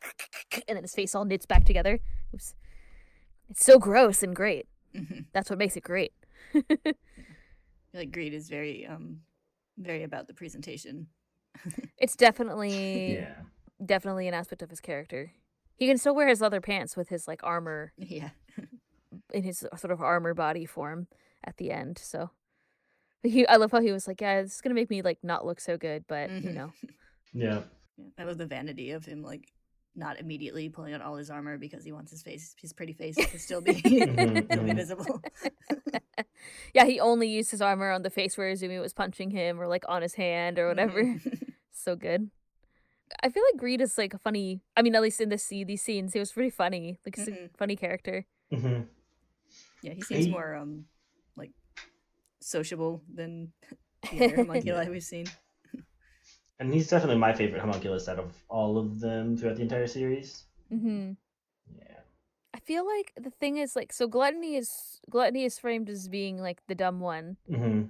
and 0.67 0.77
then 0.77 0.83
his 0.83 0.95
face 0.95 1.13
all 1.13 1.25
knits 1.25 1.45
back 1.45 1.65
together. 1.65 1.99
Oops. 2.33 2.55
It's 3.49 3.63
so 3.65 3.77
gross 3.77 4.23
and 4.23 4.35
great. 4.35 4.67
Mhm. 4.95 5.25
That's 5.33 5.49
what 5.49 5.59
makes 5.59 5.75
it 5.75 5.83
great. 5.83 6.13
I 6.55 6.61
feel 6.61 6.93
like 7.93 8.11
Greed 8.11 8.33
is 8.33 8.49
very 8.49 8.85
um 8.85 9.21
very 9.77 10.03
about 10.03 10.27
the 10.27 10.33
presentation. 10.33 11.07
It's 11.97 12.15
definitely 12.15 13.15
Yeah. 13.15 13.35
definitely 13.85 14.27
an 14.27 14.33
aspect 14.33 14.61
of 14.61 14.69
his 14.69 14.79
character. 14.79 15.33
He 15.75 15.87
can 15.87 15.97
still 15.97 16.15
wear 16.15 16.27
his 16.27 16.39
leather 16.41 16.61
pants 16.61 16.95
with 16.95 17.09
his 17.09 17.27
like 17.27 17.41
armor 17.43 17.91
Yeah. 17.97 18.29
In 19.33 19.43
his 19.43 19.59
sort 19.59 19.91
of 19.91 20.01
armor 20.01 20.33
body 20.33 20.65
form 20.65 21.07
at 21.43 21.57
the 21.57 21.71
end. 21.71 21.97
So 21.97 22.31
he, 23.23 23.45
I 23.47 23.55
love 23.57 23.71
how 23.71 23.81
he 23.81 23.91
was 23.91 24.07
like, 24.07 24.21
"Yeah, 24.21 24.41
this 24.41 24.55
is 24.55 24.61
gonna 24.61 24.75
make 24.75 24.89
me 24.89 25.01
like 25.01 25.19
not 25.23 25.45
look 25.45 25.59
so 25.59 25.77
good," 25.77 26.05
but 26.07 26.29
you 26.29 26.49
Mhm. 26.51 26.55
know, 26.55 26.73
Yeah. 27.33 27.61
Yeah, 27.97 28.03
I 28.17 28.23
love 28.23 28.37
the 28.37 28.45
vanity 28.45 28.91
of 28.91 29.05
him 29.05 29.21
like 29.23 29.51
not 29.95 30.19
immediately 30.19 30.69
pulling 30.69 30.93
out 30.93 31.01
all 31.01 31.15
his 31.15 31.29
armor 31.31 31.57
because 31.57 31.83
he 31.83 31.91
wants 31.91 32.11
his 32.11 32.21
face, 32.21 32.55
his 32.61 32.71
pretty 32.71 32.93
face, 32.93 33.15
to 33.15 33.39
still 33.39 33.61
be 33.61 33.73
still 33.79 34.63
be 34.63 34.73
visible. 34.73 35.21
yeah, 36.73 36.85
he 36.85 36.99
only 36.99 37.27
used 37.27 37.49
his 37.51 37.61
armor 37.61 37.89
on 37.91 38.03
the 38.03 38.09
face 38.09 38.37
where 38.37 38.51
Izumi 38.53 38.79
was 38.79 38.93
punching 38.93 39.31
him, 39.31 39.59
or 39.59 39.67
like 39.67 39.83
on 39.87 40.01
his 40.03 40.13
hand 40.13 40.59
or 40.59 40.67
whatever. 40.67 41.03
Mhm. 41.03 41.21
so 41.71 41.95
good. 41.95 42.29
I 43.23 43.29
feel 43.29 43.43
like 43.51 43.59
Greed 43.59 43.81
is 43.81 43.97
like 43.97 44.13
a 44.13 44.19
funny. 44.19 44.61
I 44.75 44.81
mean, 44.81 44.93
at 44.95 45.01
least 45.01 45.21
in 45.21 45.29
this 45.29 45.43
scene, 45.43 45.65
these 45.67 45.81
scenes, 45.81 46.13
he 46.13 46.19
was 46.19 46.31
pretty 46.31 46.49
funny. 46.51 46.99
Like 47.05 47.15
he's 47.15 47.27
a 47.27 47.31
Mhm. 47.31 47.49
funny 47.57 47.75
character. 47.75 48.25
hmm 48.51 48.81
yeah, 49.81 49.93
he 49.93 50.01
seems 50.01 50.25
He- 50.25 50.31
more 50.31 50.55
um 50.55 50.85
like 51.35 51.51
sociable 52.41 53.01
than 53.13 53.51
the 54.11 54.25
other 54.25 54.35
homunculi 54.37 54.83
Yeah. 54.85 54.89
we've 54.89 55.03
seen. 55.03 55.25
And 56.59 56.73
he's 56.73 56.87
definitely 56.87 57.17
my 57.17 57.33
favorite 57.33 57.61
homunculus 57.61 58.07
out 58.09 58.17
of 58.17 58.33
all 58.49 58.77
of 58.79 58.99
them 58.99 59.37
throughout 59.37 59.57
the 59.57 59.61
entire 59.61 59.85
series. 59.85 60.45
Mm-hmm. 60.73 61.11
Yeah. 61.77 61.99
I 62.53 62.59
feel 62.61 62.83
like 62.85 63.13
the 63.15 63.29
thing 63.29 63.57
is 63.57 63.75
like 63.75 63.93
so 63.93 64.07
gluttony 64.07 64.55
is 64.55 64.99
gluttony 65.09 65.43
is 65.45 65.59
framed 65.59 65.87
as 65.89 66.07
being 66.07 66.41
like 66.41 66.59
the 66.67 66.75
dumb 66.75 66.99
one, 66.99 67.37
hmm 67.47 67.83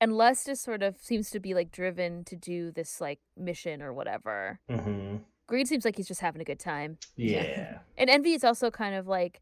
and 0.00 0.12
Lust 0.16 0.46
just 0.46 0.62
sort 0.62 0.82
of 0.82 0.98
seems 1.00 1.30
to 1.30 1.40
be 1.40 1.54
like 1.54 1.72
driven 1.72 2.24
to 2.24 2.36
do 2.36 2.70
this 2.70 3.00
like 3.00 3.20
mission 3.36 3.82
or 3.82 3.92
whatever. 3.92 4.60
hmm 4.70 5.16
Greed 5.46 5.66
seems 5.68 5.84
like 5.84 5.96
he's 5.96 6.08
just 6.08 6.20
having 6.20 6.40
a 6.40 6.44
good 6.44 6.58
time, 6.60 6.98
Yeah. 7.16 7.42
Yeah. 7.42 7.78
and 7.98 8.08
Envy 8.08 8.32
is 8.34 8.44
also 8.44 8.70
kind 8.70 8.94
of 8.94 9.06
like, 9.06 9.40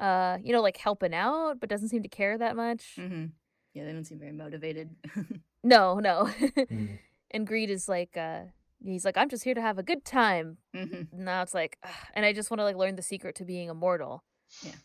uh, 0.00 0.38
you 0.42 0.52
know, 0.52 0.62
like 0.62 0.76
helping 0.78 1.14
out, 1.14 1.60
but 1.60 1.68
doesn't 1.68 1.88
seem 1.90 2.02
to 2.02 2.08
care 2.08 2.36
that 2.38 2.56
much. 2.56 2.94
hmm 2.96 3.26
Yeah, 3.74 3.84
they 3.84 3.92
don't 3.92 4.04
seem 4.04 4.18
very 4.18 4.32
motivated. 4.32 4.90
No, 5.62 5.98
no. 6.00 6.24
Mhm. 6.56 6.98
and 7.32 7.46
Greed 7.46 7.68
is 7.68 7.86
like, 7.86 8.16
uh, 8.16 8.44
he's 8.82 9.04
like, 9.04 9.18
I'm 9.18 9.28
just 9.28 9.44
here 9.44 9.52
to 9.54 9.60
have 9.60 9.78
a 9.78 9.82
good 9.82 10.06
time. 10.06 10.56
hmm 10.74 11.02
Now 11.12 11.42
it's 11.42 11.52
like, 11.52 11.76
"Ugh," 11.84 11.90
and 12.14 12.24
I 12.24 12.32
just 12.32 12.50
want 12.50 12.60
to 12.60 12.64
like 12.64 12.76
learn 12.76 12.96
the 12.96 13.02
secret 13.02 13.34
to 13.36 13.44
being 13.44 13.68
immortal. 13.68 14.24
Yeah. 14.64 14.76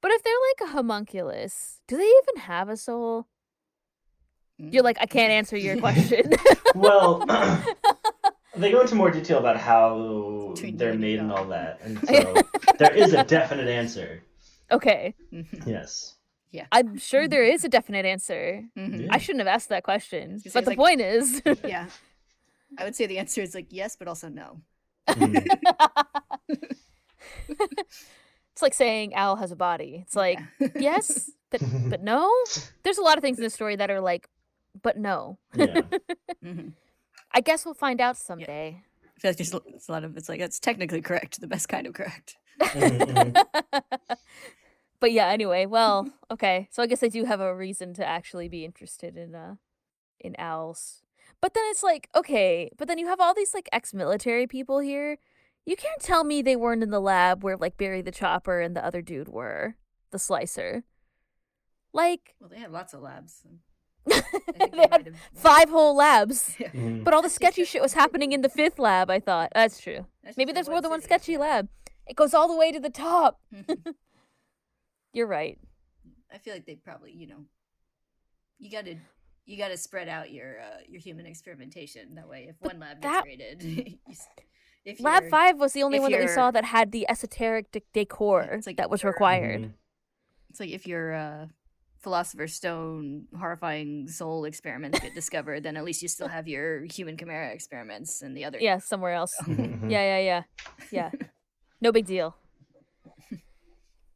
But 0.00 0.12
if 0.12 0.22
they're 0.22 0.44
like 0.50 0.70
a 0.70 0.72
homunculus, 0.72 1.82
do 1.86 1.98
they 1.98 2.08
even 2.22 2.42
have 2.48 2.70
a 2.70 2.76
soul? 2.78 3.26
You're 4.56 4.82
like, 4.82 4.96
I 5.00 5.06
can't 5.06 5.30
answer 5.32 5.56
your 5.58 5.76
question. 5.76 6.32
Well, 6.74 7.24
they 8.56 8.70
go 8.72 8.80
into 8.80 8.94
more 8.94 9.10
detail 9.10 9.38
about 9.38 9.58
how 9.58 10.54
they're 10.74 10.94
made 10.94 11.18
and 11.20 11.30
all 11.30 11.44
that, 11.48 11.80
and 11.82 11.98
so 12.08 12.36
there 12.78 12.94
is 12.94 13.12
a 13.12 13.22
definite 13.24 13.68
answer. 13.68 14.22
Okay. 14.70 15.14
Mhm. 15.32 15.66
Yes. 15.66 16.14
Yeah. 16.50 16.66
I'm 16.72 16.96
sure 16.98 17.26
there 17.26 17.42
is 17.44 17.64
a 17.64 17.68
definite 17.68 18.06
answer. 18.06 18.62
Mhm. 18.76 19.02
Yeah. 19.02 19.08
I 19.10 19.18
shouldn't 19.18 19.40
have 19.40 19.48
asked 19.54 19.68
that 19.70 19.82
question. 19.82 20.40
But 20.52 20.64
the 20.64 20.70
like- 20.70 20.78
point 20.78 21.00
is 21.00 21.42
Yeah. 21.64 21.88
I 22.78 22.84
would 22.84 22.94
say 22.96 23.06
the 23.06 23.18
answer 23.18 23.40
is 23.42 23.54
like 23.54 23.66
yes, 23.70 23.96
but 23.96 24.08
also 24.08 24.28
no. 24.28 24.60
Mhm. 25.08 25.46
it's 27.48 28.62
like 28.62 28.74
saying 28.74 29.14
Al 29.14 29.36
has 29.36 29.52
a 29.52 29.56
body. 29.56 30.00
It's 30.06 30.16
like, 30.16 30.38
Yeah. 30.60 30.68
yes, 30.76 31.30
but 31.50 31.60
but 31.90 32.02
no. 32.02 32.30
There's 32.82 32.98
a 32.98 33.02
lot 33.02 33.16
of 33.18 33.22
things 33.22 33.38
in 33.38 33.44
the 33.44 33.50
story 33.50 33.76
that 33.76 33.90
are 33.90 34.00
like, 34.00 34.28
but 34.82 34.96
no. 34.96 35.38
yeah. 35.54 35.82
Mhm. 36.42 36.72
I 37.32 37.40
guess 37.40 37.64
we'll 37.64 37.74
find 37.74 38.00
out 38.00 38.16
someday. 38.16 38.82
I 39.16 39.20
feel 39.20 39.30
like 39.30 39.38
there's 39.38 39.54
it's 39.66 39.88
a 39.88 39.92
lot 39.92 40.04
of 40.04 40.16
it's 40.16 40.28
like 40.28 40.40
that's 40.40 40.60
technically 40.60 41.00
correct, 41.02 41.40
the 41.40 41.46
best 41.46 41.68
kind 41.68 41.86
of 41.86 41.94
correct. 41.94 42.36
Mhm, 42.60 43.34
mhm. 43.34 44.16
but 45.00 45.12
yeah, 45.12 45.28
anyway, 45.28 45.66
well, 45.66 46.08
okay. 46.30 46.68
So 46.70 46.82
I 46.82 46.86
guess 46.86 47.02
I 47.02 47.08
do 47.08 47.24
have 47.24 47.40
a 47.40 47.54
reason 47.54 47.94
to 47.94 48.04
actually 48.06 48.48
be 48.48 48.64
interested 48.64 49.16
in 49.16 49.34
uh 49.34 49.56
in 50.20 50.34
owls. 50.38 51.02
But 51.40 51.52
then 51.54 51.64
it's 51.68 51.82
like, 51.82 52.08
okay, 52.14 52.70
but 52.78 52.88
then 52.88 52.98
you 52.98 53.06
have 53.08 53.20
all 53.20 53.34
these 53.34 53.52
like 53.54 53.68
ex-military 53.72 54.46
people 54.46 54.78
here. 54.78 55.18
You 55.66 55.76
can't 55.76 56.00
tell 56.00 56.24
me 56.24 56.40
they 56.42 56.56
weren't 56.56 56.82
in 56.82 56.90
the 56.90 57.00
lab 57.00 57.42
where 57.42 57.56
like 57.56 57.76
Barry 57.76 58.02
the 58.02 58.10
Chopper 58.12 58.60
and 58.60 58.74
the 58.76 58.84
other 58.84 59.02
dude 59.02 59.28
were, 59.28 59.76
the 60.10 60.18
slicer. 60.18 60.84
Like 61.92 62.34
Well, 62.40 62.50
they 62.50 62.58
had 62.58 62.72
lots 62.72 62.92
of 62.94 63.00
labs. 63.02 63.42
so 63.42 63.50
I 64.12 64.52
think 64.52 64.72
they 64.72 64.86
had 64.90 65.06
have- 65.06 65.14
five 65.34 65.68
whole 65.70 65.96
labs. 65.96 66.56
Yeah. 66.58 66.68
Mhm. 66.70 67.04
But 67.04 67.14
all 67.14 67.22
the 67.22 67.30
sketchy 67.40 67.64
shit 67.64 67.82
was 67.82 67.94
happening 67.94 68.32
in 68.32 68.40
the 68.42 68.48
fifth 68.48 68.78
lab, 68.78 69.10
I 69.10 69.20
thought. 69.20 69.50
That's 69.54 69.80
true. 69.80 70.06
That's 70.22 70.36
Maybe 70.36 70.52
there's 70.52 70.68
more 70.68 70.80
than 70.80 70.90
one 70.90 71.00
city, 71.00 71.08
sketchy 71.08 71.32
yeah. 71.32 71.38
lab. 71.38 71.68
It 72.06 72.16
goes 72.16 72.34
all 72.34 72.48
the 72.48 72.56
way 72.56 72.70
to 72.72 72.80
the 72.80 72.90
top. 72.90 73.40
Mhm. 73.54 73.94
You're 75.12 75.26
right. 75.26 75.58
I 76.32 76.38
feel 76.38 76.52
like 76.54 76.66
they 76.66 76.74
probably, 76.74 77.12
you 77.12 77.26
know, 77.28 77.44
you 78.58 78.70
got 78.70 78.84
to 78.86 78.96
you 79.46 79.58
got 79.58 79.68
to 79.68 79.76
spread 79.76 80.08
out 80.08 80.30
your 80.32 80.60
uh, 80.60 80.78
your 80.88 81.00
human 81.00 81.26
experimentation. 81.26 82.14
That 82.16 82.28
way, 82.28 82.46
if 82.50 82.56
But 82.60 82.72
one 82.72 82.80
lab 82.80 83.00
gets 83.00 83.12
that- 83.12 83.24
raided, 83.24 83.98
if 84.84 85.00
Lab 85.00 85.28
five 85.30 85.58
was 85.58 85.72
the 85.72 85.82
only 85.82 85.96
if 85.98 86.02
one 86.02 86.12
that 86.12 86.20
we 86.20 86.28
saw 86.28 86.50
that 86.50 86.64
had 86.64 86.92
the 86.92 87.08
esoteric 87.08 87.70
de- 87.72 87.82
decor 87.94 88.42
it's 88.42 88.66
like 88.66 88.76
that 88.78 88.90
was 88.90 89.02
you're- 89.02 89.12
required. 89.12 89.62
Mhm. 89.62 89.72
It's 90.50 90.60
like 90.60 90.70
if 90.70 90.86
your 90.86 91.14
uh, 91.14 91.46
philosopher's 91.98 92.54
stone 92.54 93.26
horrifying 93.38 94.06
soul 94.08 94.44
experiments 94.44 95.00
get 95.00 95.14
discovered, 95.20 95.62
then 95.62 95.76
at 95.76 95.84
least 95.84 96.00
you 96.02 96.08
still 96.08 96.28
have 96.28 96.46
your 96.48 96.84
human 96.84 97.16
chimera 97.16 97.52
experiments 97.52 98.22
and 98.22 98.36
the 98.36 98.44
other. 98.44 98.58
Yeah, 98.60 98.78
somewhere 98.78 99.14
else. 99.14 99.34
Mhm. 99.42 99.90
yeah, 99.90 100.18
yeah, 100.18 100.18
yeah, 100.18 100.42
yeah. 100.90 101.10
No 101.84 101.92
big 101.92 102.06
deal. 102.06 102.34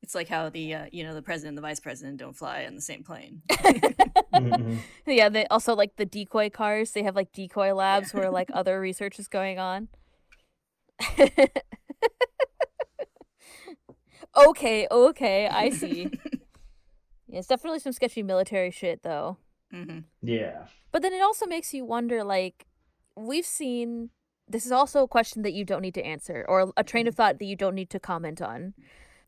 It's 0.02 0.14
like 0.14 0.28
how 0.28 0.48
the 0.48 0.72
uh, 0.72 0.86
you 0.90 1.04
know 1.04 1.12
the 1.12 1.20
president 1.20 1.50
and 1.50 1.58
the 1.58 1.62
vice 1.68 1.80
president 1.80 2.16
don't 2.16 2.32
fly 2.32 2.64
on 2.64 2.74
the 2.74 2.80
same 2.80 3.04
plane. 3.04 3.42
Mhm. 4.32 4.78
Yeah, 5.06 5.28
they 5.28 5.46
also 5.48 5.74
like 5.74 5.96
the 5.96 6.04
decoy 6.06 6.48
cars. 6.50 6.92
They 6.92 7.02
have 7.02 7.14
like 7.16 7.30
decoy 7.32 7.74
labs 7.74 8.14
where 8.14 8.30
like 8.30 8.50
other 8.54 8.80
research 8.88 9.18
is 9.18 9.28
going 9.28 9.58
on. 9.58 9.88
okay, 14.36 14.86
okay, 14.90 15.48
I 15.48 15.70
see. 15.70 16.10
Yeah, 17.26 17.38
it's 17.40 17.48
definitely 17.48 17.80
some 17.80 17.92
sketchy 17.92 18.22
military 18.22 18.70
shit 18.70 19.02
though. 19.02 19.36
hmm 19.70 20.00
Yeah. 20.22 20.66
But 20.92 21.02
then 21.02 21.12
it 21.12 21.22
also 21.22 21.44
makes 21.46 21.74
you 21.74 21.84
wonder 21.84 22.24
like 22.24 22.66
we've 23.16 23.46
seen 23.46 24.10
this 24.48 24.64
is 24.66 24.72
also 24.72 25.02
a 25.02 25.08
question 25.08 25.42
that 25.42 25.52
you 25.52 25.64
don't 25.64 25.82
need 25.82 25.94
to 25.94 26.02
answer 26.04 26.44
or 26.48 26.72
a 26.76 26.84
train 26.84 27.06
of 27.06 27.14
thought 27.14 27.38
that 27.38 27.44
you 27.44 27.56
don't 27.56 27.74
need 27.74 27.90
to 27.90 28.00
comment 28.00 28.40
on. 28.40 28.74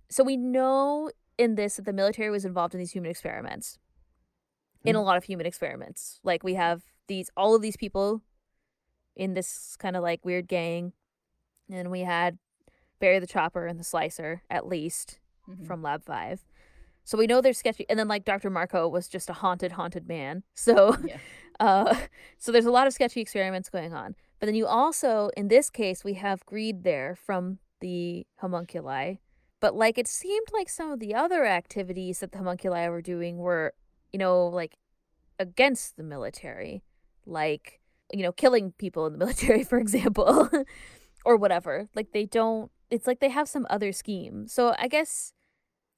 So 0.08 0.24
we 0.24 0.36
know 0.36 1.10
in 1.38 1.54
this 1.54 1.76
that 1.76 1.84
the 1.84 1.92
military 1.92 2.30
was 2.30 2.44
involved 2.44 2.74
in 2.74 2.78
these 2.80 2.92
human 2.92 3.10
experiments. 3.10 3.78
In 4.82 4.96
a 4.96 5.02
lot 5.02 5.18
of 5.18 5.24
human 5.24 5.44
experiments. 5.44 6.20
Like 6.24 6.42
we 6.42 6.54
have 6.54 6.82
these 7.06 7.30
all 7.36 7.54
of 7.54 7.60
these 7.60 7.76
people 7.76 8.22
in 9.14 9.34
this 9.34 9.76
kind 9.78 9.94
of 9.94 10.02
like 10.02 10.24
weird 10.24 10.48
gang 10.48 10.92
and 11.70 11.90
we 11.90 12.00
had 12.00 12.38
Barry 12.98 13.18
the 13.18 13.26
Chopper 13.26 13.66
and 13.66 13.78
the 13.78 13.84
Slicer 13.84 14.42
at 14.48 14.66
least 14.66 15.18
Mhm. 15.48 15.66
from 15.66 15.82
Lab 15.82 16.02
5. 16.04 16.44
So 17.04 17.18
we 17.18 17.26
know 17.26 17.40
they're 17.42 17.52
sketchy 17.52 17.84
and 17.90 17.98
then 17.98 18.08
like 18.08 18.24
Dr. 18.24 18.50
Marcoh 18.50 18.90
was 18.90 19.06
just 19.08 19.28
a 19.28 19.34
haunted 19.34 19.72
haunted 19.72 20.08
man. 20.08 20.44
So 20.54 20.96
Yeah. 21.04 21.18
uh, 21.58 21.94
so 22.38 22.50
there's 22.50 22.66
a 22.66 22.70
lot 22.70 22.86
of 22.86 22.94
sketchy 22.94 23.20
experiments 23.20 23.68
going 23.68 23.92
on. 23.92 24.14
But 24.40 24.46
then 24.46 24.54
you 24.54 24.66
also, 24.66 25.30
in 25.36 25.48
this 25.48 25.70
case, 25.70 26.02
we 26.02 26.14
have 26.14 26.44
greed 26.46 26.82
there 26.82 27.14
from 27.14 27.58
the 27.80 28.26
homunculi. 28.38 29.16
But 29.60 29.76
like 29.76 29.98
it 29.98 30.08
seemed 30.08 30.46
like 30.52 30.68
some 30.68 30.90
of 30.90 30.98
the 30.98 31.14
other 31.14 31.44
activities 31.44 32.20
that 32.20 32.32
the 32.32 32.38
homunculi 32.38 32.88
were 32.88 33.02
doing 33.02 33.36
were, 33.36 33.74
you 34.12 34.18
know, 34.18 34.46
like 34.46 34.78
against 35.38 35.96
the 35.96 36.02
military, 36.02 36.82
like 37.26 37.80
you 38.12 38.22
know, 38.22 38.32
killing 38.32 38.72
people 38.78 39.06
in 39.06 39.12
the 39.12 39.18
military, 39.24 39.62
for 39.62 39.78
example. 39.78 40.48
or 41.24 41.36
whatever. 41.36 41.88
Like 41.94 42.12
they 42.12 42.26
don't. 42.26 42.70
It's 42.90 43.06
like 43.06 43.20
they 43.20 43.28
have 43.28 43.48
some 43.48 43.66
other 43.70 43.92
scheme. 43.92 44.46
So 44.48 44.74
I 44.78 44.88
guess, 44.88 45.32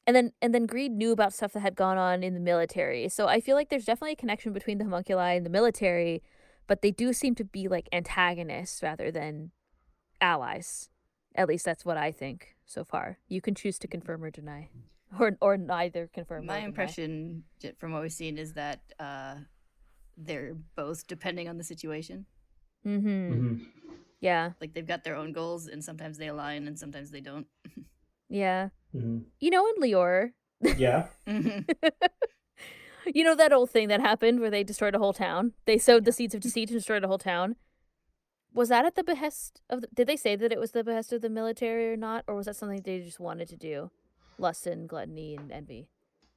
and 0.07 0.14
then 0.14 0.32
and 0.43 0.55
then 0.55 0.66
Greed 0.66 0.93
knew 0.93 1.12
about 1.12 1.32
stuff 1.32 1.53
that 1.53 1.61
had 1.61 1.76
gone 1.76 1.99
on 1.99 2.22
in 2.22 2.34
the 2.34 2.40
military. 2.40 3.09
So 3.09 3.28
I 3.28 3.40
feel 3.40 3.57
like 3.57 3.68
there's 3.70 3.84
definitely 3.84 4.12
a 4.12 4.16
connection 4.16 4.53
between 4.53 4.78
the 4.78 4.84
homunculi 4.84 5.36
and 5.36 5.47
the 5.47 5.51
military, 5.51 6.22
but 6.66 6.82
they 6.82 6.90
do 6.90 7.12
seem 7.12 7.34
to 7.36 7.44
be 7.44 7.68
like 7.68 7.88
antagonists 7.92 8.82
rather 8.82 9.10
than 9.10 9.50
allies. 10.20 10.88
At 11.34 11.48
least 11.48 11.64
that's 11.64 11.84
what 11.84 11.96
I 11.96 12.12
think 12.12 12.56
so 12.66 12.84
far. 12.84 13.18
You 13.28 13.40
can 13.40 13.54
choose 13.54 13.78
to 13.80 13.88
confirm 13.88 14.22
or 14.22 14.30
deny, 14.30 14.68
or 15.18 15.36
or 15.40 15.56
neither 15.56 16.08
confirm. 16.12 16.46
My 16.46 16.54
or 16.54 16.56
deny. 16.60 16.66
impression 16.66 17.44
j- 17.60 17.72
from 17.78 17.92
what 17.92 18.02
we've 18.02 18.12
seen 18.12 18.36
is 18.38 18.52
that 18.54 18.80
uh, 19.00 19.36
they're 20.16 20.54
both 20.76 21.06
depending 21.06 21.48
on 21.48 21.56
the 21.58 21.64
situation. 21.64 22.26
Mm-hmm. 22.86 23.32
Mhm. 23.32 23.66
Yeah. 24.20 24.52
Like 24.60 24.74
they've 24.74 24.86
got 24.86 25.04
their 25.04 25.16
own 25.16 25.32
goals, 25.32 25.68
and 25.68 25.82
sometimes 25.82 26.18
they 26.18 26.28
align, 26.28 26.66
and 26.68 26.78
sometimes 26.78 27.10
they 27.10 27.20
don't. 27.20 27.46
Yeah. 28.28 28.70
Mhm. 28.94 29.24
You 29.40 29.50
know, 29.50 29.66
in 29.66 29.74
Liore, 29.82 30.32
Yeah. 30.78 31.08
You 33.14 33.24
know 33.24 33.34
that 33.34 33.53
old 33.53 33.70
thing 33.70 33.88
that 33.88 34.00
happened 34.00 34.40
where 34.40 34.50
they 34.50 34.62
destroyed 34.64 34.94
a 34.94 34.98
whole 34.98 35.12
town. 35.12 35.53
They 35.66 35.78
sowed 35.78 36.05
the 36.05 36.12
seeds 36.12 36.34
of 36.34 36.40
deceit 36.40 36.70
and 36.70 36.78
destroyed 36.78 37.05
a 37.05 37.09
whole 37.09 37.18
town. 37.18 37.57
Was 38.55 38.68
that 38.68 38.84
at 38.84 38.94
the 38.94 39.03
behest 39.05 39.61
of? 39.70 39.80
The, 39.82 39.88
did 39.94 40.07
they 40.07 40.16
say 40.16 40.36
that 40.36 40.53
it 40.53 40.61
was 40.61 40.72
the 40.72 40.84
behest 40.84 41.12
of 41.12 41.22
the 41.22 41.30
military 41.30 41.90
or 41.90 41.96
not, 41.96 42.24
or 42.26 42.34
was 42.34 42.46
that 42.46 42.57
something 42.57 42.82
they 42.82 43.00
just 43.00 43.18
wanted 43.20 43.48
to 43.48 43.57
do? 43.57 43.90
Lust 44.38 44.66
and 44.66 44.88
gluttony 44.88 45.34
and 45.36 45.50
envy. 45.50 45.88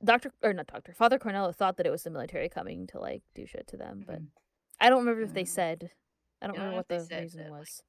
Doctor 0.03 0.31
or 0.43 0.53
not 0.53 0.67
Doctor 0.67 0.93
Father 0.93 1.17
Cornello 1.19 1.53
thought 1.55 1.77
that 1.77 1.85
it 1.85 1.91
was 1.91 2.03
the 2.03 2.09
military 2.09 2.49
coming 2.49 2.87
to 2.87 2.99
like 2.99 3.23
do 3.33 3.45
shit 3.45 3.67
to 3.67 3.77
them, 3.77 4.03
but 4.05 4.21
Mhm. 4.21 4.27
I 4.79 4.89
don't 4.89 4.99
remember 4.99 5.21
if 5.23 5.33
they 5.33 5.45
said. 5.45 5.91
I 6.41 6.47
don't 6.47 6.55
I 6.57 6.59
don't 6.59 6.65
remember 6.65 6.75
what 6.77 6.89
they 6.89 6.97
the 6.97 7.05
said 7.05 7.21
reason 7.23 7.43
that, 7.43 7.51
like, 7.51 7.59
was. 7.61 7.83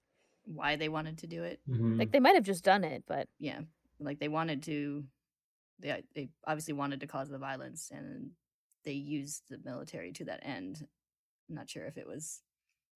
Why 0.44 0.76
they 0.76 0.88
wanted 0.88 1.18
to 1.18 1.26
do 1.26 1.42
it? 1.42 1.60
Mhm. 1.68 1.98
Like 1.98 2.12
they 2.12 2.20
might 2.20 2.34
have 2.36 2.44
just 2.44 2.64
done 2.64 2.84
it, 2.84 3.04
but 3.06 3.28
Yeah, 3.38 3.60
like 3.98 4.18
they 4.20 4.28
wanted 4.28 4.62
to. 4.64 5.04
They 5.78 6.02
they 6.14 6.28
obviously 6.46 6.74
wanted 6.74 7.00
to 7.00 7.06
cause 7.06 7.28
the 7.28 7.38
violence, 7.38 7.90
and 7.90 8.30
they 8.86 8.92
used 8.92 9.42
the 9.50 9.58
military 9.62 10.12
to 10.12 10.24
that 10.24 10.40
end. 10.42 10.86
I'm 11.50 11.54
not 11.56 11.68
sure 11.68 11.84
if 11.84 11.98
it 11.98 12.06
was 12.06 12.40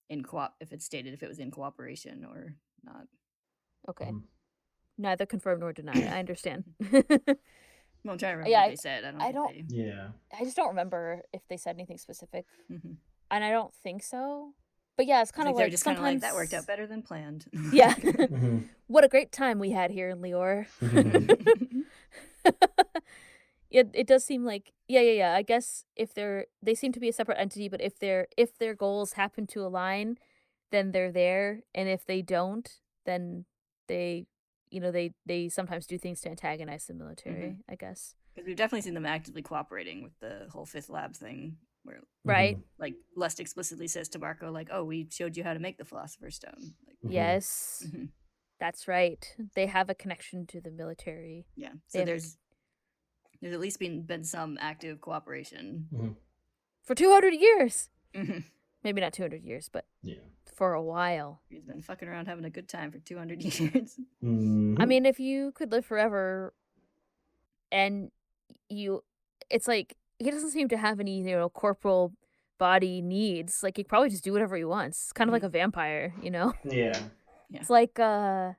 in 0.08 0.22
co 0.22 0.48
if 0.60 0.72
it 0.72 0.80
stated 0.82 1.12
if 1.12 1.22
it 1.22 1.28
was 1.28 1.38
in 1.38 1.50
cooperation 1.50 2.24
or 2.24 2.54
not. 2.82 3.06
okay. 3.90 4.06
Mhm. 4.06 4.22
Neither 4.96 5.26
confirmed 5.26 5.60
nor 5.60 5.72
denied. 5.74 6.04
I 6.04 6.18
understand. 6.18 6.64
Well, 8.02 8.14
I'm 8.14 8.18
trying 8.18 8.32
to 8.32 8.36
remember 8.38 8.50
Yeah, 8.50 8.60
what 8.60 8.64
I- 8.66 8.70
they 8.70 8.76
said. 8.76 9.04
I 9.04 9.10
don't. 9.10 9.20
I 9.20 9.32
don't- 9.32 9.68
They, 9.68 9.76
yeah. 9.76 10.08
I 10.32 10.42
just 10.44 10.56
don't 10.56 10.68
remember 10.68 11.20
if 11.34 11.42
they 11.48 11.58
said 11.58 11.76
anything 11.76 11.98
specific, 11.98 12.46
Mhm. 12.72 12.96
and 13.30 13.44
I 13.44 13.50
don't 13.50 13.74
think 13.82 14.02
so. 14.02 14.54
But 14.96 15.04
yeah, 15.04 15.20
it's 15.20 15.30
kind 15.30 15.48
of 15.50 15.54
they're 15.56 15.66
like 15.66 15.70
just 15.70 15.84
kind 15.84 16.00
like 16.00 16.20
that 16.20 16.32
worked 16.34 16.54
out 16.54 16.66
better 16.66 16.86
than 16.86 17.02
planned. 17.02 17.44
Yeah. 17.74 17.92
Mhm. 17.94 18.68
what 18.86 19.04
a 19.04 19.08
great 19.08 19.32
time 19.32 19.58
we 19.58 19.70
had 19.72 19.90
here 19.90 20.08
in 20.08 20.22
Liore. 20.22 20.66
It 23.70 23.90
it 23.94 24.06
does 24.06 24.24
seem 24.24 24.44
like 24.44 24.72
yeah 24.88 25.00
yeah 25.00 25.12
yeah. 25.12 25.34
I 25.34 25.42
guess 25.42 25.84
if 25.96 26.12
they're 26.14 26.46
they 26.62 26.74
seem 26.74 26.92
to 26.92 27.00
be 27.00 27.08
a 27.08 27.12
separate 27.12 27.38
entity, 27.38 27.68
but 27.68 27.80
if 27.80 27.98
their 27.98 28.26
if 28.36 28.58
their 28.58 28.74
goals 28.74 29.12
happen 29.14 29.46
to 29.48 29.64
align, 29.64 30.18
then 30.72 30.92
they're 30.92 31.12
there, 31.12 31.60
and 31.74 31.88
if 31.88 32.04
they 32.04 32.22
don't, 32.22 32.68
then 33.06 33.44
they 33.88 34.26
you 34.70 34.80
know 34.80 34.90
they 34.90 35.12
they 35.26 35.48
sometimes 35.48 35.86
do 35.86 35.98
things 35.98 36.20
to 36.22 36.30
antagonize 36.30 36.86
the 36.86 36.94
military. 36.94 37.56
I 37.68 37.76
guess 37.76 38.14
Because 38.34 38.46
we've 38.46 38.56
definitely 38.56 38.82
seen 38.82 38.94
them 38.94 39.06
actively 39.06 39.42
cooperating 39.42 40.02
with 40.02 40.18
the 40.20 40.48
whole 40.50 40.66
fifth 40.66 40.90
lab 40.90 41.14
thing, 41.14 41.56
where 41.84 42.00
right. 42.24 42.58
like 42.78 42.94
Lust 43.16 43.40
explicitly 43.40 43.86
says 43.88 44.08
to 44.10 44.18
Marcoh, 44.18 44.52
like, 44.52 44.68
"Oh, 44.72 44.84
we 44.84 45.08
showed 45.10 45.36
you 45.36 45.44
how 45.44 45.54
to 45.54 45.60
make 45.60 45.78
the 45.78 45.84
Philosopher's 45.84 46.36
Stone." 46.36 46.74
Like, 46.86 46.96
Mhm. 47.04 47.12
Yes, 47.12 47.86
mhm. 47.86 48.08
that's 48.58 48.88
right. 48.88 49.36
They 49.54 49.66
have 49.66 49.90
a 49.90 49.94
connection 49.94 50.46
to 50.48 50.60
the 50.60 50.70
military. 50.70 51.46
yeah. 51.56 51.72
They 51.72 51.78
So 51.86 51.98
have 52.00 52.06
there's 52.06 52.36
there's 53.40 53.54
at 53.54 53.60
least 53.60 53.78
been 53.78 54.02
been 54.02 54.24
some 54.24 54.56
active 54.60 55.00
cooperation. 55.00 55.88
Mhm. 55.92 56.16
for 56.82 56.94
200 56.94 57.34
years. 57.34 57.88
Mhm. 58.14 58.44
Maybe 58.82 59.00
not 59.00 59.12
200 59.12 59.44
years, 59.44 59.68
but 59.68 59.86
Yeah. 60.02 60.16
for 60.54 60.72
a 60.74 60.82
while. 60.82 61.42
He's 61.48 61.62
been 61.64 61.82
fucking 61.82 62.08
around 62.08 62.26
having 62.26 62.44
a 62.44 62.50
good 62.50 62.68
time 62.68 62.90
for 62.90 62.98
200 62.98 63.40
years. 63.44 63.98
Mhm. 64.22 64.76
I 64.80 64.86
mean, 64.86 65.06
if 65.06 65.20
you 65.20 65.52
could 65.52 65.70
live 65.70 65.84
forever 65.86 66.52
and 67.70 68.10
you, 68.68 69.04
it's 69.50 69.68
like 69.68 69.96
he 70.18 70.30
doesn't 70.30 70.50
seem 70.50 70.68
to 70.68 70.76
have 70.76 71.00
any, 71.00 71.18
you 71.18 71.36
know, 71.36 71.48
corporal 71.48 72.12
body 72.58 73.00
needs. 73.00 73.62
Like 73.62 73.76
he 73.76 73.84
probably 73.84 74.10
just 74.10 74.24
do 74.24 74.32
whatever 74.32 74.56
he 74.56 74.64
wants. 74.64 75.04
It's 75.04 75.12
kind 75.12 75.28
of 75.30 75.32
like 75.32 75.42
a 75.44 75.48
vampire, 75.48 76.14
you 76.22 76.30
know? 76.30 76.52
yeah. 76.64 76.98
It's 77.52 77.70
like 77.70 77.98
uh 77.98 78.52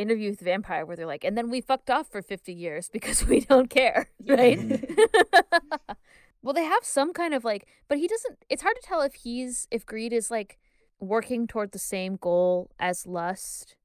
interview 0.00 0.30
with 0.30 0.38
the 0.40 0.44
vampire 0.44 0.84
where 0.86 0.96
they're 0.96 1.06
like, 1.06 1.24
and 1.24 1.36
then 1.36 1.50
we 1.50 1.60
fucked 1.60 1.90
off 1.90 2.08
for 2.10 2.22
50 2.22 2.52
years 2.52 2.88
because 2.88 3.26
we 3.26 3.40
don't 3.40 3.70
care, 3.70 4.08
Yeah. 4.22 4.34
right? 4.34 4.58
well, 6.42 6.54
they 6.54 6.64
have 6.64 6.84
some 6.84 7.12
kind 7.12 7.34
of 7.34 7.44
like, 7.44 7.66
but 7.88 7.98
he 7.98 8.08
doesn't, 8.08 8.38
it's 8.48 8.62
hard 8.62 8.76
to 8.80 8.86
tell 8.86 9.02
if 9.02 9.14
he's, 9.14 9.68
if 9.70 9.84
greed 9.86 10.12
is 10.12 10.30
like 10.30 10.58
working 10.98 11.46
toward 11.46 11.72
the 11.72 11.78
same 11.78 12.16
goal 12.16 12.70
as 12.78 13.06
lust 13.06 13.76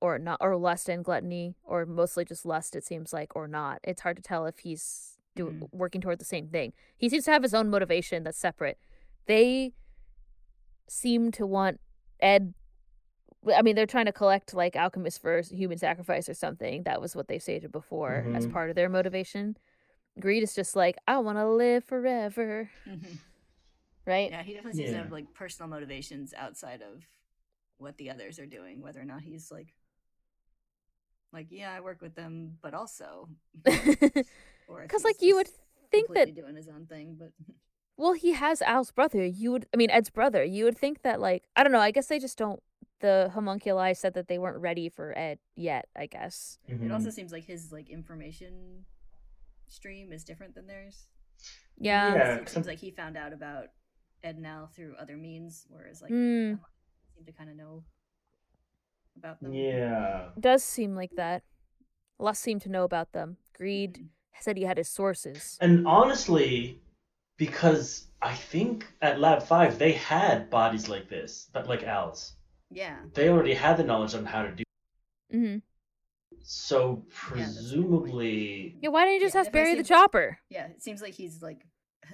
or 0.00 0.18
not, 0.18 0.38
or 0.40 0.56
lust 0.56 0.88
and 0.88 1.04
gluttony, 1.04 1.56
or 1.64 1.84
mostly 1.84 2.24
just 2.24 2.46
lust, 2.46 2.76
it 2.76 2.84
seems 2.84 3.12
like, 3.12 3.34
or 3.34 3.48
not. 3.48 3.80
It's 3.82 4.02
hard 4.02 4.16
to 4.16 4.22
tell 4.22 4.46
if 4.46 4.60
he's 4.60 5.18
do, 5.34 5.46
Mhm. 5.46 5.68
working 5.72 6.00
toward 6.00 6.18
the 6.20 6.24
same 6.24 6.48
thing. 6.48 6.72
He 6.96 7.08
seems 7.08 7.24
to 7.24 7.32
have 7.32 7.42
his 7.42 7.52
own 7.54 7.68
motivation 7.68 8.22
that's 8.22 8.38
separate. 8.38 8.78
They 9.26 9.72
seem 10.88 11.30
to 11.32 11.46
want 11.46 11.80
Ed 12.20 12.54
I 13.56 13.62
mean, 13.62 13.76
they're 13.76 13.86
trying 13.86 14.06
to 14.06 14.12
collect 14.12 14.52
like 14.54 14.76
alchemists 14.76 15.18
for 15.18 15.40
human 15.42 15.78
sacrifice 15.78 16.28
or 16.28 16.34
something. 16.34 16.82
That 16.82 17.00
was 17.00 17.14
what 17.14 17.28
they 17.28 17.38
stated 17.38 17.70
before 17.72 18.24
as 18.34 18.46
Mhm. 18.46 18.52
part 18.52 18.70
of 18.70 18.76
their 18.76 18.88
motivation. 18.88 19.56
Greed 20.18 20.42
is 20.42 20.54
just 20.54 20.74
like, 20.74 20.96
I 21.06 21.18
want 21.18 21.38
to 21.38 21.46
live 21.46 21.84
forever, 21.84 22.70
Mhm. 22.86 23.18
right? 24.06 24.30
Yeah, 24.30 24.42
he 24.42 24.54
definitely 24.54 24.78
seems 24.78 24.90
to 24.90 24.98
have 24.98 25.12
like 25.12 25.32
personal 25.34 25.68
motivations 25.68 26.34
outside 26.34 26.82
of 26.82 27.04
what 27.78 27.96
the 27.96 28.10
others 28.10 28.38
are 28.40 28.46
doing, 28.46 28.80
whether 28.80 29.00
or 29.00 29.04
not 29.04 29.22
he's 29.22 29.50
like, 29.52 29.72
like, 31.32 31.46
yeah, 31.50 31.72
I 31.72 31.80
work 31.80 32.00
with 32.00 32.14
them, 32.14 32.58
but 32.62 32.74
also, 32.74 33.28
or 34.66 34.82
Because 34.82 35.04
like 35.04 35.20
you 35.20 35.36
would 35.36 35.48
think 35.90 36.08
that 36.08 36.26
completely 36.26 36.32
doing 36.42 36.56
his 36.56 36.68
own 36.68 36.86
thing, 36.86 37.16
but 37.18 37.30
well, 37.96 38.12
he 38.12 38.32
has 38.32 38.62
Al's 38.62 38.90
brother. 38.92 39.24
You 39.26 39.52
would, 39.52 39.66
I 39.74 39.76
mean, 39.76 39.90
Ed's 39.90 40.08
brother. 40.10 40.44
You 40.44 40.64
would 40.64 40.78
think 40.78 41.02
that 41.02 41.20
like 41.20 41.44
I 41.56 41.62
don't 41.62 41.72
know. 41.72 41.80
I 41.80 41.90
guess 41.90 42.06
they 42.06 42.18
just 42.18 42.38
don't. 42.38 42.62
The 43.00 43.30
homunculi 43.32 43.94
said 43.94 44.14
that 44.14 44.26
they 44.28 44.38
weren't 44.38 44.58
ready 44.58 44.88
for 44.88 45.16
Ed 45.16 45.38
yet. 45.54 45.88
I 45.96 46.06
guess. 46.06 46.58
it 46.66 46.80
Mhm. 46.80 46.92
also 46.92 47.10
seems 47.10 47.30
like 47.32 47.44
his 47.44 47.70
like 47.72 47.88
information 47.88 48.84
stream 49.68 50.12
is 50.12 50.24
different 50.24 50.54
than 50.54 50.66
theirs. 50.66 51.06
Yeah. 51.76 52.14
Yeah. 52.14 52.34
it 52.34 52.44
'cause 52.44 52.52
seems 52.54 52.66
like 52.66 52.78
he 52.78 52.90
found 52.90 53.16
out 53.16 53.32
about 53.32 53.68
Ed 54.24 54.38
now 54.38 54.66
through 54.66 54.96
other 54.96 55.16
means, 55.16 55.66
whereas 55.68 56.02
like 56.02 56.10
Mm, 56.10 56.58
seem 57.14 57.24
to 57.24 57.32
kind 57.32 57.50
of 57.50 57.56
know 57.56 57.84
about 59.16 59.40
them. 59.40 59.52
Yeah. 59.52 60.30
does 60.38 60.64
seem 60.64 60.94
like 60.96 61.12
that. 61.16 61.44
Lust 62.18 62.42
seemed 62.42 62.62
to 62.62 62.68
know 62.68 62.82
about 62.84 63.12
them. 63.12 63.36
Greed 63.52 63.94
Mhm. 63.94 64.08
said 64.40 64.56
he 64.56 64.64
had 64.64 64.76
his 64.78 64.88
sources. 64.88 65.56
And 65.60 65.86
honestly, 65.86 66.82
because 67.36 68.08
I 68.20 68.34
think 68.34 68.92
at 69.00 69.20
Lab 69.20 69.44
5 69.44 69.78
they 69.78 69.92
had 69.92 70.50
bodies 70.50 70.88
like 70.88 71.08
this, 71.08 71.48
but 71.52 71.68
like 71.68 71.84
Al's. 71.84 72.34
Yeah. 72.70 72.96
They 73.14 73.28
already 73.28 73.54
had 73.54 73.76
the 73.76 73.84
knowledge 73.84 74.14
on 74.14 74.24
how 74.24 74.42
to 74.42 74.52
do 74.52 74.62
Mm-hmm. 75.32 75.58
so 76.42 77.04
Yeah, 77.36 77.44
that's 77.44 77.72
a 77.72 77.76
good 77.76 77.88
point. 77.90 78.02
presumably 78.12 78.76
Yeah. 78.80 78.88
Why 78.90 79.04
didn't 79.04 79.14
you 79.14 79.26
just 79.26 79.34
Yeah, 79.34 79.40
ask 79.42 79.46
definitely 79.48 79.72
Barry 79.72 79.82
the 79.82 79.88
chopper? 79.88 80.38
Yeah. 80.50 80.66
It 80.68 80.82
seems 80.82 81.02
like 81.02 81.14
he's 81.14 81.42
like 81.42 81.64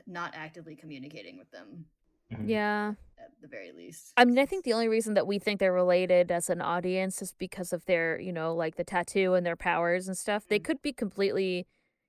not 0.07 0.32
actively 0.34 0.74
communicating 0.76 1.38
with 1.38 1.50
them 1.50 1.86
Mhm. 2.32 2.48
Yeah. 2.48 2.94
at 3.18 3.30
the 3.40 3.46
very 3.48 3.70
least. 3.72 4.12
I 4.16 4.24
mean, 4.24 4.38
I 4.38 4.46
think 4.46 4.64
the 4.64 4.72
only 4.72 4.88
reason 4.88 5.14
that 5.14 5.26
we 5.26 5.38
think 5.38 5.61
they're 5.61 5.72
related 5.72 6.32
as 6.32 6.50
an 6.50 6.61
audience 6.61 7.22
is 7.22 7.32
because 7.32 7.72
of 7.72 7.84
their, 7.84 8.18
you 8.18 8.32
know, 8.32 8.55
like 8.55 8.74
the 8.76 8.84
tattoo 8.84 9.34
and 9.34 9.46
their 9.46 9.57
powers 9.57 10.09
and 10.09 10.16
stuff. 10.18 10.46
They 10.48 10.59
Mhm. 10.59 10.64
could 10.64 10.82
be 10.82 10.92
completely, 10.92 11.66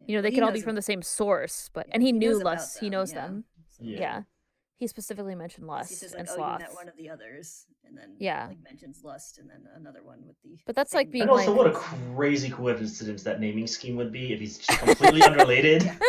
you 0.08 0.16
know, 0.16 0.22
they 0.22 0.30
he 0.32 0.36
could 0.36 0.44
all 0.44 0.52
be 0.52 0.62
from 0.62 0.72
ab- 0.72 0.76
the 0.78 0.82
same 0.82 1.02
source. 1.04 1.70
But 1.74 1.88
yeah, 1.88 1.94
and 1.96 2.04
he, 2.04 2.12
knew 2.12 2.32
knows 2.32 2.42
about 2.42 2.60
He 2.80 2.90
knows 2.90 3.12
yeah. 3.14 3.22
them. 3.28 3.46
So- 3.70 3.84
Yeah. 3.84 4.24
Yeah. 4.78 4.84
He 4.84 4.88
specifically 4.88 5.36
mentioned 5.36 5.66
'cause 5.68 5.78
Lust 5.78 5.90
He 5.90 5.96
says 5.96 6.14
and 6.14 6.28
like, 6.28 6.38
"Oh, 6.38 6.42
you 6.42 6.48
Sloth. 6.50 6.60
met 6.60 6.74
one 6.74 6.90
of 6.90 6.96
the 6.98 7.10
others," 7.10 7.66
and 7.86 7.98
then 7.98 8.16
Yeah. 8.20 8.48
like 8.48 8.62
mentions 8.62 9.04
lust, 9.04 9.38
and 9.38 9.50
then 9.50 9.68
another 9.76 10.04
one 10.04 10.26
with 10.28 10.36
the. 10.44 10.58
But 10.66 10.76
that's 10.76 10.94
like 10.94 11.08
same 11.08 11.12
being 11.12 11.22
And 11.24 11.32
also, 11.32 11.52
like- 11.52 11.58
what 11.58 11.68
a 11.68 11.72
crazy 11.74 12.50
coincidence 12.50 13.24
that 13.24 13.40
naming 13.40 13.68
scheme 13.68 13.96
would 13.96 14.12
be 14.12 14.34
if 14.34 14.40
he's 14.40 14.58
just 14.58 14.80
completely 14.80 15.22
unrelated. 15.24 15.84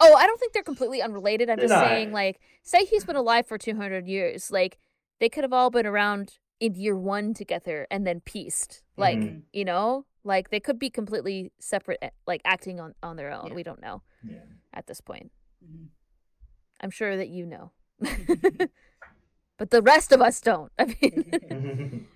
Oh, 0.00 0.14
I 0.14 0.26
don't 0.26 0.40
think 0.40 0.52
they're 0.52 0.64
completely 0.64 1.00
unrelated. 1.00 1.48
I'm 1.48 1.58
They're 1.58 1.68
just 1.68 1.80
not. 1.80 1.86
saying, 1.86 2.10
like, 2.12 2.40
say 2.64 2.84
he's 2.84 3.04
been 3.04 3.14
alive 3.14 3.46
for 3.46 3.56
200 3.56 4.06
years. 4.08 4.50
Like, 4.50 4.78
they 5.20 5.28
could 5.28 5.44
have 5.44 5.52
all 5.52 5.70
been 5.70 5.86
around 5.86 6.38
in 6.58 6.74
year 6.74 6.96
one 6.96 7.34
together 7.34 7.86
and 7.88 8.04
then 8.04 8.20
pieced. 8.20 8.82
Like, 8.96 9.18
Mhm. 9.18 9.42
you 9.52 9.64
know, 9.64 10.06
like 10.24 10.50
they 10.50 10.58
could 10.58 10.78
be 10.78 10.90
completely 10.90 11.52
separate, 11.60 11.98
eh, 12.02 12.10
like 12.26 12.40
acting 12.44 12.80
on 12.80 12.94
on 13.02 13.14
their 13.16 13.30
own. 13.30 13.48
Yeah. 13.48 13.54
We 13.54 13.62
don't 13.62 13.80
know 13.80 14.02
Yeah. 14.24 14.42
at 14.72 14.86
this 14.88 15.00
point. 15.00 15.30
Mhm. 15.64 15.88
I'm 16.80 16.90
sure 16.90 17.16
that 17.16 17.28
you 17.28 17.46
know, 17.46 17.72
but 19.58 19.70
the 19.70 19.82
rest 19.82 20.12
of 20.12 20.20
us 20.20 20.40
don't. 20.40 20.72
I 20.78 20.84
mean, 21.00 21.24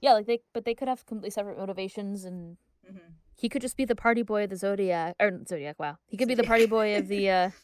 Yeah, 0.00 0.12
like 0.12 0.26
they, 0.26 0.40
but 0.52 0.64
they 0.64 0.74
could 0.74 0.88
have 0.88 1.06
completely 1.06 1.30
separate 1.30 1.58
motivations, 1.58 2.24
and 2.24 2.56
hmm 2.86 2.98
he 3.34 3.48
could 3.48 3.62
just 3.62 3.76
be 3.76 3.84
the 3.84 3.96
party 3.96 4.22
boy 4.22 4.44
of 4.44 4.50
the 4.50 4.56
Zodiac 4.56 5.16
or 5.20 5.40
Zodiac. 5.48 5.76
Wow, 5.78 5.96
he 6.06 6.16
could 6.16 6.28
be 6.28 6.34
the 6.34 6.44
party 6.44 6.66
boy 6.66 6.96
of 6.96 7.08
the. 7.08 7.28
uh 7.30 7.50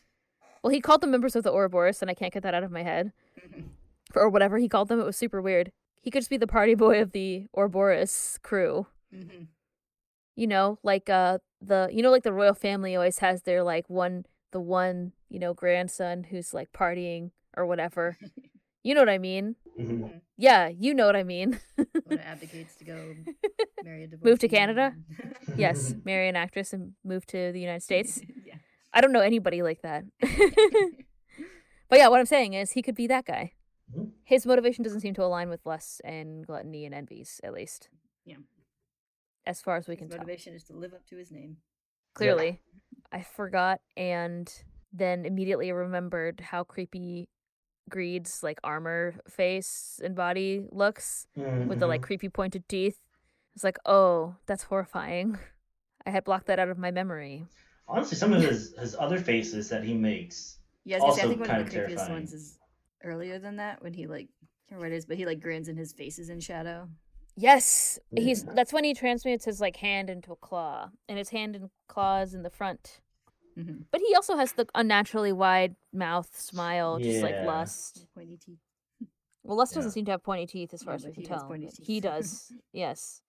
Well, 0.62 0.72
he 0.72 0.80
called 0.80 1.00
them 1.00 1.10
members 1.10 1.34
of 1.36 1.42
the 1.44 1.52
Ouroboros, 1.52 2.02
and 2.02 2.10
I 2.10 2.14
can't 2.14 2.32
get 2.32 2.42
that 2.44 2.54
out 2.54 2.62
of 2.62 2.70
my 2.70 2.82
head, 2.84 3.12
hmm 3.50 3.62
or 4.14 4.28
whatever 4.28 4.58
he 4.58 4.68
called 4.68 4.88
them. 4.88 5.00
It 5.00 5.04
was 5.06 5.16
super 5.16 5.40
weird. 5.42 5.72
He 6.00 6.10
could 6.10 6.20
just 6.22 6.30
be 6.30 6.36
the 6.36 6.46
party 6.46 6.74
boy 6.74 7.00
of 7.00 7.12
the 7.12 7.46
Ouroboros 7.56 8.38
crew. 8.42 8.86
hmm 9.12 9.44
You 10.34 10.46
know, 10.46 10.78
like 10.82 11.08
uh 11.10 11.38
the 11.60 11.88
you 11.92 12.02
know 12.02 12.10
like 12.10 12.22
the 12.24 12.32
royal 12.32 12.54
family 12.54 12.96
always 12.96 13.18
has 13.18 13.42
their 13.42 13.62
like 13.62 13.88
one 13.88 14.24
the 14.52 14.60
one 14.60 15.12
you 15.28 15.38
know 15.38 15.52
grandson 15.54 16.24
who's 16.24 16.54
like 16.54 16.72
partying 16.72 17.30
or 17.56 17.66
whatever. 17.66 18.16
You 18.84 18.94
know 18.96 19.00
what 19.02 19.08
I 19.10 19.18
mean? 19.18 19.54
Mhm. 19.78 20.22
Yeah, 20.36 20.66
you 20.66 20.92
know 20.92 21.06
what 21.06 21.14
I 21.14 21.22
mean. 21.22 21.60
When 21.76 22.18
it 22.18 22.26
abdicates 22.26 22.74
to 22.78 22.84
go 22.84 23.14
marry 23.84 24.02
a 24.02 24.08
Move 24.26 24.40
to 24.40 24.48
Canada? 24.48 24.96
yes, 25.56 25.94
marry 26.04 26.28
an 26.28 26.34
actress 26.34 26.72
and 26.72 26.94
move 27.04 27.24
to 27.26 27.52
the 27.52 27.60
United 27.60 27.84
States. 27.84 28.20
yeah. 28.44 28.56
I 28.92 29.00
don't 29.00 29.12
know 29.12 29.20
anybody 29.20 29.62
like 29.62 29.82
that. 29.82 30.02
but 31.88 31.98
yeah, 32.00 32.08
what 32.08 32.18
I'm 32.18 32.26
saying 32.26 32.54
is 32.54 32.72
he 32.72 32.82
could 32.82 32.96
be 32.96 33.06
that 33.06 33.24
guy. 33.24 33.52
Mhm. 33.96 34.10
His 34.24 34.46
motivation 34.46 34.82
doesn't 34.82 34.98
seem 35.00 35.14
to 35.14 35.22
align 35.22 35.48
with 35.48 35.64
lust 35.64 36.00
and 36.04 36.44
gluttony 36.44 36.84
and 36.84 36.92
envies, 36.92 37.40
at 37.44 37.52
least. 37.52 37.88
Yeah. 38.24 38.38
As 39.46 39.60
far 39.60 39.76
as 39.76 39.86
we 39.86 39.92
His 39.94 39.98
can 40.00 40.08
tell. 40.08 40.18
motivation 40.18 40.54
is 40.54 40.64
to 40.64 40.72
live 40.72 40.92
up 40.92 41.06
to 41.06 41.16
his 41.16 41.30
name. 41.30 41.58
Clearly. 42.14 42.60
I 43.12 43.22
forgot 43.22 43.80
and 43.96 44.52
then 44.92 45.24
immediately 45.26 45.70
remembered 45.72 46.40
how 46.40 46.64
creepy 46.64 47.28
Greed's 47.90 48.42
like 48.42 48.58
armor 48.64 49.14
face 49.28 50.00
and 50.02 50.14
body 50.14 50.64
looks 50.70 51.26
with 51.66 51.78
the 51.78 51.86
like 51.86 52.00
Mhm. 52.00 52.04
creepy 52.04 52.28
pointed 52.28 52.68
teeth. 52.68 52.98
It's 53.54 53.64
like, 53.64 53.78
oh, 53.84 54.36
that's 54.46 54.64
horrifying. 54.64 55.38
I 56.06 56.10
had 56.10 56.24
blocked 56.24 56.46
that 56.46 56.58
out 56.58 56.68
of 56.70 56.78
my 56.78 56.90
memory. 56.90 57.46
Honestly, 57.86 58.16
some 58.16 58.32
of 58.32 58.40
his 58.40 58.74
his 58.78 58.94
other 58.94 59.18
faces 59.18 59.68
that 59.68 59.84
he 59.84 59.92
makes. 59.94 60.58
Yeah, 60.84 60.96
I, 60.96 61.04
was 61.04 61.14
say, 61.16 61.20
I 61.20 61.24
Also 61.24 61.28
think 61.28 61.40
one 61.40 61.50
of 61.50 61.56
kind 61.56 61.68
the 61.68 61.76
of 61.78 61.84
creepiest 61.84 61.96
terrifying. 61.96 62.12
ones 62.12 62.32
is 62.32 62.58
earlier 63.04 63.38
than 63.38 63.56
that 63.56 63.82
when 63.82 63.92
he 63.92 64.06
like 64.06 64.28
I 64.42 64.46
can't 64.70 64.80
remember 64.80 64.86
what 64.86 64.92
it 64.92 64.96
is, 64.96 65.06
but 65.06 65.16
he 65.18 65.26
like 65.26 65.40
grins 65.40 65.68
and 65.68 65.78
his 65.78 65.92
face 65.92 66.18
is 66.18 66.30
in 66.30 66.40
shadow. 66.40 66.88
Yes, 67.36 67.98
he's 68.16 68.44
that's 68.44 68.72
when 68.72 68.84
he 68.84 68.94
transmutes 68.94 69.44
his 69.44 69.60
like 69.60 69.76
hand 69.76 70.08
into 70.08 70.32
a 70.32 70.36
claw, 70.36 70.90
and 71.08 71.18
his 71.18 71.28
hand 71.28 71.54
and 71.56 71.70
claws 71.88 72.32
in 72.32 72.42
the 72.42 72.50
front. 72.50 73.00
Mm-hmm. 73.58 73.82
But 73.90 74.00
he 74.06 74.14
also 74.14 74.36
has 74.36 74.52
the 74.52 74.66
unnaturally 74.74 75.32
wide 75.32 75.76
mouth 75.92 76.28
smile, 76.38 76.98
just 76.98 77.22
like 77.22 77.34
lust. 77.44 78.06
Pointy 78.14 78.38
teeth. 78.44 78.58
Well, 79.44 79.56
Lust 79.56 79.72
Yeah. 79.72 79.78
doesn't 79.78 79.90
seem 79.92 80.04
to 80.06 80.12
have 80.12 80.22
pointy 80.22 80.46
teeth 80.46 80.72
as 80.72 80.82
far 80.84 80.92
Yeah, 80.92 80.96
as 80.96 81.04
we 81.06 81.12
can 81.12 81.24
tell. 81.24 81.46
pointy 81.46 81.66
but 81.66 81.74
teeth. 81.74 81.86
He 81.86 82.00
does. 82.10 82.52
yes. 82.72 83.22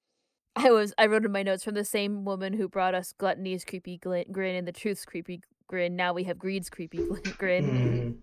I 0.56 0.70
was 0.70 0.94
I 1.00 1.08
wrote 1.08 1.26
in 1.26 1.32
my 1.32 1.42
notes 1.42 1.64
from 1.64 1.74
the 1.74 1.84
same 1.84 2.24
woman 2.26 2.54
who 2.54 2.68
brought 2.70 2.94
us 2.94 3.12
gluttony's 3.18 3.66
creepy 3.66 3.98
gl- 3.98 4.32
grin 4.32 4.56
and 4.56 4.68
the 4.68 4.72
truth's 4.72 5.04
creepy 5.06 5.42
grin. 5.68 5.96
Now 5.96 6.14
we 6.14 6.24
have 6.26 6.38
greed's 6.38 6.70
creepy 6.70 7.00
gl- 7.00 7.38
grin. 7.40 7.66
Mhm. 7.66 8.18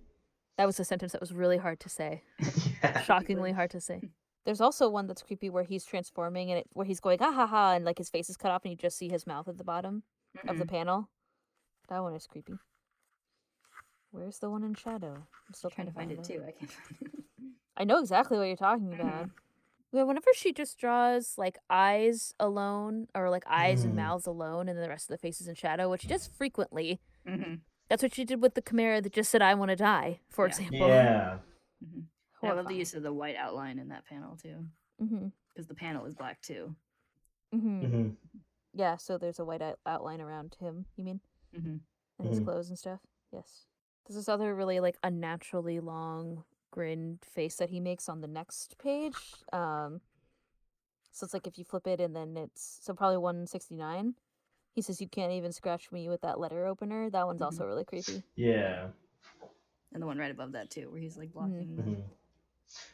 That 0.57 0.67
was 0.67 0.79
a 0.79 0.85
sentence 0.85 1.11
that 1.13 1.21
was 1.21 1.33
really 1.33 1.59
hard 1.59 1.81
to 1.81 1.89
say. 1.89 2.23
Yeah. 2.83 3.03
Shockingly 3.03 3.53
hard 3.53 3.71
to 3.73 3.81
say. 3.81 4.01
There's 4.47 4.61
also 4.63 4.89
one 4.89 5.07
that's 5.07 5.23
creepy 5.23 5.51
where 5.51 5.65
he's 5.65 5.85
transforming 5.85 6.51
and 6.51 6.61
it, 6.61 6.67
where 6.73 6.87
he's 6.87 6.99
going 7.01 7.19
ah 7.21 7.31
ha 7.33 7.47
ha 7.47 7.73
and 7.73 7.85
like 7.85 7.99
his 7.99 8.09
face 8.09 8.31
is 8.31 8.37
cut 8.39 8.51
off 8.53 8.63
and 8.65 8.71
you 8.71 8.77
just 8.77 8.97
see 8.97 9.09
his 9.11 9.27
mouth 9.27 9.49
at 9.49 9.59
the 9.59 9.65
bottom 9.65 10.03
of 10.49 10.59
the 10.59 10.65
panel. 10.67 11.09
That 11.91 12.03
one 12.03 12.15
is 12.15 12.27
creepy. 12.27 12.55
Where's 14.13 14.39
the 14.39 14.49
one 14.51 14.65
in 14.65 14.75
shadow? 14.75 15.15
I'm 15.49 15.55
still 15.55 15.71
trying 15.71 15.89
to 15.89 15.93
find 15.93 16.11
it 16.11 16.19
out. 16.19 16.25
too. 16.25 16.43
I 16.47 16.53
can't 16.53 16.71
find 16.71 16.99
it. 17.03 17.25
I 17.77 17.85
know 17.85 17.99
exactly 18.01 18.39
what 18.39 18.45
you're 18.45 18.57
talking 18.57 18.89
Mhm. 18.91 18.95
about. 19.01 19.31
Yeah, 19.93 20.05
whenever 20.05 20.29
she 20.35 20.53
just 20.53 20.79
draws 20.79 21.37
like 21.37 21.59
eyes 21.69 22.33
alone 22.39 23.09
or 23.15 23.29
like 23.29 23.45
eyes 23.49 23.83
and 23.85 23.93
Mhm. 23.95 23.97
mouths 23.97 24.27
alone 24.27 24.69
and 24.69 24.77
then 24.79 24.83
the 24.85 24.89
rest 24.89 25.11
of 25.11 25.15
the 25.15 25.19
face 25.19 25.41
is 25.41 25.49
in 25.49 25.55
shadow, 25.57 25.91
which 25.91 26.03
she 26.03 26.09
does 26.09 26.27
frequently. 26.27 27.01
mm-hmm. 27.27 27.57
That's 27.89 28.03
what 28.05 28.15
she 28.15 28.25
did 28.25 28.41
with 28.41 28.55
the 28.55 28.63
Chimera 28.63 29.01
that 29.03 29.13
just 29.13 29.31
said 29.33 29.43
I 29.43 29.55
want 29.55 29.71
to 29.71 29.77
die, 29.77 30.21
for 30.29 30.47
Yeah. 30.47 30.49
example. 30.51 30.89
Yeah. 30.89 31.39
Mm-hmm. 31.85 32.47
I 32.47 32.53
love 32.53 32.69
the 32.69 32.75
use 32.75 32.95
of 32.95 33.03
the 33.03 33.13
white 33.13 33.37
outline 33.37 33.79
in 33.81 33.89
that 33.89 34.07
panel 34.07 34.37
too, 34.37 34.69
because 34.99 35.67
the 35.67 35.75
panel 35.75 36.07
is 36.07 36.15
black 36.15 36.41
too. 36.41 36.75
hmm 37.53 37.81
hmm 37.85 38.09
Yeah, 38.73 38.97
so 38.97 39.19
there's 39.19 39.41
a 39.41 39.45
white 39.45 39.61
out- 39.61 39.81
outline 39.85 40.21
around 40.21 40.55
him, 40.61 40.87
you 40.97 41.03
mean? 41.05 41.21
Mm-hmm. 41.57 41.77
And 42.19 42.29
his 42.29 42.41
Mhm. 42.41 42.45
clothes 42.45 42.69
and 42.69 42.79
stuff. 42.79 43.01
Yes. 43.33 43.67
There's 44.07 44.17
this 44.17 44.29
other 44.29 44.55
really 44.55 44.81
like 44.81 44.99
unnaturally 45.03 45.81
long 45.81 46.45
grinned 46.71 47.25
face 47.25 47.57
that 47.57 47.71
he 47.71 47.81
makes 47.81 48.09
on 48.09 48.21
the 48.21 48.29
next 48.29 48.79
page. 48.79 49.35
Um 49.53 50.01
so 51.13 51.25
it's 51.25 51.35
like 51.35 51.47
if 51.47 51.59
you 51.59 51.65
flip 51.65 51.87
it 51.87 52.01
and 52.01 52.15
then 52.15 52.37
it's 52.37 52.79
so 52.83 52.95
probably 52.95 53.17
169. 53.19 54.15
He 54.73 54.83
says 54.83 55.01
you 55.01 55.09
can't 55.09 55.33
even 55.33 55.53
scratch 55.53 55.91
me 55.91 56.09
with 56.09 56.21
that 56.21 56.39
letter 56.39 56.67
opener. 56.67 57.11
That 57.11 57.27
one's 57.27 57.41
Mhm. 57.41 57.45
also 57.47 57.67
really 57.67 57.85
creepy. 57.85 58.23
Yeah. 58.37 58.91
And 59.93 60.01
the 60.03 60.07
one 60.07 60.19
right 60.19 60.31
above 60.31 60.53
that 60.53 60.71
too, 60.71 60.89
where 60.91 61.01
he's 61.01 61.17
like 61.17 61.33
blocking. 61.33 61.77
the- 61.77 61.83
hmm 61.83 62.01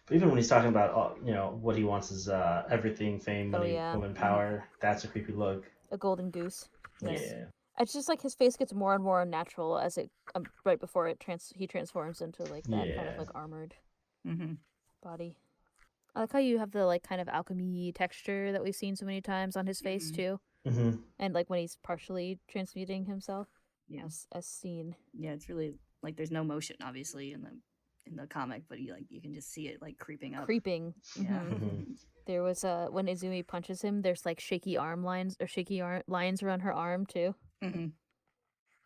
But 0.06 0.14
even 0.16 0.28
when 0.30 0.38
he's 0.38 0.48
talking 0.48 0.70
about, 0.70 0.94
uh, 0.94 1.14
you 1.22 1.34
know, 1.34 1.58
what 1.60 1.76
he 1.76 1.84
wants 1.84 2.10
is 2.10 2.30
uh, 2.30 2.66
everything, 2.70 3.20
fame, 3.20 3.54
Oh, 3.54 3.58
money, 3.58 3.74
yeah. 3.74 3.94
woman, 3.94 4.14
power. 4.14 4.66
That's 4.80 5.04
a 5.04 5.08
creepy 5.08 5.32
look. 5.32 5.70
A 5.90 5.98
golden 5.98 6.30
goose. 6.30 6.66
Yes. 7.02 7.20
Yeah. 7.30 7.44
It's 7.78 7.92
just 7.92 8.08
like 8.08 8.22
his 8.22 8.34
face 8.34 8.56
gets 8.56 8.72
more 8.72 8.94
and 8.94 9.04
more 9.04 9.20
unnatural 9.22 9.78
as 9.78 9.98
it 9.98 10.10
um, 10.34 10.44
right 10.64 10.80
before 10.80 11.08
it 11.08 11.20
trans 11.20 11.52
he 11.54 11.66
transforms 11.66 12.20
into 12.20 12.42
like 12.44 12.64
that 12.64 12.94
kind 12.96 13.08
of 13.08 13.18
like 13.18 13.28
armored 13.34 13.74
Mm-hmm. 14.26 14.54
body. 15.02 15.36
I 16.14 16.20
like 16.20 16.32
how 16.32 16.38
you 16.38 16.58
have 16.58 16.72
the 16.72 16.84
like 16.86 17.02
kind 17.02 17.20
of 17.20 17.28
alchemy 17.28 17.92
texture 17.92 18.50
that 18.52 18.62
we've 18.64 18.74
seen 18.74 18.96
so 18.96 19.06
many 19.06 19.20
times 19.20 19.56
on 19.56 19.66
his 19.66 19.80
face 19.80 20.10
Mhm. 20.10 20.16
too, 20.16 20.40
hmm 20.66 20.90
and 21.18 21.32
like 21.34 21.48
when 21.50 21.60
he's 21.60 21.76
partially 21.82 22.38
transmuting 22.48 23.04
himself 23.04 23.48
Yeah. 23.88 24.04
as 24.06 24.26
as 24.32 24.46
seen. 24.46 24.96
Yeah, 25.12 25.32
it's 25.32 25.48
really 25.48 25.74
like 26.02 26.16
there's 26.16 26.30
no 26.32 26.42
motion 26.44 26.76
obviously 26.82 27.32
in 27.32 27.42
the 27.42 27.52
in 28.06 28.16
the 28.16 28.26
comic, 28.26 28.62
but 28.68 28.80
you 28.80 28.92
like 28.94 29.04
you 29.10 29.20
can 29.20 29.34
just 29.34 29.52
see 29.52 29.68
it 29.68 29.82
like 29.82 29.98
creeping 29.98 30.34
up. 30.34 30.46
Creeping. 30.46 30.94
Yeah. 31.16 31.40
Mhm. 31.40 31.60
Mhm. 31.60 31.98
There 32.24 32.42
was 32.42 32.64
uh 32.64 32.88
when 32.90 33.06
Izumi 33.06 33.46
punches 33.46 33.82
him, 33.82 34.02
there's 34.02 34.24
like 34.26 34.40
shaky 34.40 34.76
arm 34.76 35.04
lines 35.04 35.36
or 35.40 35.46
shaky 35.46 35.80
ar- 35.82 36.02
lines 36.08 36.42
around 36.42 36.60
her 36.60 36.72
arm 36.72 37.04
too, 37.06 37.34
Mm-hmm. 37.62 37.78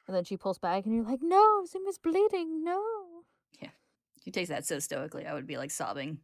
and 0.07 0.17
then 0.17 0.25
she 0.25 0.37
pulls 0.37 0.59
back, 0.59 0.85
and 0.87 0.95
you're 0.95 1.05
like, 1.05 1.21
"No, 1.23 1.65
Izumi's 1.65 1.99
bleeding. 1.99 2.63
No." 2.65 2.83
Yeah, 3.61 3.71
she 4.25 4.31
takes 4.31 4.49
that 4.49 4.67
so 4.67 4.79
stoically, 4.79 5.27
I 5.27 5.35
would 5.35 5.47
be 5.47 5.57
like 5.57 5.71
sobbing. 5.71 6.19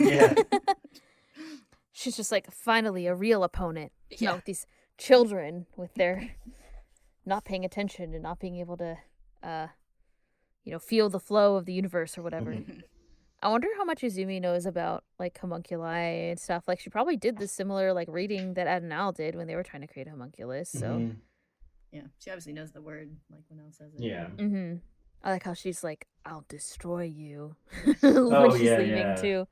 Yeah. 0.00 0.34
She's 1.92 2.16
just 2.16 2.30
like, 2.30 2.50
finally, 2.52 3.06
a 3.06 3.14
real 3.14 3.42
opponent. 3.42 3.90
Yeah. 4.10 4.32
Not 4.32 4.44
these 4.44 4.66
children 4.98 5.66
with 5.76 5.94
their 5.94 6.30
not 7.26 7.44
paying 7.44 7.64
attention 7.64 8.14
and 8.14 8.22
not 8.22 8.38
being 8.38 8.56
able 8.56 8.76
to, 8.76 8.98
uh, 9.42 9.66
you 10.64 10.72
know, 10.72 10.78
feel 10.78 11.08
the 11.08 11.18
flow 11.20 11.56
of 11.56 11.64
the 11.64 11.72
universe 11.72 12.16
or 12.16 12.22
whatever. 12.22 12.52
Mhm. 12.52 12.82
I 13.42 13.48
wonder 13.48 13.68
how 13.76 13.84
much 13.84 14.00
Izumi 14.02 14.40
knows 14.40 14.66
about 14.66 15.04
like 15.18 15.38
homunculi 15.38 16.30
and 16.30 16.40
stuff. 16.40 16.64
Like 16.66 16.80
she 16.80 16.90
probably 16.90 17.16
did 17.16 17.38
the 17.38 17.46
similar 17.46 17.92
like 17.92 18.08
reading 18.10 18.54
that 18.54 18.66
Ed 18.66 18.82
and 18.82 18.92
Al 18.92 19.12
did 19.12 19.36
when 19.36 19.46
they 19.46 19.54
were 19.54 19.62
trying 19.62 19.82
to 19.82 19.86
create 19.86 20.08
a 20.08 20.10
homunculus. 20.10 20.70
So, 20.70 20.86
Mhm. 20.88 21.16
Yeah, 21.92 22.02
she 22.18 22.30
obviously 22.30 22.52
knows 22.52 22.72
the 22.72 22.80
word 22.82 23.10
like 23.30 23.42
when 23.48 23.60
else 23.60 23.78
says 23.78 23.94
it. 23.94 24.02
Yeah. 24.02 24.26
hmm 24.26 24.74
I 25.22 25.32
like 25.32 25.42
how 25.42 25.54
she's 25.54 25.82
like, 25.82 26.06
"I'll 26.24 26.44
destroy 26.48 27.02
you" 27.04 27.56
when 28.02 28.12
Oh, 28.12 28.52
she's 28.52 28.62
yeah, 28.62 28.78
leaving 28.78 29.06
yeah. 29.08 29.14
too. 29.16 29.48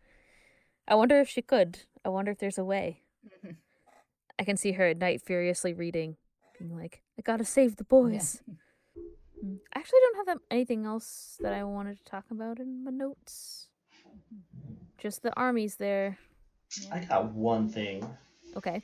I 0.86 0.94
wonder 0.94 1.18
if 1.18 1.28
she 1.28 1.42
could. 1.42 1.80
I 2.04 2.08
wonder 2.08 2.30
if 2.30 2.38
there's 2.38 2.58
a 2.58 2.64
way. 2.64 3.02
I 4.38 4.44
can 4.44 4.56
see 4.56 4.72
her 4.72 4.86
at 4.88 4.98
night 4.98 5.22
furiously 5.22 5.72
reading, 5.72 6.16
being 6.58 6.76
like, 6.76 7.02
I 7.18 7.22
gotta 7.22 7.44
save 7.44 7.76
the 7.76 7.84
boys. 7.84 8.42
Mm. 9.44 9.58
I 9.74 9.78
actually 9.78 10.00
don't 10.00 10.16
have 10.16 10.26
that, 10.26 10.38
anything 10.50 10.86
else 10.86 11.38
that 11.40 11.52
I 11.52 11.64
wanted 11.64 11.98
to 11.98 12.04
talk 12.04 12.24
about 12.30 12.58
in 12.60 12.84
my 12.84 12.90
notes. 12.90 13.68
Just 14.98 15.22
the 15.22 15.34
armies 15.36 15.76
there. 15.76 16.18
I 16.92 17.00
got 17.00 17.32
one 17.32 17.68
thing. 17.68 18.06
Okay. 18.56 18.82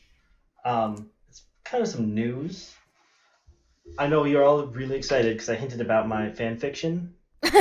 Um, 0.65 1.11
it's 1.29 1.45
kind 1.65 1.83
of 1.83 1.89
some 1.89 2.15
news. 2.15 2.75
I 3.99 4.07
know 4.07 4.25
you're 4.25 4.45
all 4.45 4.65
really 4.67 4.97
excited 4.97 5.35
because 5.35 5.49
I 5.49 5.55
hinted 5.55 5.81
about 5.81 6.09
my 6.09 6.31
fan 6.31 6.57
fiction. 6.57 7.15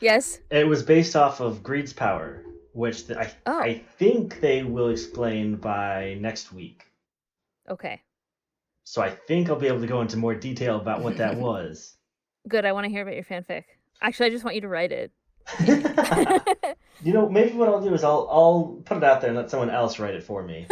yes. 0.00 0.38
It 0.50 0.66
was 0.66 0.82
based 0.82 1.16
off 1.16 1.40
of 1.40 1.62
Greed's 1.62 1.92
Power, 1.92 2.42
which 2.72 3.06
th- 3.06 3.18
I 3.18 3.30
Oh. 3.46 3.60
I 3.60 3.78
think 3.98 4.40
they 4.40 4.62
will 4.62 4.88
explain 4.90 5.56
by 5.56 6.16
next 6.20 6.52
week. 6.52 6.84
Okay. 7.68 8.02
So 8.84 9.02
I 9.02 9.10
think 9.10 9.48
I'll 9.50 9.56
be 9.56 9.68
able 9.68 9.80
to 9.80 9.86
go 9.86 10.00
into 10.00 10.16
more 10.16 10.34
detail 10.34 10.76
about 10.76 11.02
what 11.02 11.16
that 11.18 11.36
was. 11.38 11.96
Good. 12.48 12.64
I 12.64 12.72
want 12.72 12.84
to 12.84 12.90
hear 12.90 13.02
about 13.02 13.14
your 13.14 13.24
fanfic. 13.24 13.64
Actually, 14.00 14.26
I 14.26 14.30
just 14.30 14.44
want 14.44 14.54
you 14.54 14.62
to 14.62 14.68
write 14.68 14.92
it. 14.92 15.12
you 17.02 17.12
know, 17.14 17.28
maybe 17.28 17.52
what 17.56 17.68
I'll 17.68 17.80
do 17.80 17.94
is 17.94 18.04
I'll 18.04 18.28
I'll 18.30 18.82
put 18.84 18.98
it 18.98 19.04
out 19.04 19.20
there 19.22 19.30
and 19.30 19.36
let 19.38 19.50
someone 19.50 19.70
else 19.70 19.98
write 19.98 20.14
it 20.14 20.22
for 20.22 20.42
me. 20.42 20.66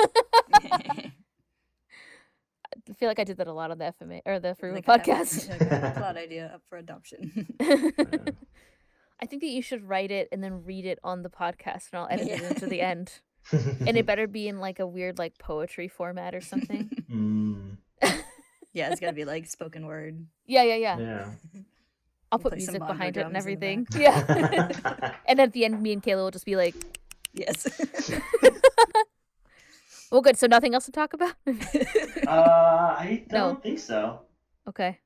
I 2.89 2.93
feel 2.95 3.09
like 3.09 3.19
I 3.19 3.25
did 3.25 3.39
that 3.39 3.47
a 3.49 3.53
lot 3.53 3.71
on 3.71 3.79
the 3.79 3.93
FMA 4.01 4.21
or 4.27 4.39
the 4.39 4.55
Frugal 4.55 4.77
Like 4.87 5.05
podcast. 5.05 5.49
like 5.49 5.95
plot 5.97 6.17
idea 6.17 6.53
up 6.55 6.63
for 6.69 6.79
adoption. 6.79 7.49
I 7.61 9.27
think 9.27 9.43
that 9.43 9.49
you 9.49 9.63
should 9.63 9.89
write 9.89 10.11
it 10.11 10.29
and 10.31 10.43
then 10.45 10.65
read 10.65 10.85
it 10.87 10.99
on 11.03 11.23
the 11.23 11.31
podcast, 11.31 11.91
and 11.93 12.01
I'll 12.01 12.09
edit 12.11 12.29
it 12.29 12.41
Yeah. 12.43 12.49
into 12.49 12.67
the 12.67 12.81
end. 12.83 13.21
and 13.53 13.97
it 13.97 14.05
better 14.07 14.27
be 14.27 14.47
in 14.49 14.59
like 14.61 14.79
a 14.81 14.87
weird 14.87 15.19
like 15.19 15.39
poetry 15.39 15.89
format 15.89 16.35
or 16.35 16.41
something. 16.41 16.91
Mm, 17.11 17.77
Yeah, 18.73 18.91
it's 18.91 19.01
gotta 19.01 19.13
be 19.15 19.25
like 19.25 19.47
spoken 19.47 19.87
word. 19.87 20.27
yeah, 20.45 20.65
yeah, 20.65 20.75
yeah. 20.75 20.99
yeah. 20.99 21.25
I'll 22.31 22.39
We'll 22.39 22.43
put 22.43 22.53
play 22.55 22.61
some 22.61 22.73
music 22.75 22.87
behind 22.89 23.17
it 23.17 23.21
and 23.21 23.33
drums 23.33 23.47
in 23.47 23.59
the 23.61 23.67
everything. 23.67 23.87
Yeah. 23.97 25.13
and 25.27 25.41
at 25.41 25.53
the 25.53 25.65
end, 25.65 25.81
me 25.81 25.93
and 25.93 26.03
Kayla 26.03 26.25
will 26.25 26.31
just 26.33 26.45
be 26.45 26.57
like, 26.57 26.75
Yes. 27.33 27.67
"Well, 30.11 30.21
good. 30.23 30.37
So 30.39 30.47
nothing 30.47 30.75
else 30.75 30.87
to 30.87 30.93
talk 30.93 31.13
about." 31.13 31.35
Uh, 32.27 32.97
I 32.99 33.25
don't 33.29 33.63
think 33.63 33.79
so. 33.79 34.21
okay. 34.69 34.99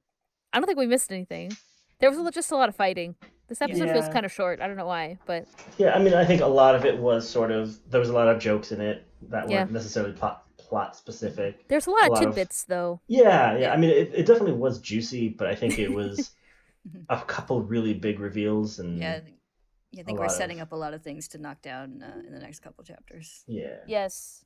I 0.53 0.59
don't 0.59 0.67
think 0.67 0.79
we 0.79 0.87
missed 0.87 1.13
anything. 1.13 1.53
There 1.99 2.11
was 2.11 2.35
just 2.35 2.51
a 2.51 2.57
lot 2.57 2.69
of 2.71 2.77
fighting. 2.77 3.15
This 3.49 3.61
episode 3.61 3.91
feels 3.91 4.09
kind 4.09 4.25
of 4.25 4.33
short. 4.33 4.61
I 4.61 4.67
don't 4.67 4.77
know 4.77 4.87
why, 4.87 5.19
but 5.27 5.47
Yeah, 5.77 5.93
I 5.95 5.99
mean, 5.99 6.15
I 6.15 6.25
think 6.25 6.41
a 6.41 6.47
lot 6.47 6.75
of 6.75 6.85
it 6.87 6.97
was 6.99 7.29
sort 7.29 7.51
of 7.51 7.79
there 7.91 8.01
was 8.01 8.09
a 8.09 8.13
lot 8.15 8.29
of 8.29 8.39
jokes 8.41 8.73
in 8.73 8.81
it 8.81 9.07
that 9.29 9.43
weren't 9.49 9.51
Yeah. 9.51 9.65
necessarily 9.71 10.13
plot 10.15 10.45
plot 10.57 10.97
specific. 10.97 11.69
there's 11.69 11.87
a 11.89 11.91
lot 11.91 12.03
A 12.03 12.07
of 12.07 12.11
lot 12.13 12.23
of- 12.27 12.35
tidbits 12.35 12.65
though. 12.65 13.01
Yeah, 13.09 13.53
yeah. 13.55 13.59
Yeah. 13.59 13.73
I 13.73 13.77
mean, 13.77 13.91
it, 13.91 14.13
it 14.15 14.25
definitely 14.27 14.53
was 14.55 14.81
juicy, 14.81 15.29
but 15.29 15.47
I 15.49 15.55
think 15.57 15.79
it 15.79 15.93
was 15.93 16.31
a 17.11 17.21
couple 17.21 17.61
really 17.63 17.93
big 17.93 18.19
reveals 18.21 18.79
and 18.79 18.99
yeah. 18.99 19.17
I 19.17 19.21
think- 19.21 19.37
yeah, 19.93 20.01
I 20.03 20.05
think 20.05 20.21
we're 20.21 20.29
setting 20.29 20.61
of- 20.61 20.69
up 20.69 20.73
a 20.73 20.77
lot 20.77 20.95
of 20.95 21.03
things 21.03 21.29
to 21.29 21.39
knock 21.39 21.61
down 21.61 22.03
uh, 22.03 22.21
in 22.27 22.33
the 22.33 22.39
next 22.41 22.61
couple 22.61 22.83
chapters. 22.85 23.43
yeah. 23.47 23.79
Yes. 23.87 24.45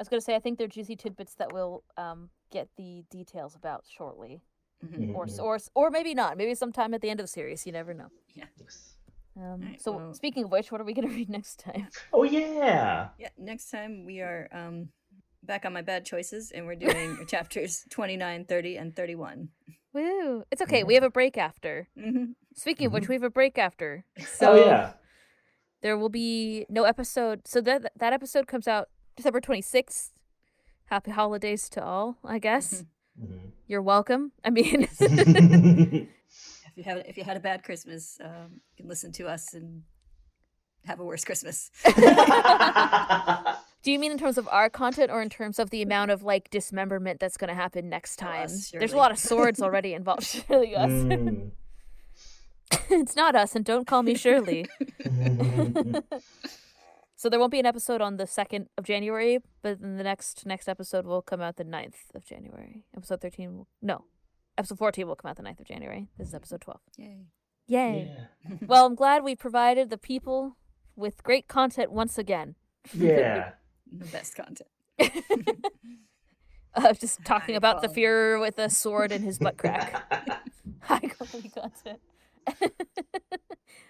I 0.00 0.02
was 0.02 0.08
gonna 0.08 0.22
say 0.22 0.34
I 0.34 0.38
think 0.40 0.56
they're 0.58 0.66
juicy 0.66 0.96
tidbits 0.96 1.34
that 1.34 1.52
we'll 1.52 1.84
um, 1.98 2.30
get 2.50 2.68
the 2.78 3.04
details 3.10 3.54
about 3.54 3.84
shortly, 3.86 4.40
Mhm. 4.82 5.14
or 5.14 5.26
Mhm. 5.26 5.42
or 5.44 5.58
or 5.74 5.90
maybe 5.90 6.14
not. 6.14 6.38
Maybe 6.38 6.54
sometime 6.54 6.94
at 6.94 7.02
the 7.02 7.10
end 7.10 7.20
of 7.20 7.24
the 7.24 7.28
series. 7.28 7.66
You 7.66 7.72
never 7.72 7.92
know. 7.92 8.08
Yes. 8.34 8.96
Um, 9.36 9.42
Alright, 9.62 9.80
so 9.82 9.92
well- 9.92 10.14
speaking 10.14 10.44
of 10.44 10.50
which, 10.52 10.72
what 10.72 10.80
are 10.80 10.84
we 10.84 10.94
gonna 10.94 11.08
read 11.20 11.28
next 11.28 11.58
time? 11.60 11.88
Oh 12.14 12.22
yeah. 12.24 13.10
Yeah, 13.18 13.28
next 13.36 13.70
time 13.70 14.06
we 14.06 14.20
are 14.22 14.48
um, 14.52 14.88
back 15.42 15.64
on 15.66 15.72
my 15.74 15.82
bad 15.82 16.06
choices 16.06 16.50
and 16.50 16.66
we're 16.66 16.76
doing 16.76 17.26
chapters 17.28 17.84
29, 17.90 18.46
30, 18.46 18.76
and 18.78 18.96
31. 18.96 19.50
Woo! 19.92 20.44
It's 20.50 20.62
okay. 20.62 20.82
Mhm. 20.82 20.86
We 20.86 20.94
have 20.94 21.04
a 21.04 21.10
break 21.10 21.36
after. 21.36 21.88
Mm-hmm. 21.98 22.32
Speaking 22.54 22.86
of 22.86 22.92
which, 22.94 23.06
we 23.08 23.14
have 23.16 23.22
a 23.22 23.30
break 23.30 23.58
after. 23.58 24.04
So 24.18 24.46
Mm-hmm. 24.54 24.58
oh 24.60 24.64
yeah. 24.64 24.92
there 25.82 25.98
will 25.98 26.08
be 26.10 26.64
no 26.70 26.84
episode. 26.84 27.46
So 27.46 27.60
that 27.60 27.92
that 27.96 28.12
episode 28.14 28.46
comes 28.46 28.66
out 28.66 28.88
December 29.20 29.40
twenty 29.42 29.60
sixth. 29.60 30.12
Happy 30.86 31.10
holidays 31.10 31.68
to 31.68 31.84
all. 31.84 32.16
I 32.24 32.38
guess 32.38 32.84
Mhm. 33.22 33.50
you're 33.66 33.82
welcome. 33.82 34.32
I 34.42 34.48
mean, 34.48 34.88
If 35.00 36.76
you 36.76 36.84
have 36.84 36.98
if 37.06 37.18
you 37.18 37.24
had 37.24 37.36
a 37.36 37.40
bad 37.40 37.62
Christmas, 37.62 38.16
um, 38.24 38.62
you 38.70 38.76
can 38.78 38.88
listen 38.88 39.12
to 39.12 39.26
us 39.28 39.52
and 39.52 39.82
have 40.86 41.00
a 41.00 41.04
worse 41.04 41.22
Christmas. 41.22 41.70
do 43.82 43.92
you 43.92 43.98
mean 43.98 44.10
in 44.12 44.16
terms 44.16 44.38
of 44.38 44.48
our 44.48 44.70
content 44.70 45.10
or 45.10 45.20
in 45.20 45.28
terms 45.28 45.58
of 45.58 45.68
the 45.68 45.82
amount 45.82 46.10
of 46.12 46.22
like 46.22 46.48
dismemberment 46.48 47.20
that's 47.20 47.36
going 47.36 47.48
to 47.48 47.54
happen 47.54 47.90
next 47.90 48.22
Oh, 48.22 48.26
time? 48.26 48.44
us, 48.44 48.70
There's 48.70 48.94
a 48.94 48.96
lot 48.96 49.10
of 49.12 49.18
swords 49.18 49.60
already 49.60 49.92
involved. 49.92 50.22
Surely 50.24 50.74
us. 50.74 50.90
Mm. 50.90 51.50
it's 52.88 53.16
not 53.16 53.34
us, 53.36 53.54
and 53.54 53.64
don't 53.66 53.86
call 53.86 54.02
me 54.02 54.14
Shirley. 54.14 54.64
So 57.20 57.28
there 57.28 57.38
won't 57.38 57.52
be 57.52 57.60
an 57.60 57.66
episode 57.66 58.00
on 58.00 58.16
the 58.16 58.26
second 58.26 58.70
of 58.78 58.84
January, 58.84 59.40
but 59.60 59.82
then 59.82 59.98
the 59.98 60.02
next 60.02 60.46
next 60.46 60.70
episode 60.70 61.04
will 61.04 61.20
come 61.20 61.42
out 61.42 61.56
the 61.56 61.66
9th 61.66 62.14
of 62.14 62.24
January. 62.24 62.86
Episode 62.96 63.20
thirteen 63.20 63.58
will 63.58 63.68
no. 63.82 64.06
Episode 64.56 64.78
fourteen 64.78 65.06
will 65.06 65.16
come 65.16 65.28
out 65.30 65.36
the 65.36 65.42
9th 65.42 65.60
of 65.60 65.66
January. 65.66 66.08
This 66.16 66.28
is 66.28 66.34
episode 66.34 66.62
twelve. 66.62 66.80
Yay. 66.96 67.26
Yay. 67.66 68.10
yeah. 68.48 68.56
Well, 68.66 68.86
I'm 68.86 68.94
glad 68.94 69.22
we 69.22 69.36
provided 69.36 69.90
the 69.90 69.98
people 69.98 70.56
with 70.96 71.22
great 71.22 71.46
content 71.46 71.92
once 71.92 72.16
again. 72.16 72.54
Yeah. 72.94 73.50
The 73.92 74.04
best 74.06 74.36
content. 74.36 74.70
Uh, 76.74 76.92
just 76.92 77.24
talking 77.24 77.54
High 77.54 77.58
about 77.58 77.82
the 77.82 77.88
quality. 77.88 78.00
fear 78.00 78.38
with 78.38 78.56
a 78.60 78.70
sword 78.70 79.10
in 79.10 79.20
his 79.22 79.38
butt 79.40 79.58
crack. 79.58 80.04
High 80.82 81.00
quality 81.00 81.50
content. 81.50 82.00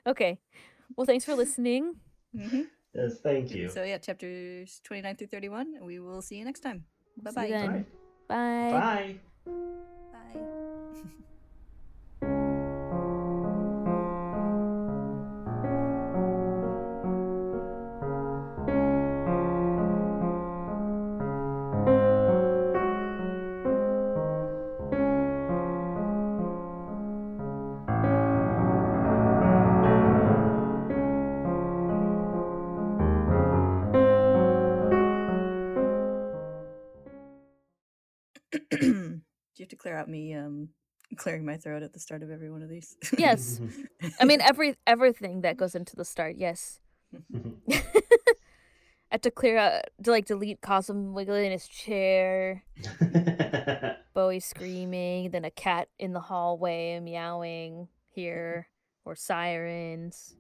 okay. 0.07 0.39
Well, 0.97 1.05
thanks 1.05 1.27
for 1.27 1.35
listening. 1.35 1.97
Mm-hmm. 2.35 2.63
Yes, 2.95 3.21
thank 3.21 3.53
you. 3.53 3.69
So 3.69 3.83
yeah, 3.83 3.99
chapters 3.99 4.81
29 4.85 5.17
through 5.17 5.29
31. 5.29 5.79
We 5.83 5.99
will 6.01 6.23
see 6.23 6.37
you 6.37 6.45
next 6.45 6.61
time. 6.61 6.85
Bye 7.17 7.31
See 7.31 7.49
you 7.49 7.59
bye. 7.69 7.85
Bye. 8.29 8.71
Bye. 8.73 9.51
Bye. 10.13 11.11
out 40.01 40.09
me 40.09 40.35
um 40.35 40.69
clearing 41.17 41.45
my 41.45 41.57
throat 41.57 41.83
at 41.83 41.93
the 41.93 41.99
start 41.99 42.23
of 42.23 42.31
every 42.31 42.51
one 42.51 42.63
of 42.63 42.69
these? 42.69 42.97
Yes. 43.19 43.61
I 44.21 44.25
mean 44.25 44.41
every 44.41 44.77
everything 44.87 45.43
that 45.43 45.57
goes 45.57 45.75
into 45.75 45.97
the 45.97 46.05
start, 46.05 46.37
yes. 46.37 46.81
I 49.13 49.15
had 49.15 49.23
to 49.25 49.31
clear 49.33 49.59
out 49.59 49.83
to 50.05 50.11
like 50.11 50.27
delete 50.27 50.61
Cosm 50.61 51.15
wiggling 51.15 51.47
in 51.47 51.53
his 51.53 51.67
chair, 51.67 52.63
Bowie 54.15 54.39
screaming, 54.39 55.31
then 55.31 55.45
a 55.45 55.51
cat 55.51 55.89
in 55.99 56.13
the 56.13 56.21
hallway 56.21 57.01
meowing 57.01 57.89
here, 58.15 58.69
or 59.05 59.17
sirens. 59.17 60.37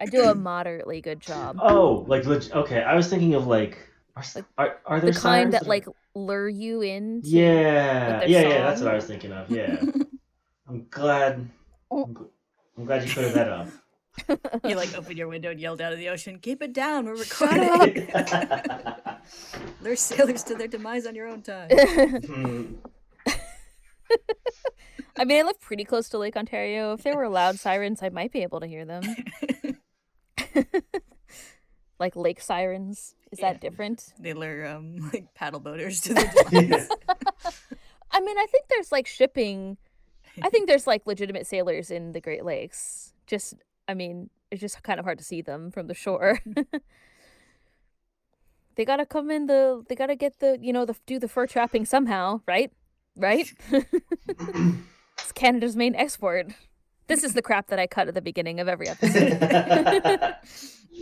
I 0.00 0.06
do 0.06 0.22
a 0.22 0.34
moderately 0.36 1.00
good 1.00 1.18
job. 1.18 1.58
oh, 1.60 2.04
like 2.06 2.24
okay. 2.24 2.82
I 2.82 2.94
was 2.94 3.08
thinking 3.08 3.34
of 3.34 3.48
like 3.48 3.78
Like, 4.16 4.44
are, 4.58 4.78
are 4.86 5.00
the 5.00 5.06
kind 5.12 5.16
sirens 5.16 5.52
that 5.52 5.62
are- 5.62 5.68
like 5.68 5.86
lure 6.14 6.48
you 6.48 6.80
in. 6.82 7.20
yeah 7.24 8.20
their 8.20 8.28
yeah 8.28 8.40
yeah 8.42 8.58
that's 8.62 8.80
what 8.80 8.92
I 8.92 8.94
was 8.94 9.04
thinking 9.06 9.32
of 9.32 9.50
yeah. 9.58 9.82
I'm 10.68 10.86
glad. 10.88 11.50
I'm, 11.90 12.14
gl- 12.14 12.28
I'm 12.78 12.84
glad 12.84 13.04
you 13.06 13.12
cleared 13.12 13.34
that 13.34 13.48
up. 13.48 13.68
you 14.64 14.76
like 14.76 14.96
opened 14.96 15.18
your 15.18 15.26
window 15.28 15.50
and 15.50 15.60
yelled 15.60 15.80
out 15.80 15.92
of 15.92 15.98
the 15.98 16.08
ocean, 16.08 16.38
"Keep 16.38 16.62
it 16.62 16.72
down! 16.72 17.04
We're 17.06 17.22
Shut 17.24 17.50
recording." 17.50 18.10
up. 18.14 19.22
Lure 19.82 19.96
sailors 19.96 20.42
to 20.44 20.54
their 20.54 20.68
demise 20.68 21.04
on 21.06 21.14
your 21.16 21.26
own 21.26 21.42
time. 21.42 21.68
Hmm. 21.70 22.64
I 25.16 25.24
mean, 25.24 25.38
I 25.40 25.42
live 25.42 25.60
pretty 25.60 25.84
close 25.84 26.08
to 26.10 26.18
Lake 26.18 26.36
Ontario. 26.36 26.92
If 26.94 27.02
there 27.02 27.16
were 27.16 27.28
loud 27.28 27.58
sirens, 27.58 28.02
I 28.02 28.08
might 28.08 28.32
be 28.32 28.42
able 28.42 28.60
to 28.60 28.66
hear 28.66 28.84
them. 28.84 29.02
Like 31.98 32.16
lake 32.16 32.40
sirens. 32.40 33.14
Is 33.30 33.40
Yeah. 33.40 33.52
that 33.52 33.60
different? 33.60 34.12
they 34.18 34.32
lure 34.32 34.66
um 34.66 34.96
like 35.12 35.34
paddle 35.34 35.60
boaters 35.60 36.00
to 36.02 36.14
their 36.14 36.30
demise. 36.50 36.88
I 38.10 38.20
mean, 38.20 38.38
I 38.38 38.46
think 38.50 38.66
there's 38.68 38.92
like 38.92 39.06
shipping. 39.06 39.76
I 40.42 40.50
think 40.50 40.68
there's 40.68 40.86
like 40.86 41.02
legitimate 41.06 41.46
sailors 41.46 41.90
in 41.90 42.12
the 42.12 42.20
Great 42.20 42.44
Lakes. 42.44 43.12
Just, 43.26 43.54
I 43.88 43.94
mean, 43.94 44.30
it's 44.50 44.60
just 44.60 44.82
kind 44.82 44.98
of 45.00 45.04
hard 45.04 45.18
to 45.18 45.24
see 45.24 45.42
them 45.42 45.70
from 45.70 45.86
the 45.86 45.94
shore. 45.94 46.40
they 48.76 48.84
gotta 48.84 49.06
come 49.06 49.30
in 49.30 49.46
the. 49.46 49.84
They 49.88 49.94
gotta 49.94 50.16
get 50.16 50.40
the. 50.40 50.58
You 50.60 50.72
know, 50.72 50.84
the 50.84 50.96
do 51.06 51.18
the 51.18 51.28
fur 51.28 51.46
trapping 51.46 51.84
somehow, 51.86 52.40
right? 52.46 52.72
Right. 53.16 53.52
it's 53.70 55.32
Canada's 55.34 55.76
main 55.76 55.94
export. 55.94 56.48
This 57.06 57.22
is 57.22 57.34
the 57.34 57.42
crap 57.42 57.68
that 57.68 57.78
I 57.78 57.86
cut 57.86 58.08
at 58.08 58.14
the 58.14 58.22
beginning 58.22 58.60
of 58.60 58.66
every 58.68 58.88
episode. 58.88 59.38
I 59.40 60.34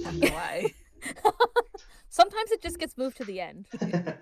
don't 0.04 0.20
know 0.20 0.28
why. 0.30 0.74
Sometimes 2.08 2.50
it 2.50 2.62
just 2.62 2.78
gets 2.78 2.96
moved 2.96 3.16
to 3.18 3.24
the 3.24 3.40
end. 3.40 3.66